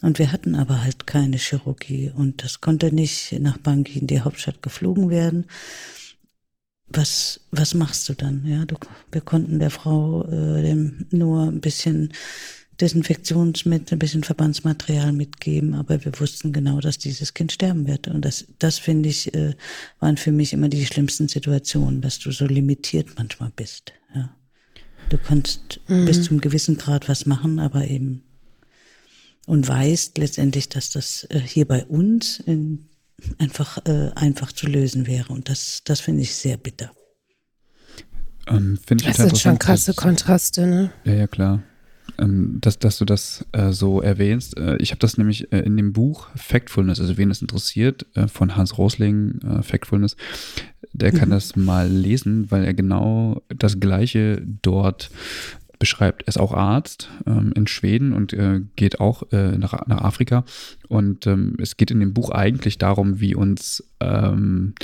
Und 0.00 0.18
wir 0.18 0.32
hatten 0.32 0.54
aber 0.54 0.82
halt 0.82 1.06
keine 1.06 1.36
Chirurgie 1.36 2.10
und 2.16 2.42
das 2.42 2.62
konnte 2.62 2.90
nicht 2.90 3.38
nach 3.38 3.58
Bangui 3.58 3.98
in 3.98 4.06
die 4.06 4.22
Hauptstadt 4.22 4.62
geflogen 4.62 5.10
werden. 5.10 5.44
Was, 6.88 7.40
was 7.50 7.74
machst 7.74 8.08
du 8.08 8.14
dann? 8.14 8.46
Ja, 8.46 8.64
du, 8.64 8.76
wir 9.10 9.20
konnten 9.20 9.58
der 9.58 9.70
Frau 9.70 10.24
äh, 10.26 10.62
dem 10.62 11.06
nur 11.10 11.44
ein 11.44 11.60
bisschen 11.60 12.12
Desinfektionsmittel, 12.80 13.96
ein 13.96 13.98
bisschen 13.98 14.24
Verbandsmaterial 14.24 15.12
mitgeben, 15.12 15.74
aber 15.74 16.04
wir 16.04 16.18
wussten 16.18 16.52
genau, 16.52 16.80
dass 16.80 16.98
dieses 16.98 17.32
Kind 17.34 17.52
sterben 17.52 17.86
wird. 17.86 18.08
Und 18.08 18.24
das, 18.24 18.46
das 18.58 18.78
finde 18.78 19.08
ich, 19.08 19.32
äh, 19.34 19.54
waren 20.00 20.16
für 20.16 20.32
mich 20.32 20.52
immer 20.52 20.68
die 20.68 20.84
schlimmsten 20.84 21.28
Situationen, 21.28 22.00
dass 22.00 22.18
du 22.18 22.32
so 22.32 22.46
limitiert 22.46 23.08
manchmal 23.16 23.52
bist. 23.54 23.92
Ja. 24.14 24.34
Du 25.08 25.18
kannst 25.18 25.80
mhm. 25.88 26.04
bis 26.04 26.24
zum 26.24 26.40
gewissen 26.40 26.76
Grad 26.76 27.08
was 27.08 27.26
machen, 27.26 27.58
aber 27.58 27.86
eben 27.86 28.22
und 29.46 29.68
weißt 29.68 30.18
letztendlich, 30.18 30.68
dass 30.68 30.90
das 30.90 31.26
äh, 31.30 31.38
hier 31.38 31.66
bei 31.66 31.84
uns 31.84 32.40
in, 32.40 32.86
einfach 33.38 33.78
äh, 33.86 34.10
einfach 34.14 34.52
zu 34.52 34.66
lösen 34.66 35.06
wäre. 35.06 35.32
Und 35.32 35.48
das, 35.48 35.82
das 35.84 36.00
finde 36.00 36.22
ich 36.22 36.34
sehr 36.34 36.56
bitter. 36.56 36.92
Ähm, 38.46 38.78
das 38.86 39.16
sind 39.16 39.38
schon 39.38 39.58
krasse 39.58 39.94
Kontraste, 39.94 40.66
ne? 40.66 40.92
Ja, 41.04 41.14
ja, 41.14 41.26
klar 41.26 41.62
ähm, 42.18 42.58
dass, 42.60 42.78
dass 42.78 42.98
du 42.98 43.04
das 43.04 43.44
äh, 43.52 43.72
so 43.72 44.00
erwähnst. 44.00 44.56
Äh, 44.56 44.76
ich 44.76 44.90
habe 44.90 45.00
das 45.00 45.18
nämlich 45.18 45.52
äh, 45.52 45.60
in 45.60 45.76
dem 45.76 45.92
Buch 45.92 46.28
Factfulness, 46.36 47.00
also 47.00 47.16
wen 47.16 47.30
es 47.30 47.42
interessiert, 47.42 48.06
äh, 48.14 48.28
von 48.28 48.56
Hans 48.56 48.78
Rosling, 48.78 49.40
äh, 49.42 49.62
Factfulness, 49.62 50.16
der 50.92 51.12
kann 51.12 51.28
mhm. 51.28 51.32
das 51.32 51.56
mal 51.56 51.88
lesen, 51.88 52.50
weil 52.50 52.64
er 52.64 52.74
genau 52.74 53.42
das 53.48 53.80
Gleiche 53.80 54.42
dort 54.62 55.10
beschreibt. 55.84 56.22
Er 56.22 56.28
ist 56.28 56.40
auch 56.40 56.54
Arzt 56.54 57.10
ähm, 57.26 57.52
in 57.54 57.66
Schweden 57.66 58.14
und 58.14 58.32
äh, 58.32 58.62
geht 58.74 59.00
auch 59.00 59.30
äh, 59.32 59.58
nach, 59.58 59.86
nach 59.86 60.00
Afrika. 60.00 60.42
Und 60.88 61.26
ähm, 61.26 61.58
es 61.60 61.76
geht 61.76 61.90
in 61.90 62.00
dem 62.00 62.14
Buch 62.14 62.30
eigentlich 62.30 62.78
darum, 62.78 63.20
wie 63.20 63.34
uns 63.34 63.84
ähm, 64.00 64.74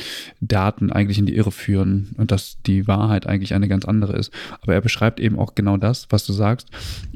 Daten 0.42 0.92
eigentlich 0.92 1.18
in 1.18 1.24
die 1.24 1.36
Irre 1.36 1.52
führen 1.52 2.14
und 2.18 2.32
dass 2.32 2.58
die 2.66 2.86
Wahrheit 2.86 3.26
eigentlich 3.26 3.54
eine 3.54 3.66
ganz 3.66 3.86
andere 3.86 4.14
ist. 4.14 4.30
Aber 4.60 4.74
er 4.74 4.82
beschreibt 4.82 5.20
eben 5.20 5.38
auch 5.38 5.54
genau 5.54 5.78
das, 5.78 6.06
was 6.10 6.26
du 6.26 6.34
sagst. 6.34 6.68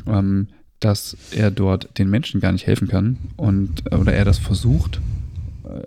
Ähm, 0.06 0.48
dass 0.80 1.16
er 1.30 1.50
dort 1.50 1.98
den 1.98 2.08
Menschen 2.08 2.40
gar 2.40 2.52
nicht 2.52 2.66
helfen 2.66 2.88
kann 2.88 3.16
und 3.36 3.90
oder 3.94 4.12
er 4.12 4.24
das 4.26 4.38
versucht 4.38 5.00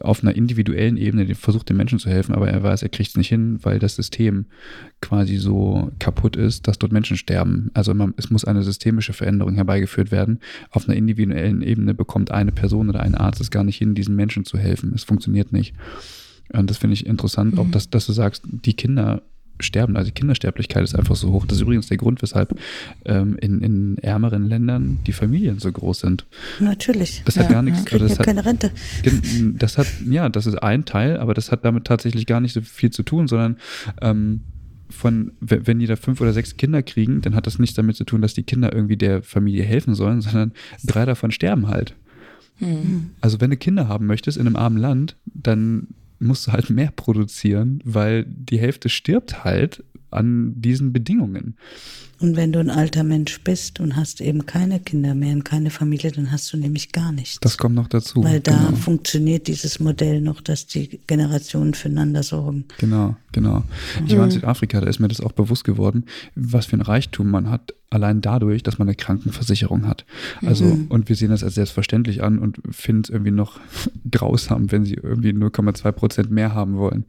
auf 0.02 0.24
einer 0.24 0.36
individuellen 0.36 0.98
Ebene 0.98 1.36
versucht, 1.36 1.70
den 1.70 1.78
Menschen 1.78 2.00
zu 2.00 2.10
helfen, 2.10 2.34
aber 2.34 2.50
er 2.50 2.64
weiß, 2.64 2.82
er 2.82 2.90
kriegt 2.90 3.10
es 3.10 3.16
nicht 3.16 3.30
hin, 3.30 3.60
weil 3.62 3.80
das 3.80 3.96
System 3.96 4.46
quasi 5.02 5.38
so 5.38 5.92
kaputt 6.00 6.36
ist, 6.36 6.68
dass 6.68 6.80
dort 6.80 6.92
Menschen 6.92 7.18
sterben. 7.18 7.70
Also 7.74 7.94
man, 7.94 8.14
es 8.18 8.30
muss 8.30 8.46
eine 8.46 8.64
systemische 8.64 9.14
Veränderung 9.14 9.56
herbeigeführt 9.56 10.12
werden. 10.12 10.40
Auf 10.72 10.88
einer 10.88 10.98
individuellen 10.98 11.62
Ebene 11.62 11.94
bekommt 11.94 12.32
eine 12.32 12.52
Person 12.52 12.90
oder 12.90 13.02
ein 13.02 13.16
Arzt 13.16 13.42
es 13.42 13.52
gar 13.52 13.64
nicht 13.64 13.78
hin, 13.78 13.96
diesen 13.96 14.16
Menschen 14.16 14.46
zu 14.46 14.58
helfen. 14.58 14.94
Es 14.96 15.04
funktioniert 15.04 15.54
nicht. 15.54 15.76
Und 16.54 16.70
das 16.70 16.78
finde 16.78 16.94
ich 16.94 17.06
interessant, 17.06 17.54
mhm. 17.54 17.60
auch 17.60 17.72
dass, 17.72 17.90
dass 17.90 18.06
du 18.06 18.14
sagst, 18.14 18.44
die 18.46 18.74
Kinder 18.74 19.22
sterben. 19.60 19.98
Also 19.98 20.08
die 20.08 20.14
Kindersterblichkeit 20.14 20.84
ist 20.84 20.96
einfach 20.96 21.16
so 21.16 21.32
hoch. 21.32 21.46
Das 21.46 21.58
ist 21.58 21.62
übrigens 21.62 21.88
der 21.88 21.98
Grund, 21.98 22.22
weshalb 22.22 22.58
ähm, 23.06 23.38
in, 23.40 23.62
in 23.62 23.98
ärmeren 24.00 24.48
Ländern 24.48 25.00
die 25.06 25.14
Familien 25.14 25.60
so 25.60 25.72
groß 25.72 26.00
sind. 26.00 26.26
Natürlich. 26.60 27.24
Das 27.26 27.36
ja, 27.36 27.44
hat 27.44 27.50
gar 27.50 27.62
nichts. 27.62 27.90
Ja, 27.92 27.98
das 27.98 28.20
hat, 28.20 28.26
keine 28.26 28.46
Rente. 28.46 28.72
Das 29.54 29.78
hat, 29.78 29.88
ja, 30.10 30.30
das 30.30 30.46
ist 30.46 30.56
ein 30.56 30.86
Teil, 30.86 31.18
aber 31.18 31.34
das 31.34 31.52
hat 31.52 31.66
damit 31.66 31.86
tatsächlich 31.86 32.26
gar 32.26 32.42
nicht 32.42 32.54
so 32.54 32.62
viel 32.62 32.92
zu 32.92 33.04
tun, 33.04 33.28
sondern 33.28 33.58
ähm, 34.02 34.42
von, 34.90 35.34
wenn 35.40 35.80
die 35.80 35.86
da 35.86 35.96
fünf 35.96 36.22
oder 36.22 36.34
sechs 36.34 36.58
Kinder 36.58 36.82
kriegen, 36.82 37.22
dann 37.22 37.36
hat 37.36 37.46
das 37.48 37.60
nichts 37.60 37.76
damit 37.76 37.98
zu 37.98 38.06
tun, 38.06 38.22
dass 38.22 38.34
die 38.34 38.44
Kinder 38.44 38.74
irgendwie 38.74 38.98
der 38.98 39.22
Familie 39.22 39.64
helfen 39.64 39.96
sollen, 39.96 40.22
sondern 40.22 40.54
drei 40.84 41.06
davon 41.06 41.32
sterben 41.32 41.68
halt. 41.68 41.94
Mhm. 42.60 43.12
Also 43.22 43.42
wenn 43.42 43.50
du 43.50 43.58
Kinder 43.58 43.88
haben 43.88 44.06
möchtest 44.06 44.38
in 44.38 44.48
einem 44.48 44.56
armen 44.56 44.78
Land, 44.78 45.16
dann 45.26 45.88
musst 46.20 46.48
du 46.48 46.52
halt 46.52 46.70
mehr 46.70 46.92
produzieren, 46.96 47.80
weil 47.84 48.26
die 48.26 48.60
Hälfte 48.60 48.90
stirbt 48.90 49.44
halt 49.44 49.84
an 50.10 50.54
diesen 50.56 50.94
Bedingungen. 50.94 51.58
Und 52.20 52.36
wenn 52.36 52.52
du 52.52 52.60
ein 52.60 52.70
alter 52.70 53.04
Mensch 53.04 53.42
bist 53.42 53.80
und 53.80 53.96
hast 53.96 54.22
eben 54.22 54.46
keine 54.46 54.80
Kinder 54.80 55.14
mehr 55.14 55.34
und 55.34 55.44
keine 55.44 55.70
Familie, 55.70 56.12
dann 56.12 56.32
hast 56.32 56.52
du 56.52 56.58
nämlich 56.58 56.92
gar 56.92 57.12
nichts. 57.12 57.38
Das 57.42 57.58
kommt 57.58 57.76
noch 57.76 57.88
dazu. 57.88 58.24
Weil 58.24 58.40
da 58.40 58.58
genau. 58.58 58.78
funktioniert 58.78 59.48
dieses 59.48 59.80
Modell 59.80 60.22
noch, 60.22 60.42
dass 60.42 60.66
die 60.66 61.00
Generationen 61.06 61.76
füreinander 61.76 62.24
sorgen. 62.24 62.66
Genau, 62.80 63.16
genau. 63.32 63.64
Ich 64.06 64.16
war 64.16 64.24
in 64.24 64.30
mhm. 64.30 64.32
Südafrika, 64.32 64.82
da 64.82 64.88
ist 64.88 65.00
mir 65.00 65.10
das 65.10 65.22
auch 65.22 65.32
bewusst 65.32 65.64
geworden, 65.64 66.06
was 66.36 66.66
für 66.66 66.78
ein 66.78 66.82
Reichtum 66.82 67.30
man 67.30 67.50
hat, 67.50 67.74
allein 67.92 68.22
dadurch, 68.22 68.64
dass 68.64 68.80
man 68.80 68.88
eine 68.88 68.96
Krankenversicherung 68.96 69.88
hat. 69.88 70.06
Also, 70.44 70.66
mhm. 70.66 70.88
und 70.90 71.10
wir 71.10 71.16
sehen 71.16 71.30
das 71.30 71.44
als 71.44 71.56
selbstverständlich 71.56 72.24
an 72.24 72.40
und 72.40 72.58
finden 72.72 73.04
es 73.04 73.10
irgendwie 73.10 73.32
noch 73.32 73.60
grausam, 74.12 74.72
wenn 74.72 74.86
sie 74.86 74.96
irgendwie 74.96 75.30
0,2 75.30 75.92
Prozent 75.92 76.32
mehr 76.32 76.56
haben 76.56 76.78
wollen. 76.78 77.06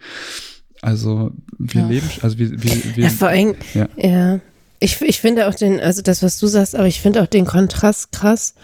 Also 0.81 1.33
wir 1.59 1.83
ja. 1.83 1.89
leben, 1.89 2.07
also 2.23 2.39
wir, 2.39 2.51
wir, 2.63 2.97
wir 2.97 3.05
ja, 3.05 3.11
vor 3.11 3.29
allem, 3.29 3.55
ja. 3.75 3.89
ja. 3.97 4.41
Ich, 4.81 5.01
ich 5.01 5.21
finde 5.21 5.49
auch 5.49 5.55
den, 5.55 5.81
also 5.81 6.03
das, 6.03 6.23
was 6.23 6.39
du 6.39 6.47
sagst, 6.47 6.75
aber 6.77 6.87
ich 6.87 7.01
finde 7.01 7.23
auch 7.23 7.27
den 7.27 7.47
Kontrast 7.47 8.13
krass, 8.13 8.55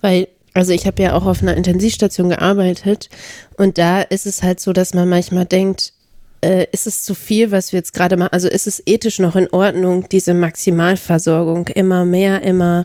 weil, 0.00 0.28
also 0.54 0.72
ich 0.72 0.86
habe 0.86 1.02
ja 1.02 1.14
auch 1.14 1.26
auf 1.26 1.42
einer 1.42 1.56
Intensivstation 1.56 2.28
gearbeitet 2.28 3.08
und 3.56 3.78
da 3.78 4.02
ist 4.02 4.26
es 4.26 4.42
halt 4.42 4.60
so, 4.60 4.72
dass 4.72 4.94
man 4.94 5.08
manchmal 5.08 5.44
denkt, 5.44 5.92
äh, 6.40 6.66
ist 6.72 6.86
es 6.86 7.02
zu 7.02 7.14
viel, 7.14 7.50
was 7.50 7.72
wir 7.72 7.78
jetzt 7.78 7.94
gerade 7.94 8.16
machen? 8.16 8.32
Also 8.32 8.48
ist 8.48 8.66
es 8.66 8.82
ethisch 8.86 9.18
noch 9.18 9.36
in 9.36 9.48
Ordnung, 9.50 10.08
diese 10.08 10.34
Maximalversorgung 10.34 11.68
immer 11.68 12.04
mehr, 12.04 12.42
immer 12.42 12.84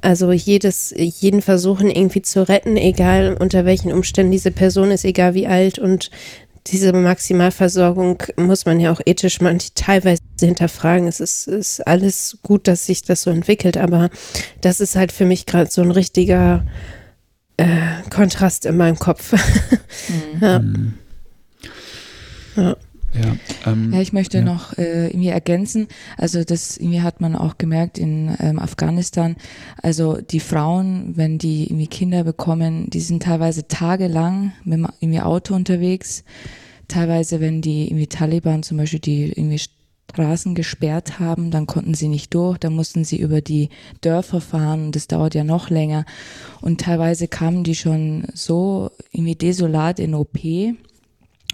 also 0.00 0.32
jedes, 0.32 0.92
jeden 0.96 1.42
versuchen 1.42 1.88
irgendwie 1.88 2.22
zu 2.22 2.46
retten, 2.48 2.76
egal 2.76 3.36
unter 3.38 3.64
welchen 3.64 3.92
Umständen 3.92 4.32
diese 4.32 4.50
Person 4.50 4.90
ist, 4.90 5.04
egal 5.04 5.34
wie 5.34 5.46
alt 5.46 5.78
und 5.78 6.10
diese 6.68 6.92
Maximalversorgung 6.92 8.22
muss 8.36 8.66
man 8.66 8.78
ja 8.78 8.92
auch 8.92 9.00
ethisch 9.04 9.40
man 9.40 9.58
teilweise 9.74 10.22
hinterfragen. 10.40 11.08
Es 11.08 11.20
ist, 11.20 11.48
ist 11.48 11.86
alles 11.86 12.38
gut, 12.42 12.68
dass 12.68 12.86
sich 12.86 13.02
das 13.02 13.22
so 13.22 13.30
entwickelt, 13.30 13.76
aber 13.76 14.10
das 14.60 14.80
ist 14.80 14.96
halt 14.96 15.12
für 15.12 15.24
mich 15.24 15.46
gerade 15.46 15.70
so 15.70 15.82
ein 15.82 15.90
richtiger 15.90 16.64
äh, 17.56 18.02
Kontrast 18.10 18.66
in 18.66 18.76
meinem 18.76 18.98
Kopf. 18.98 19.34
Mhm. 20.08 20.40
ja. 20.40 20.58
Mhm. 20.58 20.94
ja. 22.56 22.76
Ja, 23.14 23.36
ähm, 23.70 23.92
ja, 23.92 24.00
ich 24.00 24.12
möchte 24.12 24.38
ja. 24.38 24.44
noch 24.44 24.76
äh, 24.78 25.08
irgendwie 25.08 25.28
ergänzen, 25.28 25.88
also 26.16 26.44
das 26.44 26.78
irgendwie 26.78 27.02
hat 27.02 27.20
man 27.20 27.36
auch 27.36 27.58
gemerkt 27.58 27.98
in 27.98 28.34
ähm, 28.40 28.58
Afghanistan, 28.58 29.36
also 29.82 30.18
die 30.20 30.40
Frauen, 30.40 31.16
wenn 31.16 31.38
die 31.38 31.64
irgendwie 31.64 31.88
Kinder 31.88 32.24
bekommen, 32.24 32.88
die 32.88 33.00
sind 33.00 33.24
teilweise 33.24 33.68
tagelang 33.68 34.52
mit 34.64 34.78
dem 34.78 34.88
irgendwie 35.00 35.20
Auto 35.20 35.54
unterwegs, 35.54 36.24
teilweise 36.88 37.40
wenn 37.40 37.60
die 37.60 37.88
irgendwie 37.88 38.06
Taliban 38.06 38.62
zum 38.62 38.78
Beispiel 38.78 39.00
die 39.00 39.30
irgendwie 39.30 39.60
Straßen 40.12 40.54
gesperrt 40.54 41.18
haben, 41.18 41.50
dann 41.50 41.66
konnten 41.66 41.94
sie 41.94 42.08
nicht 42.08 42.34
durch, 42.34 42.58
dann 42.58 42.74
mussten 42.74 43.04
sie 43.04 43.18
über 43.18 43.40
die 43.40 43.70
Dörfer 44.02 44.40
fahren 44.40 44.86
und 44.86 44.96
das 44.96 45.06
dauert 45.06 45.34
ja 45.34 45.42
noch 45.42 45.70
länger. 45.70 46.04
Und 46.60 46.82
teilweise 46.82 47.28
kamen 47.28 47.64
die 47.64 47.74
schon 47.74 48.26
so 48.34 48.90
irgendwie 49.10 49.36
desolat 49.36 49.98
in 49.98 50.14
OP, 50.14 50.38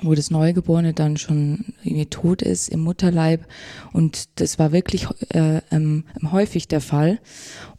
wo 0.02 0.14
das 0.14 0.30
Neugeborene 0.30 0.94
dann 0.94 1.16
schon 1.16 1.74
irgendwie 1.82 2.06
tot 2.06 2.42
ist 2.42 2.68
im 2.68 2.80
Mutterleib. 2.80 3.46
Und 3.92 4.40
das 4.40 4.58
war 4.58 4.72
wirklich 4.72 5.06
äh, 5.30 5.60
ähm, 5.70 6.04
häufig 6.30 6.68
der 6.68 6.80
Fall. 6.80 7.18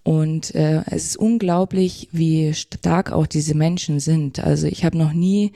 Und 0.04 0.54
äh, 0.56 0.82
es 0.88 1.06
ist 1.06 1.18
unglaublich, 1.18 2.10
wie 2.12 2.54
stark 2.54 3.12
auch 3.12 3.28
diese 3.28 3.56
Menschen 3.56 4.00
sind. 4.00 4.40
Also 4.40 4.68
ich 4.68 4.84
habe 4.86 4.98
noch 4.98 5.14
nie, 5.14 5.54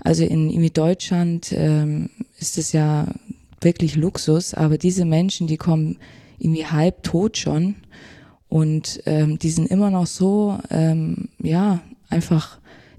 also 0.00 0.24
in, 0.24 0.50
in 0.50 0.72
Deutschland 0.72 1.52
ähm, 1.52 2.10
ist 2.38 2.58
es 2.58 2.72
ja 2.72 3.06
wirklich 3.60 3.96
Luxus, 3.96 4.54
aber 4.54 4.78
diese 4.78 5.04
Menschen, 5.04 5.46
die 5.46 5.56
kommen 5.56 5.98
irgendwie 6.38 6.66
halb 6.66 7.02
tot 7.02 7.36
schon 7.36 7.76
und 8.48 9.02
ähm, 9.06 9.38
die 9.38 9.50
sind 9.50 9.70
immer 9.70 9.90
noch 9.90 10.06
so, 10.06 10.58
ähm, 10.70 11.28
ja, 11.38 11.80
einfach, 12.08 12.58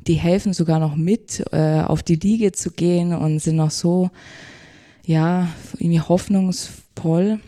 die 0.09 0.15
helfen 0.15 0.53
sogar 0.53 0.79
noch 0.79 0.95
mit, 0.95 1.45
äh, 1.51 1.81
auf 1.81 2.01
die 2.01 2.15
Liege 2.15 2.51
zu 2.51 2.71
gehen 2.71 3.13
und 3.13 3.37
sind 3.39 3.57
noch 3.57 3.69
so, 3.69 4.09
ja, 5.05 5.49
irgendwie 5.77 6.01
hoffnungsvoll. 6.01 7.39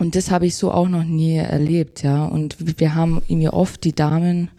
Und 0.00 0.16
das 0.16 0.32
habe 0.32 0.44
ich 0.46 0.56
so 0.56 0.72
auch 0.72 0.88
noch 0.88 1.04
nie 1.04 1.36
erlebt, 1.36 2.02
ja. 2.02 2.24
Und 2.24 2.80
wir 2.80 2.96
haben 2.96 3.22
irgendwie 3.28 3.48
oft 3.48 3.84
die 3.84 3.94
Damen, 3.94 4.50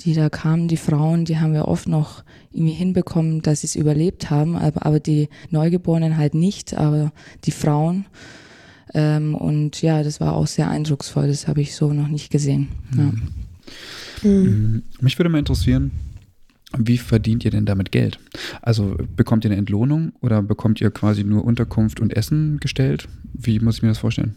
die 0.00 0.14
da 0.14 0.30
kamen, 0.30 0.66
die 0.68 0.78
Frauen, 0.78 1.26
die 1.26 1.38
haben 1.38 1.52
wir 1.52 1.68
oft 1.68 1.88
noch 1.88 2.24
irgendwie 2.52 2.72
hinbekommen, 2.72 3.42
dass 3.42 3.60
sie 3.60 3.66
es 3.66 3.76
überlebt 3.76 4.30
haben, 4.30 4.56
aber, 4.56 4.86
aber 4.86 4.98
die 4.98 5.28
Neugeborenen 5.50 6.16
halt 6.16 6.32
nicht, 6.32 6.72
aber 6.72 7.12
die 7.44 7.50
Frauen. 7.50 8.06
Ähm, 8.94 9.34
und 9.34 9.82
ja, 9.82 10.02
das 10.02 10.20
war 10.20 10.32
auch 10.32 10.46
sehr 10.46 10.70
eindrucksvoll, 10.70 11.28
das 11.28 11.48
habe 11.48 11.60
ich 11.60 11.74
so 11.74 11.92
noch 11.92 12.08
nicht 12.08 12.30
gesehen. 12.30 12.68
Ja. 12.96 13.12
Mhm. 14.22 14.84
Mich 15.02 15.18
würde 15.18 15.28
mal 15.28 15.38
interessieren, 15.38 15.90
wie 16.76 16.98
verdient 16.98 17.44
ihr 17.44 17.50
denn 17.50 17.64
damit 17.64 17.92
Geld? 17.92 18.18
Also 18.60 18.96
bekommt 19.16 19.44
ihr 19.44 19.50
eine 19.50 19.58
Entlohnung 19.58 20.12
oder 20.20 20.42
bekommt 20.42 20.80
ihr 20.80 20.90
quasi 20.90 21.24
nur 21.24 21.44
Unterkunft 21.44 22.00
und 22.00 22.14
Essen 22.14 22.58
gestellt? 22.60 23.08
Wie 23.32 23.58
muss 23.60 23.76
ich 23.76 23.82
mir 23.82 23.88
das 23.88 23.98
vorstellen? 23.98 24.34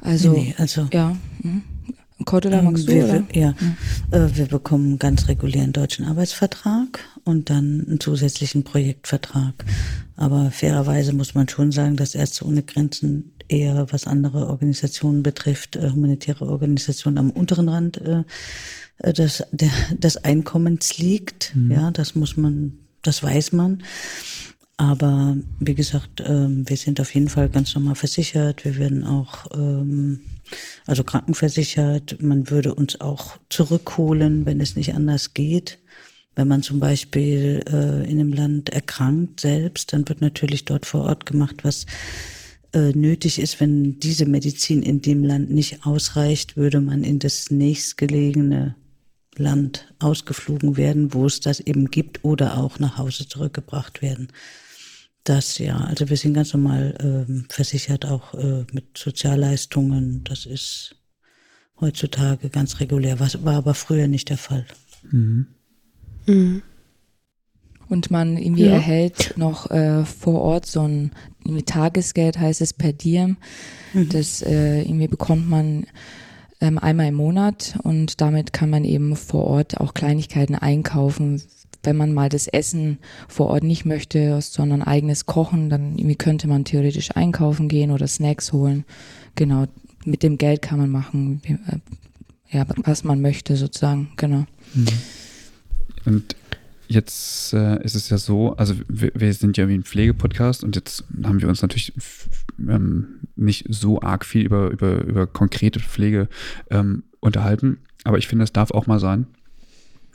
Also, 0.00 0.32
nee, 0.32 0.38
nee, 0.38 0.54
also 0.56 0.88
ja. 0.92 1.16
Hm. 1.42 1.62
Cordula, 2.24 2.62
magst 2.62 2.88
du, 2.88 2.92
wir, 2.92 3.04
oder? 3.04 3.24
Ja, 3.32 3.54
mhm. 3.60 4.36
wir 4.36 4.46
bekommen 4.46 4.98
ganz 4.98 5.28
regulären 5.28 5.72
deutschen 5.72 6.04
Arbeitsvertrag 6.04 7.00
und 7.24 7.48
dann 7.48 7.84
einen 7.86 8.00
zusätzlichen 8.00 8.64
Projektvertrag. 8.64 9.64
Aber 10.16 10.50
fairerweise 10.50 11.12
muss 11.12 11.34
man 11.34 11.48
schon 11.48 11.70
sagen, 11.70 11.96
dass 11.96 12.16
Ärzte 12.16 12.44
ohne 12.44 12.64
Grenzen 12.64 13.32
eher 13.46 13.86
was 13.92 14.06
andere 14.06 14.48
Organisationen 14.48 15.22
betrifft, 15.22 15.76
äh, 15.76 15.90
humanitäre 15.90 16.46
Organisationen 16.46 17.18
am 17.18 17.30
unteren 17.30 17.68
Rand 17.68 17.98
äh 17.98 18.24
des, 19.02 19.44
der, 19.52 19.70
des 19.92 20.16
Einkommens 20.18 20.98
liegt. 20.98 21.54
Mhm. 21.54 21.72
Ja, 21.72 21.90
das 21.90 22.14
muss 22.14 22.36
man, 22.36 22.78
das 23.02 23.22
weiß 23.22 23.52
man. 23.52 23.82
Aber 24.76 25.36
wie 25.58 25.74
gesagt, 25.74 26.22
ähm, 26.24 26.68
wir 26.68 26.76
sind 26.76 27.00
auf 27.00 27.12
jeden 27.12 27.28
Fall 27.28 27.48
ganz 27.48 27.74
normal 27.74 27.96
versichert. 27.96 28.64
Wir 28.64 28.76
werden 28.76 29.04
auch 29.04 29.46
ähm, 29.52 30.20
also 30.86 31.02
krankenversichert. 31.02 32.22
Man 32.22 32.48
würde 32.48 32.74
uns 32.74 33.00
auch 33.00 33.38
zurückholen, 33.48 34.46
wenn 34.46 34.60
es 34.60 34.76
nicht 34.76 34.94
anders 34.94 35.34
geht. 35.34 35.78
Wenn 36.36 36.46
man 36.46 36.62
zum 36.62 36.78
Beispiel 36.78 37.64
äh, 37.68 38.08
in 38.08 38.20
einem 38.20 38.32
Land 38.32 38.68
erkrankt 38.68 39.40
selbst, 39.40 39.92
dann 39.92 40.08
wird 40.08 40.20
natürlich 40.20 40.64
dort 40.64 40.86
vor 40.86 41.02
Ort 41.02 41.26
gemacht, 41.26 41.64
was 41.64 41.84
äh, 42.72 42.92
nötig 42.92 43.40
ist. 43.40 43.58
Wenn 43.58 43.98
diese 43.98 44.26
Medizin 44.26 44.82
in 44.84 45.02
dem 45.02 45.24
Land 45.24 45.50
nicht 45.50 45.84
ausreicht, 45.84 46.56
würde 46.56 46.80
man 46.80 47.02
in 47.02 47.18
das 47.18 47.50
nächstgelegene 47.50 48.76
Land 49.38 49.92
ausgeflogen 49.98 50.76
werden, 50.76 51.14
wo 51.14 51.26
es 51.26 51.40
das 51.40 51.60
eben 51.60 51.90
gibt, 51.90 52.24
oder 52.24 52.58
auch 52.58 52.78
nach 52.78 52.98
Hause 52.98 53.28
zurückgebracht 53.28 54.02
werden. 54.02 54.28
Das 55.24 55.58
ja, 55.58 55.76
also 55.76 56.08
wir 56.08 56.16
sind 56.16 56.34
ganz 56.34 56.54
normal 56.54 56.96
ähm, 57.00 57.46
versichert, 57.50 58.06
auch 58.06 58.34
äh, 58.34 58.64
mit 58.72 58.96
Sozialleistungen. 58.96 60.24
Das 60.24 60.46
ist 60.46 60.96
heutzutage 61.80 62.48
ganz 62.48 62.80
regulär, 62.80 63.20
was 63.20 63.44
war 63.44 63.56
aber 63.56 63.74
früher 63.74 64.08
nicht 64.08 64.30
der 64.30 64.38
Fall. 64.38 64.66
Mhm. 65.10 65.46
Mhm. 66.26 66.62
Und 67.88 68.10
man 68.10 68.36
irgendwie 68.36 68.66
ja. 68.66 68.72
erhält 68.72 69.34
noch 69.36 69.70
äh, 69.70 70.04
vor 70.04 70.40
Ort 70.42 70.66
so 70.66 70.82
ein 70.82 71.10
Tagesgeld, 71.64 72.38
heißt 72.38 72.60
es 72.60 72.72
per 72.72 72.92
Diem. 72.92 73.38
Mhm. 73.94 74.08
Das 74.10 74.42
äh, 74.42 74.82
irgendwie 74.82 75.08
bekommt 75.08 75.48
man 75.48 75.86
ähm, 76.60 76.78
einmal 76.78 77.08
im 77.08 77.14
Monat 77.14 77.78
und 77.82 78.20
damit 78.20 78.52
kann 78.52 78.70
man 78.70 78.84
eben 78.84 79.16
vor 79.16 79.44
Ort 79.44 79.78
auch 79.78 79.94
Kleinigkeiten 79.94 80.54
einkaufen 80.54 81.42
wenn 81.82 81.96
man 81.96 82.12
mal 82.12 82.28
das 82.28 82.48
Essen 82.48 82.98
vor 83.28 83.48
Ort 83.48 83.62
nicht 83.62 83.84
möchte, 83.84 84.40
sondern 84.42 84.82
eigenes 84.82 85.26
Kochen, 85.26 85.70
dann 85.70 85.96
könnte 86.18 86.48
man 86.48 86.64
theoretisch 86.64 87.16
einkaufen 87.16 87.68
gehen 87.68 87.90
oder 87.90 88.06
Snacks 88.06 88.52
holen. 88.52 88.84
Genau, 89.36 89.66
mit 90.04 90.22
dem 90.22 90.38
Geld 90.38 90.62
kann 90.62 90.78
man 90.78 90.90
machen, 90.90 91.40
äh, 91.46 92.56
ja, 92.56 92.66
was 92.84 93.04
man 93.04 93.20
möchte 93.20 93.56
sozusagen, 93.56 94.10
genau. 94.16 94.46
Mhm. 94.74 94.86
Und 96.04 96.36
jetzt 96.88 97.52
äh, 97.52 97.82
ist 97.82 97.94
es 97.94 98.08
ja 98.08 98.18
so, 98.18 98.56
also 98.56 98.74
wir, 98.88 99.12
wir, 99.14 99.32
sind 99.34 99.56
ja 99.56 99.68
wie 99.68 99.74
ein 99.74 99.84
Pflegepodcast 99.84 100.64
und 100.64 100.74
jetzt 100.74 101.04
haben 101.22 101.40
wir 101.40 101.48
uns 101.48 101.62
natürlich 101.62 101.92
ähm, 102.58 103.20
nicht 103.36 103.66
so 103.68 104.00
arg 104.00 104.24
viel 104.24 104.44
über, 104.44 104.70
über, 104.70 105.04
über 105.04 105.26
konkrete 105.26 105.80
Pflege 105.80 106.28
ähm, 106.70 107.04
unterhalten, 107.20 107.78
aber 108.04 108.18
ich 108.18 108.26
finde, 108.26 108.44
es 108.44 108.52
darf 108.52 108.70
auch 108.70 108.86
mal 108.86 109.00
sein, 109.00 109.26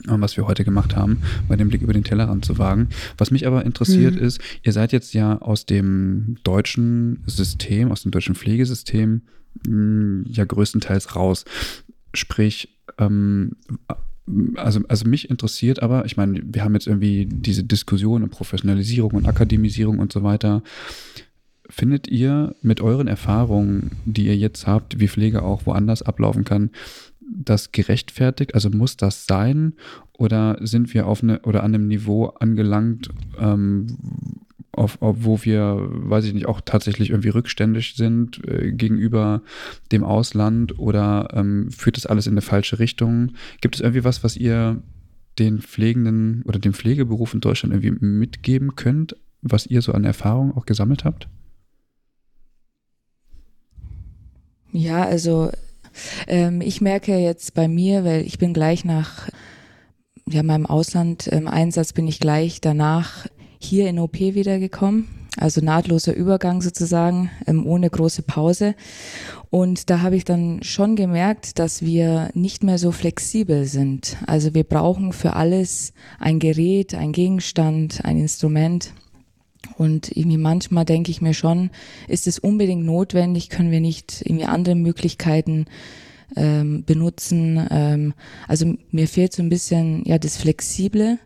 was 0.06 0.36
wir 0.36 0.46
heute 0.46 0.64
gemacht 0.64 0.96
haben, 0.96 1.22
bei 1.48 1.56
dem 1.56 1.68
Blick 1.68 1.82
über 1.82 1.92
den 1.92 2.04
Tellerrand 2.04 2.44
zu 2.44 2.58
wagen. 2.58 2.88
Was 3.16 3.30
mich 3.30 3.46
aber 3.46 3.64
interessiert 3.64 4.16
mhm. 4.16 4.22
ist, 4.22 4.40
ihr 4.62 4.72
seid 4.72 4.92
jetzt 4.92 5.14
ja 5.14 5.38
aus 5.38 5.66
dem 5.66 6.36
deutschen 6.42 7.22
System, 7.26 7.90
aus 7.90 8.02
dem 8.02 8.10
deutschen 8.10 8.34
Pflegesystem 8.34 9.22
mh, 9.66 9.70
hm, 9.70 10.24
ja 10.28 10.44
größtenteils 10.44 11.14
raus. 11.16 11.44
Sprich, 12.12 12.76
ähm, 12.98 13.52
also, 14.56 14.80
also 14.88 15.08
mich 15.08 15.28
interessiert 15.28 15.82
aber, 15.82 16.04
ich 16.06 16.16
meine, 16.16 16.40
wir 16.44 16.64
haben 16.64 16.74
jetzt 16.74 16.86
irgendwie 16.86 17.26
diese 17.26 17.64
Diskussion 17.64 18.22
und 18.22 18.30
Professionalisierung 18.30 19.12
und 19.12 19.26
Akademisierung 19.26 19.98
und 19.98 20.12
so 20.12 20.22
weiter. 20.22 20.62
Findet 21.68 22.08
ihr 22.08 22.54
mit 22.62 22.80
euren 22.80 23.08
Erfahrungen, 23.08 23.92
die 24.04 24.26
ihr 24.26 24.36
jetzt 24.36 24.66
habt, 24.66 25.00
wie 25.00 25.08
Pflege 25.08 25.42
auch 25.42 25.66
woanders 25.66 26.02
ablaufen 26.02 26.44
kann, 26.44 26.70
das 27.20 27.72
gerechtfertigt? 27.72 28.54
Also 28.54 28.70
muss 28.70 28.96
das 28.96 29.26
sein? 29.26 29.74
Oder 30.12 30.58
sind 30.60 30.94
wir 30.94 31.06
auf 31.06 31.22
eine 31.22 31.40
oder 31.40 31.62
an 31.62 31.74
einem 31.74 31.88
Niveau 31.88 32.26
angelangt, 32.26 33.10
ähm, 33.38 33.86
auf, 34.74 35.00
auf, 35.02 35.16
wo 35.20 35.42
wir, 35.42 35.78
weiß 35.80 36.24
ich 36.24 36.34
nicht, 36.34 36.46
auch 36.46 36.60
tatsächlich 36.60 37.10
irgendwie 37.10 37.30
rückständig 37.30 37.94
sind 37.96 38.46
äh, 38.46 38.72
gegenüber 38.72 39.42
dem 39.92 40.04
Ausland 40.04 40.78
oder 40.78 41.28
ähm, 41.32 41.70
führt 41.70 41.96
das 41.96 42.06
alles 42.06 42.26
in 42.26 42.34
eine 42.34 42.42
falsche 42.42 42.78
Richtung? 42.78 43.32
Gibt 43.60 43.76
es 43.76 43.80
irgendwie 43.80 44.04
was, 44.04 44.24
was 44.24 44.36
ihr 44.36 44.82
den 45.38 45.60
Pflegenden 45.60 46.42
oder 46.44 46.58
dem 46.58 46.74
Pflegeberuf 46.74 47.34
in 47.34 47.40
Deutschland 47.40 47.74
irgendwie 47.74 48.06
mitgeben 48.06 48.76
könnt, 48.76 49.16
was 49.42 49.66
ihr 49.66 49.82
so 49.82 49.92
an 49.92 50.04
Erfahrung 50.04 50.56
auch 50.56 50.66
gesammelt 50.66 51.04
habt? 51.04 51.28
Ja, 54.72 55.04
also 55.04 55.50
ähm, 56.26 56.60
ich 56.60 56.80
merke 56.80 57.16
jetzt 57.16 57.54
bei 57.54 57.68
mir, 57.68 58.04
weil 58.04 58.22
ich 58.22 58.38
bin 58.38 58.52
gleich 58.52 58.84
nach 58.84 59.28
ja, 60.28 60.42
meinem 60.42 60.66
Ausland-Einsatz 60.66 61.90
ähm, 61.90 61.94
bin 61.94 62.08
ich 62.08 62.18
gleich 62.18 62.60
danach 62.60 63.26
hier 63.64 63.88
in 63.88 63.98
OP 63.98 64.18
wiedergekommen. 64.20 65.08
Also 65.36 65.60
nahtloser 65.60 66.14
Übergang 66.14 66.62
sozusagen, 66.62 67.30
ähm, 67.46 67.66
ohne 67.66 67.90
große 67.90 68.22
Pause. 68.22 68.76
Und 69.50 69.90
da 69.90 70.00
habe 70.00 70.14
ich 70.14 70.24
dann 70.24 70.62
schon 70.62 70.94
gemerkt, 70.94 71.58
dass 71.58 71.82
wir 71.82 72.30
nicht 72.34 72.62
mehr 72.62 72.78
so 72.78 72.92
flexibel 72.92 73.64
sind. 73.64 74.16
Also 74.26 74.54
wir 74.54 74.62
brauchen 74.62 75.12
für 75.12 75.34
alles 75.34 75.92
ein 76.20 76.38
Gerät, 76.38 76.94
ein 76.94 77.10
Gegenstand, 77.12 78.04
ein 78.04 78.18
Instrument. 78.18 78.92
Und 79.76 80.16
irgendwie 80.16 80.36
manchmal 80.36 80.84
denke 80.84 81.10
ich 81.10 81.20
mir 81.20 81.34
schon, 81.34 81.70
ist 82.06 82.28
es 82.28 82.38
unbedingt 82.38 82.84
notwendig, 82.84 83.48
können 83.48 83.72
wir 83.72 83.80
nicht 83.80 84.22
irgendwie 84.24 84.44
andere 84.44 84.76
Möglichkeiten 84.76 85.66
ähm, 86.36 86.84
benutzen. 86.84 87.66
Ähm, 87.70 88.14
also 88.46 88.74
mir 88.90 89.08
fehlt 89.08 89.32
so 89.32 89.42
ein 89.42 89.48
bisschen 89.48 90.04
ja 90.04 90.18
das 90.18 90.36
Flexible, 90.36 91.18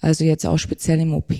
also 0.00 0.24
jetzt 0.24 0.46
auch 0.46 0.58
speziell 0.58 1.00
im 1.00 1.14
OP. 1.14 1.34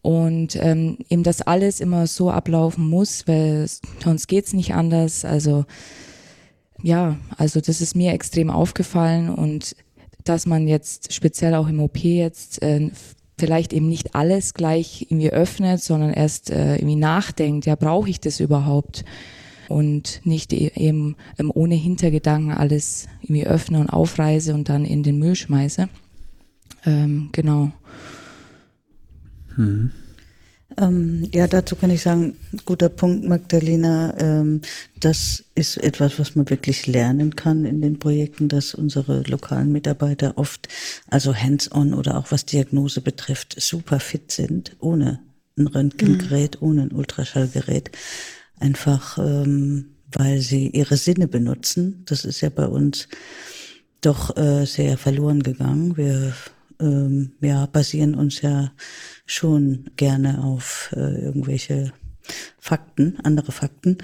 Und 0.00 0.56
ähm, 0.56 0.98
eben 1.10 1.22
das 1.22 1.42
alles 1.42 1.80
immer 1.80 2.06
so 2.06 2.30
ablaufen 2.30 2.88
muss, 2.88 3.26
weil 3.26 3.66
sonst 4.02 4.28
geht's 4.28 4.52
nicht 4.52 4.74
anders. 4.74 5.24
Also 5.24 5.64
ja, 6.82 7.16
also 7.36 7.60
das 7.60 7.80
ist 7.80 7.96
mir 7.96 8.12
extrem 8.12 8.50
aufgefallen 8.50 9.28
und 9.28 9.74
dass 10.24 10.46
man 10.46 10.68
jetzt 10.68 11.12
speziell 11.12 11.54
auch 11.54 11.68
im 11.68 11.80
OP 11.80 11.98
jetzt 11.98 12.62
äh, 12.62 12.90
vielleicht 13.38 13.72
eben 13.72 13.88
nicht 13.88 14.14
alles 14.14 14.54
gleich 14.54 15.06
irgendwie 15.08 15.30
öffnet, 15.30 15.82
sondern 15.82 16.12
erst 16.12 16.50
äh, 16.50 16.76
irgendwie 16.76 16.96
nachdenkt, 16.96 17.66
ja, 17.66 17.74
brauche 17.76 18.10
ich 18.10 18.20
das 18.20 18.40
überhaupt? 18.40 19.04
Und 19.68 20.20
nicht 20.24 20.52
e-, 20.52 20.72
eben 20.74 21.16
ähm, 21.38 21.52
ohne 21.54 21.74
Hintergedanken 21.74 22.52
alles 22.52 23.06
irgendwie 23.22 23.46
öffne 23.46 23.80
und 23.80 23.90
aufreise 23.90 24.54
und 24.54 24.68
dann 24.68 24.84
in 24.84 25.02
den 25.02 25.18
Müll 25.18 25.34
schmeiße. 25.34 25.88
Ähm, 26.84 27.30
genau. 27.32 27.72
Hm. 29.56 29.90
Ähm, 30.76 31.28
ja, 31.32 31.48
dazu 31.48 31.74
kann 31.76 31.90
ich 31.90 32.02
sagen, 32.02 32.36
guter 32.64 32.88
Punkt, 32.88 33.26
Magdalena. 33.26 34.14
Ähm, 34.18 34.60
das 35.00 35.44
ist 35.54 35.76
etwas, 35.78 36.18
was 36.18 36.36
man 36.36 36.48
wirklich 36.50 36.86
lernen 36.86 37.34
kann 37.34 37.64
in 37.64 37.80
den 37.80 37.98
Projekten, 37.98 38.48
dass 38.48 38.74
unsere 38.74 39.22
lokalen 39.22 39.72
Mitarbeiter 39.72 40.36
oft, 40.36 40.68
also 41.08 41.34
hands-on 41.34 41.94
oder 41.94 42.16
auch 42.18 42.30
was 42.30 42.46
Diagnose 42.46 43.00
betrifft, 43.00 43.60
super 43.60 43.98
fit 43.98 44.30
sind, 44.30 44.76
ohne 44.78 45.20
ein 45.58 45.66
Röntgengerät, 45.66 46.60
mhm. 46.60 46.68
ohne 46.68 46.82
ein 46.82 46.92
Ultraschallgerät. 46.92 47.90
Einfach, 48.60 49.18
ähm, 49.18 49.96
weil 50.12 50.40
sie 50.40 50.68
ihre 50.68 50.96
Sinne 50.96 51.28
benutzen. 51.28 52.02
Das 52.06 52.24
ist 52.24 52.40
ja 52.40 52.50
bei 52.50 52.66
uns 52.66 53.08
doch 54.00 54.36
äh, 54.36 54.64
sehr 54.64 54.96
verloren 54.96 55.42
gegangen. 55.42 55.96
Wir 55.96 56.34
ähm, 56.80 57.32
ja, 57.40 57.66
basieren 57.66 58.14
uns 58.14 58.40
ja 58.42 58.72
schon 59.26 59.90
gerne 59.96 60.44
auf 60.44 60.94
äh, 60.96 61.24
irgendwelche 61.24 61.92
Fakten, 62.58 63.18
andere 63.22 63.52
Fakten. 63.52 63.98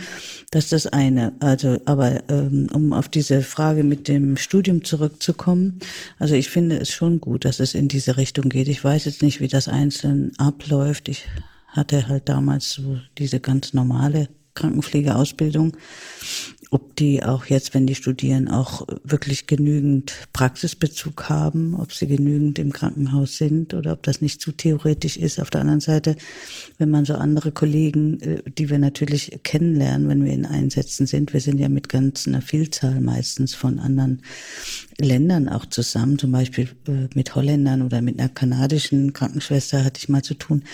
Das 0.51 0.65
ist 0.65 0.73
das 0.73 0.87
eine. 0.87 1.35
Also, 1.41 1.81
aber 1.85 2.23
ähm, 2.31 2.69
um 2.73 2.93
auf 2.93 3.09
diese 3.09 3.43
Frage 3.43 3.85
mit 3.85 4.09
dem 4.09 4.37
Studium 4.37 4.85
zurückzukommen, 4.85 5.81
also 6.19 6.35
ich 6.35 6.49
finde 6.49 6.79
es 6.79 6.91
schon 6.91 7.21
gut, 7.21 7.45
dass 7.45 7.61
es 7.61 7.75
in 7.75 7.89
diese 7.89 8.17
Richtung 8.17 8.49
geht. 8.49 8.69
Ich 8.69 8.83
weiß 8.83 9.05
jetzt 9.05 9.23
nicht, 9.23 9.41
wie 9.41 9.49
das 9.49 9.69
einzeln 9.69 10.33
abläuft. 10.39 11.09
Ich 11.09 11.27
hatte 11.69 12.09
halt 12.09 12.29
damals 12.29 12.71
so 12.71 12.99
diese 13.19 13.41
ganz 13.41 13.75
normale 13.75 14.29
Krankenpflegeausbildung 14.55 15.77
ob 16.75 16.97
die 16.97 17.23
auch 17.23 17.47
jetzt, 17.47 17.73
wenn 17.73 17.87
die 17.87 17.95
studieren, 17.95 18.49
auch 18.49 18.85
wirklich 19.05 19.47
genügend 19.47 20.13
Praxisbezug 20.33 21.29
haben, 21.29 21.77
ob 21.77 21.93
sie 21.93 22.09
genügend 22.09 22.59
im 22.59 22.73
Krankenhaus 22.73 23.37
sind 23.37 23.75
oder 23.75 23.93
ob 23.93 24.03
das 24.03 24.21
nicht 24.21 24.41
zu 24.41 24.51
theoretisch 24.51 25.17
ist. 25.17 25.39
Auf 25.39 25.51
der 25.51 25.61
anderen 25.61 25.79
Seite, 25.79 26.17
wenn 26.79 26.91
man 26.91 27.05
so 27.05 27.15
andere 27.15 27.53
Kollegen, 27.53 28.21
äh, 28.23 28.43
die 28.51 28.71
wir 28.71 28.81
natürlich 28.81 29.39
kennenlernen, 29.45 30.09
wenn 30.09 30.25
wir 30.25 30.33
in 30.33 30.47
Einsätzen 30.47 31.07
sind, 31.07 31.33
wir 31.33 31.41
sind 31.41 31.61
ja 31.61 31.69
mit 31.69 31.89
ganz 31.89 32.27
einer 32.27 32.43
Vielzahl 32.43 33.01
meistens 33.01 33.55
von 33.55 33.79
anderen 33.79 34.23
Ländern 34.99 35.49
auch 35.49 35.67
zusammen, 35.67 36.19
zum 36.19 36.33
Beispiel 36.33 36.71
äh, 36.89 37.07
mit 37.15 37.37
Holländern 37.37 37.83
oder 37.83 38.03
mit 38.03 38.19
einer 38.19 38.29
kanadischen 38.29 39.13
Krankenschwester 39.13 39.85
hatte 39.85 40.01
ich 40.01 40.09
mal 40.09 40.23
zu 40.23 40.35
tun, 40.35 40.65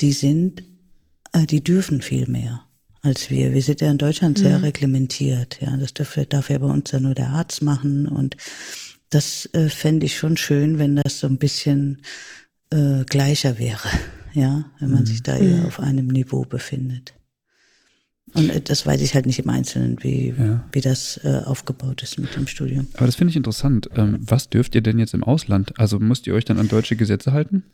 die 0.00 0.12
sind, 0.12 0.62
äh, 1.34 1.44
die 1.44 1.62
dürfen 1.62 2.00
viel 2.00 2.28
mehr 2.28 2.63
als 3.04 3.30
wir. 3.30 3.52
Wir 3.52 3.62
sind 3.62 3.80
ja 3.80 3.90
in 3.90 3.98
Deutschland 3.98 4.38
sehr 4.38 4.58
mhm. 4.58 4.64
reglementiert. 4.64 5.58
Ja, 5.60 5.76
das 5.76 5.94
darf, 5.94 6.18
darf 6.28 6.50
ja 6.50 6.58
bei 6.58 6.66
uns 6.66 6.90
ja 6.90 7.00
nur 7.00 7.14
der 7.14 7.28
Arzt 7.28 7.62
machen. 7.62 8.08
Und 8.08 8.36
das 9.10 9.48
äh, 9.52 9.68
fände 9.68 10.06
ich 10.06 10.16
schon 10.16 10.36
schön, 10.36 10.78
wenn 10.78 10.96
das 10.96 11.20
so 11.20 11.26
ein 11.26 11.38
bisschen 11.38 12.00
äh, 12.70 13.04
gleicher 13.04 13.58
wäre. 13.58 13.88
Ja, 14.32 14.64
wenn 14.80 14.90
man 14.90 15.00
mhm. 15.00 15.06
sich 15.06 15.22
da 15.22 15.36
eher 15.36 15.58
mhm. 15.58 15.66
auf 15.66 15.80
einem 15.80 16.08
Niveau 16.08 16.44
befindet. 16.44 17.14
Und 18.32 18.48
äh, 18.48 18.60
das 18.60 18.86
weiß 18.86 19.00
ich 19.02 19.14
halt 19.14 19.26
nicht 19.26 19.38
im 19.38 19.50
Einzelnen, 19.50 20.02
wie, 20.02 20.34
ja. 20.36 20.64
wie 20.72 20.80
das 20.80 21.20
äh, 21.24 21.42
aufgebaut 21.44 22.02
ist 22.02 22.18
mit 22.18 22.34
dem 22.34 22.46
Studium. 22.46 22.88
Aber 22.94 23.06
das 23.06 23.16
finde 23.16 23.30
ich 23.30 23.36
interessant. 23.36 23.90
Ähm, 23.94 24.18
was 24.20 24.48
dürft 24.48 24.74
ihr 24.74 24.80
denn 24.80 24.98
jetzt 24.98 25.14
im 25.14 25.22
Ausland? 25.22 25.78
Also 25.78 26.00
müsst 26.00 26.26
ihr 26.26 26.34
euch 26.34 26.44
dann 26.46 26.58
an 26.58 26.68
deutsche 26.68 26.96
Gesetze 26.96 27.32
halten? 27.32 27.64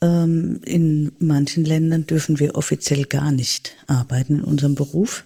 Ähm, 0.00 0.60
in 0.64 1.12
manchen 1.18 1.64
Ländern 1.64 2.06
dürfen 2.06 2.38
wir 2.38 2.56
offiziell 2.56 3.04
gar 3.04 3.32
nicht 3.32 3.76
arbeiten 3.86 4.36
in 4.36 4.44
unserem 4.44 4.74
Beruf. 4.74 5.24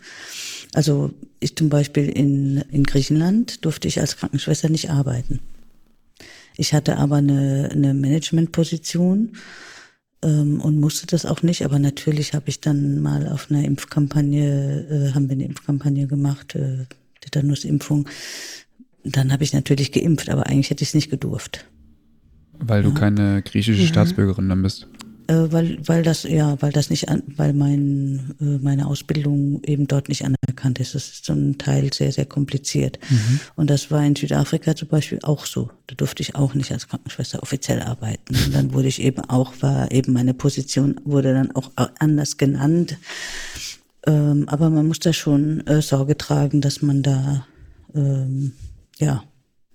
Also 0.75 1.13
ich 1.41 1.57
zum 1.57 1.69
Beispiel 1.69 2.09
in, 2.09 2.59
in 2.71 2.85
Griechenland 2.85 3.65
durfte 3.65 3.89
ich 3.89 4.01
als 4.01 4.17
Krankenschwester 4.17 4.69
nicht 4.69 4.91
arbeiten. 4.91 5.41
Ich 6.57 6.75
hatte 6.75 6.97
aber 6.97 7.17
eine, 7.17 7.71
eine 7.73 7.95
Managementposition 7.95 9.37
ähm, 10.23 10.61
und 10.61 10.81
musste 10.81 11.07
das 11.07 11.25
auch 11.25 11.43
nicht. 11.43 11.65
Aber 11.65 11.79
natürlich 11.79 12.35
habe 12.35 12.49
ich 12.49 12.61
dann 12.61 13.01
mal 13.01 13.29
auf 13.29 13.51
einer 13.51 13.65
Impfkampagne, 13.65 15.11
äh, 15.11 15.15
haben 15.15 15.29
wir 15.29 15.35
eine 15.35 15.45
Impfkampagne 15.45 16.07
gemacht, 16.07 16.55
äh, 16.55 16.87
Tetanusimpfung. 17.21 18.09
Dann 19.05 19.33
habe 19.33 19.45
ich 19.45 19.53
natürlich 19.53 19.93
geimpft, 19.93 20.29
aber 20.29 20.47
eigentlich 20.47 20.71
hätte 20.71 20.83
ich 20.83 20.91
es 20.91 20.95
nicht 20.95 21.11
gedurft. 21.11 21.65
Weil 22.61 22.83
du 22.83 22.91
ja. 22.91 22.95
keine 22.95 23.43
griechische 23.43 23.83
ja. 23.83 23.89
Staatsbürgerin 23.89 24.49
dann 24.49 24.63
bist. 24.63 24.89
Äh, 25.29 25.53
weil, 25.53 25.79
weil 25.87 26.03
das, 26.03 26.23
ja, 26.23 26.57
weil 26.63 26.73
das 26.73 26.89
nicht 26.89 27.11
an, 27.11 27.23
weil 27.37 27.53
mein, 27.53 28.35
äh, 28.41 28.59
meine 28.63 28.87
Ausbildung 28.87 29.63
eben 29.63 29.87
dort 29.87 30.09
nicht 30.09 30.25
anerkannt 30.25 30.81
ist. 30.81 30.95
Das 30.95 31.07
ist 31.07 31.25
zum 31.27 31.59
Teil 31.59 31.93
sehr, 31.93 32.13
sehr 32.13 32.25
kompliziert. 32.25 32.99
Mhm. 33.11 33.41
Und 33.55 33.69
das 33.69 33.91
war 33.91 34.03
in 34.03 34.17
Südafrika 34.17 34.75
zum 34.75 34.89
Beispiel 34.89 35.19
auch 35.23 35.45
so. 35.45 35.71
Da 35.87 35.95
durfte 35.97 36.23
ich 36.23 36.35
auch 36.35 36.55
nicht 36.55 36.73
als 36.73 36.89
Krankenschwester 36.89 37.43
offiziell 37.43 37.83
arbeiten. 37.83 38.35
Und 38.35 38.55
dann 38.55 38.73
wurde 38.73 38.89
ich 38.89 39.03
eben 39.03 39.21
auch, 39.21 39.53
war 39.61 39.93
eben 39.93 40.15
meine 40.15 40.33
Position 40.33 40.99
wurde 41.05 41.35
dann 41.35 41.53
auch 41.55 41.73
anders 41.99 42.39
genannt. 42.39 42.97
Ähm, 44.07 44.49
aber 44.49 44.71
man 44.71 44.89
muss 44.89 45.01
da 45.01 45.13
schon 45.13 45.67
äh, 45.67 45.83
Sorge 45.83 46.17
tragen, 46.17 46.63
dass 46.63 46.81
man 46.81 47.03
da, 47.03 47.47
ähm, 47.95 48.53
ja, 48.99 49.25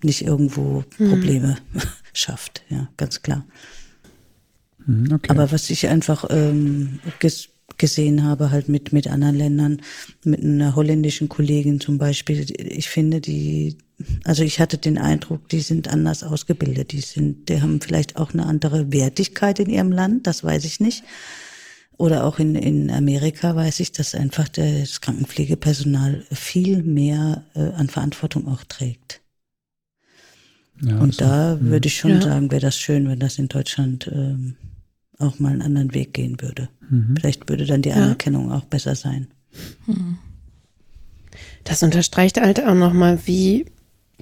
nicht 0.04 0.26
irgendwo 0.26 0.84
mhm. 0.98 1.10
Probleme 1.10 1.58
mhm. 1.74 1.82
schafft, 2.14 2.64
ja, 2.70 2.90
ganz 2.98 3.22
klar. 3.22 3.46
Mhm, 4.86 5.14
okay. 5.14 5.30
Aber 5.30 5.52
was 5.52 5.70
ich 5.70 5.88
einfach 5.88 6.26
ähm, 6.30 7.00
ges 7.20 7.50
gesehen 7.78 8.24
habe, 8.24 8.52
halt 8.52 8.70
mit, 8.70 8.94
mit 8.94 9.08
anderen 9.08 9.36
Ländern, 9.36 9.82
mit 10.24 10.44
einer 10.44 10.76
holländischen 10.76 11.28
Kollegin 11.28 11.80
zum 11.80 11.98
Beispiel, 11.98 12.46
ich 12.58 12.88
finde 12.90 13.20
die, 13.20 13.78
also 14.24 14.44
ich 14.44 14.60
hatte 14.60 14.78
den 14.78 14.98
Eindruck, 14.98 15.50
die 15.50 15.62
sind 15.62 15.88
anders 15.88 16.24
ausgebildet, 16.24 16.92
die 16.92 17.02
sind, 17.02 17.50
die 17.50 17.62
haben 17.62 17.82
vielleicht 17.82 18.18
auch 18.18 18.34
eine 18.34 18.46
andere 18.46 18.92
Wertigkeit 18.92 19.60
in 19.60 19.70
ihrem 19.70 19.92
Land, 19.92 20.28
das 20.28 20.44
weiß 20.44 20.66
ich 20.66 20.80
nicht. 20.80 21.04
Oder 21.98 22.26
auch 22.26 22.40
in, 22.40 22.56
in 22.56 22.90
Amerika 22.90 23.56
weiß 23.56 23.80
ich, 23.80 23.92
dass 23.92 24.16
einfach 24.16 24.50
das 24.50 25.00
Krankenpflegepersonal 25.02 26.26
viel 26.32 26.84
mehr 26.84 27.44
äh, 27.56 27.60
an 27.60 27.88
Verantwortung 27.88 28.48
auch 28.48 28.64
trägt. 28.64 29.22
Ja, 30.86 31.00
und 31.00 31.22
da 31.22 31.56
mhm. 31.56 31.70
würde 31.70 31.88
ich 31.88 31.98
schon 31.98 32.12
ja. 32.12 32.22
sagen, 32.22 32.52
wäre 32.52 32.62
das 32.62 32.78
schön, 32.78 33.08
wenn 33.08 33.20
das 33.20 33.40
in 33.40 33.48
Deutschland 33.48 34.10
ähm, 34.14 34.56
auch 35.20 35.40
mal 35.40 35.52
einen 35.52 35.62
anderen 35.62 35.94
Weg 35.94 36.14
gehen 36.14 36.42
würde. 36.42 36.70
Mhm. 36.90 37.16
Vielleicht 37.18 37.50
würde 37.50 37.66
dann 37.66 37.82
die 37.82 37.94
Anerkennung 37.94 38.50
ja. 38.50 38.58
auch 38.58 38.66
besser 38.66 38.96
sein. 38.96 39.28
Mhm. 39.88 40.18
Das 41.64 41.84
unterstreicht 41.84 42.40
halt 42.40 42.64
auch 42.64 42.76
nochmal, 42.76 43.20
wie 43.26 43.66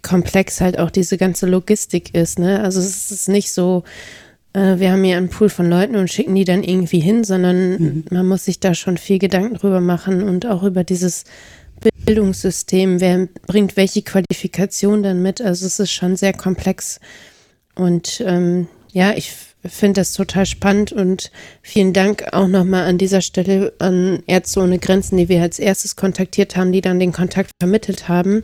komplex 0.02 0.62
halt 0.62 0.80
auch 0.80 0.92
diese 0.92 1.18
ganze 1.18 1.46
Logistik 1.48 2.14
ist. 2.14 2.40
Ne? 2.40 2.62
Also 2.62 2.80
es 2.80 3.12
ist 3.12 3.30
nicht 3.30 3.52
so, 3.52 3.84
äh, 4.54 4.78
wir 4.78 4.92
haben 4.92 5.04
hier 5.04 5.18
einen 5.18 5.30
Pool 5.30 5.50
von 5.50 5.70
Leuten 5.70 5.96
und 5.96 6.12
schicken 6.12 6.36
die 6.36 6.46
dann 6.46 6.64
irgendwie 6.64 7.00
hin, 7.00 7.24
sondern 7.24 7.72
mhm. 7.72 8.06
man 8.12 8.28
muss 8.28 8.46
sich 8.46 8.60
da 8.60 8.74
schon 8.74 8.98
viel 8.98 9.20
Gedanken 9.20 9.56
drüber 9.56 9.82
machen 9.82 10.24
und 10.24 10.46
auch 10.46 10.64
über 10.64 10.84
dieses 10.84 11.26
Bildungssystem, 12.06 13.00
wer 13.00 13.28
bringt 13.48 13.78
welche 13.78 14.02
Qualifikation 14.02 15.04
dann 15.04 15.22
mit. 15.22 15.42
Also 15.42 15.66
es 15.66 15.80
ist 15.80 15.92
schon 15.92 16.16
sehr 16.16 16.34
komplex. 16.34 17.00
Und 17.76 18.22
ähm, 18.26 18.68
ja, 18.92 19.14
ich 19.14 19.34
finde 19.66 20.02
das 20.02 20.14
total 20.14 20.46
spannend 20.46 20.92
und 20.92 21.32
vielen 21.62 21.94
Dank 21.94 22.26
auch 22.34 22.48
nochmal 22.48 22.88
an 22.88 22.98
dieser 22.98 23.22
Stelle 23.22 23.74
an 23.80 24.24
Ärzte 24.26 24.60
ohne 24.62 24.80
Grenzen, 24.80 25.18
die 25.18 25.30
wir 25.30 25.42
als 25.42 25.60
erstes 25.60 25.96
kontaktiert 25.96 26.56
haben, 26.56 26.72
die 26.72 26.82
dann 26.82 27.00
den 27.00 27.12
Kontakt 27.12 27.52
vermittelt 27.60 28.08
haben, 28.08 28.44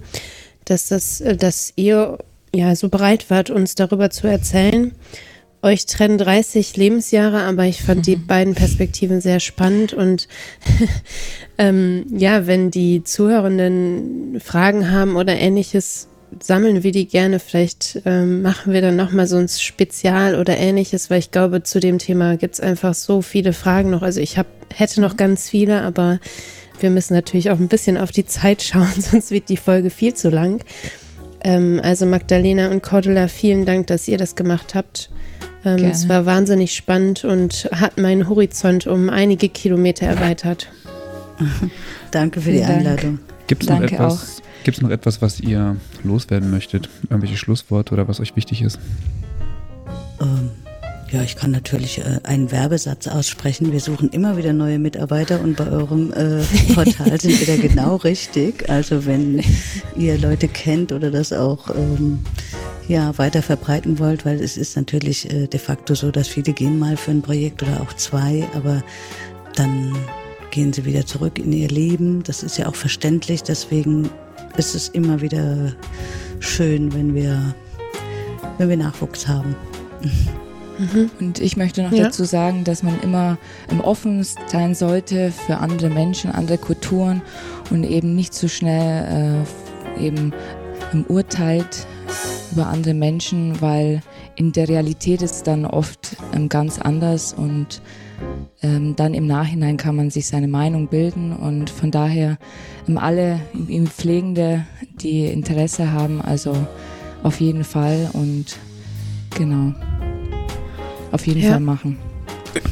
dass 0.65 0.87
das, 0.87 1.21
äh, 1.21 1.35
dass 1.35 1.73
ihr 1.75 2.19
ja 2.53 2.75
so 2.75 2.89
bereit 2.89 3.29
wart, 3.29 3.49
uns 3.49 3.75
darüber 3.75 4.09
zu 4.09 4.27
erzählen. 4.27 4.93
Euch 5.67 5.85
trennen 5.85 6.17
30 6.17 6.77
Lebensjahre, 6.77 7.41
aber 7.43 7.65
ich 7.65 7.81
fand 7.81 8.07
die 8.07 8.15
beiden 8.15 8.55
Perspektiven 8.55 9.19
sehr 9.19 9.41
spannend 9.41 9.91
und 9.91 10.29
ähm, 11.57 12.05
ja, 12.09 12.47
wenn 12.47 12.71
die 12.71 13.03
Zuhörenden 13.03 14.39
Fragen 14.39 14.89
haben 14.89 15.17
oder 15.17 15.35
ähnliches, 15.35 16.07
sammeln 16.39 16.83
wir 16.83 16.93
die 16.93 17.05
gerne. 17.05 17.39
Vielleicht 17.39 18.01
ähm, 18.05 18.43
machen 18.43 18.71
wir 18.71 18.81
dann 18.81 18.95
nochmal 18.95 19.27
so 19.27 19.35
ein 19.35 19.49
Spezial 19.49 20.39
oder 20.39 20.55
ähnliches, 20.57 21.09
weil 21.09 21.19
ich 21.19 21.31
glaube, 21.31 21.63
zu 21.63 21.81
dem 21.81 21.97
Thema 21.97 22.37
gibt 22.37 22.53
es 22.53 22.61
einfach 22.61 22.93
so 22.93 23.21
viele 23.21 23.51
Fragen 23.51 23.89
noch. 23.89 24.03
Also 24.03 24.21
ich 24.21 24.37
hab, 24.37 24.47
hätte 24.73 25.01
noch 25.01 25.17
ganz 25.17 25.49
viele, 25.49 25.81
aber 25.81 26.21
wir 26.79 26.91
müssen 26.91 27.13
natürlich 27.13 27.51
auch 27.51 27.59
ein 27.59 27.67
bisschen 27.67 27.97
auf 27.97 28.11
die 28.11 28.25
Zeit 28.25 28.61
schauen, 28.63 28.87
sonst 28.97 29.31
wird 29.31 29.49
die 29.49 29.57
Folge 29.57 29.89
viel 29.89 30.13
zu 30.13 30.29
lang. 30.29 30.63
Ähm, 31.43 31.81
also 31.83 32.05
Magdalena 32.05 32.71
und 32.71 32.81
Cordula, 32.83 33.27
vielen 33.27 33.65
Dank, 33.65 33.87
dass 33.87 34.07
ihr 34.07 34.17
das 34.17 34.37
gemacht 34.37 34.73
habt. 34.73 35.09
Ähm, 35.65 35.83
es 35.85 36.07
war 36.07 36.25
wahnsinnig 36.25 36.75
spannend 36.75 37.23
und 37.23 37.69
hat 37.71 37.97
meinen 37.97 38.29
Horizont 38.29 38.87
um 38.87 39.09
einige 39.09 39.49
Kilometer 39.49 40.05
erweitert. 40.05 40.67
Danke 42.11 42.41
für 42.41 42.51
die 42.51 42.63
Einladung. 42.63 43.19
Gibt 43.47 43.63
es 43.63 43.69
noch, 43.69 43.81
etwas, 43.81 44.41
noch 44.81 44.89
etwas, 44.89 45.21
was 45.21 45.39
ihr 45.39 45.77
loswerden 46.03 46.51
möchtet? 46.51 46.89
Irgendwelche 47.03 47.37
Schlussworte 47.37 47.93
oder 47.93 48.07
was 48.07 48.19
euch 48.19 48.35
wichtig 48.35 48.61
ist? 48.61 48.79
Ähm, 50.21 50.51
ja, 51.11 51.21
ich 51.23 51.35
kann 51.37 51.51
natürlich 51.51 51.99
äh, 51.99 52.19
einen 52.23 52.51
Werbesatz 52.51 53.07
aussprechen. 53.07 53.71
Wir 53.71 53.79
suchen 53.79 54.09
immer 54.09 54.35
wieder 54.35 54.51
neue 54.51 54.77
Mitarbeiter 54.77 55.39
und 55.39 55.55
bei 55.55 55.69
eurem 55.69 56.11
äh, 56.11 56.43
Portal 56.73 57.19
sind 57.19 57.39
wir 57.39 57.47
da 57.47 57.61
genau 57.61 57.95
richtig. 57.97 58.69
Also 58.69 59.05
wenn 59.05 59.41
ihr 59.95 60.17
Leute 60.17 60.47
kennt 60.47 60.91
oder 60.91 61.09
das 61.09 61.31
auch 61.31 61.69
ähm, 61.69 62.19
ja, 62.87 63.17
weiter 63.17 63.41
verbreiten 63.41 63.99
wollt, 63.99 64.25
weil 64.25 64.41
es 64.41 64.57
ist 64.57 64.75
natürlich 64.75 65.31
äh, 65.31 65.47
de 65.47 65.59
facto 65.59 65.95
so, 65.95 66.11
dass 66.11 66.27
viele 66.27 66.51
gehen 66.53 66.77
mal 66.77 66.97
für 66.97 67.11
ein 67.11 67.21
Projekt 67.21 67.63
oder 67.63 67.81
auch 67.81 67.93
zwei, 67.93 68.45
aber 68.53 68.83
dann 69.55 69.95
gehen 70.51 70.73
sie 70.73 70.85
wieder 70.85 71.05
zurück 71.05 71.39
in 71.39 71.53
ihr 71.53 71.69
Leben. 71.69 72.23
Das 72.23 72.43
ist 72.43 72.57
ja 72.57 72.67
auch 72.67 72.75
verständlich, 72.75 73.43
deswegen 73.43 74.09
ist 74.57 74.75
es 74.75 74.89
immer 74.89 75.21
wieder 75.21 75.73
schön, 76.39 76.93
wenn 76.93 77.15
wir, 77.15 77.55
wenn 78.57 78.69
wir 78.69 78.77
Nachwuchs 78.77 79.27
haben. 79.27 79.55
Mhm. 80.77 81.09
Und 81.19 81.39
ich 81.39 81.57
möchte 81.57 81.83
noch 81.83 81.91
ja. 81.91 82.05
dazu 82.05 82.23
sagen, 82.23 82.63
dass 82.63 82.83
man 82.83 82.99
immer 83.01 83.37
im 83.69 83.81
Offen 83.81 84.25
sein 84.47 84.75
sollte 84.75 85.31
für 85.31 85.57
andere 85.57 85.89
Menschen, 85.89 86.31
andere 86.31 86.57
Kulturen 86.57 87.21
und 87.69 87.83
eben 87.83 88.15
nicht 88.15 88.33
so 88.33 88.47
schnell 88.47 89.45
äh, 89.97 90.05
eben 90.05 90.33
urteilt 91.07 91.87
über 92.51 92.67
andere 92.67 92.93
Menschen, 92.93 93.61
weil 93.61 94.01
in 94.35 94.51
der 94.51 94.69
Realität 94.69 95.21
ist 95.21 95.35
es 95.35 95.43
dann 95.43 95.65
oft 95.65 96.15
ähm, 96.33 96.47
ganz 96.49 96.79
anders 96.79 97.33
und 97.33 97.81
ähm, 98.61 98.95
dann 98.95 99.13
im 99.13 99.27
Nachhinein 99.27 99.77
kann 99.77 99.95
man 99.95 100.09
sich 100.09 100.27
seine 100.27 100.47
Meinung 100.47 100.87
bilden 100.87 101.35
und 101.35 101.69
von 101.69 101.91
daher 101.91 102.37
ähm, 102.87 102.97
alle 102.97 103.39
im 103.67 103.87
Pflegende, 103.87 104.65
die 105.01 105.25
Interesse 105.25 105.91
haben, 105.91 106.21
also 106.21 106.55
auf 107.23 107.39
jeden 107.41 107.63
Fall 107.63 108.09
und 108.13 108.57
genau, 109.35 109.73
auf 111.11 111.27
jeden 111.27 111.41
ja. 111.41 111.51
Fall 111.51 111.59
machen. 111.59 111.97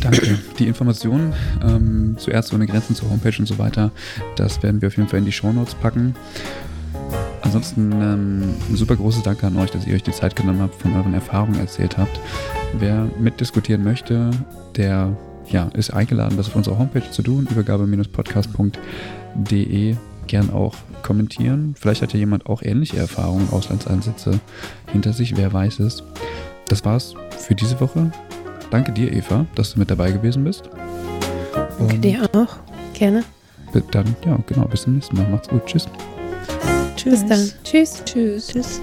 Danke. 0.02 0.40
Die 0.58 0.68
Informationen 0.68 1.34
ähm, 1.62 2.16
zu 2.18 2.32
Ärzte 2.32 2.56
ohne 2.56 2.66
Grenzen, 2.66 2.96
zur 2.96 3.10
Homepage 3.10 3.36
und 3.38 3.46
so 3.46 3.58
weiter, 3.58 3.92
das 4.36 4.64
werden 4.64 4.82
wir 4.82 4.88
auf 4.88 4.98
jeden 4.98 5.10
Fall 5.10 5.20
in 5.20 5.26
die 5.26 5.32
Shownotes 5.32 5.76
packen. 5.76 6.16
Ansonsten 7.42 7.92
ähm, 7.92 8.56
ein 8.70 8.76
super 8.76 8.96
großes 8.96 9.24
Danke 9.24 9.48
an 9.48 9.58
euch, 9.58 9.72
dass 9.72 9.86
ihr 9.86 9.96
euch 9.96 10.04
die 10.04 10.12
Zeit 10.12 10.36
genommen 10.36 10.62
habt, 10.62 10.82
von 10.82 10.96
euren 10.96 11.14
Erfahrungen 11.14 11.60
erzählt 11.60 11.98
habt. 11.98 12.20
Wer 12.80 13.10
mitdiskutieren 13.20 13.84
möchte, 13.84 14.32
der 14.76 15.16
ja, 15.48 15.70
ist 15.74 15.94
eingeladen, 15.94 16.38
das 16.38 16.48
auf 16.48 16.56
unserer 16.56 16.80
Homepage 16.80 17.12
zu 17.12 17.22
tun, 17.22 17.48
übergabe-podcast.de. 17.50 19.96
Gern 20.28 20.50
auch 20.50 20.76
kommentieren. 21.04 21.76
Vielleicht 21.80 22.02
hat 22.02 22.14
ja 22.14 22.20
jemand 22.20 22.48
auch 22.48 22.64
ähnliche 22.64 22.98
Erfahrungen, 22.98 23.48
Auslandseinsätze 23.52 24.40
hinter 24.92 25.14
sich, 25.14 25.38
wer 25.38 25.54
weiß 25.54 25.82
es. 25.82 26.02
Das 26.68 26.84
war's 26.84 27.14
für 27.38 27.56
diese 27.56 27.80
Woche. 27.80 28.12
Danke 28.72 28.92
dir, 28.92 29.12
Eva, 29.12 29.46
dass 29.56 29.74
du 29.74 29.80
mit 29.80 29.90
dabei 29.92 30.12
gewesen 30.12 30.44
bist. 30.44 30.70
Danke 31.78 32.00
dir 32.00 32.30
auch. 32.34 32.58
Gerne. 32.94 33.24
Dann, 33.92 34.16
ja, 34.26 34.38
genau, 34.48 34.66
bis 34.68 34.84
zum 34.84 34.96
nächsten 34.96 35.18
Mal. 35.18 35.28
Macht's 35.28 35.50
gut. 35.50 35.66
Tschüss. 35.66 35.88
Tschüss. 36.96 37.22
Bis 37.22 37.26
dann. 37.28 37.52
Tschüss. 37.64 38.02
Tschüss. 38.06 38.48
Tschüss. 38.48 38.82